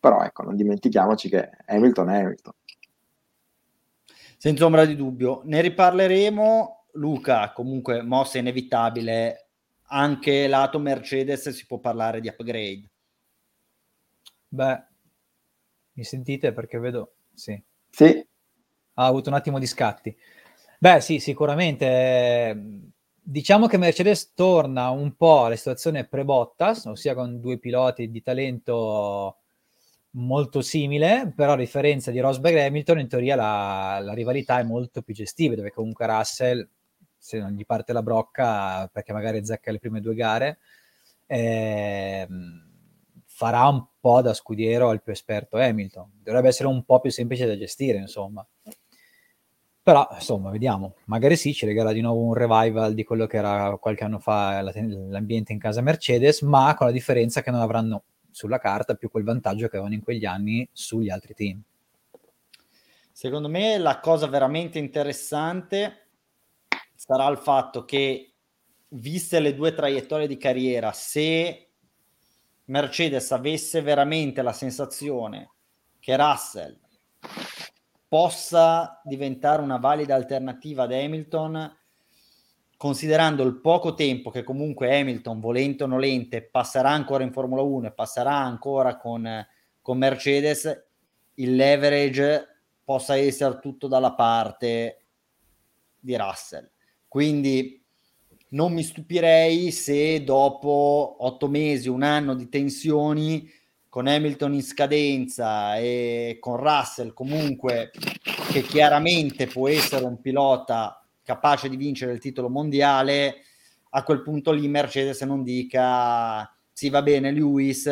Però 0.00 0.22
ecco, 0.22 0.42
non 0.42 0.56
dimentichiamoci 0.56 1.28
che 1.28 1.50
Hamilton 1.66 2.08
è 2.08 2.22
Hamilton. 2.22 2.52
Senza 4.38 4.64
ombra 4.64 4.86
di 4.86 4.96
dubbio. 4.96 5.42
Ne 5.44 5.60
riparleremo, 5.60 6.84
Luca, 6.92 7.52
comunque 7.52 8.02
mossa 8.02 8.38
inevitabile, 8.38 9.48
anche 9.88 10.48
lato 10.48 10.78
Mercedes 10.78 11.50
si 11.50 11.66
può 11.66 11.78
parlare 11.78 12.20
di 12.20 12.28
upgrade. 12.28 12.90
Beh, 14.48 14.84
mi 15.92 16.04
sentite 16.04 16.52
perché 16.52 16.78
vedo... 16.78 17.12
Sì. 17.34 17.62
Sì. 17.90 18.26
Ha 18.94 19.04
avuto 19.04 19.28
un 19.28 19.34
attimo 19.34 19.58
di 19.58 19.66
scatti. 19.66 20.16
Beh, 20.78 21.00
sì, 21.00 21.18
sicuramente. 21.18 22.90
Diciamo 23.24 23.68
che 23.68 23.76
Mercedes 23.76 24.34
torna 24.34 24.90
un 24.90 25.14
po' 25.14 25.44
alla 25.44 25.54
situazione 25.54 26.04
pre-Bottas, 26.04 26.86
ossia 26.86 27.14
con 27.14 27.40
due 27.40 27.56
piloti 27.56 28.10
di 28.10 28.20
talento 28.20 29.36
molto 30.14 30.60
simile, 30.60 31.32
però 31.34 31.52
a 31.52 31.56
differenza 31.56 32.10
di 32.10 32.18
Rosberg 32.18 32.56
e 32.56 32.64
Hamilton, 32.64 32.98
in 32.98 33.08
teoria 33.08 33.36
la, 33.36 34.00
la, 34.02 34.12
rivalità 34.12 34.58
è 34.58 34.64
molto 34.64 35.02
più 35.02 35.14
gestibile, 35.14 35.54
dove 35.54 35.70
comunque 35.70 36.04
Russell, 36.06 36.68
se 37.16 37.38
non 37.38 37.52
gli 37.52 37.64
parte 37.64 37.92
la 37.92 38.02
brocca, 38.02 38.88
perché 38.92 39.12
magari 39.12 39.44
zecca 39.44 39.70
le 39.70 39.78
prime 39.78 40.00
due 40.00 40.16
gare, 40.16 40.58
eh, 41.26 42.26
farà 43.24 43.68
un 43.68 43.86
po' 44.00 44.20
da 44.20 44.34
scudiero 44.34 44.88
al 44.88 45.00
più 45.00 45.12
esperto 45.12 45.58
Hamilton. 45.58 46.10
Dovrebbe 46.24 46.48
essere 46.48 46.68
un 46.68 46.84
po' 46.84 46.98
più 46.98 47.10
semplice 47.12 47.46
da 47.46 47.56
gestire, 47.56 47.98
insomma. 47.98 48.44
Però, 49.84 50.08
insomma, 50.12 50.50
vediamo. 50.50 50.94
Magari 51.06 51.36
sì, 51.36 51.52
ci 51.52 51.66
regala 51.66 51.92
di 51.92 52.00
nuovo 52.00 52.20
un 52.20 52.34
revival 52.34 52.94
di 52.94 53.02
quello 53.02 53.26
che 53.26 53.38
era 53.38 53.76
qualche 53.80 54.04
anno 54.04 54.20
fa 54.20 54.62
l'ambiente 54.62 55.52
in 55.52 55.58
casa 55.58 55.80
Mercedes, 55.80 56.42
ma 56.42 56.74
con 56.76 56.86
la 56.86 56.92
differenza 56.92 57.42
che 57.42 57.50
non 57.50 57.60
avranno 57.60 58.04
sulla 58.30 58.58
carta 58.58 58.94
più 58.94 59.10
quel 59.10 59.24
vantaggio 59.24 59.66
che 59.66 59.76
avevano 59.76 59.94
in 59.94 60.02
quegli 60.02 60.24
anni 60.24 60.68
sugli 60.72 61.10
altri 61.10 61.34
team. 61.34 61.60
Secondo 63.10 63.48
me 63.48 63.76
la 63.78 63.98
cosa 63.98 64.26
veramente 64.28 64.78
interessante 64.78 66.08
sarà 66.94 67.28
il 67.28 67.38
fatto 67.38 67.84
che, 67.84 68.32
viste 68.90 69.40
le 69.40 69.54
due 69.54 69.74
traiettorie 69.74 70.28
di 70.28 70.36
carriera, 70.36 70.92
se 70.92 71.70
Mercedes 72.66 73.32
avesse 73.32 73.82
veramente 73.82 74.42
la 74.42 74.52
sensazione 74.52 75.50
che 75.98 76.16
Russell 76.16 76.78
possa 78.12 79.00
diventare 79.04 79.62
una 79.62 79.78
valida 79.78 80.14
alternativa 80.14 80.82
ad 80.82 80.92
Hamilton, 80.92 81.78
considerando 82.76 83.42
il 83.42 83.58
poco 83.58 83.94
tempo 83.94 84.28
che 84.28 84.42
comunque 84.42 84.94
Hamilton, 84.94 85.40
volente 85.40 85.84
o 85.84 85.86
nolente, 85.86 86.42
passerà 86.42 86.90
ancora 86.90 87.24
in 87.24 87.32
Formula 87.32 87.62
1 87.62 87.86
e 87.86 87.92
passerà 87.92 88.36
ancora 88.36 88.98
con, 88.98 89.26
con 89.80 89.96
Mercedes, 89.96 90.88
il 91.36 91.54
leverage 91.54 92.48
possa 92.84 93.16
essere 93.16 93.58
tutto 93.60 93.88
dalla 93.88 94.12
parte 94.12 95.04
di 95.98 96.14
Russell. 96.14 96.70
Quindi 97.08 97.82
non 98.48 98.74
mi 98.74 98.82
stupirei 98.82 99.70
se 99.70 100.22
dopo 100.22 101.16
otto 101.20 101.48
mesi, 101.48 101.88
un 101.88 102.02
anno 102.02 102.34
di 102.34 102.50
tensioni, 102.50 103.50
con 103.92 104.06
Hamilton 104.06 104.54
in 104.54 104.62
scadenza 104.62 105.76
e 105.76 106.38
con 106.40 106.56
Russell 106.56 107.12
comunque 107.12 107.90
che 108.50 108.62
chiaramente 108.62 109.46
può 109.46 109.68
essere 109.68 110.06
un 110.06 110.18
pilota 110.18 111.06
capace 111.22 111.68
di 111.68 111.76
vincere 111.76 112.12
il 112.12 112.18
titolo 112.18 112.48
mondiale, 112.48 113.42
a 113.90 114.02
quel 114.02 114.22
punto 114.22 114.50
lì 114.50 114.66
Mercedes 114.66 115.20
non 115.20 115.42
dica 115.42 116.50
sì 116.72 116.88
va 116.88 117.02
bene 117.02 117.32
Lewis, 117.32 117.82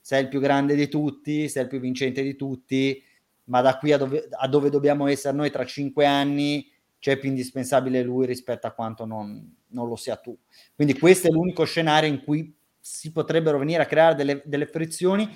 sei 0.00 0.22
il 0.22 0.28
più 0.28 0.40
grande 0.40 0.74
di 0.74 0.88
tutti, 0.88 1.48
sei 1.48 1.62
il 1.62 1.68
più 1.68 1.78
vincente 1.78 2.24
di 2.24 2.34
tutti, 2.34 3.00
ma 3.44 3.60
da 3.60 3.78
qui 3.78 3.92
a 3.92 3.98
dove, 3.98 4.28
a 4.32 4.48
dove 4.48 4.68
dobbiamo 4.68 5.06
essere 5.06 5.36
noi 5.36 5.52
tra 5.52 5.64
cinque 5.64 6.06
anni 6.06 6.68
c'è 6.98 7.16
più 7.18 7.28
indispensabile 7.28 8.02
lui 8.02 8.26
rispetto 8.26 8.66
a 8.66 8.72
quanto 8.72 9.04
non, 9.04 9.58
non 9.68 9.86
lo 9.86 9.94
sia 9.94 10.16
tu. 10.16 10.36
Quindi 10.74 10.98
questo 10.98 11.28
è 11.28 11.30
l'unico 11.30 11.62
scenario 11.62 12.08
in 12.10 12.20
cui 12.24 12.52
si 12.92 13.12
potrebbero 13.12 13.58
venire 13.58 13.82
a 13.82 13.86
creare 13.86 14.16
delle, 14.16 14.42
delle 14.44 14.66
frizioni, 14.66 15.28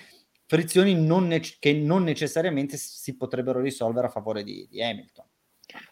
frizioni 0.47 0.95
non 0.95 1.29
ne- 1.29 1.41
che 1.59 1.73
non 1.73 2.03
necessariamente 2.03 2.77
si 2.77 3.17
potrebbero 3.17 3.61
risolvere 3.61 4.09
a 4.09 4.11
favore 4.11 4.43
di, 4.43 4.67
di 4.69 4.83
Hamilton. 4.83 5.25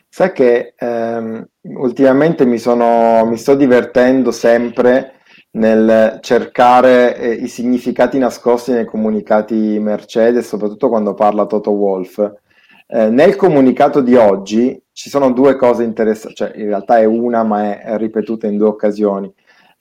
Sai 0.09 0.33
che 0.33 0.75
ehm, 0.77 1.49
ultimamente 1.63 2.45
mi, 2.45 2.59
sono, 2.59 3.25
mi 3.25 3.39
sto 3.39 3.55
divertendo 3.55 4.31
sempre 4.31 5.21
nel 5.53 6.19
cercare 6.21 7.17
eh, 7.17 7.33
i 7.33 7.49
significati 7.49 8.19
nascosti 8.19 8.73
nei 8.73 8.85
comunicati 8.85 9.79
Mercedes, 9.79 10.49
soprattutto 10.49 10.89
quando 10.89 11.15
parla 11.15 11.47
Toto 11.47 11.71
Wolf. 11.71 12.19
Eh, 12.87 13.09
nel 13.09 13.37
comunicato 13.37 14.03
di 14.03 14.15
oggi 14.17 14.79
ci 14.93 15.09
sono 15.09 15.33
due 15.33 15.57
cose 15.57 15.85
interessanti, 15.85 16.35
cioè 16.37 16.53
in 16.57 16.67
realtà 16.67 16.99
è 16.99 17.05
una, 17.05 17.43
ma 17.43 17.81
è, 17.81 17.97
ripetuta 17.97 18.47
in 18.47 18.59
due 18.59 18.69
occasioni. 18.69 19.33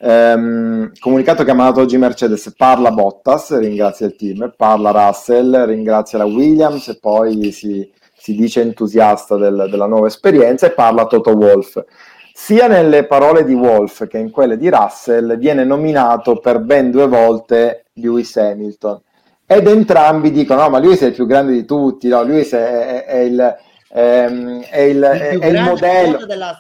Ehm, 0.04 0.94
comunicato 1.00 1.44
che 1.44 1.52
ha 1.52 1.54
mandato 1.54 1.82
oggi 1.82 1.96
Mercedes, 1.98 2.52
parla 2.58 2.90
Bottas, 2.90 3.56
ringrazia 3.60 4.08
il 4.08 4.16
team, 4.16 4.52
parla 4.58 4.90
Russell, 4.90 5.66
ringrazia 5.66 6.18
la 6.18 6.26
Williams 6.26 6.88
e 6.88 6.98
poi 7.00 7.52
si, 7.52 7.88
si 8.16 8.34
dice 8.34 8.62
entusiasta 8.62 9.38
del, 9.38 9.68
della 9.70 9.86
nuova 9.86 10.08
esperienza 10.08 10.66
e 10.66 10.72
parla 10.72 11.06
Toto 11.06 11.32
Wolf. 11.34 11.86
Sia 12.34 12.66
nelle 12.66 13.06
parole 13.06 13.44
di 13.44 13.54
Wolf 13.54 14.08
che 14.08 14.18
in 14.18 14.32
quelle 14.32 14.58
di 14.58 14.70
Russell 14.70 15.38
viene 15.38 15.64
nominato 15.64 16.40
per 16.40 16.60
ben 16.60 16.90
due 16.90 17.06
volte 17.06 17.86
Lewis 17.94 18.36
Hamilton 18.38 19.00
ed 19.46 19.68
entrambi 19.68 20.32
dicono 20.32 20.62
no 20.62 20.70
ma 20.70 20.80
Lewis 20.80 21.02
è 21.02 21.08
il 21.08 21.14
più 21.14 21.28
grande 21.28 21.52
di 21.52 21.66
tutti, 21.66 22.08
no? 22.08 22.24
Lewis 22.24 22.54
è, 22.54 23.04
è, 23.04 23.06
è 23.06 23.18
il, 23.20 23.58
ehm, 23.90 24.62
è, 24.64 24.80
il, 24.80 25.32
il, 25.34 25.44
il 25.44 25.62
modello, 25.62 26.26
della... 26.26 26.58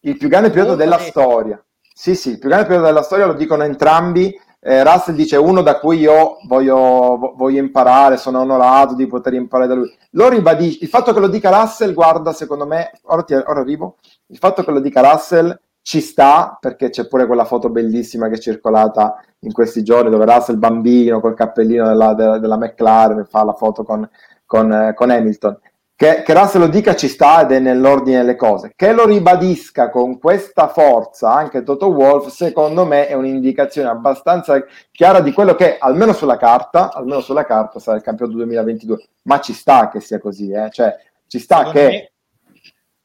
il 0.00 0.16
più 0.16 0.28
grande 0.28 0.50
pilota 0.50 0.76
della 0.76 0.98
storia 0.98 1.60
sì, 2.00 2.14
sì, 2.14 2.30
il 2.30 2.38
più 2.38 2.48
grande 2.48 2.66
periodo 2.66 2.86
della 2.86 3.02
storia 3.02 3.26
lo 3.26 3.34
dicono 3.34 3.62
entrambi. 3.62 4.34
Eh, 4.58 4.82
Russell 4.82 5.14
dice 5.14 5.36
uno 5.36 5.60
da 5.60 5.78
cui 5.78 5.98
io 5.98 6.38
voglio, 6.48 7.34
voglio, 7.36 7.58
imparare, 7.58 8.16
sono 8.16 8.40
onorato 8.40 8.94
di 8.94 9.06
poter 9.06 9.34
imparare 9.34 9.68
da 9.68 9.74
lui. 9.74 9.94
Lo 10.12 10.30
ribadisce, 10.30 10.78
il 10.82 10.88
fatto 10.88 11.12
che 11.12 11.20
lo 11.20 11.28
dica 11.28 11.50
Russell, 11.50 11.92
guarda, 11.92 12.32
secondo 12.32 12.66
me, 12.66 12.90
ora, 13.02 13.22
ti, 13.22 13.34
ora 13.34 13.60
arrivo, 13.60 13.98
il 14.28 14.38
fatto 14.38 14.64
che 14.64 14.70
lo 14.70 14.80
dica 14.80 15.02
Russell 15.02 15.54
ci 15.82 16.00
sta, 16.00 16.56
perché 16.58 16.88
c'è 16.88 17.06
pure 17.06 17.26
quella 17.26 17.44
foto 17.44 17.68
bellissima 17.68 18.28
che 18.28 18.36
è 18.36 18.38
circolata 18.38 19.22
in 19.40 19.52
questi 19.52 19.82
giorni, 19.82 20.08
dove 20.08 20.24
Russell 20.24 20.56
bambino 20.56 21.20
col 21.20 21.34
cappellino 21.34 21.86
della, 21.86 22.14
della, 22.14 22.38
della 22.38 22.56
McLaren 22.56 23.26
fa 23.26 23.44
la 23.44 23.52
foto 23.52 23.84
con, 23.84 24.08
con, 24.46 24.72
eh, 24.72 24.94
con 24.94 25.10
Hamilton. 25.10 25.58
Che, 26.00 26.22
che 26.22 26.32
Russell 26.32 26.62
lo 26.62 26.68
dica 26.68 26.96
ci 26.96 27.08
sta 27.08 27.42
ed 27.42 27.52
è 27.52 27.58
nell'ordine 27.58 28.20
delle 28.20 28.34
cose. 28.34 28.72
Che 28.74 28.90
lo 28.90 29.04
ribadisca 29.04 29.90
con 29.90 30.18
questa 30.18 30.68
forza 30.68 31.30
anche 31.30 31.62
Toto 31.62 31.88
Wolf, 31.88 32.28
secondo 32.28 32.86
me 32.86 33.06
è 33.06 33.12
un'indicazione 33.12 33.90
abbastanza 33.90 34.64
chiara 34.92 35.20
di 35.20 35.30
quello 35.30 35.54
che, 35.54 35.76
almeno 35.76 36.14
sulla 36.14 36.38
carta, 36.38 36.90
almeno 36.90 37.20
sulla 37.20 37.44
carta 37.44 37.80
sarà 37.80 37.98
il 37.98 38.02
campionato 38.02 38.38
2022. 38.38 39.08
Ma 39.24 39.40
ci 39.40 39.52
sta 39.52 39.90
che 39.90 40.00
sia 40.00 40.18
così, 40.18 40.50
eh? 40.50 40.70
cioè 40.70 40.96
ci 41.26 41.38
sta 41.38 41.58
secondo 41.58 41.78
che... 41.78 42.12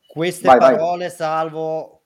queste 0.07 0.47
vai, 0.47 0.59
parole, 0.59 1.07
vai. 1.07 1.13
salvo, 1.13 2.03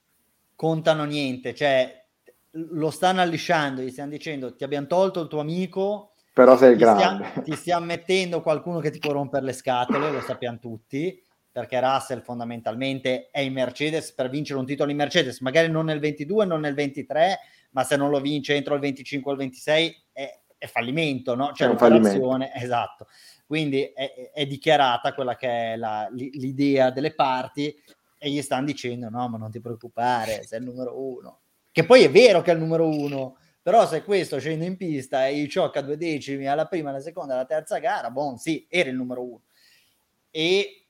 contano 0.55 1.03
niente, 1.03 1.53
cioè 1.53 2.03
lo 2.49 2.89
stanno 2.89 3.21
allisciando, 3.21 3.81
gli 3.81 3.91
stiamo 3.91 4.09
dicendo 4.09 4.55
ti 4.55 4.63
abbiamo 4.63 4.87
tolto 4.87 5.21
il 5.21 5.27
tuo 5.27 5.39
amico 5.39 6.13
però 6.39 6.55
sei 6.55 6.71
ti 6.71 6.79
grande. 6.79 7.27
Stia, 7.27 7.41
ti 7.41 7.55
stia 7.55 7.79
mettendo 7.79 8.41
qualcuno 8.41 8.79
che 8.79 8.91
ti 8.91 8.99
può 8.99 9.11
rompere 9.11 9.43
le 9.43 9.51
scatole, 9.51 10.09
lo 10.09 10.21
sappiamo 10.21 10.57
tutti, 10.57 11.21
perché 11.51 11.81
Russell 11.81 12.21
fondamentalmente 12.21 13.27
è 13.29 13.41
in 13.41 13.51
Mercedes 13.51 14.13
per 14.13 14.29
vincere 14.29 14.57
un 14.57 14.65
titolo 14.65 14.89
in 14.89 14.95
Mercedes, 14.95 15.41
magari 15.41 15.69
non 15.69 15.85
nel 15.85 15.99
22, 15.99 16.45
non 16.45 16.61
nel 16.61 16.75
23, 16.75 17.39
ma 17.71 17.83
se 17.83 17.97
non 17.97 18.09
lo 18.09 18.21
vince 18.21 18.55
entro 18.55 18.73
il 18.75 18.79
25 18.79 19.29
o 19.29 19.33
il 19.33 19.39
26 19.41 20.03
è, 20.13 20.39
è 20.57 20.67
fallimento, 20.67 21.35
no? 21.35 21.51
Cioè 21.51 21.67
l'operazione, 21.67 22.53
esatto. 22.55 23.07
Quindi 23.45 23.91
è, 23.93 24.31
è, 24.33 24.45
dichiarata 24.45 25.13
quella 25.13 25.35
che 25.35 25.73
è 25.73 25.75
la, 25.75 26.07
l'idea 26.13 26.89
delle 26.89 27.13
parti 27.13 27.75
e 28.17 28.29
gli 28.29 28.41
stanno 28.41 28.67
dicendo 28.67 29.09
no, 29.09 29.27
ma 29.27 29.37
non 29.37 29.51
ti 29.51 29.59
preoccupare, 29.59 30.43
sei 30.43 30.59
il 30.59 30.65
numero 30.65 30.97
uno. 30.97 31.39
Che 31.69 31.83
poi 31.83 32.03
è 32.03 32.09
vero 32.09 32.41
che 32.41 32.51
è 32.51 32.53
il 32.53 32.59
numero 32.61 32.87
uno, 32.87 33.35
però 33.69 33.85
se 33.85 34.01
questo 34.01 34.39
scende 34.39 34.65
in 34.65 34.77
pista 34.77 35.27
e 35.27 35.35
gli 35.35 35.47
ciocca 35.47 35.81
due 35.81 35.95
decimi 35.95 36.47
alla 36.47 36.65
prima, 36.65 36.89
alla 36.89 37.01
seconda, 37.01 37.35
alla 37.35 37.45
terza 37.45 37.77
gara, 37.77 38.09
buon 38.09 38.37
sì, 38.37 38.65
era 38.67 38.89
il 38.89 38.95
numero 38.95 39.23
uno. 39.23 39.41
E 40.31 40.87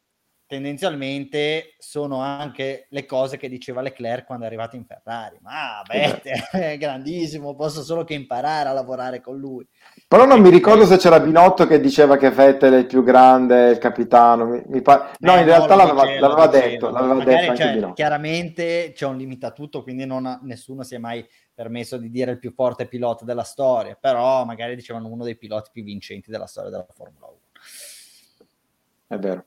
tendenzialmente 0.48 1.76
sono 1.78 2.22
anche 2.22 2.88
le 2.90 3.06
cose 3.06 3.36
che 3.36 3.50
diceva 3.50 3.82
Leclerc 3.82 4.26
quando 4.26 4.46
è 4.46 4.48
arrivato 4.48 4.78
in 4.78 4.86
Ferrari. 4.86 5.38
Ma 5.42 5.82
beh, 5.86 6.22
è 6.52 6.78
grandissimo, 6.78 7.54
posso 7.54 7.84
solo 7.84 8.06
che 8.06 8.14
imparare 8.14 8.70
a 8.70 8.74
lavorare 8.74 9.20
con 9.20 9.38
lui. 9.38 9.68
Però 10.08 10.26
non 10.26 10.40
mi 10.40 10.50
ricordo 10.50 10.86
se 10.86 10.96
c'era 10.96 11.20
Binotto 11.20 11.68
che 11.68 11.82
diceva 11.82 12.16
che 12.16 12.32
Vettel 12.32 12.74
è 12.76 12.78
il 12.78 12.86
più 12.86 13.04
grande, 13.04 13.72
il 13.72 13.78
capitano. 13.78 14.46
Mi, 14.46 14.64
mi 14.68 14.82
pa... 14.82 15.12
No, 15.20 15.36
in 15.36 15.44
realtà 15.44 15.76
no, 15.76 15.84
l'aveva, 15.84 16.06
diceva, 16.06 16.28
l'aveva 16.30 16.48
detto, 16.48 16.90
l'aveva 16.90 17.24
detto 17.26 17.56
cioè, 17.56 17.94
Chiaramente 17.94 18.94
c'è 18.96 19.06
un 19.06 19.18
limite 19.18 19.48
a 19.48 19.52
tutto, 19.52 19.84
quindi 19.84 20.04
ha, 20.04 20.40
nessuno 20.44 20.84
si 20.84 20.96
è 20.96 20.98
mai 20.98 21.28
permesso 21.60 21.98
di 21.98 22.10
dire 22.10 22.32
il 22.32 22.40
più 22.40 22.54
forte 22.54 22.88
pilota 22.88 23.26
della 23.26 23.44
storia, 23.44 23.98
però 24.00 24.46
magari 24.46 24.76
dicevano 24.76 25.10
uno 25.10 25.26
dei 25.26 25.36
piloti 25.36 25.72
più 25.74 25.84
vincenti 25.84 26.32
della 26.32 26.46
storia 26.46 26.70
della 26.70 26.88
Formula 26.90 27.28
1. 27.28 27.38
È 29.08 29.18
vero. 29.18 29.46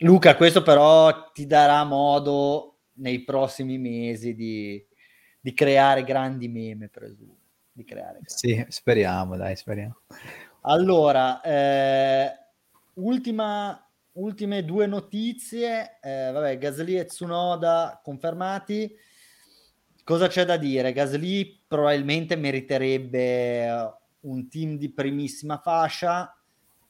Luca, 0.00 0.36
questo 0.36 0.62
però 0.62 1.32
ti 1.32 1.46
darà 1.46 1.84
modo 1.84 2.80
nei 2.96 3.24
prossimi 3.24 3.78
mesi 3.78 4.34
di, 4.34 4.84
di 5.40 5.54
creare 5.54 6.04
grandi 6.04 6.48
meme, 6.48 6.90
presumo. 6.90 7.38
Di 7.72 7.82
creare 7.82 8.20
sì, 8.24 8.62
speriamo, 8.68 9.34
dai, 9.38 9.56
speriamo. 9.56 10.02
Allora, 10.62 11.40
eh, 11.40 12.30
ultima, 12.94 13.90
ultime 14.12 14.66
due 14.66 14.86
notizie. 14.86 15.98
Eh, 16.02 16.30
vabbè, 16.30 16.58
Gasly 16.58 16.98
e 16.98 17.06
Tsunoda 17.06 17.98
confermati. 18.04 18.94
Cosa 20.08 20.26
c'è 20.26 20.46
da 20.46 20.56
dire? 20.56 20.94
Gasly 20.94 21.64
probabilmente 21.68 22.34
meriterebbe 22.34 23.92
un 24.20 24.48
team 24.48 24.78
di 24.78 24.90
primissima 24.90 25.58
fascia. 25.58 26.34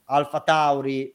Alfa 0.04 0.40
Tauri 0.42 1.12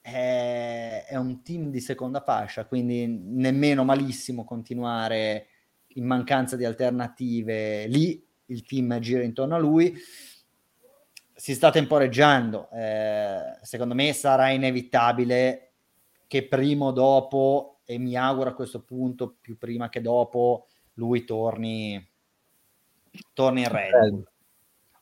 è, 0.00 1.04
è, 1.08 1.14
un 1.14 1.40
team 1.44 1.70
di 1.70 1.78
seconda 1.78 2.20
fascia, 2.20 2.64
quindi 2.64 3.06
nemmeno 3.06 3.84
malissimo 3.84 4.42
continuare 4.42 5.46
in 5.94 6.04
mancanza 6.04 6.56
di 6.56 6.64
alternative 6.64 7.86
lì, 7.86 8.20
il 8.46 8.64
team 8.64 8.98
gira 8.98 9.22
intorno 9.22 9.54
a 9.54 9.58
lui. 9.58 9.96
Si 11.32 11.54
sta 11.54 11.70
temporeggiando, 11.70 12.70
eh, 12.72 13.56
secondo 13.62 13.94
me 13.94 14.12
sarà 14.12 14.48
inevitabile 14.48 15.74
che 16.26 16.48
prima 16.48 16.86
o 16.86 16.90
dopo, 16.90 17.75
e 17.86 17.98
mi 17.98 18.16
auguro 18.16 18.50
a 18.50 18.54
questo 18.54 18.82
punto 18.82 19.36
più 19.40 19.56
prima 19.56 19.88
che 19.88 20.02
dopo, 20.02 20.66
lui 20.94 21.24
torni, 21.24 22.06
torni 23.32 23.62
in 23.62 23.68
Red 23.68 23.90
Bull 24.10 24.24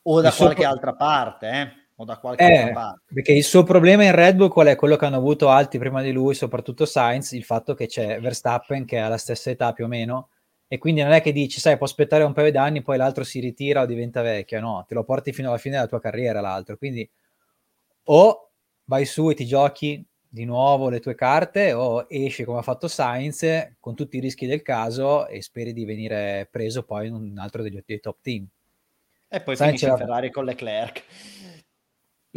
o 0.03 0.21
da 0.21 0.31
qualche 0.31 0.61
suo... 0.61 0.71
altra 0.71 0.93
parte. 0.93 1.49
Eh 1.49 1.83
o 1.97 2.03
da 2.03 2.17
qualche 2.17 2.69
eh, 2.69 2.71
parte. 2.73 3.13
Perché 3.13 3.31
il 3.31 3.43
suo 3.43 3.63
problema 3.63 4.03
in 4.03 4.13
Red 4.13 4.35
Bull 4.35 4.49
qual 4.49 4.67
è? 4.67 4.75
Quello 4.75 4.97
che 4.97 5.05
hanno 5.05 5.15
avuto 5.15 5.49
altri 5.49 5.79
prima 5.79 6.01
di 6.01 6.11
lui, 6.11 6.35
soprattutto 6.35 6.85
Sainz, 6.85 7.31
il 7.31 7.43
fatto 7.43 7.73
che 7.73 7.87
c'è 7.87 8.19
Verstappen 8.19 8.85
che 8.85 8.99
ha 8.99 9.07
la 9.07 9.17
stessa 9.17 9.49
età 9.49 9.71
più 9.71 9.85
o 9.85 9.87
meno 9.87 10.29
e 10.67 10.77
quindi 10.77 11.01
non 11.01 11.11
è 11.11 11.21
che 11.21 11.31
dici, 11.31 11.59
sai, 11.59 11.77
può 11.77 11.85
aspettare 11.85 12.23
un 12.23 12.33
paio 12.33 12.51
d'anni, 12.51 12.81
poi 12.81 12.97
l'altro 12.97 13.23
si 13.23 13.39
ritira 13.39 13.81
o 13.81 13.85
diventa 13.85 14.21
vecchio, 14.21 14.59
no, 14.59 14.83
te 14.87 14.93
lo 14.93 15.03
porti 15.03 15.31
fino 15.31 15.49
alla 15.49 15.57
fine 15.57 15.75
della 15.75 15.87
tua 15.87 16.01
carriera 16.01 16.41
l'altro, 16.41 16.75
quindi 16.75 17.07
o 18.05 18.49
vai 18.85 19.05
su 19.05 19.29
e 19.29 19.35
ti 19.35 19.45
giochi 19.45 20.05
di 20.35 20.43
nuovo 20.43 20.89
le 20.89 20.99
tue 20.99 21.15
carte 21.15 21.71
o 21.71 22.07
esci 22.09 22.43
come 22.43 22.59
ha 22.59 22.61
fatto 22.61 22.89
Sainz 22.89 23.75
con 23.79 23.95
tutti 23.95 24.17
i 24.17 24.19
rischi 24.19 24.45
del 24.45 24.61
caso 24.61 25.27
e 25.27 25.41
speri 25.41 25.71
di 25.71 25.85
venire 25.85 26.45
preso 26.51 26.83
poi 26.83 27.07
in 27.07 27.13
un 27.13 27.37
altro 27.37 27.63
degli, 27.63 27.81
dei 27.85 28.01
top 28.01 28.17
team. 28.21 28.45
E 29.29 29.39
poi 29.39 29.55
Sainz 29.55 29.79
finisce 29.79 29.87
la... 29.87 29.95
Ferrari 29.95 30.29
con 30.31 30.43
Leclerc. 30.43 31.03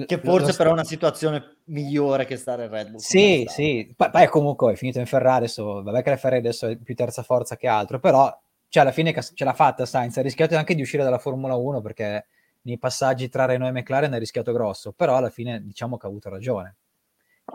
Che 0.06 0.18
forse 0.18 0.54
però 0.54 0.70
è 0.70 0.74
una 0.74 0.84
situazione 0.84 1.56
migliore 1.64 2.24
che 2.24 2.36
stare 2.36 2.66
in 2.66 2.70
Red 2.70 2.90
Bull. 2.90 3.00
Sì, 3.00 3.44
sì, 3.48 3.92
poi, 3.96 4.10
poi 4.10 4.28
comunque 4.28 4.74
è 4.74 4.76
finito 4.76 5.00
in 5.00 5.06
Ferrari, 5.06 5.38
adesso, 5.38 5.82
vabbè 5.82 6.00
che 6.04 6.10
la 6.10 6.16
Ferrari 6.16 6.38
adesso 6.38 6.68
è 6.68 6.76
più 6.76 6.94
terza 6.94 7.24
forza 7.24 7.56
che 7.56 7.66
altro, 7.66 7.98
però 7.98 8.32
cioè, 8.68 8.84
alla 8.84 8.92
fine 8.92 9.12
ce 9.12 9.44
l'ha 9.44 9.54
fatta 9.54 9.84
Sainz, 9.86 10.16
ha 10.18 10.22
rischiato 10.22 10.56
anche 10.56 10.76
di 10.76 10.82
uscire 10.82 11.02
dalla 11.02 11.18
Formula 11.18 11.56
1 11.56 11.80
perché 11.80 12.26
nei 12.62 12.78
passaggi 12.78 13.28
tra 13.28 13.44
Renault 13.44 13.74
e 13.74 13.80
McLaren 13.80 14.14
ha 14.14 14.18
rischiato 14.18 14.52
grosso, 14.52 14.92
però 14.92 15.16
alla 15.16 15.30
fine 15.30 15.60
diciamo 15.64 15.96
che 15.96 16.06
ha 16.06 16.08
avuto 16.08 16.28
ragione. 16.28 16.76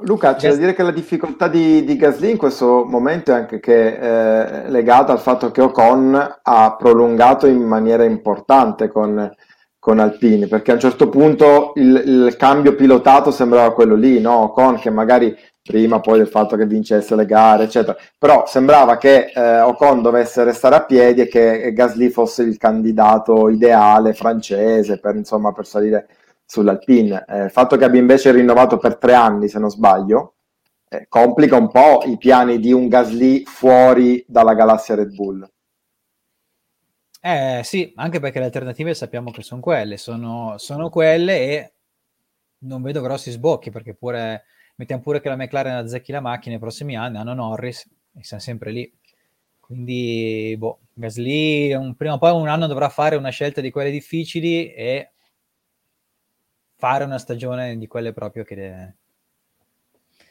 Luca, 0.01 0.35
c'è 0.35 0.49
da 0.49 0.55
dire 0.55 0.73
che 0.73 0.83
la 0.83 0.91
difficoltà 0.91 1.47
di, 1.47 1.83
di 1.83 1.95
Gasly 1.95 2.31
in 2.31 2.37
questo 2.37 2.83
momento 2.83 3.31
è 3.31 3.35
anche 3.35 3.59
che 3.59 4.63
eh, 4.63 4.69
legata 4.69 5.11
al 5.11 5.19
fatto 5.19 5.51
che 5.51 5.61
Ocon 5.61 6.39
ha 6.41 6.75
prolungato 6.75 7.47
in 7.47 7.61
maniera 7.61 8.03
importante 8.03 8.89
con 8.89 9.31
con 9.83 9.99
Alpine, 9.99 10.47
perché 10.47 10.71
a 10.71 10.75
un 10.75 10.79
certo 10.79 11.09
punto 11.09 11.73
il, 11.75 12.03
il, 12.05 12.35
cambio 12.37 12.73
pilotato 12.73 13.31
sembrava 13.31 13.73
quello 13.73 13.95
lì, 13.95 14.21
no? 14.21 14.49
Con 14.53 14.79
che 14.79 14.89
magari 14.89 15.35
prima 15.61 15.99
poi 15.99 16.19
del 16.19 16.29
fatto 16.29 16.55
che 16.55 16.65
vincesse 16.65 17.17
le 17.17 17.25
gare, 17.25 17.65
eccetera, 17.65 17.97
però 18.17 18.45
sembrava 18.47 18.95
che 18.95 19.33
eh, 19.35 19.59
Ocon 19.59 20.01
dovesse 20.01 20.45
restare 20.45 20.75
a 20.75 20.85
piedi 20.85 21.19
e 21.19 21.27
che 21.27 21.73
Gasly 21.73 22.07
fosse 22.11 22.43
il 22.43 22.55
candidato 22.55 23.49
ideale 23.49 24.13
francese 24.13 25.01
per, 25.01 25.17
insomma, 25.17 25.51
per 25.51 25.65
salire 25.65 26.07
sull'Alpine. 26.45 27.25
Eh, 27.27 27.43
il 27.45 27.51
fatto 27.51 27.77
che 27.77 27.85
abbia 27.85 27.99
invece 27.99 28.31
rinnovato 28.31 28.77
per 28.77 28.97
tre 28.97 29.13
anni, 29.13 29.47
se 29.47 29.59
non 29.59 29.69
sbaglio, 29.69 30.35
eh, 30.89 31.07
complica 31.07 31.57
un 31.57 31.71
po' 31.71 32.03
i 32.05 32.17
piani 32.17 32.59
di 32.59 32.71
un 32.71 32.87
Gasly 32.87 33.43
fuori 33.45 34.23
dalla 34.27 34.53
galassia 34.53 34.95
Red 34.95 35.13
Bull. 35.13 35.47
Eh 37.25 37.61
sì, 37.63 37.93
anche 37.95 38.19
perché 38.19 38.39
le 38.39 38.45
alternative 38.45 38.93
sappiamo 38.93 39.31
che 39.31 39.43
sono 39.43 39.61
quelle, 39.61 39.95
sono, 39.95 40.55
sono 40.57 40.89
quelle 40.89 41.39
e 41.39 41.73
non 42.63 42.81
vedo 42.81 43.01
grossi 43.01 43.31
sbocchi 43.31 43.71
perché 43.71 43.93
pure 43.93 44.43
mettiamo 44.75 45.01
pure 45.01 45.21
che 45.21 45.29
la 45.29 45.37
McLaren 45.37 45.75
azzecchi 45.75 46.11
la 46.11 46.19
macchina 46.19 46.51
nei 46.51 46.59
prossimi 46.59 46.97
anni, 46.97 47.17
hanno 47.17 47.33
Norris 47.33 47.89
e 48.13 48.23
siamo 48.23 48.43
sempre 48.43 48.71
lì. 48.71 48.93
Quindi, 49.59 50.53
boh, 50.57 50.79
Gasly 50.93 51.73
un, 51.73 51.95
prima 51.95 52.15
o 52.15 52.17
poi 52.17 52.33
un 52.33 52.49
anno 52.49 52.67
dovrà 52.67 52.89
fare 52.89 53.15
una 53.15 53.29
scelta 53.29 53.61
di 53.61 53.71
quelle 53.71 53.89
difficili 53.91 54.73
e 54.73 55.12
fare 56.83 57.05
una 57.05 57.17
stagione 57.17 57.77
di 57.77 57.87
quelle 57.87 58.11
proprio 58.11 58.43
che 58.43 58.55
è 58.57 58.93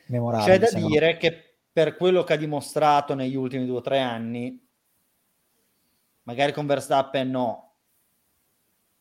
memorabile. 0.08 0.58
C'è 0.58 0.58
da 0.58 0.86
dire 0.86 1.16
che 1.16 1.56
per 1.72 1.96
quello 1.96 2.24
che 2.24 2.34
ha 2.34 2.36
dimostrato 2.36 3.14
negli 3.14 3.36
ultimi 3.36 3.64
due 3.64 3.78
o 3.78 3.80
tre 3.80 4.00
anni, 4.00 4.62
magari 6.24 6.52
con 6.52 6.66
Verstappen 6.66 7.30
no, 7.30 7.76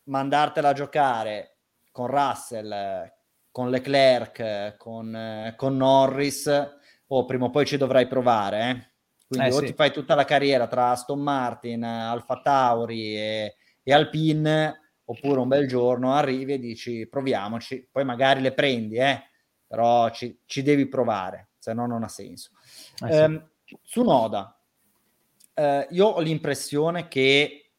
mandartela 0.04 0.70
a 0.70 0.74
giocare 0.74 1.58
con 1.92 2.08
Russell, 2.08 3.12
con 3.52 3.70
Leclerc, 3.70 4.78
con, 4.78 5.54
con 5.58 5.76
Norris, 5.76 6.48
o 6.48 7.18
oh, 7.18 7.26
prima 7.26 7.48
o 7.48 7.50
poi 7.50 7.66
ci 7.66 7.76
dovrai 7.76 8.08
provare. 8.08 8.70
Eh? 8.70 8.92
Quindi 9.28 9.50
eh, 9.50 9.54
o 9.54 9.60
sì. 9.60 9.66
ti 9.66 9.74
fai 9.74 9.92
tutta 9.92 10.16
la 10.16 10.24
carriera 10.24 10.68
tra 10.68 10.92
Aston 10.92 11.20
Martin, 11.20 11.84
Alfa 11.84 12.40
Tauri 12.40 13.18
e, 13.18 13.56
e 13.84 13.94
Alpine, 13.94 14.81
oppure 15.12 15.40
un 15.40 15.48
bel 15.48 15.68
giorno 15.68 16.14
arrivi 16.14 16.54
e 16.54 16.60
dici 16.60 17.08
proviamoci, 17.08 17.88
poi 17.92 18.06
magari 18.06 18.42
le 18.42 18.54
prendi, 18.54 18.96
eh? 18.96 19.22
però 19.68 20.10
ci, 20.10 20.40
ci 20.46 20.64
devi 20.64 20.88
provare, 20.88 21.50
se 21.58 21.74
no 21.74 21.86
non 21.86 22.04
ha 22.04 22.08
senso. 22.08 22.52
Eh, 23.06 23.16
ehm, 23.16 23.50
su 23.82 24.04
Noda, 24.04 24.58
eh, 25.54 25.88
io 25.92 26.08
ho 26.08 26.20
l'impressione 26.22 27.08
che 27.08 27.72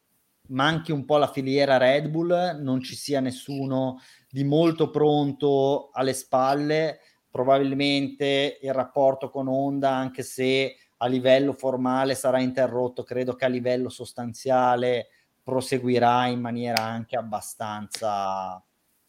manchi 0.48 0.92
un 0.92 1.06
po' 1.06 1.16
la 1.16 1.30
filiera 1.30 1.78
Red 1.78 2.08
Bull, 2.08 2.60
non 2.60 2.82
ci 2.82 2.94
sia 2.94 3.20
nessuno 3.20 4.00
di 4.28 4.44
molto 4.44 4.90
pronto 4.90 5.90
alle 5.92 6.12
spalle, 6.12 7.00
probabilmente 7.30 8.58
il 8.60 8.74
rapporto 8.74 9.30
con 9.30 9.48
Honda, 9.48 9.90
anche 9.90 10.22
se 10.22 10.76
a 10.98 11.06
livello 11.06 11.54
formale 11.54 12.14
sarà 12.14 12.40
interrotto, 12.40 13.02
credo 13.02 13.34
che 13.34 13.46
a 13.46 13.48
livello 13.48 13.88
sostanziale 13.88 15.08
proseguirà 15.42 16.26
in 16.26 16.40
maniera 16.40 16.82
anche 16.82 17.16
abbastanza, 17.16 18.62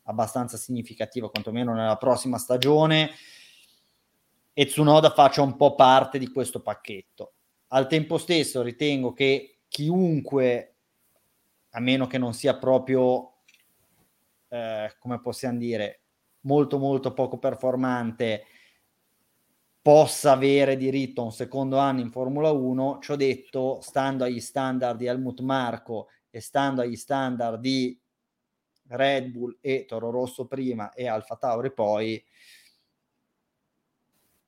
abbastanza 0.04 0.58
significativa, 0.58 1.30
quantomeno 1.30 1.74
nella 1.74 1.98
prossima 1.98 2.38
stagione. 2.38 3.12
E 4.54 4.66
Tsunoda 4.66 5.12
faccia 5.12 5.42
un 5.42 5.56
po' 5.56 5.76
parte 5.76 6.20
di 6.20 6.28
questo 6.32 6.62
pacchetto. 6.62 7.34
Al 7.70 7.88
tempo 7.88 8.18
stesso 8.18 8.62
ritengo 8.62 9.14
che 9.14 9.62
chiunque, 9.68 10.76
a 11.72 11.80
meno 11.80 12.06
che 12.06 12.18
non 12.18 12.34
sia 12.34 12.56
proprio 12.58 13.34
eh, 14.54 14.96
come 15.00 15.20
possiamo 15.20 15.58
dire, 15.58 16.02
molto 16.42 16.78
molto 16.78 17.14
poco 17.14 17.40
performante 17.40 18.46
possa 19.82 20.32
avere 20.32 20.78
diritto 20.78 21.22
a 21.22 21.26
un 21.26 21.32
secondo 21.32 21.78
anno 21.78 22.02
in 22.02 22.12
Formula 22.12 22.52
1, 22.52 23.00
ci 23.02 23.12
ho 23.12 23.16
detto, 23.16 23.80
stando 23.82 24.24
agli 24.24 24.40
standard 24.40 24.98
di 24.98 25.08
Helmut 25.08 25.42
Marco 25.42 26.10
e 26.36 26.42
stando 26.42 26.82
agli 26.82 26.96
standard 26.96 27.60
di 27.60 27.96
Red 28.88 29.28
Bull 29.28 29.56
e 29.62 29.86
Toro 29.88 30.10
Rosso 30.10 30.48
prima 30.48 30.92
e 30.94 31.08
Alfa 31.08 31.36
Tauri 31.36 31.72
poi, 31.72 32.26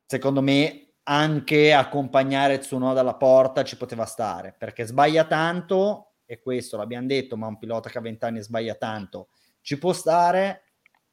secondo 0.04 0.42
me 0.42 0.94
anche 1.04 1.72
accompagnare 1.72 2.58
Tsunoda 2.58 3.00
alla 3.00 3.14
porta 3.14 3.62
ci 3.62 3.76
poteva 3.76 4.04
stare, 4.04 4.52
perché 4.58 4.84
sbaglia 4.84 5.26
tanto, 5.26 6.14
e 6.24 6.40
questo 6.40 6.76
l'abbiamo 6.76 7.06
detto, 7.06 7.36
ma 7.36 7.46
un 7.46 7.56
pilota 7.56 7.88
che 7.88 7.98
a 7.98 8.00
20 8.00 8.24
anni 8.24 8.42
sbaglia 8.42 8.74
tanto 8.74 9.28
ci 9.60 9.78
può 9.78 9.92
stare, 9.92 10.64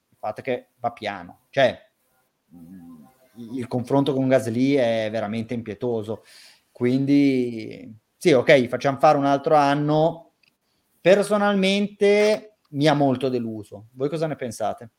il 0.09 0.17
fatto 0.17 0.41
che 0.41 0.69
va 0.77 0.91
piano, 0.91 1.45
cioè 1.51 1.79
il 3.35 3.67
confronto 3.67 4.11
con 4.15 4.27
Gasly 4.27 4.73
è 4.73 5.07
veramente 5.11 5.53
impietoso, 5.53 6.23
quindi 6.71 7.95
sì, 8.17 8.31
ok, 8.31 8.67
facciamo 8.67 8.97
fare 8.97 9.19
un 9.19 9.25
altro 9.25 9.53
anno, 9.53 10.32
personalmente 11.03 12.59
mi 12.69 12.87
ha 12.87 12.93
molto 12.93 13.27
deluso, 13.27 13.87
voi 13.91 14.07
cosa 14.07 14.25
ne 14.25 14.37
pensate? 14.37 14.89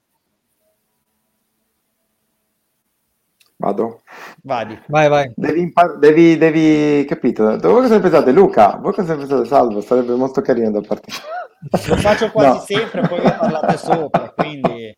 Vado. 3.56 4.02
Vadi. 4.42 4.78
Vai, 4.88 5.08
vai. 5.08 5.32
Devi, 5.34 5.60
impar- 5.60 5.96
devi, 5.96 6.36
devi, 6.36 7.06
capito? 7.06 7.56
Voi 7.56 7.80
cosa 7.80 7.94
ne 7.94 8.00
pensate? 8.00 8.30
Luca, 8.32 8.76
voi 8.76 8.92
cosa 8.92 9.14
ne 9.14 9.20
pensate? 9.20 9.46
Salvo, 9.46 9.80
sarebbe 9.80 10.12
molto 10.14 10.42
carino 10.42 10.70
da 10.70 10.82
parte 10.82 11.10
Lo 11.88 11.96
faccio 11.96 12.30
quasi 12.30 12.58
no. 12.74 12.80
sempre, 12.80 13.08
poi 13.08 13.22
parlate 13.22 13.78
sopra, 13.78 14.30
quindi... 14.36 14.94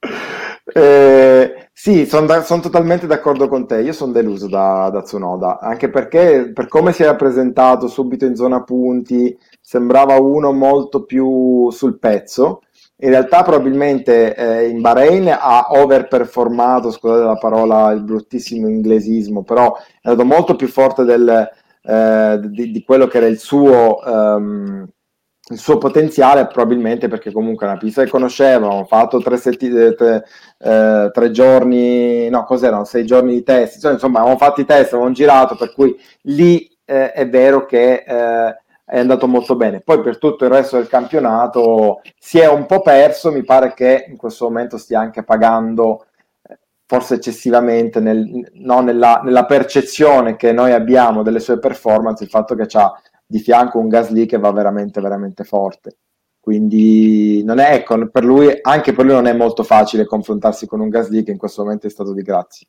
Eh, 0.74 1.65
sì, 1.78 2.06
sono 2.06 2.40
son 2.42 2.62
totalmente 2.62 3.06
d'accordo 3.06 3.48
con 3.48 3.66
te. 3.66 3.80
Io 3.80 3.92
sono 3.92 4.12
deluso 4.12 4.48
da, 4.48 4.88
da 4.90 5.02
Tsunoda, 5.02 5.58
anche 5.60 5.90
perché 5.90 6.50
per 6.54 6.68
come 6.68 6.92
si 6.92 7.02
era 7.02 7.16
presentato 7.16 7.86
subito 7.86 8.24
in 8.24 8.34
zona 8.34 8.62
punti, 8.62 9.36
sembrava 9.60 10.18
uno 10.18 10.52
molto 10.52 11.04
più 11.04 11.70
sul 11.70 11.98
pezzo 11.98 12.60
in 12.98 13.10
realtà 13.10 13.42
probabilmente 13.42 14.34
eh, 14.34 14.68
in 14.68 14.80
Bahrain 14.80 15.28
ha 15.28 15.66
overperformato, 15.68 16.90
scusate 16.90 17.24
la 17.24 17.36
parola, 17.36 17.90
il 17.90 18.02
bruttissimo 18.02 18.68
inglesismo, 18.68 19.42
però 19.42 19.76
è 19.76 19.80
stato 20.00 20.24
molto 20.24 20.56
più 20.56 20.66
forte 20.66 21.04
del, 21.04 21.50
eh, 21.82 22.40
di, 22.42 22.70
di, 22.70 22.82
quello 22.84 23.06
che 23.06 23.18
era 23.18 23.26
il 23.26 23.38
suo, 23.38 23.98
um, 24.02 24.88
il 25.48 25.58
suo, 25.58 25.78
potenziale, 25.78 26.46
probabilmente 26.46 27.08
perché 27.08 27.30
comunque 27.30 27.66
è 27.66 27.70
una 27.70 27.78
pista 27.78 28.02
che 28.02 28.10
conosceva, 28.10 28.78
ha 28.78 28.84
fatto 28.84 29.18
tre, 29.18 29.36
setti, 29.36 29.68
eh, 29.68 29.94
tre, 29.94 30.24
eh, 30.58 31.10
tre, 31.12 31.30
giorni, 31.30 32.28
no 32.28 32.44
cos'erano, 32.44 32.84
sei 32.84 33.06
giorni 33.06 33.34
di 33.34 33.42
test, 33.44 33.84
insomma 33.84 34.18
avevamo 34.18 34.38
fatto 34.38 34.60
i 34.60 34.64
test, 34.64 34.92
avevamo 34.92 35.14
girato, 35.14 35.54
per 35.54 35.72
cui 35.72 35.96
lì 36.22 36.68
eh, 36.84 37.12
è 37.12 37.28
vero 37.28 37.64
che 37.64 38.04
eh, 38.06 38.56
è 38.84 38.98
andato 38.98 39.26
molto 39.28 39.56
bene. 39.56 39.80
Poi 39.80 40.00
per 40.00 40.18
tutto 40.18 40.44
il 40.44 40.50
resto 40.50 40.76
del 40.76 40.88
campionato 40.88 42.00
si 42.18 42.38
è 42.38 42.48
un 42.48 42.66
po' 42.66 42.80
perso, 42.80 43.32
mi 43.32 43.44
pare 43.44 43.74
che 43.74 44.06
in 44.08 44.16
questo 44.16 44.46
momento 44.46 44.78
stia 44.78 45.00
anche 45.00 45.24
pagando 45.24 46.06
eh, 46.48 46.58
forse 46.86 47.14
eccessivamente 47.14 48.00
nel, 48.00 48.50
no, 48.54 48.80
nella, 48.80 49.20
nella, 49.24 49.44
percezione 49.44 50.36
che 50.36 50.52
noi 50.52 50.72
abbiamo 50.72 51.22
delle 51.22 51.40
sue 51.40 51.58
performance, 51.58 52.24
il 52.24 52.30
fatto 52.30 52.54
che 52.54 52.66
ha 52.72 53.00
di 53.26 53.40
fianco 53.40 53.78
un 53.78 53.88
Gasly 53.88 54.24
che 54.24 54.38
va 54.38 54.52
veramente, 54.52 55.00
veramente 55.00 55.44
forte. 55.44 55.96
Quindi 56.38 57.42
non 57.42 57.58
è, 57.58 57.74
ecco, 57.74 58.08
per 58.08 58.24
lui, 58.24 58.56
anche 58.62 58.92
per 58.92 59.04
lui 59.04 59.14
non 59.14 59.26
è 59.26 59.32
molto 59.32 59.64
facile 59.64 60.04
confrontarsi 60.06 60.66
con 60.66 60.78
un 60.78 60.88
Gasly 60.88 61.24
che 61.24 61.32
in 61.32 61.38
questo 61.38 61.64
momento 61.64 61.88
è 61.88 61.90
stato 61.90 62.12
di 62.14 62.22
grazia. 62.22 62.68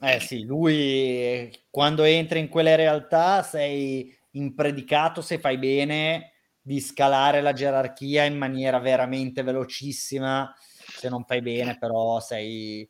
Eh 0.00 0.20
sì, 0.20 0.44
lui 0.44 1.50
quando 1.70 2.04
entra 2.04 2.38
in 2.38 2.48
quelle 2.48 2.76
realtà 2.76 3.42
sei 3.42 4.14
impredicato 4.32 5.20
se 5.20 5.38
fai 5.38 5.58
bene 5.58 6.32
di 6.60 6.80
scalare 6.80 7.40
la 7.40 7.52
gerarchia 7.52 8.24
in 8.24 8.36
maniera 8.36 8.78
veramente 8.78 9.42
velocissima, 9.42 10.54
se 10.56 11.08
non 11.08 11.24
fai 11.24 11.42
bene 11.42 11.76
però 11.78 12.18
sei, 12.20 12.88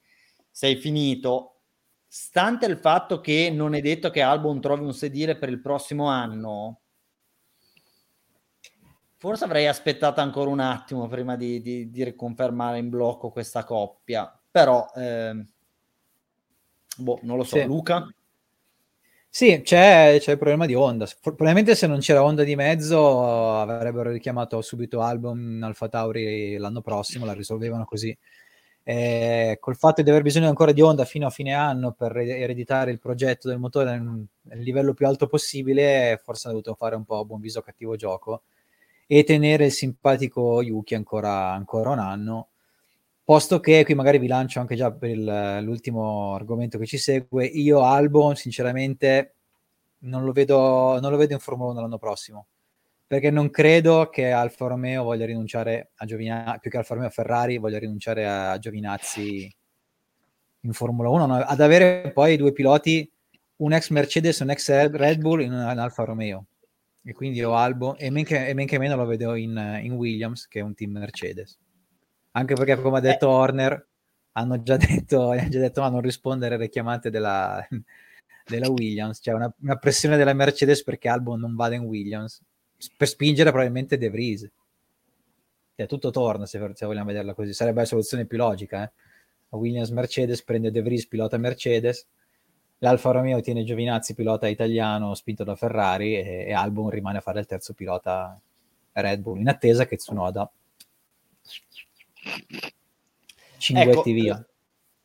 sei 0.50 0.76
finito. 0.76 1.55
Stante 2.18 2.64
il 2.64 2.78
fatto 2.78 3.20
che 3.20 3.50
non 3.52 3.74
è 3.74 3.82
detto 3.82 4.08
che 4.08 4.22
Albon 4.22 4.58
trovi 4.58 4.84
un 4.84 4.94
sedile 4.94 5.36
per 5.36 5.50
il 5.50 5.60
prossimo 5.60 6.06
anno, 6.06 6.80
forse 9.18 9.44
avrei 9.44 9.66
aspettato 9.66 10.22
ancora 10.22 10.48
un 10.48 10.60
attimo 10.60 11.08
prima 11.08 11.36
di, 11.36 11.60
di, 11.60 11.90
di 11.90 12.04
riconfermare 12.04 12.78
in 12.78 12.88
blocco 12.88 13.28
questa 13.28 13.64
coppia, 13.64 14.34
però 14.50 14.90
eh, 14.96 15.44
boh, 16.96 17.18
non 17.20 17.36
lo 17.36 17.44
so, 17.44 17.56
sì. 17.56 17.64
Luca? 17.64 18.10
Sì, 19.28 19.60
c'è, 19.62 20.16
c'è, 20.18 20.30
il 20.30 20.38
problema 20.38 20.64
di 20.64 20.74
Honda. 20.74 21.06
Probabilmente 21.20 21.74
se 21.74 21.86
non 21.86 21.98
c'era 21.98 22.24
Honda 22.24 22.44
di 22.44 22.56
mezzo 22.56 23.60
avrebbero 23.60 24.10
richiamato 24.10 24.62
subito 24.62 25.02
Album 25.02 25.62
Alfa 25.62 25.90
Tauri 25.90 26.56
l'anno 26.56 26.80
prossimo, 26.80 27.26
la 27.26 27.34
risolvevano 27.34 27.84
così. 27.84 28.16
E 28.89 29.57
col 29.59 29.74
fatto 29.74 30.01
di 30.01 30.11
aver 30.11 30.22
bisogno 30.22 30.47
ancora 30.47 30.70
di 30.70 30.80
Honda 30.80 31.05
fino 31.05 31.26
a 31.26 31.30
fine 31.30 31.53
anno 31.53 31.91
per 31.91 32.16
ereditare 32.16 32.93
il 32.93 33.01
progetto 33.01 33.49
del 33.49 33.59
motore 33.59 33.99
nel 33.99 34.61
livello 34.61 34.95
più 34.95 35.09
alto 35.09 35.26
possibile, 35.26 36.20
forse 36.22 36.47
hanno 36.47 36.61
dovuto 36.61 36.76
fare 36.76 36.95
un 36.95 37.05
po' 37.05 37.24
buon 37.24 37.41
viso 37.41 37.62
cattivo 37.62 37.97
gioco 37.97 38.43
e 39.09 39.24
tenere 39.24 39.64
il 39.66 39.72
simpatico 39.72 40.62
Yuki 40.62 40.95
ancora, 40.95 41.51
ancora 41.51 41.91
un 41.91 41.99
anno. 41.99 42.49
Posto 43.24 43.59
che 43.59 43.82
qui 43.84 43.95
magari 43.95 44.18
vi 44.18 44.28
lancio 44.28 44.61
anche 44.61 44.76
già 44.76 44.93
per 44.93 45.11
il, 45.11 45.59
l'ultimo 45.62 46.34
argomento 46.34 46.78
che 46.78 46.87
ci 46.87 46.97
segue, 46.97 47.45
io 47.45 47.82
Albon 47.82 48.37
sinceramente 48.37 49.34
non 50.03 50.22
lo 50.24 50.30
vedo, 50.30 51.01
non 51.01 51.11
lo 51.11 51.16
vedo 51.16 51.32
in 51.32 51.41
Formula 51.41 51.72
1 51.72 51.80
l'anno 51.80 51.99
prossimo, 51.99 52.47
perché 53.07 53.30
non 53.30 53.50
credo 53.50 54.09
che 54.11 54.30
Alfa 54.30 54.66
Romeo 54.66 55.04
voglia 55.04 55.26
rinunciare 55.26 55.90
a 55.94 56.04
Giovinazzi, 56.04 56.59
più 56.61 56.70
che 56.70 56.76
Alfa 56.76 56.94
Romeo 56.94 57.11
Ferrari 57.11 57.59
voglia 57.59 57.78
rinunciare 57.78 58.26
a 58.26 58.59
Giovinazzi 58.59 59.54
in 60.61 60.72
Formula 60.72 61.09
1, 61.09 61.26
no, 61.26 61.34
ad 61.36 61.61
avere 61.61 62.11
poi 62.12 62.36
due 62.36 62.52
piloti, 62.52 63.11
un 63.57 63.72
ex 63.72 63.90
Mercedes 63.90 64.40
e 64.40 64.42
un 64.42 64.50
ex 64.50 64.70
Red 64.90 65.20
Bull 65.20 65.40
in, 65.40 65.52
in 65.52 65.78
Alfa 65.78 66.04
Romeo. 66.04 66.46
E 67.04 67.12
quindi 67.12 67.38
io 67.38 67.54
Albon, 67.54 67.94
e 67.98 68.11
men 68.11 68.24
che, 68.24 68.48
e 68.48 68.54
men 68.54 68.66
che 68.66 68.78
meno 68.78 68.96
lo 68.96 69.07
vedo 69.07 69.34
in, 69.36 69.80
in 69.82 69.92
Williams, 69.92 70.48
che 70.48 70.59
è 70.59 70.62
un 70.62 70.74
team 70.74 70.90
Mercedes 70.92 71.57
anche 72.36 72.54
perché 72.54 72.80
come 72.80 72.98
ha 72.98 73.00
detto 73.00 73.28
eh. 73.28 73.32
Horner 73.32 73.88
hanno 74.32 74.62
già 74.62 74.76
detto, 74.76 75.30
hanno 75.32 75.48
già 75.48 75.59
detto 75.59 75.80
a 75.82 75.88
non 75.88 76.00
rispondere 76.00 76.54
alle 76.54 76.68
chiamate 76.68 77.11
della, 77.11 77.66
della 78.46 78.68
Williams, 78.68 79.18
c'è 79.18 79.30
cioè 79.30 79.34
una, 79.34 79.52
una, 79.61 79.76
pressione 79.76 80.16
della 80.16 80.34
Mercedes 80.34 80.84
perché 80.84 81.09
Albon 81.09 81.40
non 81.40 81.57
vada 81.57 81.74
in 81.74 81.82
Williams 81.82 82.40
per 82.97 83.09
spingere 83.09 83.51
probabilmente 83.51 83.99
De 83.99 84.11
Vries 84.11 84.51
cioè, 85.74 85.87
tutto 85.87 86.11
torna 86.11 86.47
se, 86.47 86.59
se, 86.74 86.87
vogliamo 86.87 87.07
vederla 87.07 87.35
così 87.35 87.53
sarebbe 87.53 87.81
la 87.81 87.87
soluzione 87.87 88.27
più 88.27 88.39
logica 88.39 88.85
eh? 88.85 88.91
Williams 89.51 89.91
Mercedes 89.91 90.43
prende 90.43 90.70
De 90.70 90.83
Vries 90.83 91.07
pilota 91.07 91.39
Mercedes 91.39 92.07
l'Alfa 92.79 93.11
Romeo 93.11 93.41
tiene 93.41 93.64
Giovinazzi 93.64 94.14
pilota 94.14 94.49
italiano 94.49 95.14
spinto 95.14 95.45
da 95.45 95.57
Ferrari 95.57 96.16
e, 96.16 96.45
e 96.49 96.53
Albon 96.53 96.91
rimane 96.91 97.18
a 97.18 97.22
fare 97.22 97.41
il 97.41 97.47
terzo 97.47 97.72
pilota 97.72 98.39
Red 98.93 99.20
Bull 99.20 99.41
in 99.41 99.49
attesa 99.49 99.87
che 99.87 99.97
Tsunoda 99.97 100.51
Cinguetti 103.59 103.91
ecco, 103.91 104.03
via. 104.12 104.47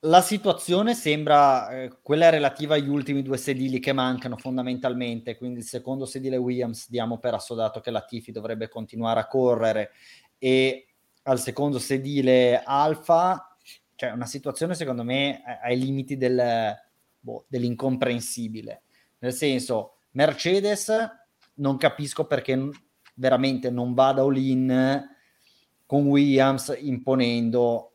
La 0.06 0.22
situazione 0.22 0.96
sembra 0.96 1.70
eh, 1.70 1.92
quella 2.02 2.30
relativa 2.30 2.74
agli 2.74 2.90
ultimi 2.90 3.22
due 3.22 3.38
sedili 3.38 3.80
che 3.80 3.94
mancano 3.94 4.36
fondamentalmente, 4.36 5.38
quindi 5.38 5.60
il 5.60 5.66
secondo 5.66 6.08
sedile 6.08 6.38
Williams 6.38 6.90
diamo 6.90 7.20
per 7.20 7.36
assodato 7.36 7.82
che 7.82 7.92
la 7.92 8.02
Tifi 8.02 8.32
dovrebbe 8.32 8.68
continuare 8.68 9.20
a 9.20 9.28
correre 9.28 9.92
e 10.40 10.88
al 11.24 11.40
secondo 11.40 11.78
sedile 11.78 12.64
Alfa, 12.64 13.56
cioè 13.94 14.10
una 14.10 14.26
situazione 14.26 14.74
secondo 14.74 15.04
me 15.04 15.44
ai 15.62 15.78
limiti 15.78 16.18
del, 16.18 16.76
boh, 17.20 17.46
dell'incomprensibile, 17.48 18.82
nel 19.20 19.34
senso 19.34 19.98
Mercedes 20.14 20.92
non 21.56 21.78
capisco 21.78 22.26
perché 22.26 22.70
veramente 23.14 23.70
non 23.70 23.94
vada 23.94 24.24
all-in 24.24 25.08
con 25.86 26.08
Williams 26.08 26.76
imponendo 26.80 27.91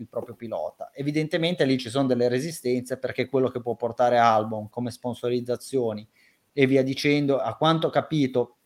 il 0.00 0.08
proprio 0.08 0.34
pilota. 0.34 0.90
Evidentemente 0.92 1.64
lì 1.64 1.78
ci 1.78 1.90
sono 1.90 2.06
delle 2.06 2.28
resistenze 2.28 2.98
perché 2.98 3.28
quello 3.28 3.48
che 3.50 3.60
può 3.60 3.74
portare 3.76 4.18
Albon 4.18 4.68
come 4.68 4.90
sponsorizzazioni 4.90 6.06
e 6.52 6.66
via 6.66 6.82
dicendo, 6.82 7.38
a 7.38 7.54
quanto 7.56 7.88
ho 7.88 7.90
capito, 7.90 8.56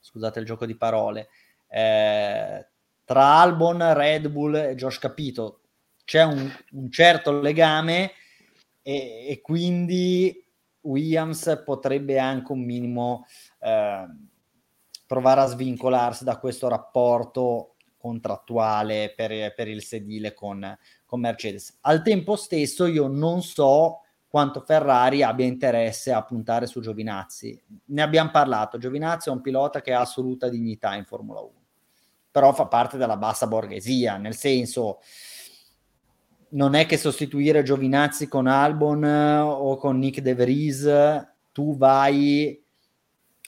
scusate 0.00 0.38
il 0.38 0.46
gioco 0.46 0.66
di 0.66 0.76
parole, 0.76 1.28
eh, 1.68 2.66
tra 3.04 3.40
Albon, 3.40 3.94
Red 3.94 4.28
Bull 4.28 4.54
e 4.54 4.74
Josh 4.74 4.98
Capito 4.98 5.60
c'è 6.04 6.22
un, 6.22 6.50
un 6.72 6.90
certo 6.90 7.40
legame 7.40 8.12
e, 8.82 9.26
e, 9.28 9.40
quindi 9.40 10.44
Williams 10.82 11.62
potrebbe 11.64 12.18
anche 12.18 12.52
un 12.52 12.60
minimo 12.60 13.26
eh, 13.60 14.06
provare 15.06 15.40
a 15.42 15.46
svincolarsi 15.46 16.24
da 16.24 16.38
questo 16.38 16.68
rapporto 16.68 17.71
contrattuale 18.02 19.12
per, 19.14 19.54
per 19.54 19.68
il 19.68 19.80
sedile 19.80 20.34
con, 20.34 20.76
con 21.06 21.20
Mercedes. 21.20 21.78
Al 21.82 22.02
tempo 22.02 22.34
stesso 22.34 22.86
io 22.86 23.06
non 23.06 23.42
so 23.42 24.00
quanto 24.26 24.62
Ferrari 24.62 25.22
abbia 25.22 25.46
interesse 25.46 26.10
a 26.10 26.24
puntare 26.24 26.66
su 26.66 26.80
Giovinazzi. 26.80 27.62
Ne 27.84 28.02
abbiamo 28.02 28.30
parlato, 28.30 28.76
Giovinazzi 28.78 29.28
è 29.28 29.32
un 29.32 29.40
pilota 29.40 29.80
che 29.80 29.92
ha 29.92 30.00
assoluta 30.00 30.48
dignità 30.48 30.96
in 30.96 31.04
Formula 31.04 31.40
1, 31.40 31.50
però 32.32 32.52
fa 32.52 32.66
parte 32.66 32.96
della 32.96 33.16
bassa 33.16 33.46
borghesia, 33.46 34.16
nel 34.16 34.34
senso 34.34 34.98
non 36.48 36.74
è 36.74 36.86
che 36.86 36.96
sostituire 36.96 37.62
Giovinazzi 37.62 38.26
con 38.26 38.48
Albon 38.48 39.04
o 39.04 39.76
con 39.76 39.98
Nick 39.98 40.20
De 40.20 40.34
Vries 40.34 41.30
tu 41.52 41.76
vai 41.76 42.60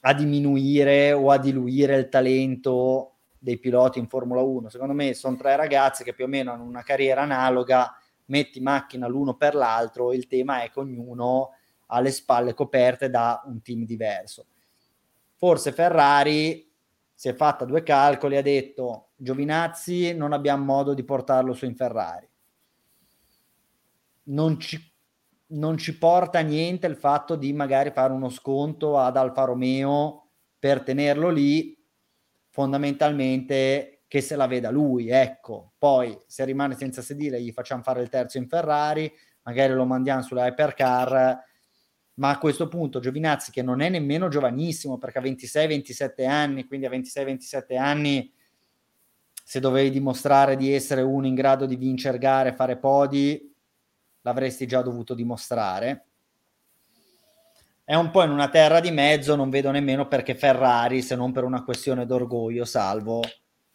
a 0.07 0.13
diminuire 0.13 1.13
o 1.13 1.31
a 1.31 1.39
diluire 1.39 1.97
il 1.97 2.09
talento 2.09 3.14
dei 3.45 3.59
piloti 3.59 3.99
in 3.99 4.09
Formula 4.09 4.41
1. 4.41 4.71
Secondo 4.71 4.95
me 4.95 5.13
sono 5.13 5.37
tre 5.37 5.55
ragazzi 5.55 6.03
che 6.03 6.15
più 6.15 6.25
o 6.25 6.29
meno 6.29 6.51
hanno 6.51 6.65
una 6.65 6.83
carriera 6.83 7.21
analoga, 7.21 7.95
metti 8.27 8.59
macchina 8.61 9.07
l'uno 9.07 9.37
per 9.37 9.55
l'altro, 9.55 10.15
il 10.15 10.27
tema 10.27 10.63
è 10.63 10.71
che 10.71 10.81
ognuno 10.81 11.51
ha 11.89 12.01
le 12.01 12.11
spalle 12.11 12.55
coperte 12.55 13.11
da 13.11 13.43
un 13.45 13.61
team 13.61 13.85
diverso. 13.85 14.47
Forse 15.37 15.73
Ferrari 15.73 16.73
si 17.13 17.29
è 17.29 17.35
fatta 17.35 17.67
due 17.67 17.83
calcoli, 17.83 18.39
ha 18.39 18.43
detto 18.43 19.11
Giovinazzi 19.15 20.15
non 20.15 20.33
abbiamo 20.33 20.65
modo 20.65 20.95
di 20.95 21.05
portarlo 21.05 21.53
su 21.53 21.67
in 21.67 21.77
Ferrari. 21.77 22.27
Non 24.25 24.59
ci 24.59 24.93
non 25.47 25.77
ci 25.77 25.97
porta 25.99 26.41
niente 26.41 26.87
il 26.87 26.97
fatto 26.97 27.37
di 27.37 27.53
magari 27.53 27.91
fare 27.91 28.13
uno 28.13 28.31
sconto 28.31 28.99
ad 28.99 29.17
Alfa 29.17 29.45
Romeo 29.45 30.31
per 30.59 30.83
tenerlo 30.83 31.29
lì, 31.29 31.74
fondamentalmente 32.55 34.05
che 34.07 34.21
se 34.21 34.37
la 34.37 34.47
veda 34.47 34.71
lui, 34.71 35.09
ecco. 35.09 35.73
Poi 35.77 36.17
se 36.29 36.45
rimane 36.45 36.77
senza 36.77 37.03
sedile 37.03 37.43
gli 37.43 37.51
facciamo 37.51 37.83
fare 37.83 38.01
il 38.01 38.09
terzo 38.09 38.39
in 38.39 38.47
Ferrari, 38.47 39.13
magari 39.43 39.73
lo 39.73 39.85
mandiamo 39.85 40.23
sulla 40.23 40.47
hypercar, 40.47 41.43
ma 42.15 42.31
a 42.31 42.39
questo 42.39 42.69
punto 42.69 43.01
Giovinazzi 43.01 43.51
che 43.51 43.61
non 43.61 43.81
è 43.81 43.89
nemmeno 43.89 44.29
giovanissimo 44.29 44.99
perché 44.99 45.19
ha 45.19 45.23
26-27 45.23 46.29
anni, 46.29 46.65
quindi 46.65 46.87
a 46.87 46.91
26-27 46.91 47.77
anni 47.77 48.33
se 49.33 49.59
dovevi 49.59 49.91
dimostrare 49.91 50.55
di 50.55 50.73
essere 50.73 51.03
uno 51.03 51.27
in 51.27 51.35
grado 51.35 51.67
di 51.67 51.75
vincere 51.75 52.19
gare, 52.19 52.53
fare 52.53 52.79
podi, 52.79 53.53
l'avresti 54.21 54.65
già 54.65 54.81
dovuto 54.81 55.13
dimostrare. 55.13 56.07
È 57.87 57.95
un 57.95 58.11
po' 58.11 58.23
in 58.23 58.31
una 58.31 58.49
terra 58.49 58.81
di 58.81 58.91
mezzo, 58.91 59.37
non 59.37 59.51
vedo 59.51 59.71
nemmeno 59.71 60.09
perché 60.09 60.35
Ferrari, 60.35 61.03
se 61.03 61.17
non 61.17 61.33
per 61.33 61.45
una 61.45 61.63
questione 61.65 62.07
d'orgoglio, 62.07 62.65
salvo, 62.65 63.21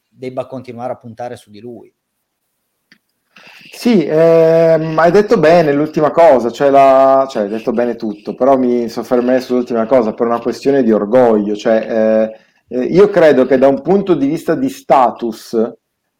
debba 0.10 0.47
continuare 0.47 0.93
a 0.93 0.97
puntare 0.97 1.36
su 1.36 1.51
di 1.51 1.60
lui. 1.60 1.93
Sì, 3.72 4.03
ehm, 4.03 4.97
hai 4.97 5.12
detto 5.12 5.38
bene 5.38 5.74
l'ultima 5.74 6.10
cosa, 6.10 6.49
cioè, 6.49 6.72
la, 6.72 7.28
cioè 7.30 7.43
hai 7.43 7.49
detto 7.49 7.72
bene 7.72 7.95
tutto, 7.95 8.34
però 8.34 8.57
mi 8.57 8.89
soffermerei 8.89 9.41
sull'ultima 9.41 9.86
cosa 9.86 10.14
per 10.14 10.26
una 10.26 10.41
questione 10.41 10.82
di 10.82 10.91
orgoglio. 10.91 11.55
Cioè, 11.55 12.32
eh, 12.68 12.78
eh 12.80 12.84
io 12.86 13.10
credo 13.10 13.45
che 13.45 13.60
da 13.60 13.68
un 13.68 13.82
punto 13.84 14.16
di 14.16 14.26
vista 14.26 14.55
di 14.55 14.70
status 14.70 15.53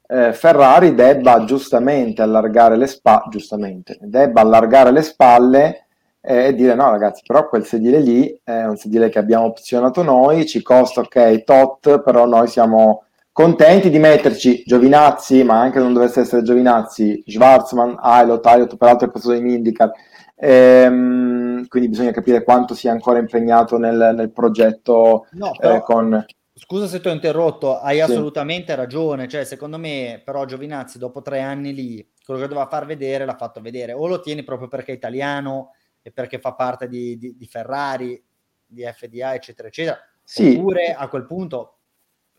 eh, 0.08 0.32
Ferrari 0.32 0.94
debba 0.94 1.44
giustamente 1.44 2.22
allargare 2.22 2.78
le 2.78 2.86
spalle, 2.86 3.30
giustamente, 3.30 3.98
debba 4.00 4.42
allargare 4.42 4.92
le 4.92 5.02
spalle 5.02 5.88
e 6.32 6.54
dire 6.54 6.76
no 6.76 6.92
ragazzi, 6.92 7.24
però 7.26 7.50
quel 7.50 7.66
sedile 7.66 8.00
lì 8.00 8.40
è 8.44 8.64
un 8.66 8.78
sedile 8.78 9.10
che 9.10 9.18
abbiamo 9.18 9.46
opzionato 9.46 10.04
noi, 10.04 10.46
ci 10.46 10.62
costa 10.62 11.02
ok 11.02 11.44
tot, 11.44 12.04
però 12.04 12.28
noi 12.28 12.48
siamo 12.48 13.06
contenti 13.32 13.90
di 13.90 13.98
metterci 13.98 14.62
Giovinazzi, 14.64 15.44
ma 15.44 15.60
anche 15.60 15.80
se 15.80 15.84
non 15.84 15.94
dovesse 15.94 16.20
essere 16.20 16.44
Giovinazzi, 16.44 17.24
Schwarzman, 17.26 17.98
Ailot, 18.00 18.46
Ailot 18.46 18.78
peraltro 18.78 19.08
è 19.08 19.12
passato 19.12 19.34
in 19.34 19.48
IndyCar, 19.48 19.92
ehm, 20.36 21.68
quindi 21.68 21.90
bisogna 21.90 22.12
capire 22.12 22.44
quanto 22.44 22.76
sia 22.76 22.92
ancora 22.92 23.18
impegnato 23.18 23.80
nel, 23.80 24.14
nel 24.16 24.32
progetto 24.32 25.26
no, 25.32 25.52
però... 25.58 25.76
eh, 25.78 25.82
con 25.82 26.26
Scusa 26.54 26.86
se 26.86 27.00
ti 27.00 27.08
ho 27.08 27.12
interrotto, 27.12 27.80
hai 27.80 27.96
sì. 27.96 28.02
assolutamente 28.02 28.76
ragione. 28.76 29.30
Cioè, 29.30 29.46
secondo 29.46 29.78
me, 29.78 30.22
però, 30.26 30.44
Giovinazzi, 30.44 30.98
dopo 31.00 31.22
tre 31.22 31.40
anni 31.40 31.74
lì, 31.74 32.06
quello 32.24 32.42
che 32.42 32.48
doveva 32.48 32.68
far 32.68 32.86
vedere 32.86 33.24
l'ha 33.24 33.38
fatto 33.38 33.62
vedere. 33.62 33.94
O 33.94 34.08
lo 34.08 34.20
tieni 34.20 34.44
proprio 34.44 34.68
perché 34.68 34.92
è 34.92 34.96
italiano 34.96 35.72
e 36.02 36.12
perché 36.12 36.40
fa 36.40 36.54
parte 36.54 36.88
di, 36.88 37.18
di, 37.18 37.36
di 37.36 37.46
Ferrari, 37.46 38.22
di 38.66 38.84
FDA, 38.84 39.34
eccetera, 39.34 39.68
eccetera. 39.68 39.98
Sì. 40.24 40.56
Oppure 40.58 40.94
a 40.94 41.08
quel 41.08 41.26
punto 41.26 41.80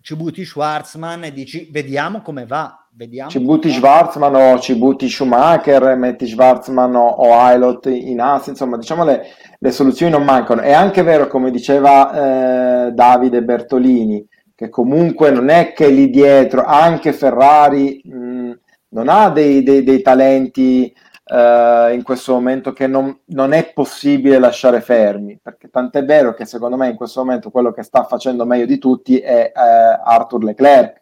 ci 0.02 0.16
butti 0.16 0.44
Schwarzman 0.44 1.24
e 1.24 1.32
dici 1.32 1.68
vediamo 1.70 2.22
come 2.22 2.46
va. 2.46 2.86
Vediamo 2.92 3.30
ci 3.30 3.40
butti 3.40 3.70
Schwarzman 3.70 4.34
o 4.34 4.58
ci 4.58 4.74
butti 4.74 5.08
Schumacher, 5.08 5.96
metti 5.96 6.26
Schwarzman 6.26 6.94
o, 6.94 7.06
o 7.06 7.34
Ailot 7.34 7.86
in 7.86 8.20
as, 8.20 8.46
insomma, 8.48 8.76
diciamo 8.76 9.04
le, 9.04 9.26
le, 9.58 9.70
soluzioni 9.70 10.10
non 10.10 10.24
mancano. 10.24 10.62
È 10.62 10.72
anche 10.72 11.02
vero, 11.02 11.28
come 11.28 11.50
diceva 11.50 12.86
eh, 12.86 12.92
Davide 12.92 13.42
Bertolini, 13.42 14.26
che 14.54 14.68
comunque 14.68 15.30
non 15.30 15.50
è 15.50 15.72
che 15.72 15.88
lì 15.88 16.10
dietro 16.10 16.64
anche 16.64 17.12
Ferrari 17.12 18.00
mh, 18.04 18.52
non 18.88 19.08
ha 19.08 19.30
dei, 19.30 19.62
dei, 19.62 19.84
dei 19.84 20.02
talenti 20.02 20.92
uh, 21.30 21.92
in 21.92 22.02
questo 22.02 22.32
momento 22.32 22.72
che 22.72 22.86
non, 22.86 23.20
non, 23.26 23.52
è 23.52 23.72
possibile 23.72 24.38
lasciare 24.38 24.80
fermi, 24.80 25.38
perché 25.40 25.70
tant'è 25.70 26.04
vero 26.04 26.34
che 26.34 26.44
secondo 26.44 26.76
me 26.76 26.88
in 26.88 26.96
questo 26.96 27.20
momento 27.20 27.50
quello 27.50 27.72
che 27.72 27.82
sta 27.82 28.04
facendo 28.04 28.44
meglio 28.44 28.66
di 28.66 28.78
tutti 28.78 29.18
è 29.18 29.52
uh, 29.54 30.08
Arthur 30.08 30.44
Leclerc 30.44 31.00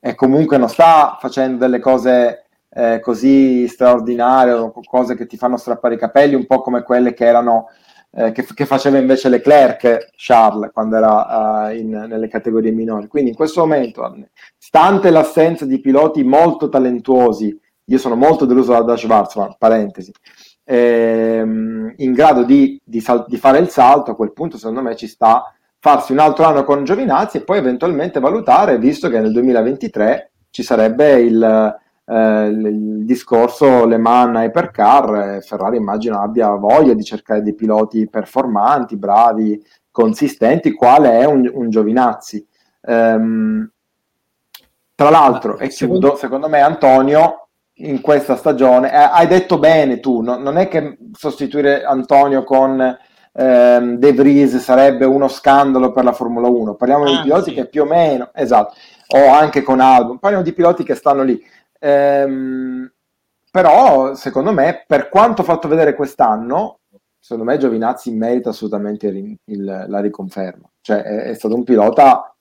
e 0.00 0.14
comunque 0.14 0.58
non 0.58 0.68
sta 0.68 1.16
facendo 1.20 1.58
delle 1.58 1.78
cose 1.78 2.46
eh, 2.72 3.00
così 3.00 3.66
straordinarie 3.66 4.52
o 4.52 4.72
cose 4.84 5.16
che 5.16 5.26
ti 5.26 5.36
fanno 5.36 5.56
strappare 5.56 5.94
i 5.94 5.98
capelli, 5.98 6.34
un 6.34 6.46
po' 6.46 6.60
come 6.60 6.82
quelle 6.82 7.12
che 7.14 7.24
erano 7.24 7.68
eh, 8.12 8.32
che, 8.32 8.44
che, 8.54 8.66
faceva 8.66 8.98
invece 8.98 9.28
Leclerc 9.28 10.10
Charles 10.16 10.70
quando 10.72 10.96
era 10.96 11.68
uh, 11.68 11.74
in, 11.74 11.90
nelle 11.90 12.28
categorie 12.28 12.72
minori. 12.72 13.06
Quindi 13.06 13.30
in 13.30 13.36
questo 13.36 13.60
momento, 13.60 14.16
stante 14.58 15.10
l'assenza 15.10 15.64
di 15.64 15.80
piloti 15.80 16.24
molto 16.24 16.68
talentuosi 16.68 17.58
io 17.84 17.98
sono 17.98 18.14
molto 18.14 18.44
deluso 18.44 18.80
da 18.82 18.96
Schwarzman, 18.96 19.56
parentesi, 19.58 20.12
ehm, 20.64 21.94
in 21.96 22.12
grado 22.12 22.44
di, 22.44 22.80
di, 22.84 23.00
sal- 23.00 23.24
di, 23.26 23.36
fare 23.36 23.58
il 23.58 23.68
salto, 23.68 24.12
a 24.12 24.16
quel 24.16 24.32
punto 24.32 24.56
secondo 24.56 24.82
me 24.82 24.94
ci 24.96 25.08
sta 25.08 25.52
farsi 25.78 26.12
un 26.12 26.18
altro 26.18 26.44
anno 26.44 26.64
con 26.64 26.84
Giovinazzi 26.84 27.38
e 27.38 27.42
poi 27.42 27.58
eventualmente 27.58 28.20
valutare, 28.20 28.78
visto 28.78 29.08
che 29.08 29.18
nel 29.18 29.32
2023 29.32 30.30
ci 30.50 30.62
sarebbe 30.62 31.20
il, 31.20 31.78
eh, 32.04 32.46
il 32.46 33.04
discorso 33.04 33.86
Le 33.86 33.96
Mans 33.96 34.36
Hypercar, 34.36 35.14
eh, 35.14 35.40
Ferrari 35.40 35.78
immagino 35.78 36.20
abbia 36.20 36.50
voglia 36.50 36.92
di 36.92 37.02
cercare 37.02 37.42
dei 37.42 37.54
piloti 37.54 38.08
performanti, 38.08 38.96
bravi, 38.96 39.60
consistenti, 39.90 40.72
quale 40.72 41.18
è 41.18 41.24
un, 41.24 41.48
un 41.52 41.70
Giovinazzi. 41.70 42.46
Um, 42.82 43.68
tra 44.94 45.10
l'altro, 45.10 45.58
e 45.58 45.68
chiudo, 45.68 46.16
secondo 46.16 46.48
me 46.48 46.60
Antonio 46.60 47.39
in 47.80 48.00
questa 48.00 48.36
stagione. 48.36 48.92
Eh, 48.92 48.96
hai 48.96 49.26
detto 49.26 49.58
bene 49.58 50.00
tu, 50.00 50.20
no, 50.20 50.36
non 50.36 50.56
è 50.56 50.68
che 50.68 50.98
sostituire 51.12 51.84
Antonio 51.84 52.44
con 52.44 52.98
ehm, 53.32 53.96
De 53.96 54.12
Vries 54.12 54.56
sarebbe 54.58 55.04
uno 55.04 55.28
scandalo 55.28 55.92
per 55.92 56.04
la 56.04 56.12
Formula 56.12 56.48
1, 56.48 56.74
parliamo 56.74 57.04
ah, 57.04 57.10
di 57.10 57.22
piloti 57.22 57.50
sì. 57.50 57.56
che 57.56 57.66
più 57.66 57.82
o 57.82 57.86
meno, 57.86 58.30
esatto, 58.34 58.74
o 59.08 59.28
anche 59.30 59.62
con 59.62 59.80
Albon, 59.80 60.18
parliamo 60.18 60.44
di 60.44 60.52
piloti 60.52 60.84
che 60.84 60.94
stanno 60.94 61.22
lì. 61.22 61.40
Ehm, 61.78 62.90
però, 63.50 64.14
secondo 64.14 64.52
me, 64.52 64.84
per 64.86 65.08
quanto 65.08 65.42
fatto 65.42 65.66
vedere 65.66 65.94
quest'anno, 65.94 66.80
secondo 67.18 67.50
me 67.50 67.58
Giovinazzi 67.58 68.12
merita 68.12 68.50
assolutamente 68.50 69.08
il, 69.08 69.36
il, 69.46 69.86
la 69.88 70.00
riconferma. 70.00 70.70
Cioè, 70.80 71.02
è, 71.02 71.22
è 71.24 71.34
stato 71.34 71.54
un 71.56 71.64
pilota 71.64 72.34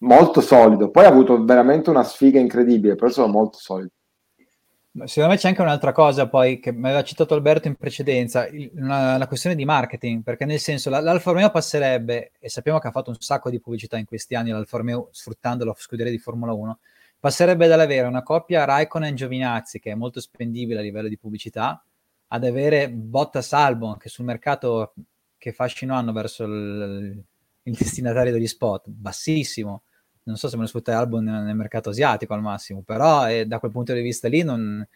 molto 0.00 0.40
solido. 0.40 0.90
Poi 0.90 1.04
ha 1.04 1.08
avuto 1.08 1.44
veramente 1.44 1.90
una 1.90 2.02
sfiga 2.02 2.40
incredibile, 2.40 2.96
però 2.96 3.06
è 3.06 3.12
stato 3.12 3.28
molto 3.28 3.58
solido. 3.58 3.90
Secondo 4.94 5.30
me 5.30 5.38
c'è 5.38 5.48
anche 5.48 5.62
un'altra 5.62 5.90
cosa 5.90 6.28
poi 6.28 6.60
che 6.60 6.70
mi 6.70 6.84
aveva 6.84 7.02
citato 7.02 7.32
Alberto 7.32 7.66
in 7.66 7.76
precedenza, 7.76 8.46
una, 8.74 9.14
una 9.14 9.26
questione 9.26 9.56
di 9.56 9.64
marketing, 9.64 10.22
perché 10.22 10.44
nel 10.44 10.58
senso 10.58 10.90
l'Alfa 10.90 11.30
Romeo 11.30 11.50
passerebbe, 11.50 12.32
e 12.38 12.50
sappiamo 12.50 12.78
che 12.78 12.88
ha 12.88 12.90
fatto 12.90 13.08
un 13.08 13.16
sacco 13.18 13.48
di 13.48 13.58
pubblicità 13.58 13.96
in 13.96 14.04
questi 14.04 14.34
anni 14.34 14.50
l'Alfa 14.50 14.76
Romeo 14.76 15.08
sfruttando 15.10 15.64
la 15.64 15.74
scuderia 15.74 16.12
di 16.12 16.18
Formula 16.18 16.52
1, 16.52 16.78
passerebbe 17.18 17.68
dall'avere 17.68 18.06
una 18.06 18.22
coppia 18.22 18.64
Raikkonen-Giovinazzi 18.66 19.78
che 19.78 19.92
è 19.92 19.94
molto 19.94 20.20
spendibile 20.20 20.80
a 20.80 20.82
livello 20.82 21.08
di 21.08 21.16
pubblicità, 21.16 21.82
ad 22.26 22.44
avere 22.44 22.90
Bottas 22.90 23.54
Albon 23.54 23.96
che 23.96 24.10
sul 24.10 24.26
mercato 24.26 24.92
che 25.38 25.52
fascino 25.52 25.94
hanno 25.94 26.12
verso 26.12 26.44
il, 26.44 27.18
il 27.62 27.74
destinatario 27.74 28.32
degli 28.32 28.46
spot, 28.46 28.88
bassissimo, 28.88 29.84
non 30.24 30.36
so 30.36 30.48
se 30.48 30.56
me 30.56 30.62
lo 30.62 30.68
sfrutta 30.68 30.96
Albon 30.96 31.24
nel 31.24 31.56
mercato 31.56 31.90
asiatico 31.90 32.34
al 32.34 32.40
massimo, 32.40 32.82
però 32.82 33.28
eh, 33.28 33.46
da 33.46 33.58
quel 33.58 33.70
punto 33.70 33.92
di 33.92 34.00
vista 34.00 34.28
lì 34.28 34.42
non, 34.42 34.86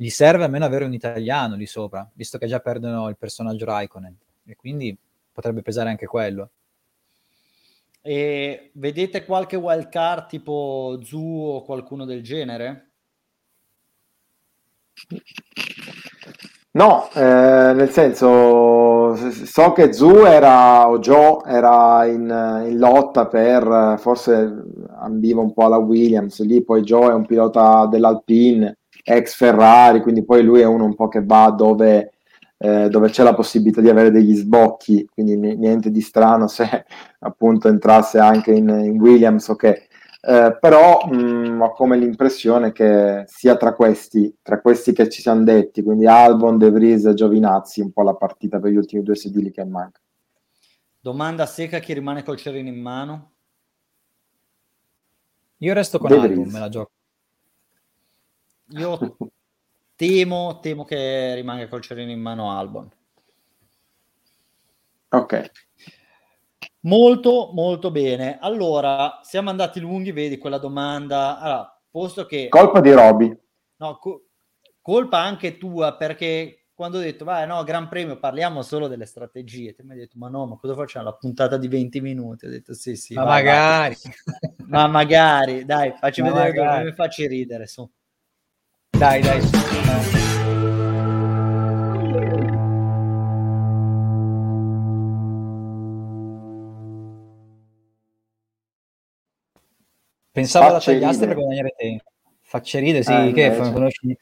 gli 0.00 0.08
serve 0.08 0.44
almeno 0.44 0.64
avere 0.64 0.86
un 0.86 0.94
italiano 0.94 1.56
lì 1.56 1.66
sopra, 1.66 2.08
visto 2.14 2.38
che 2.38 2.46
già 2.46 2.60
perdono 2.60 3.08
il 3.10 3.18
personaggio 3.18 3.66
Raikkonen 3.66 4.16
e 4.46 4.56
quindi 4.56 4.96
potrebbe 5.30 5.60
pesare 5.60 5.90
anche 5.90 6.06
quello. 6.06 6.50
E 8.00 8.70
vedete 8.74 9.26
qualche 9.26 9.56
wild 9.56 9.90
card 9.90 10.26
tipo 10.26 10.98
Zu 11.02 11.18
o 11.18 11.64
qualcuno 11.64 12.06
del 12.06 12.22
genere? 12.22 12.92
No, 16.72 17.10
eh, 17.12 17.20
nel 17.74 17.90
senso, 17.90 18.28
so 19.44 19.72
che 19.72 19.92
Zu 19.92 20.24
era, 20.24 20.88
o 20.88 20.98
Joe 20.98 21.42
era 21.46 22.04
in, 22.06 22.64
in, 22.66 22.78
lotta 22.78 23.26
per, 23.26 23.96
forse 23.98 24.62
ambiva 24.98 25.40
un 25.40 25.52
po' 25.52 25.64
alla 25.64 25.78
Williams, 25.78 26.40
lì 26.44 26.62
poi 26.62 26.82
Joe 26.82 27.10
è 27.10 27.14
un 27.14 27.26
pilota 27.26 27.86
dell'Alpine, 27.86 28.78
ex 29.02 29.34
Ferrari, 29.34 30.00
quindi 30.00 30.24
poi 30.24 30.42
lui 30.42 30.60
è 30.60 30.66
uno 30.66 30.84
un 30.84 30.94
po' 30.94 31.08
che 31.08 31.24
va 31.24 31.50
dove, 31.50 32.12
eh, 32.58 32.88
dove 32.88 33.08
c'è 33.10 33.22
la 33.22 33.34
possibilità 33.34 33.80
di 33.80 33.88
avere 33.88 34.10
degli 34.10 34.34
sbocchi, 34.34 35.08
quindi 35.12 35.36
niente 35.36 35.90
di 35.90 36.00
strano 36.00 36.46
se 36.46 36.84
appunto 37.20 37.68
entrasse 37.68 38.18
anche 38.18 38.52
in, 38.52 38.68
in 38.68 39.00
Williams 39.00 39.48
o 39.48 39.52
okay. 39.52 39.88
Eh, 40.22 40.58
però 40.60 41.06
mh, 41.06 41.60
ho 41.62 41.72
come 41.72 41.96
l'impressione 41.96 42.72
che 42.72 43.24
sia 43.26 43.56
tra 43.56 43.74
questi, 43.74 44.36
tra 44.42 44.60
questi 44.60 44.92
che 44.92 45.08
ci 45.08 45.22
siamo 45.22 45.44
detti, 45.44 45.82
quindi 45.82 46.06
Albon, 46.06 46.58
De 46.58 46.70
Vries 46.70 47.06
e 47.06 47.14
Giovinazzi, 47.14 47.80
un 47.80 47.90
po' 47.90 48.02
la 48.02 48.14
partita 48.14 48.58
per 48.58 48.70
gli 48.70 48.76
ultimi 48.76 49.02
due 49.02 49.16
sedili 49.16 49.50
che 49.50 49.64
manca. 49.64 50.00
Domanda 51.00 51.46
secca, 51.46 51.78
chi 51.78 51.94
rimane 51.94 52.22
col 52.22 52.36
cerino 52.36 52.68
in 52.68 52.80
mano? 52.80 53.30
Io 55.58 55.72
resto 55.72 55.98
con 55.98 56.10
De 56.10 56.16
Albon, 56.16 56.48
me 56.50 56.58
la 56.58 56.68
gioco. 56.68 56.90
Io 58.72 59.16
temo, 59.96 60.60
temo 60.60 60.84
che 60.84 61.34
rimanga 61.34 61.66
col 61.66 61.80
cerino 61.80 62.10
in 62.10 62.20
mano 62.20 62.50
Albon. 62.50 62.90
Ok. 65.08 65.50
Molto, 66.82 67.50
molto 67.52 67.90
bene. 67.90 68.38
Allora, 68.40 69.20
siamo 69.22 69.50
andati 69.50 69.80
lunghi, 69.80 70.12
vedi 70.12 70.38
quella 70.38 70.58
domanda. 70.58 71.38
Allora, 71.38 71.80
posto 71.90 72.24
che... 72.24 72.48
Colpa 72.48 72.80
di 72.80 72.92
Roby. 72.92 73.38
No, 73.76 73.98
co- 73.98 74.26
colpa 74.80 75.18
anche 75.18 75.58
tua, 75.58 75.96
perché 75.96 76.68
quando 76.80 76.96
ho 76.96 77.02
detto, 77.02 77.26
vai, 77.26 77.46
no, 77.46 77.62
Gran 77.62 77.88
Premio, 77.88 78.18
parliamo 78.18 78.62
solo 78.62 78.88
delle 78.88 79.04
strategie, 79.04 79.74
ti 79.74 79.82
mi 79.82 79.92
hai 79.92 79.98
detto, 79.98 80.16
ma 80.16 80.30
no, 80.30 80.46
ma 80.46 80.56
cosa 80.56 80.74
facciamo? 80.74 81.04
La 81.04 81.14
puntata 81.14 81.58
di 81.58 81.68
20 81.68 82.00
minuti? 82.00 82.46
Ho 82.46 82.48
detto, 82.48 82.72
sì, 82.72 82.96
sì. 82.96 83.14
Ma 83.14 83.24
vai, 83.24 83.44
magari. 83.44 83.96
Vai. 84.02 84.14
ma 84.68 84.86
magari, 84.86 85.64
dai, 85.66 85.92
facci 85.98 86.22
ma 86.22 86.28
vedere 86.28 86.48
magari. 86.48 86.68
come 86.68 86.84
mi 86.84 86.92
facci 86.94 87.26
ridere, 87.26 87.66
su. 87.66 87.86
Dai, 88.88 89.20
dai. 89.20 90.29
Pensavo 100.40 100.66
alla 100.66 100.80
tagliaste 100.80 101.26
per 101.26 101.34
guadagnare 101.36 101.74
tempo. 101.76 102.04
Facce 102.42 102.80
ride, 102.80 103.02
sì, 103.02 103.12
eh, 103.12 103.32
che 103.32 103.56
conosci. 103.56 104.16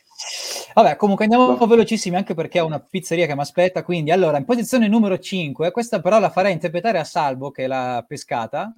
Vabbè, 0.74 0.96
comunque 0.96 1.24
andiamo 1.24 1.48
un 1.48 1.56
po' 1.56 1.66
velocissimi 1.66 2.16
anche 2.16 2.34
perché 2.34 2.60
ho 2.60 2.66
una 2.66 2.78
pizzeria 2.78 3.26
che 3.26 3.34
mi 3.34 3.40
aspetta. 3.40 3.82
Quindi, 3.82 4.10
allora, 4.10 4.36
in 4.36 4.44
posizione 4.44 4.86
numero 4.86 5.18
5, 5.18 5.70
questa 5.70 6.00
però 6.00 6.18
la 6.18 6.28
farei 6.28 6.52
interpretare 6.52 6.98
a 6.98 7.04
Salvo 7.04 7.50
che 7.50 7.66
l'ha 7.66 8.04
pescata, 8.06 8.74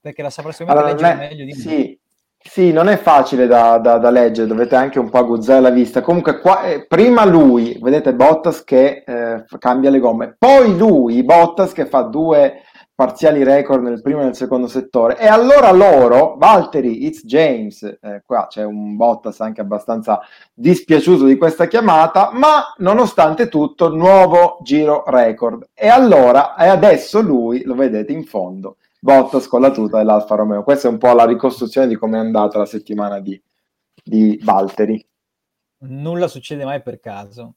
perché 0.00 0.22
la 0.22 0.30
saprà 0.30 0.52
sicuramente 0.52 1.02
allora, 1.02 1.08
leggere 1.08 1.26
è... 1.26 1.28
meglio 1.30 1.44
di 1.44 1.52
me. 1.52 1.58
Sì, 1.58 1.98
sì, 2.42 2.72
non 2.72 2.88
è 2.88 2.98
facile 2.98 3.46
da, 3.46 3.78
da, 3.78 3.98
da, 3.98 4.10
leggere, 4.10 4.46
dovete 4.46 4.74
anche 4.74 4.98
un 4.98 5.08
po' 5.08 5.18
aguzzare 5.18 5.60
la 5.60 5.70
vista. 5.70 6.02
Comunque, 6.02 6.38
qua, 6.38 6.64
eh, 6.64 6.86
prima 6.86 7.24
lui, 7.24 7.78
vedete 7.80 8.14
Bottas 8.14 8.64
che 8.64 9.02
eh, 9.06 9.44
cambia 9.58 9.90
le 9.90 9.98
gomme, 9.98 10.36
poi 10.38 10.76
lui, 10.76 11.22
Bottas 11.22 11.72
che 11.72 11.86
fa 11.86 12.02
due 12.02 12.64
parziali 13.00 13.42
record 13.44 13.82
nel 13.82 14.02
primo 14.02 14.20
e 14.20 14.24
nel 14.24 14.36
secondo 14.36 14.66
settore. 14.66 15.18
E 15.18 15.26
allora 15.26 15.72
loro, 15.72 16.36
Valtteri, 16.36 17.06
It's 17.06 17.24
James, 17.24 17.82
eh, 17.82 18.22
qua 18.26 18.46
c'è 18.46 18.62
un 18.62 18.94
Bottas 18.96 19.40
anche 19.40 19.62
abbastanza 19.62 20.20
dispiaciuto 20.52 21.24
di 21.24 21.38
questa 21.38 21.66
chiamata, 21.66 22.28
ma 22.34 22.74
nonostante 22.76 23.48
tutto, 23.48 23.88
nuovo 23.88 24.58
giro 24.60 25.04
record. 25.06 25.70
E 25.72 25.88
allora, 25.88 26.54
e 26.56 26.66
adesso 26.66 27.22
lui, 27.22 27.62
lo 27.62 27.74
vedete 27.74 28.12
in 28.12 28.24
fondo, 28.26 28.76
Bottas 29.00 29.48
con 29.48 29.62
la 29.62 29.70
tuta 29.70 29.96
dell'Alfa 29.96 30.34
Romeo. 30.34 30.62
Questa 30.62 30.88
è 30.88 30.90
un 30.90 30.98
po' 30.98 31.14
la 31.14 31.24
ricostruzione 31.24 31.86
di 31.86 31.96
come 31.96 32.18
è 32.18 32.20
andata 32.20 32.58
la 32.58 32.66
settimana 32.66 33.18
di, 33.18 33.42
di 34.04 34.38
Valtteri. 34.42 35.02
Nulla 35.84 36.28
succede 36.28 36.64
mai 36.64 36.82
per 36.82 37.00
caso. 37.00 37.54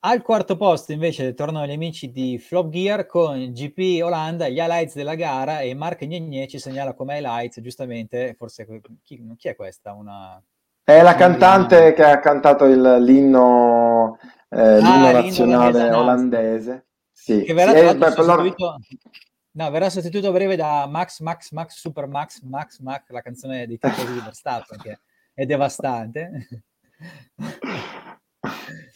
Al 0.00 0.22
quarto 0.22 0.56
posto 0.56 0.92
invece 0.92 1.34
tornano 1.34 1.66
gli 1.66 1.72
amici 1.72 2.12
di 2.12 2.38
Flop 2.38 2.68
Gear 2.68 3.06
con 3.06 3.52
GP 3.52 4.04
Olanda, 4.04 4.48
gli 4.48 4.58
highlights 4.58 4.94
della 4.94 5.14
gara 5.14 5.60
e 5.60 5.74
Mark 5.74 6.04
Gnegne 6.04 6.46
ci 6.46 6.58
segnala 6.58 6.94
come 6.94 7.16
highlights, 7.16 7.60
giustamente, 7.60 8.34
forse 8.38 8.66
chi, 9.02 9.34
chi 9.36 9.48
è 9.48 9.56
questa? 9.56 9.94
Una... 9.94 10.40
È 10.84 11.02
la 11.02 11.14
cantante 11.16 11.92
che 11.94 12.04
ha 12.04 12.20
cantato 12.20 12.66
il, 12.66 12.98
l'inno, 13.00 14.18
eh, 14.50 14.60
ah, 14.60 14.78
l'inno 14.78 15.10
nazionale 15.10 15.82
l'inno 15.82 15.98
olandese. 15.98 16.86
Sì, 17.10 17.42
che 17.42 17.54
verrà, 17.54 17.72
sì, 17.72 17.78
eh, 17.78 17.96
beh, 17.96 18.10
sostituito... 18.10 18.76
No, 19.52 19.70
verrà 19.70 19.88
sostituito 19.88 20.28
a 20.28 20.32
breve 20.32 20.54
da 20.54 20.86
Max, 20.86 21.20
Max, 21.20 21.50
Max, 21.50 21.78
Super 21.78 22.06
Max, 22.06 22.42
Max, 22.42 22.78
Max, 22.80 23.08
la 23.08 23.22
canzone 23.22 23.66
dei 23.66 23.78
tifosi 23.78 24.12
di 24.12 24.20
Verstappen, 24.22 24.78
che 24.78 25.00
è 25.32 25.46
devastante. 25.46 26.48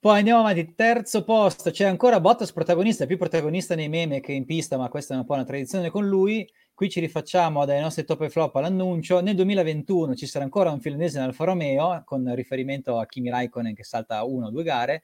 Poi 0.00 0.18
andiamo 0.18 0.38
avanti, 0.40 0.74
terzo 0.76 1.24
posto, 1.24 1.72
c'è 1.72 1.84
ancora 1.84 2.20
Bottas 2.20 2.52
protagonista, 2.52 3.04
più 3.04 3.16
protagonista 3.16 3.74
nei 3.74 3.88
meme 3.88 4.20
che 4.20 4.30
in 4.30 4.44
pista, 4.44 4.76
ma 4.76 4.88
questa 4.88 5.14
è 5.14 5.16
un 5.16 5.24
po' 5.24 5.34
una 5.34 5.42
tradizione 5.44 5.90
con 5.90 6.06
lui. 6.06 6.48
Qui 6.72 6.88
ci 6.88 7.00
rifacciamo 7.00 7.64
dai 7.64 7.80
nostri 7.80 8.04
top 8.04 8.22
e 8.22 8.30
flop 8.30 8.54
all'annuncio. 8.54 9.18
Nel 9.20 9.34
2021 9.34 10.14
ci 10.14 10.26
sarà 10.28 10.44
ancora 10.44 10.70
un 10.70 10.78
finlandese 10.78 11.18
in 11.18 11.24
Alfa 11.24 11.44
Romeo, 11.46 12.00
con 12.04 12.32
riferimento 12.36 12.96
a 12.96 13.06
Kimi 13.06 13.28
Raikkonen 13.28 13.74
che 13.74 13.82
salta 13.82 14.22
una 14.22 14.46
o 14.46 14.50
due 14.50 14.62
gare. 14.62 15.02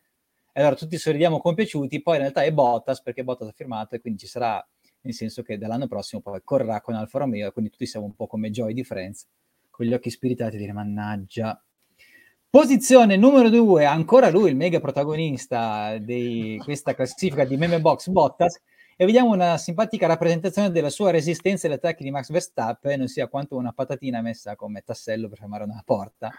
E 0.53 0.61
allora 0.61 0.77
tutti 0.77 0.97
sorridiamo 0.97 1.41
compiaciuti, 1.41 2.01
poi 2.01 2.15
in 2.15 2.21
realtà 2.21 2.45
è 2.45 2.53
Bottas, 2.53 3.03
perché 3.03 3.25
Bottas 3.25 3.49
ha 3.49 3.53
firmato 3.53 3.97
e 3.97 4.01
quindi 4.01 4.21
ci 4.21 4.29
sarà, 4.29 4.65
nel 5.01 5.13
senso 5.13 5.43
che 5.43 5.59
dall'anno 5.59 5.89
prossimo 5.89 6.23
poi 6.23 6.41
correrà 6.45 6.81
con 6.81 6.95
Alfa 6.95 7.19
Romeo, 7.19 7.51
quindi 7.51 7.73
tutti 7.73 7.87
siamo 7.87 8.07
un 8.07 8.15
po' 8.15 8.29
come 8.29 8.53
Joy 8.53 8.73
di 8.73 8.85
Friends, 8.85 9.27
con 9.71 9.87
gli 9.87 9.93
occhi 9.93 10.11
spiritati 10.11 10.57
dire 10.57 10.73
mannaggia, 10.73 11.61
Posizione 12.55 13.17
numero 13.17 13.51
due, 13.51 13.85
ancora 13.85 14.31
lui 14.31 14.49
il 14.49 14.55
mega 14.55 14.79
protagonista 14.79 15.99
di 15.99 16.57
questa 16.63 16.95
classifica 16.95 17.45
di 17.45 17.57
Meme 17.57 17.81
Box 17.81 18.07
Bottas 18.07 18.61
e 18.97 19.05
vediamo 19.05 19.33
una 19.33 19.59
simpatica 19.59 20.07
rappresentazione 20.07 20.71
della 20.71 20.89
sua 20.89 21.11
resistenza 21.11 21.67
agli 21.67 21.73
attacchi 21.73 22.05
di 22.05 22.13
Max 22.13 22.31
Verstappen, 22.31 22.97
non 22.97 23.09
sia 23.09 23.27
quanto 23.27 23.57
una 23.57 23.73
patatina 23.73 24.21
messa 24.21 24.55
come 24.55 24.83
tassello 24.83 25.29
per 25.29 25.39
fermare 25.39 25.65
una 25.65 25.83
porta 25.85 26.31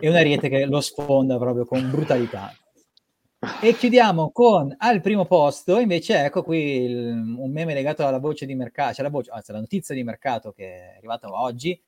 e 0.00 0.08
un 0.08 0.16
ariete 0.16 0.48
che 0.48 0.64
lo 0.64 0.80
sfonda 0.80 1.38
proprio 1.38 1.64
con 1.64 1.88
brutalità. 1.92 2.52
E 3.60 3.76
chiudiamo 3.76 4.32
con 4.32 4.74
al 4.76 5.00
primo 5.00 5.26
posto, 5.26 5.78
invece 5.78 6.24
ecco 6.24 6.42
qui 6.42 6.82
il, 6.86 7.36
un 7.38 7.52
meme 7.52 7.72
legato 7.72 8.04
alla 8.04 8.18
voce 8.18 8.46
di 8.46 8.56
mercato, 8.56 8.94
cioè 8.94 9.04
la, 9.04 9.10
voce, 9.10 9.30
anzi, 9.30 9.52
la 9.52 9.60
notizia 9.60 9.94
di 9.94 10.02
mercato 10.02 10.50
che 10.50 10.64
è 10.64 10.94
arrivata 10.96 11.28
oggi, 11.30 11.80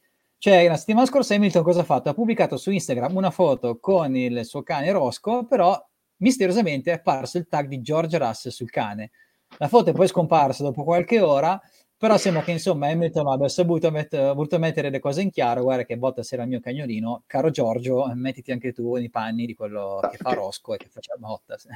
cioè, 0.45 0.69
la 0.69 0.77
settimana 0.77 1.07
scorsa 1.07 1.35
Hamilton 1.35 1.63
cosa 1.63 1.81
ha 1.81 1.85
fatto? 1.85 2.11
Ha 2.11 2.13
pubblicato 2.13 2.59
su 2.59 2.71
Instagram 2.71 3.17
una 3.17 3.31
foto 3.31 3.79
con 3.79 4.15
il 4.15 4.45
suo 4.45 4.63
cane 4.63 4.93
Rosco, 4.93 5.47
però 5.47 5.83
misteriosamente 6.17 6.91
è 6.91 6.97
apparso 6.97 7.39
il 7.39 7.49
tag 7.49 7.67
di 7.67 7.81
George 7.81 8.19
Russell 8.19 8.53
sul 8.53 8.69
cane. 8.69 9.11
La 9.57 9.69
foto 9.69 9.89
è 9.89 9.95
poi 9.95 10.07
scomparsa 10.07 10.63
dopo 10.63 10.85
qualche 10.85 11.19
ora, 11.19 11.59
però 11.97 12.19
sembra 12.19 12.43
che 12.43 12.51
insomma 12.51 12.89
Hamilton 12.89 13.27
abbia 13.27 13.49
saputo 13.49 13.91
met- 13.91 14.35
voluto 14.35 14.59
mettere 14.59 14.91
le 14.91 15.01
cose 15.01 15.23
in 15.23 15.31
chiaro, 15.31 15.63
guarda 15.63 15.87
che 15.87 15.97
Bottas 15.97 16.31
era 16.31 16.43
il 16.43 16.51
mio 16.51 16.61
cagnolino, 16.61 17.23
caro 17.27 17.49
Giorgio, 17.49 18.13
mettiti 18.15 18.53
anche 18.53 18.75
tu 18.75 18.97
nei 18.97 19.09
panni 19.09 19.47
di 19.47 19.55
quello 19.55 19.99
che 20.11 20.19
fa 20.19 20.35
Rosco 20.35 20.75
e 20.75 20.77
che 20.77 20.91
faceva 20.91 21.17
Bottas. 21.27 21.69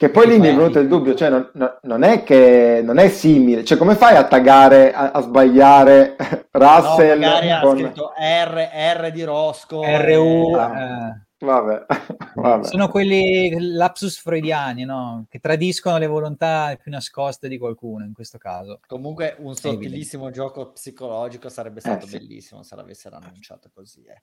Che 0.00 0.08
poi 0.08 0.26
lì 0.28 0.38
mi 0.38 0.46
è 0.46 0.54
venuto 0.54 0.78
il 0.78 0.88
dubbio, 0.88 1.14
cioè 1.14 1.28
non, 1.28 1.50
non, 1.82 2.02
è 2.04 2.22
che 2.22 2.80
non 2.82 2.96
è 2.96 3.10
simile, 3.10 3.66
cioè 3.66 3.76
come 3.76 3.96
fai 3.96 4.16
a 4.16 4.26
taggare, 4.26 4.94
a, 4.94 5.10
a 5.10 5.20
sbagliare 5.20 6.16
Russell? 6.52 7.18
No, 7.18 7.26
magari 7.26 7.60
con... 7.60 7.76
ha 7.76 7.80
scritto 7.80 8.12
R, 8.18 8.70
R 8.96 9.10
di 9.12 9.22
Rosco. 9.24 9.82
RU. 9.84 10.54
Ah, 10.54 10.80
eh. 10.80 11.44
vabbè, 11.44 11.84
vabbè. 12.34 12.64
Sono 12.64 12.88
quelli 12.88 13.54
lapsus 13.58 14.18
freudiani, 14.22 14.86
no? 14.86 15.26
Che 15.28 15.38
tradiscono 15.38 15.98
le 15.98 16.06
volontà 16.06 16.74
più 16.80 16.90
nascoste 16.90 17.46
di 17.46 17.58
qualcuno 17.58 18.06
in 18.06 18.14
questo 18.14 18.38
caso. 18.38 18.80
Comunque 18.86 19.36
un 19.40 19.54
sottilissimo 19.54 20.30
gioco 20.30 20.72
psicologico 20.72 21.50
sarebbe 21.50 21.80
stato 21.80 22.06
eh, 22.06 22.08
sì. 22.08 22.16
bellissimo 22.16 22.62
se 22.62 22.74
l'avessero 22.74 23.16
annunciato 23.16 23.68
così. 23.70 24.02
Eh. 24.04 24.22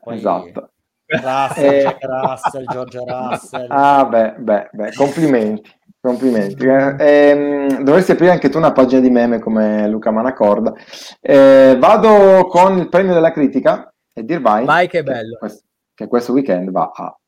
Poi... 0.00 0.16
Esatto. 0.16 0.70
Russell, 1.06 1.64
eh... 1.64 1.98
Russell, 2.00 2.64
George 2.66 2.98
Russell. 2.98 3.66
Ah, 3.70 4.06
beh, 4.06 4.34
beh, 4.38 4.68
beh, 4.72 4.92
complimenti. 4.94 5.70
Complimenti. 6.00 6.66
Eh, 6.66 6.96
ehm, 6.98 7.82
dovresti 7.82 8.12
aprire 8.12 8.32
anche 8.32 8.50
tu 8.50 8.58
una 8.58 8.72
pagina 8.72 9.00
di 9.00 9.08
meme 9.08 9.38
come 9.38 9.88
Luca 9.88 10.10
Manacorda. 10.10 10.74
Eh, 11.20 11.76
vado 11.78 12.46
con 12.46 12.76
il 12.76 12.88
premio 12.90 13.14
della 13.14 13.32
critica 13.32 13.90
e 14.12 14.22
dir 14.22 14.40
vai. 14.40 14.66
Vai 14.66 14.86
che 14.86 15.02
bello. 15.02 15.32
Che 15.32 15.38
questo, 15.38 15.64
che 15.94 16.06
questo 16.06 16.32
weekend 16.32 16.70
va 16.70 16.90
a 16.94 17.18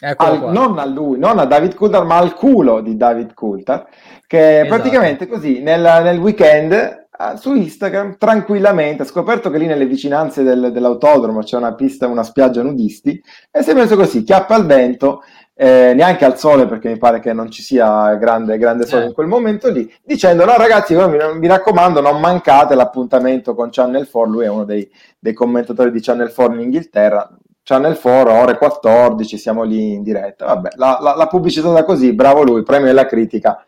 al, 0.00 0.50
non 0.50 0.78
a 0.78 0.84
lui, 0.86 1.18
non 1.18 1.38
a 1.38 1.44
David 1.44 1.74
Coulthard, 1.74 2.06
ma 2.06 2.16
al 2.16 2.34
culo 2.34 2.80
di 2.80 2.96
David 2.96 3.34
Coulthard, 3.34 3.86
che 4.26 4.60
esatto. 4.60 4.68
praticamente 4.74 5.26
così 5.26 5.60
nel, 5.60 5.82
nel 6.02 6.18
weekend 6.18 6.99
su 7.36 7.54
Instagram 7.54 8.16
tranquillamente, 8.16 9.02
ha 9.02 9.06
scoperto 9.06 9.50
che 9.50 9.58
lì 9.58 9.66
nelle 9.66 9.86
vicinanze 9.86 10.42
del, 10.42 10.70
dell'autodromo 10.72 11.42
c'è 11.42 11.56
una 11.56 11.74
pista, 11.74 12.06
una 12.06 12.22
spiaggia 12.22 12.62
nudisti 12.62 13.22
e 13.50 13.62
si 13.62 13.70
è 13.70 13.74
messo 13.74 13.96
così, 13.96 14.22
chiappa 14.22 14.54
al 14.54 14.64
vento, 14.64 15.22
eh, 15.54 15.92
neanche 15.94 16.24
al 16.24 16.38
sole 16.38 16.66
perché 16.66 16.88
mi 16.88 16.96
pare 16.96 17.20
che 17.20 17.34
non 17.34 17.50
ci 17.50 17.62
sia 17.62 18.14
grande, 18.14 18.56
grande 18.56 18.86
sole 18.86 19.04
eh. 19.04 19.06
in 19.08 19.12
quel 19.12 19.26
momento 19.26 19.70
lì, 19.70 19.92
dicendo 20.02 20.46
no 20.46 20.56
ragazzi, 20.56 20.94
mi, 20.94 21.18
mi, 21.34 21.46
raccomando 21.46 22.00
non 22.00 22.18
mancate 22.20 22.74
l'appuntamento 22.74 23.54
con 23.54 23.68
Channel 23.70 24.08
4, 24.08 24.30
lui 24.30 24.44
è 24.44 24.48
uno 24.48 24.64
dei, 24.64 24.90
dei 25.18 25.34
commentatori 25.34 25.90
di 25.90 26.00
Channel 26.00 26.32
4 26.32 26.54
in 26.54 26.60
Inghilterra, 26.60 27.28
Channel 27.62 27.98
4, 27.98 28.32
ore 28.32 28.56
14, 28.56 29.36
siamo 29.36 29.62
lì 29.62 29.92
in 29.92 30.02
diretta. 30.02 30.46
Vabbè, 30.46 30.70
la, 30.76 30.98
la, 31.00 31.14
la 31.14 31.26
pubblicità 31.26 31.84
così, 31.84 32.14
bravo 32.14 32.42
lui, 32.42 32.62
premio 32.62 32.86
della 32.86 33.06
critica 33.06 33.62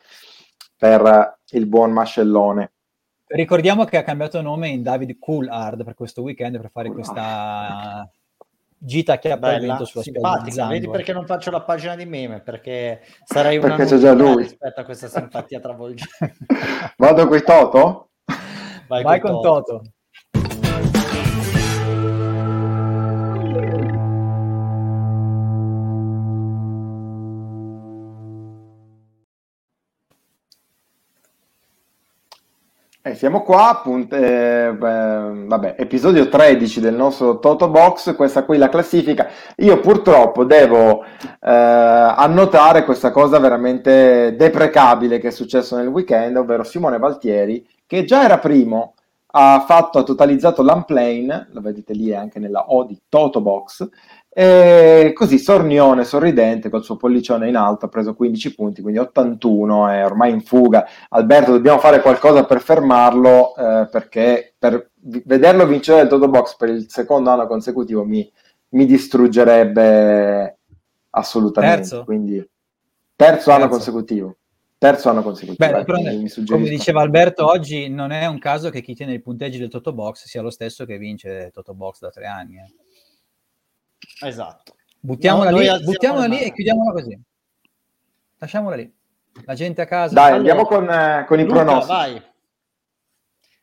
per 0.77 1.39
il 1.51 1.67
buon 1.67 1.93
mascellone. 1.93 2.73
Ricordiamo 3.35 3.85
che 3.85 3.97
ha 3.97 4.03
cambiato 4.03 4.41
nome 4.43 4.69
in 4.69 4.83
David 4.83 5.19
Coolhard 5.19 5.85
per 5.85 5.95
questo 5.95 6.23
weekend 6.23 6.61
per 6.61 6.71
fare 6.71 6.91
questa 6.91 8.09
gita 8.77 9.19
che 9.19 9.31
ha 9.31 9.37
vento 9.37 9.85
sulla 9.85 10.03
simpatica. 10.03 10.67
Vedi 10.67 10.89
perché 10.89 11.13
non 11.13 11.25
faccio 11.25 11.51
la 11.51 11.63
pagina 11.63 11.95
di 11.95 12.05
meme? 12.05 12.41
Perché 12.41 13.01
sarei 13.25 13.57
una 13.57 13.77
perché 13.77 13.95
c'è 13.95 13.99
già 13.99 14.13
lui. 14.13 14.43
rispetto 14.43 14.81
a 14.81 14.85
questa 14.85 15.09
simpatia 15.09 15.61
travolgente. 15.61 16.37
Vado 16.99 17.27
con 17.27 17.43
Toto? 17.43 18.11
Vai, 18.89 19.03
Vai 19.03 19.21
con, 19.21 19.33
con 19.33 19.43
Toto. 19.43 19.73
Toto. 19.73 19.91
Eh, 33.05 33.17
siamo 33.17 33.43
qua, 33.43 33.71
appunto, 33.71 34.15
eh, 34.15 34.73
vabbè, 34.77 35.75
episodio 35.77 36.29
13 36.29 36.79
del 36.79 36.95
nostro 36.95 37.41
Toto 37.41 37.69
Box, 37.69 38.15
questa 38.15 38.45
qui 38.45 38.59
la 38.59 38.69
classifica. 38.69 39.29
Io 39.57 39.81
purtroppo 39.81 40.45
devo 40.45 41.03
eh, 41.03 41.09
annotare 41.41 42.85
questa 42.85 43.11
cosa 43.11 43.41
veramente 43.41 44.37
deprecabile 44.37 45.19
che 45.19 45.29
è 45.29 45.31
successo 45.33 45.75
nel 45.75 45.89
weekend, 45.89 46.37
ovvero 46.37 46.63
Simone 46.63 46.99
Valtieri, 46.99 47.67
che 47.89 48.05
già 48.05 48.23
era 48.23 48.39
primo, 48.39 48.95
ha 49.33 49.65
fatto, 49.67 49.99
ha 49.99 50.05
totalizzato 50.05 50.63
l'unplane, 50.63 51.49
lo 51.51 51.61
vedete 51.61 51.95
lì 51.95 52.15
anche 52.15 52.39
nella 52.39 52.67
O 52.69 52.85
di 52.85 52.97
Toto 53.09 53.41
Box, 53.41 53.89
e 54.35 55.13
così 55.15 55.39
Sornione, 55.39 56.05
sorridente, 56.05 56.71
col 56.71 56.83
suo 56.83 56.97
pollicione 56.97 57.49
in 57.49 57.57
alto, 57.57 57.85
ha 57.85 57.89
preso 57.89 58.15
15 58.15 58.55
punti, 58.55 58.81
quindi 58.81 58.99
81, 58.99 59.89
è 59.89 60.05
ormai 60.05 60.33
in 60.33 60.41
fuga. 60.41 60.87
Alberto, 61.11 61.53
dobbiamo 61.53 61.79
fare 61.79 62.01
qualcosa 62.01 62.47
per 62.47 62.63
fermarlo, 62.63 63.55
eh, 63.55 63.89
perché 63.91 64.55
per 64.59 64.91
vederlo 64.99 65.67
vincere 65.67 66.03
il 66.03 66.09
Toto 66.09 66.29
Box 66.29 66.57
per 66.57 66.71
il 66.71 66.89
secondo 66.89 67.29
anno 67.29 67.47
consecutivo 67.47 68.05
mi, 68.05 68.31
mi 68.71 68.87
distruggerebbe 68.87 70.59
assolutamente. 71.11 71.77
Terzo? 71.77 72.05
Quindi, 72.05 72.37
terzo, 72.37 72.51
terzo, 73.17 73.51
anno 73.51 73.69
consecutivo. 73.69 74.37
Terzo 74.79 75.11
anno 75.11 75.23
consecutivo. 75.23 75.67
Beh, 75.67 75.85
però, 75.85 75.99
come 76.49 76.69
diceva 76.71 77.03
Alberto, 77.03 77.47
oggi 77.47 77.91
non 77.91 78.13
è 78.13 78.25
un 78.27 78.39
caso 78.39 78.71
che 78.71 78.81
chi 78.81 78.95
tiene 78.95 79.13
i 79.13 79.21
punteggi 79.21 79.59
del 79.59 79.69
Toto 79.69 79.93
Box 79.93 80.25
sia 80.25 80.41
lo 80.41 80.51
stesso 80.51 80.87
che 80.87 80.97
vince 80.97 81.51
Toto 81.53 81.75
Box 81.75 82.01
da 82.01 82.09
tre 82.09 82.25
anni. 82.25 82.57
Eh. 82.57 82.73
Esatto. 84.25 84.75
Buttiamola 85.01 85.51
no, 85.51 85.59
lì, 85.59 85.69
buttiamola 85.83 86.27
lì 86.27 86.41
e 86.41 86.53
chiudiamola 86.53 86.93
così. 86.93 87.21
Lasciamola 88.39 88.77
lì. 88.77 88.93
La 89.45 89.55
gente 89.55 89.83
a 89.83 89.87
casa. 89.87 90.15
Dai, 90.15 90.33
allora, 90.33 90.39
andiamo 90.39 90.65
con, 90.65 90.91
eh, 90.91 91.25
con 91.27 91.41
i 91.41 91.47
pronostici. 91.47 91.93
Vai. 91.93 92.23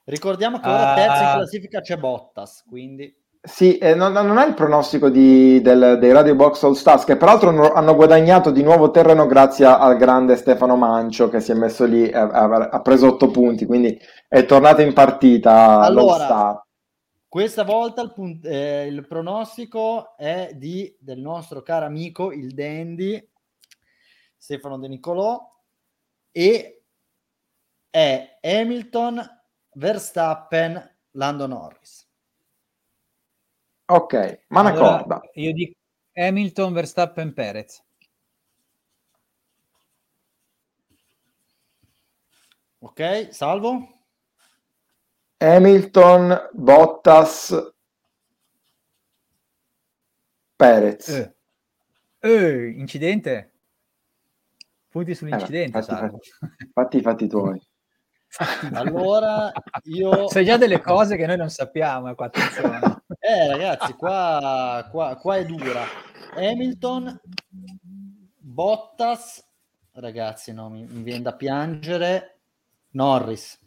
Ricordiamo 0.09 0.59
che 0.59 0.67
ora 0.67 0.93
uh, 0.93 0.95
terza 0.95 1.23
in 1.23 1.37
classifica 1.37 1.81
c'è 1.81 1.97
Bottas, 1.97 2.63
quindi... 2.67 3.15
Sì, 3.41 3.77
eh, 3.77 3.93
non, 3.93 4.11
non, 4.11 4.37
è 4.37 4.47
il 4.47 4.53
pronostico 4.53 5.09
di, 5.09 5.61
del, 5.61 5.97
dei 5.99 6.11
Radio 6.11 6.35
Box 6.35 6.63
All 6.63 6.73
Stars, 6.73 7.05
che 7.05 7.15
peraltro 7.15 7.49
hanno, 7.49 7.71
hanno, 7.71 7.95
guadagnato 7.95 8.49
di 8.49 8.63
nuovo 8.63 8.91
terreno 8.91 9.27
grazie 9.27 9.65
al 9.65 9.97
grande 9.97 10.35
Stefano 10.35 10.75
Mancio 10.75 11.29
che 11.29 11.39
si 11.39 11.51
è 11.51 11.53
messo 11.53 11.85
lì, 11.85 12.11
ha, 12.11 12.23
ha 12.23 12.81
preso 12.81 13.07
otto 13.07 13.29
punti, 13.29 13.65
quindi 13.65 13.97
è 14.27 14.45
tornato 14.45 14.81
in 14.81 14.93
partita 14.93 15.79
allora, 15.79 16.65
questa 17.29 17.63
volta 17.63 18.01
il, 18.01 18.11
punt- 18.11 18.45
eh, 18.45 18.87
il, 18.87 19.05
pronostico 19.05 20.17
è 20.17 20.51
di, 20.55 20.93
del 20.99 21.19
nostro 21.19 21.61
caro 21.61 21.85
amico, 21.85 22.31
il 22.31 22.55
Dandy, 22.55 23.29
Stefano 24.35 24.79
De 24.79 24.87
Nicolò, 24.87 25.39
e 26.31 26.83
è 27.91 28.39
Hamilton, 28.41 29.23
Verstappen, 29.73 30.97
Lando 31.11 31.45
Norris. 31.45 32.07
Ok, 33.85 34.45
ma 34.47 34.61
una 34.61 34.69
allora, 34.71 34.97
corda. 34.97 35.21
Io 35.33 35.53
dico 35.53 35.77
Hamilton, 36.13 36.73
Verstappen, 36.73 37.33
Perez. 37.33 37.83
Ok, 42.79 43.27
salvo. 43.31 43.98
Hamilton, 45.41 46.49
Bottas, 46.51 47.55
Perez. 50.57 51.07
Eh. 51.07 51.33
Eh, 52.19 52.69
incidente? 52.75 53.53
Punti 54.89 55.15
sull'incidente, 55.15 55.77
eh, 55.77 55.81
fatti, 55.81 55.95
fatti, 55.95 56.71
fatti, 56.73 57.01
fatti 57.01 57.27
tuoi. 57.29 57.61
Allora, 58.73 59.49
io... 59.83 60.27
Sai 60.27 60.43
già 60.43 60.57
delle 60.57 60.81
cose 60.81 61.15
che 61.15 61.25
noi 61.25 61.37
non 61.37 61.49
sappiamo, 61.49 62.13
qua, 62.15 62.29
eh 63.19 63.47
ragazzi, 63.47 63.93
qua, 63.93 64.85
qua, 64.91 65.15
qua 65.15 65.37
è 65.37 65.45
dura. 65.45 65.85
Hamilton, 66.35 67.17
Bottas, 68.39 69.41
ragazzi, 69.93 70.51
no, 70.51 70.69
mi, 70.69 70.83
mi 70.83 71.03
viene 71.03 71.21
da 71.21 71.33
piangere, 71.33 72.39
Norris. 72.89 73.57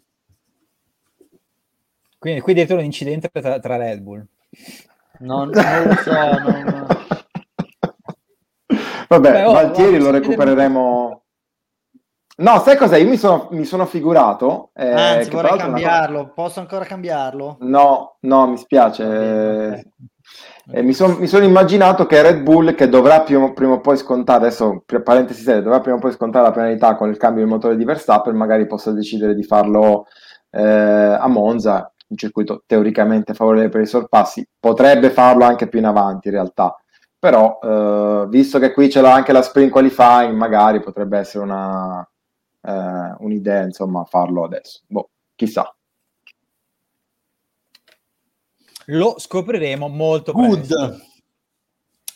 Quindi 2.22 2.40
qui 2.40 2.52
addirittura 2.52 2.78
un 2.78 2.84
incidente 2.84 3.28
tra, 3.32 3.58
tra 3.58 3.76
Red 3.76 3.98
Bull. 3.98 4.24
Non, 5.18 5.50
non 5.50 5.82
lo 5.86 5.94
so. 5.94 6.12
Non... 6.12 6.86
Vabbè, 9.08 9.32
Beh, 9.32 9.44
oh, 9.44 9.52
Valtieri 9.52 9.98
lo 9.98 10.12
recupereremo. 10.12 11.22
No, 12.36 12.60
sai 12.60 12.76
cos'è? 12.76 12.98
Io 12.98 13.08
mi 13.08 13.16
sono, 13.16 13.48
mi 13.50 13.64
sono 13.64 13.86
figurato. 13.86 14.70
Eh, 14.72 14.88
Anzi, 14.88 15.30
vorrei 15.30 15.58
cambiarlo. 15.58 16.18
Cosa... 16.18 16.32
Posso 16.32 16.60
ancora 16.60 16.84
cambiarlo? 16.84 17.56
No, 17.62 18.18
no, 18.20 18.46
mi 18.46 18.56
spiace. 18.56 19.04
Okay, 19.04 19.82
Eh, 20.70 20.82
mi, 20.82 20.92
son, 20.92 21.16
mi, 21.18 21.26
sono 21.26 21.44
immaginato 21.44 22.06
che 22.06 22.22
Red 22.22 22.42
Bull, 22.42 22.76
che 22.76 22.88
dovrà 22.88 23.22
prima, 23.22 23.52
prima 23.52 23.72
o 23.72 23.80
poi 23.80 23.96
scontare, 23.96 24.46
adesso 24.46 24.84
parentesi 25.02 25.42
serie, 25.42 25.60
dovrà 25.60 25.80
prima 25.80 25.96
o 25.96 26.00
poi 26.00 26.12
scontare 26.12 26.44
la 26.44 26.52
penalità 26.52 26.94
con 26.94 27.08
il 27.08 27.16
cambio 27.16 27.42
del 27.42 27.50
motore 27.50 27.76
di 27.76 27.84
Verstappen, 27.84 28.36
magari 28.36 28.68
possa 28.68 28.92
decidere 28.92 29.34
di 29.34 29.42
farlo 29.42 30.06
eh, 30.52 30.62
a 30.62 31.26
Monza 31.26 31.91
un 32.12 32.16
circuito 32.16 32.62
teoricamente 32.66 33.34
favorevole 33.34 33.68
per 33.68 33.80
i 33.80 33.86
sorpassi, 33.86 34.46
potrebbe 34.58 35.10
farlo 35.10 35.44
anche 35.44 35.68
più 35.68 35.78
in 35.80 35.86
avanti 35.86 36.28
in 36.28 36.34
realtà, 36.34 36.76
però 37.18 37.58
eh, 37.62 38.26
visto 38.28 38.58
che 38.58 38.72
qui 38.72 38.88
c'è 38.88 39.04
anche 39.06 39.32
la 39.32 39.42
sprint 39.42 39.72
qualifying, 39.72 40.36
magari 40.36 40.80
potrebbe 40.80 41.18
essere 41.18 41.44
una, 41.44 42.08
eh, 42.60 43.14
un'idea, 43.18 43.62
insomma, 43.62 44.04
farlo 44.04 44.44
adesso. 44.44 44.80
Boh, 44.86 45.10
chissà. 45.34 45.74
Lo 48.86 49.14
scopriremo 49.18 49.88
molto 49.88 50.32
good. 50.32 50.66
presto. 50.66 51.00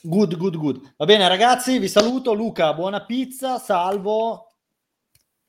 Good, 0.02 0.36
good, 0.36 0.56
good. 0.56 0.94
Va 0.96 1.04
bene, 1.04 1.26
ragazzi, 1.26 1.78
vi 1.78 1.88
saluto. 1.88 2.32
Luca, 2.32 2.74
buona 2.74 3.04
pizza, 3.04 3.58
salvo. 3.58 4.54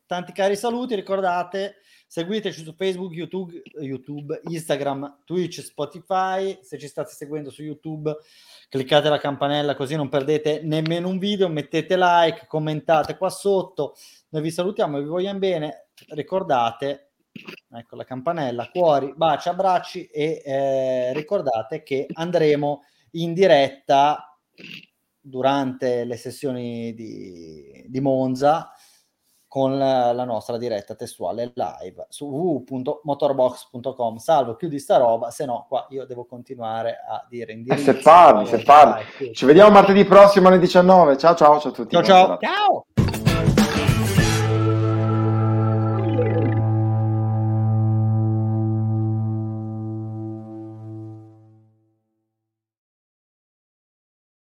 Tanti 0.06 0.32
cari 0.32 0.56
saluti, 0.56 0.96
ricordate 0.96 1.82
Seguiteci 2.10 2.64
su 2.64 2.74
Facebook, 2.74 3.14
YouTube, 3.14 3.62
YouTube, 3.82 4.40
Instagram, 4.46 5.24
Twitch, 5.26 5.60
Spotify. 5.60 6.58
Se 6.62 6.78
ci 6.78 6.88
state 6.88 7.12
seguendo 7.12 7.50
su 7.50 7.64
YouTube, 7.64 8.16
cliccate 8.70 9.10
la 9.10 9.20
campanella 9.20 9.76
così 9.76 9.96
non 9.98 10.08
perdete 10.08 10.62
nemmeno 10.64 11.10
un 11.10 11.18
video. 11.18 11.50
Mettete 11.50 11.98
like, 11.98 12.48
commentate 12.48 13.18
qua 13.18 13.30
sotto. 13.30 13.96
Noi 14.30 14.42
vi 14.42 14.52
salutiamo 14.52 14.98
e 14.98 15.02
vi 15.02 15.08
vogliamo 15.08 15.40
bene. 15.40 15.90
Ricordate, 16.08 17.12
ecco 17.70 17.98
la 17.98 18.06
campanella, 18.06 18.70
cuori, 18.72 19.14
baci, 19.14 19.50
abbracci 19.50 20.06
e 20.06 20.42
eh, 20.46 21.14
ricordate 21.14 21.84
che 21.84 22.08
andremo 22.14 22.84
in 23.12 23.34
diretta 23.34 24.40
durante 25.20 26.06
le 26.06 26.16
sessioni 26.16 26.94
di, 26.94 27.84
di 27.86 28.00
Monza 28.00 28.72
con 29.48 29.78
la, 29.78 30.12
la, 30.12 30.26
nostra 30.26 30.58
diretta 30.58 30.96
testuale 30.96 31.52
live 31.54 32.06
su 32.10 32.26
www.motorbox.com. 32.26 34.18
Salvo, 34.18 34.56
chiudi 34.56 34.80
sta 34.80 34.98
roba, 34.98 35.32
se 35.32 35.46
no 35.46 35.66
qua 35.68 35.86
io 35.90 36.06
devo 36.06 36.26
continuare 36.26 36.98
a 37.08 37.26
dire 37.30 37.54
in 37.54 37.64
diretta. 37.64 37.92
Eh, 37.92 37.94
se 37.96 38.02
parli, 38.02 38.46
se 38.46 38.64
parli. 38.64 39.34
Ci 39.34 39.46
vediamo 39.46 39.72
martedì 39.72 40.04
prossimo 40.04 40.50
alle 40.50 40.60
19. 40.60 41.18
Ciao 41.18 41.36
ciao, 41.36 41.60
ciao 41.60 41.72
a 41.72 41.74
tutti. 41.74 41.94
Ciao 41.94 42.04
ciao. 42.04 42.38
ciao. 42.40 42.86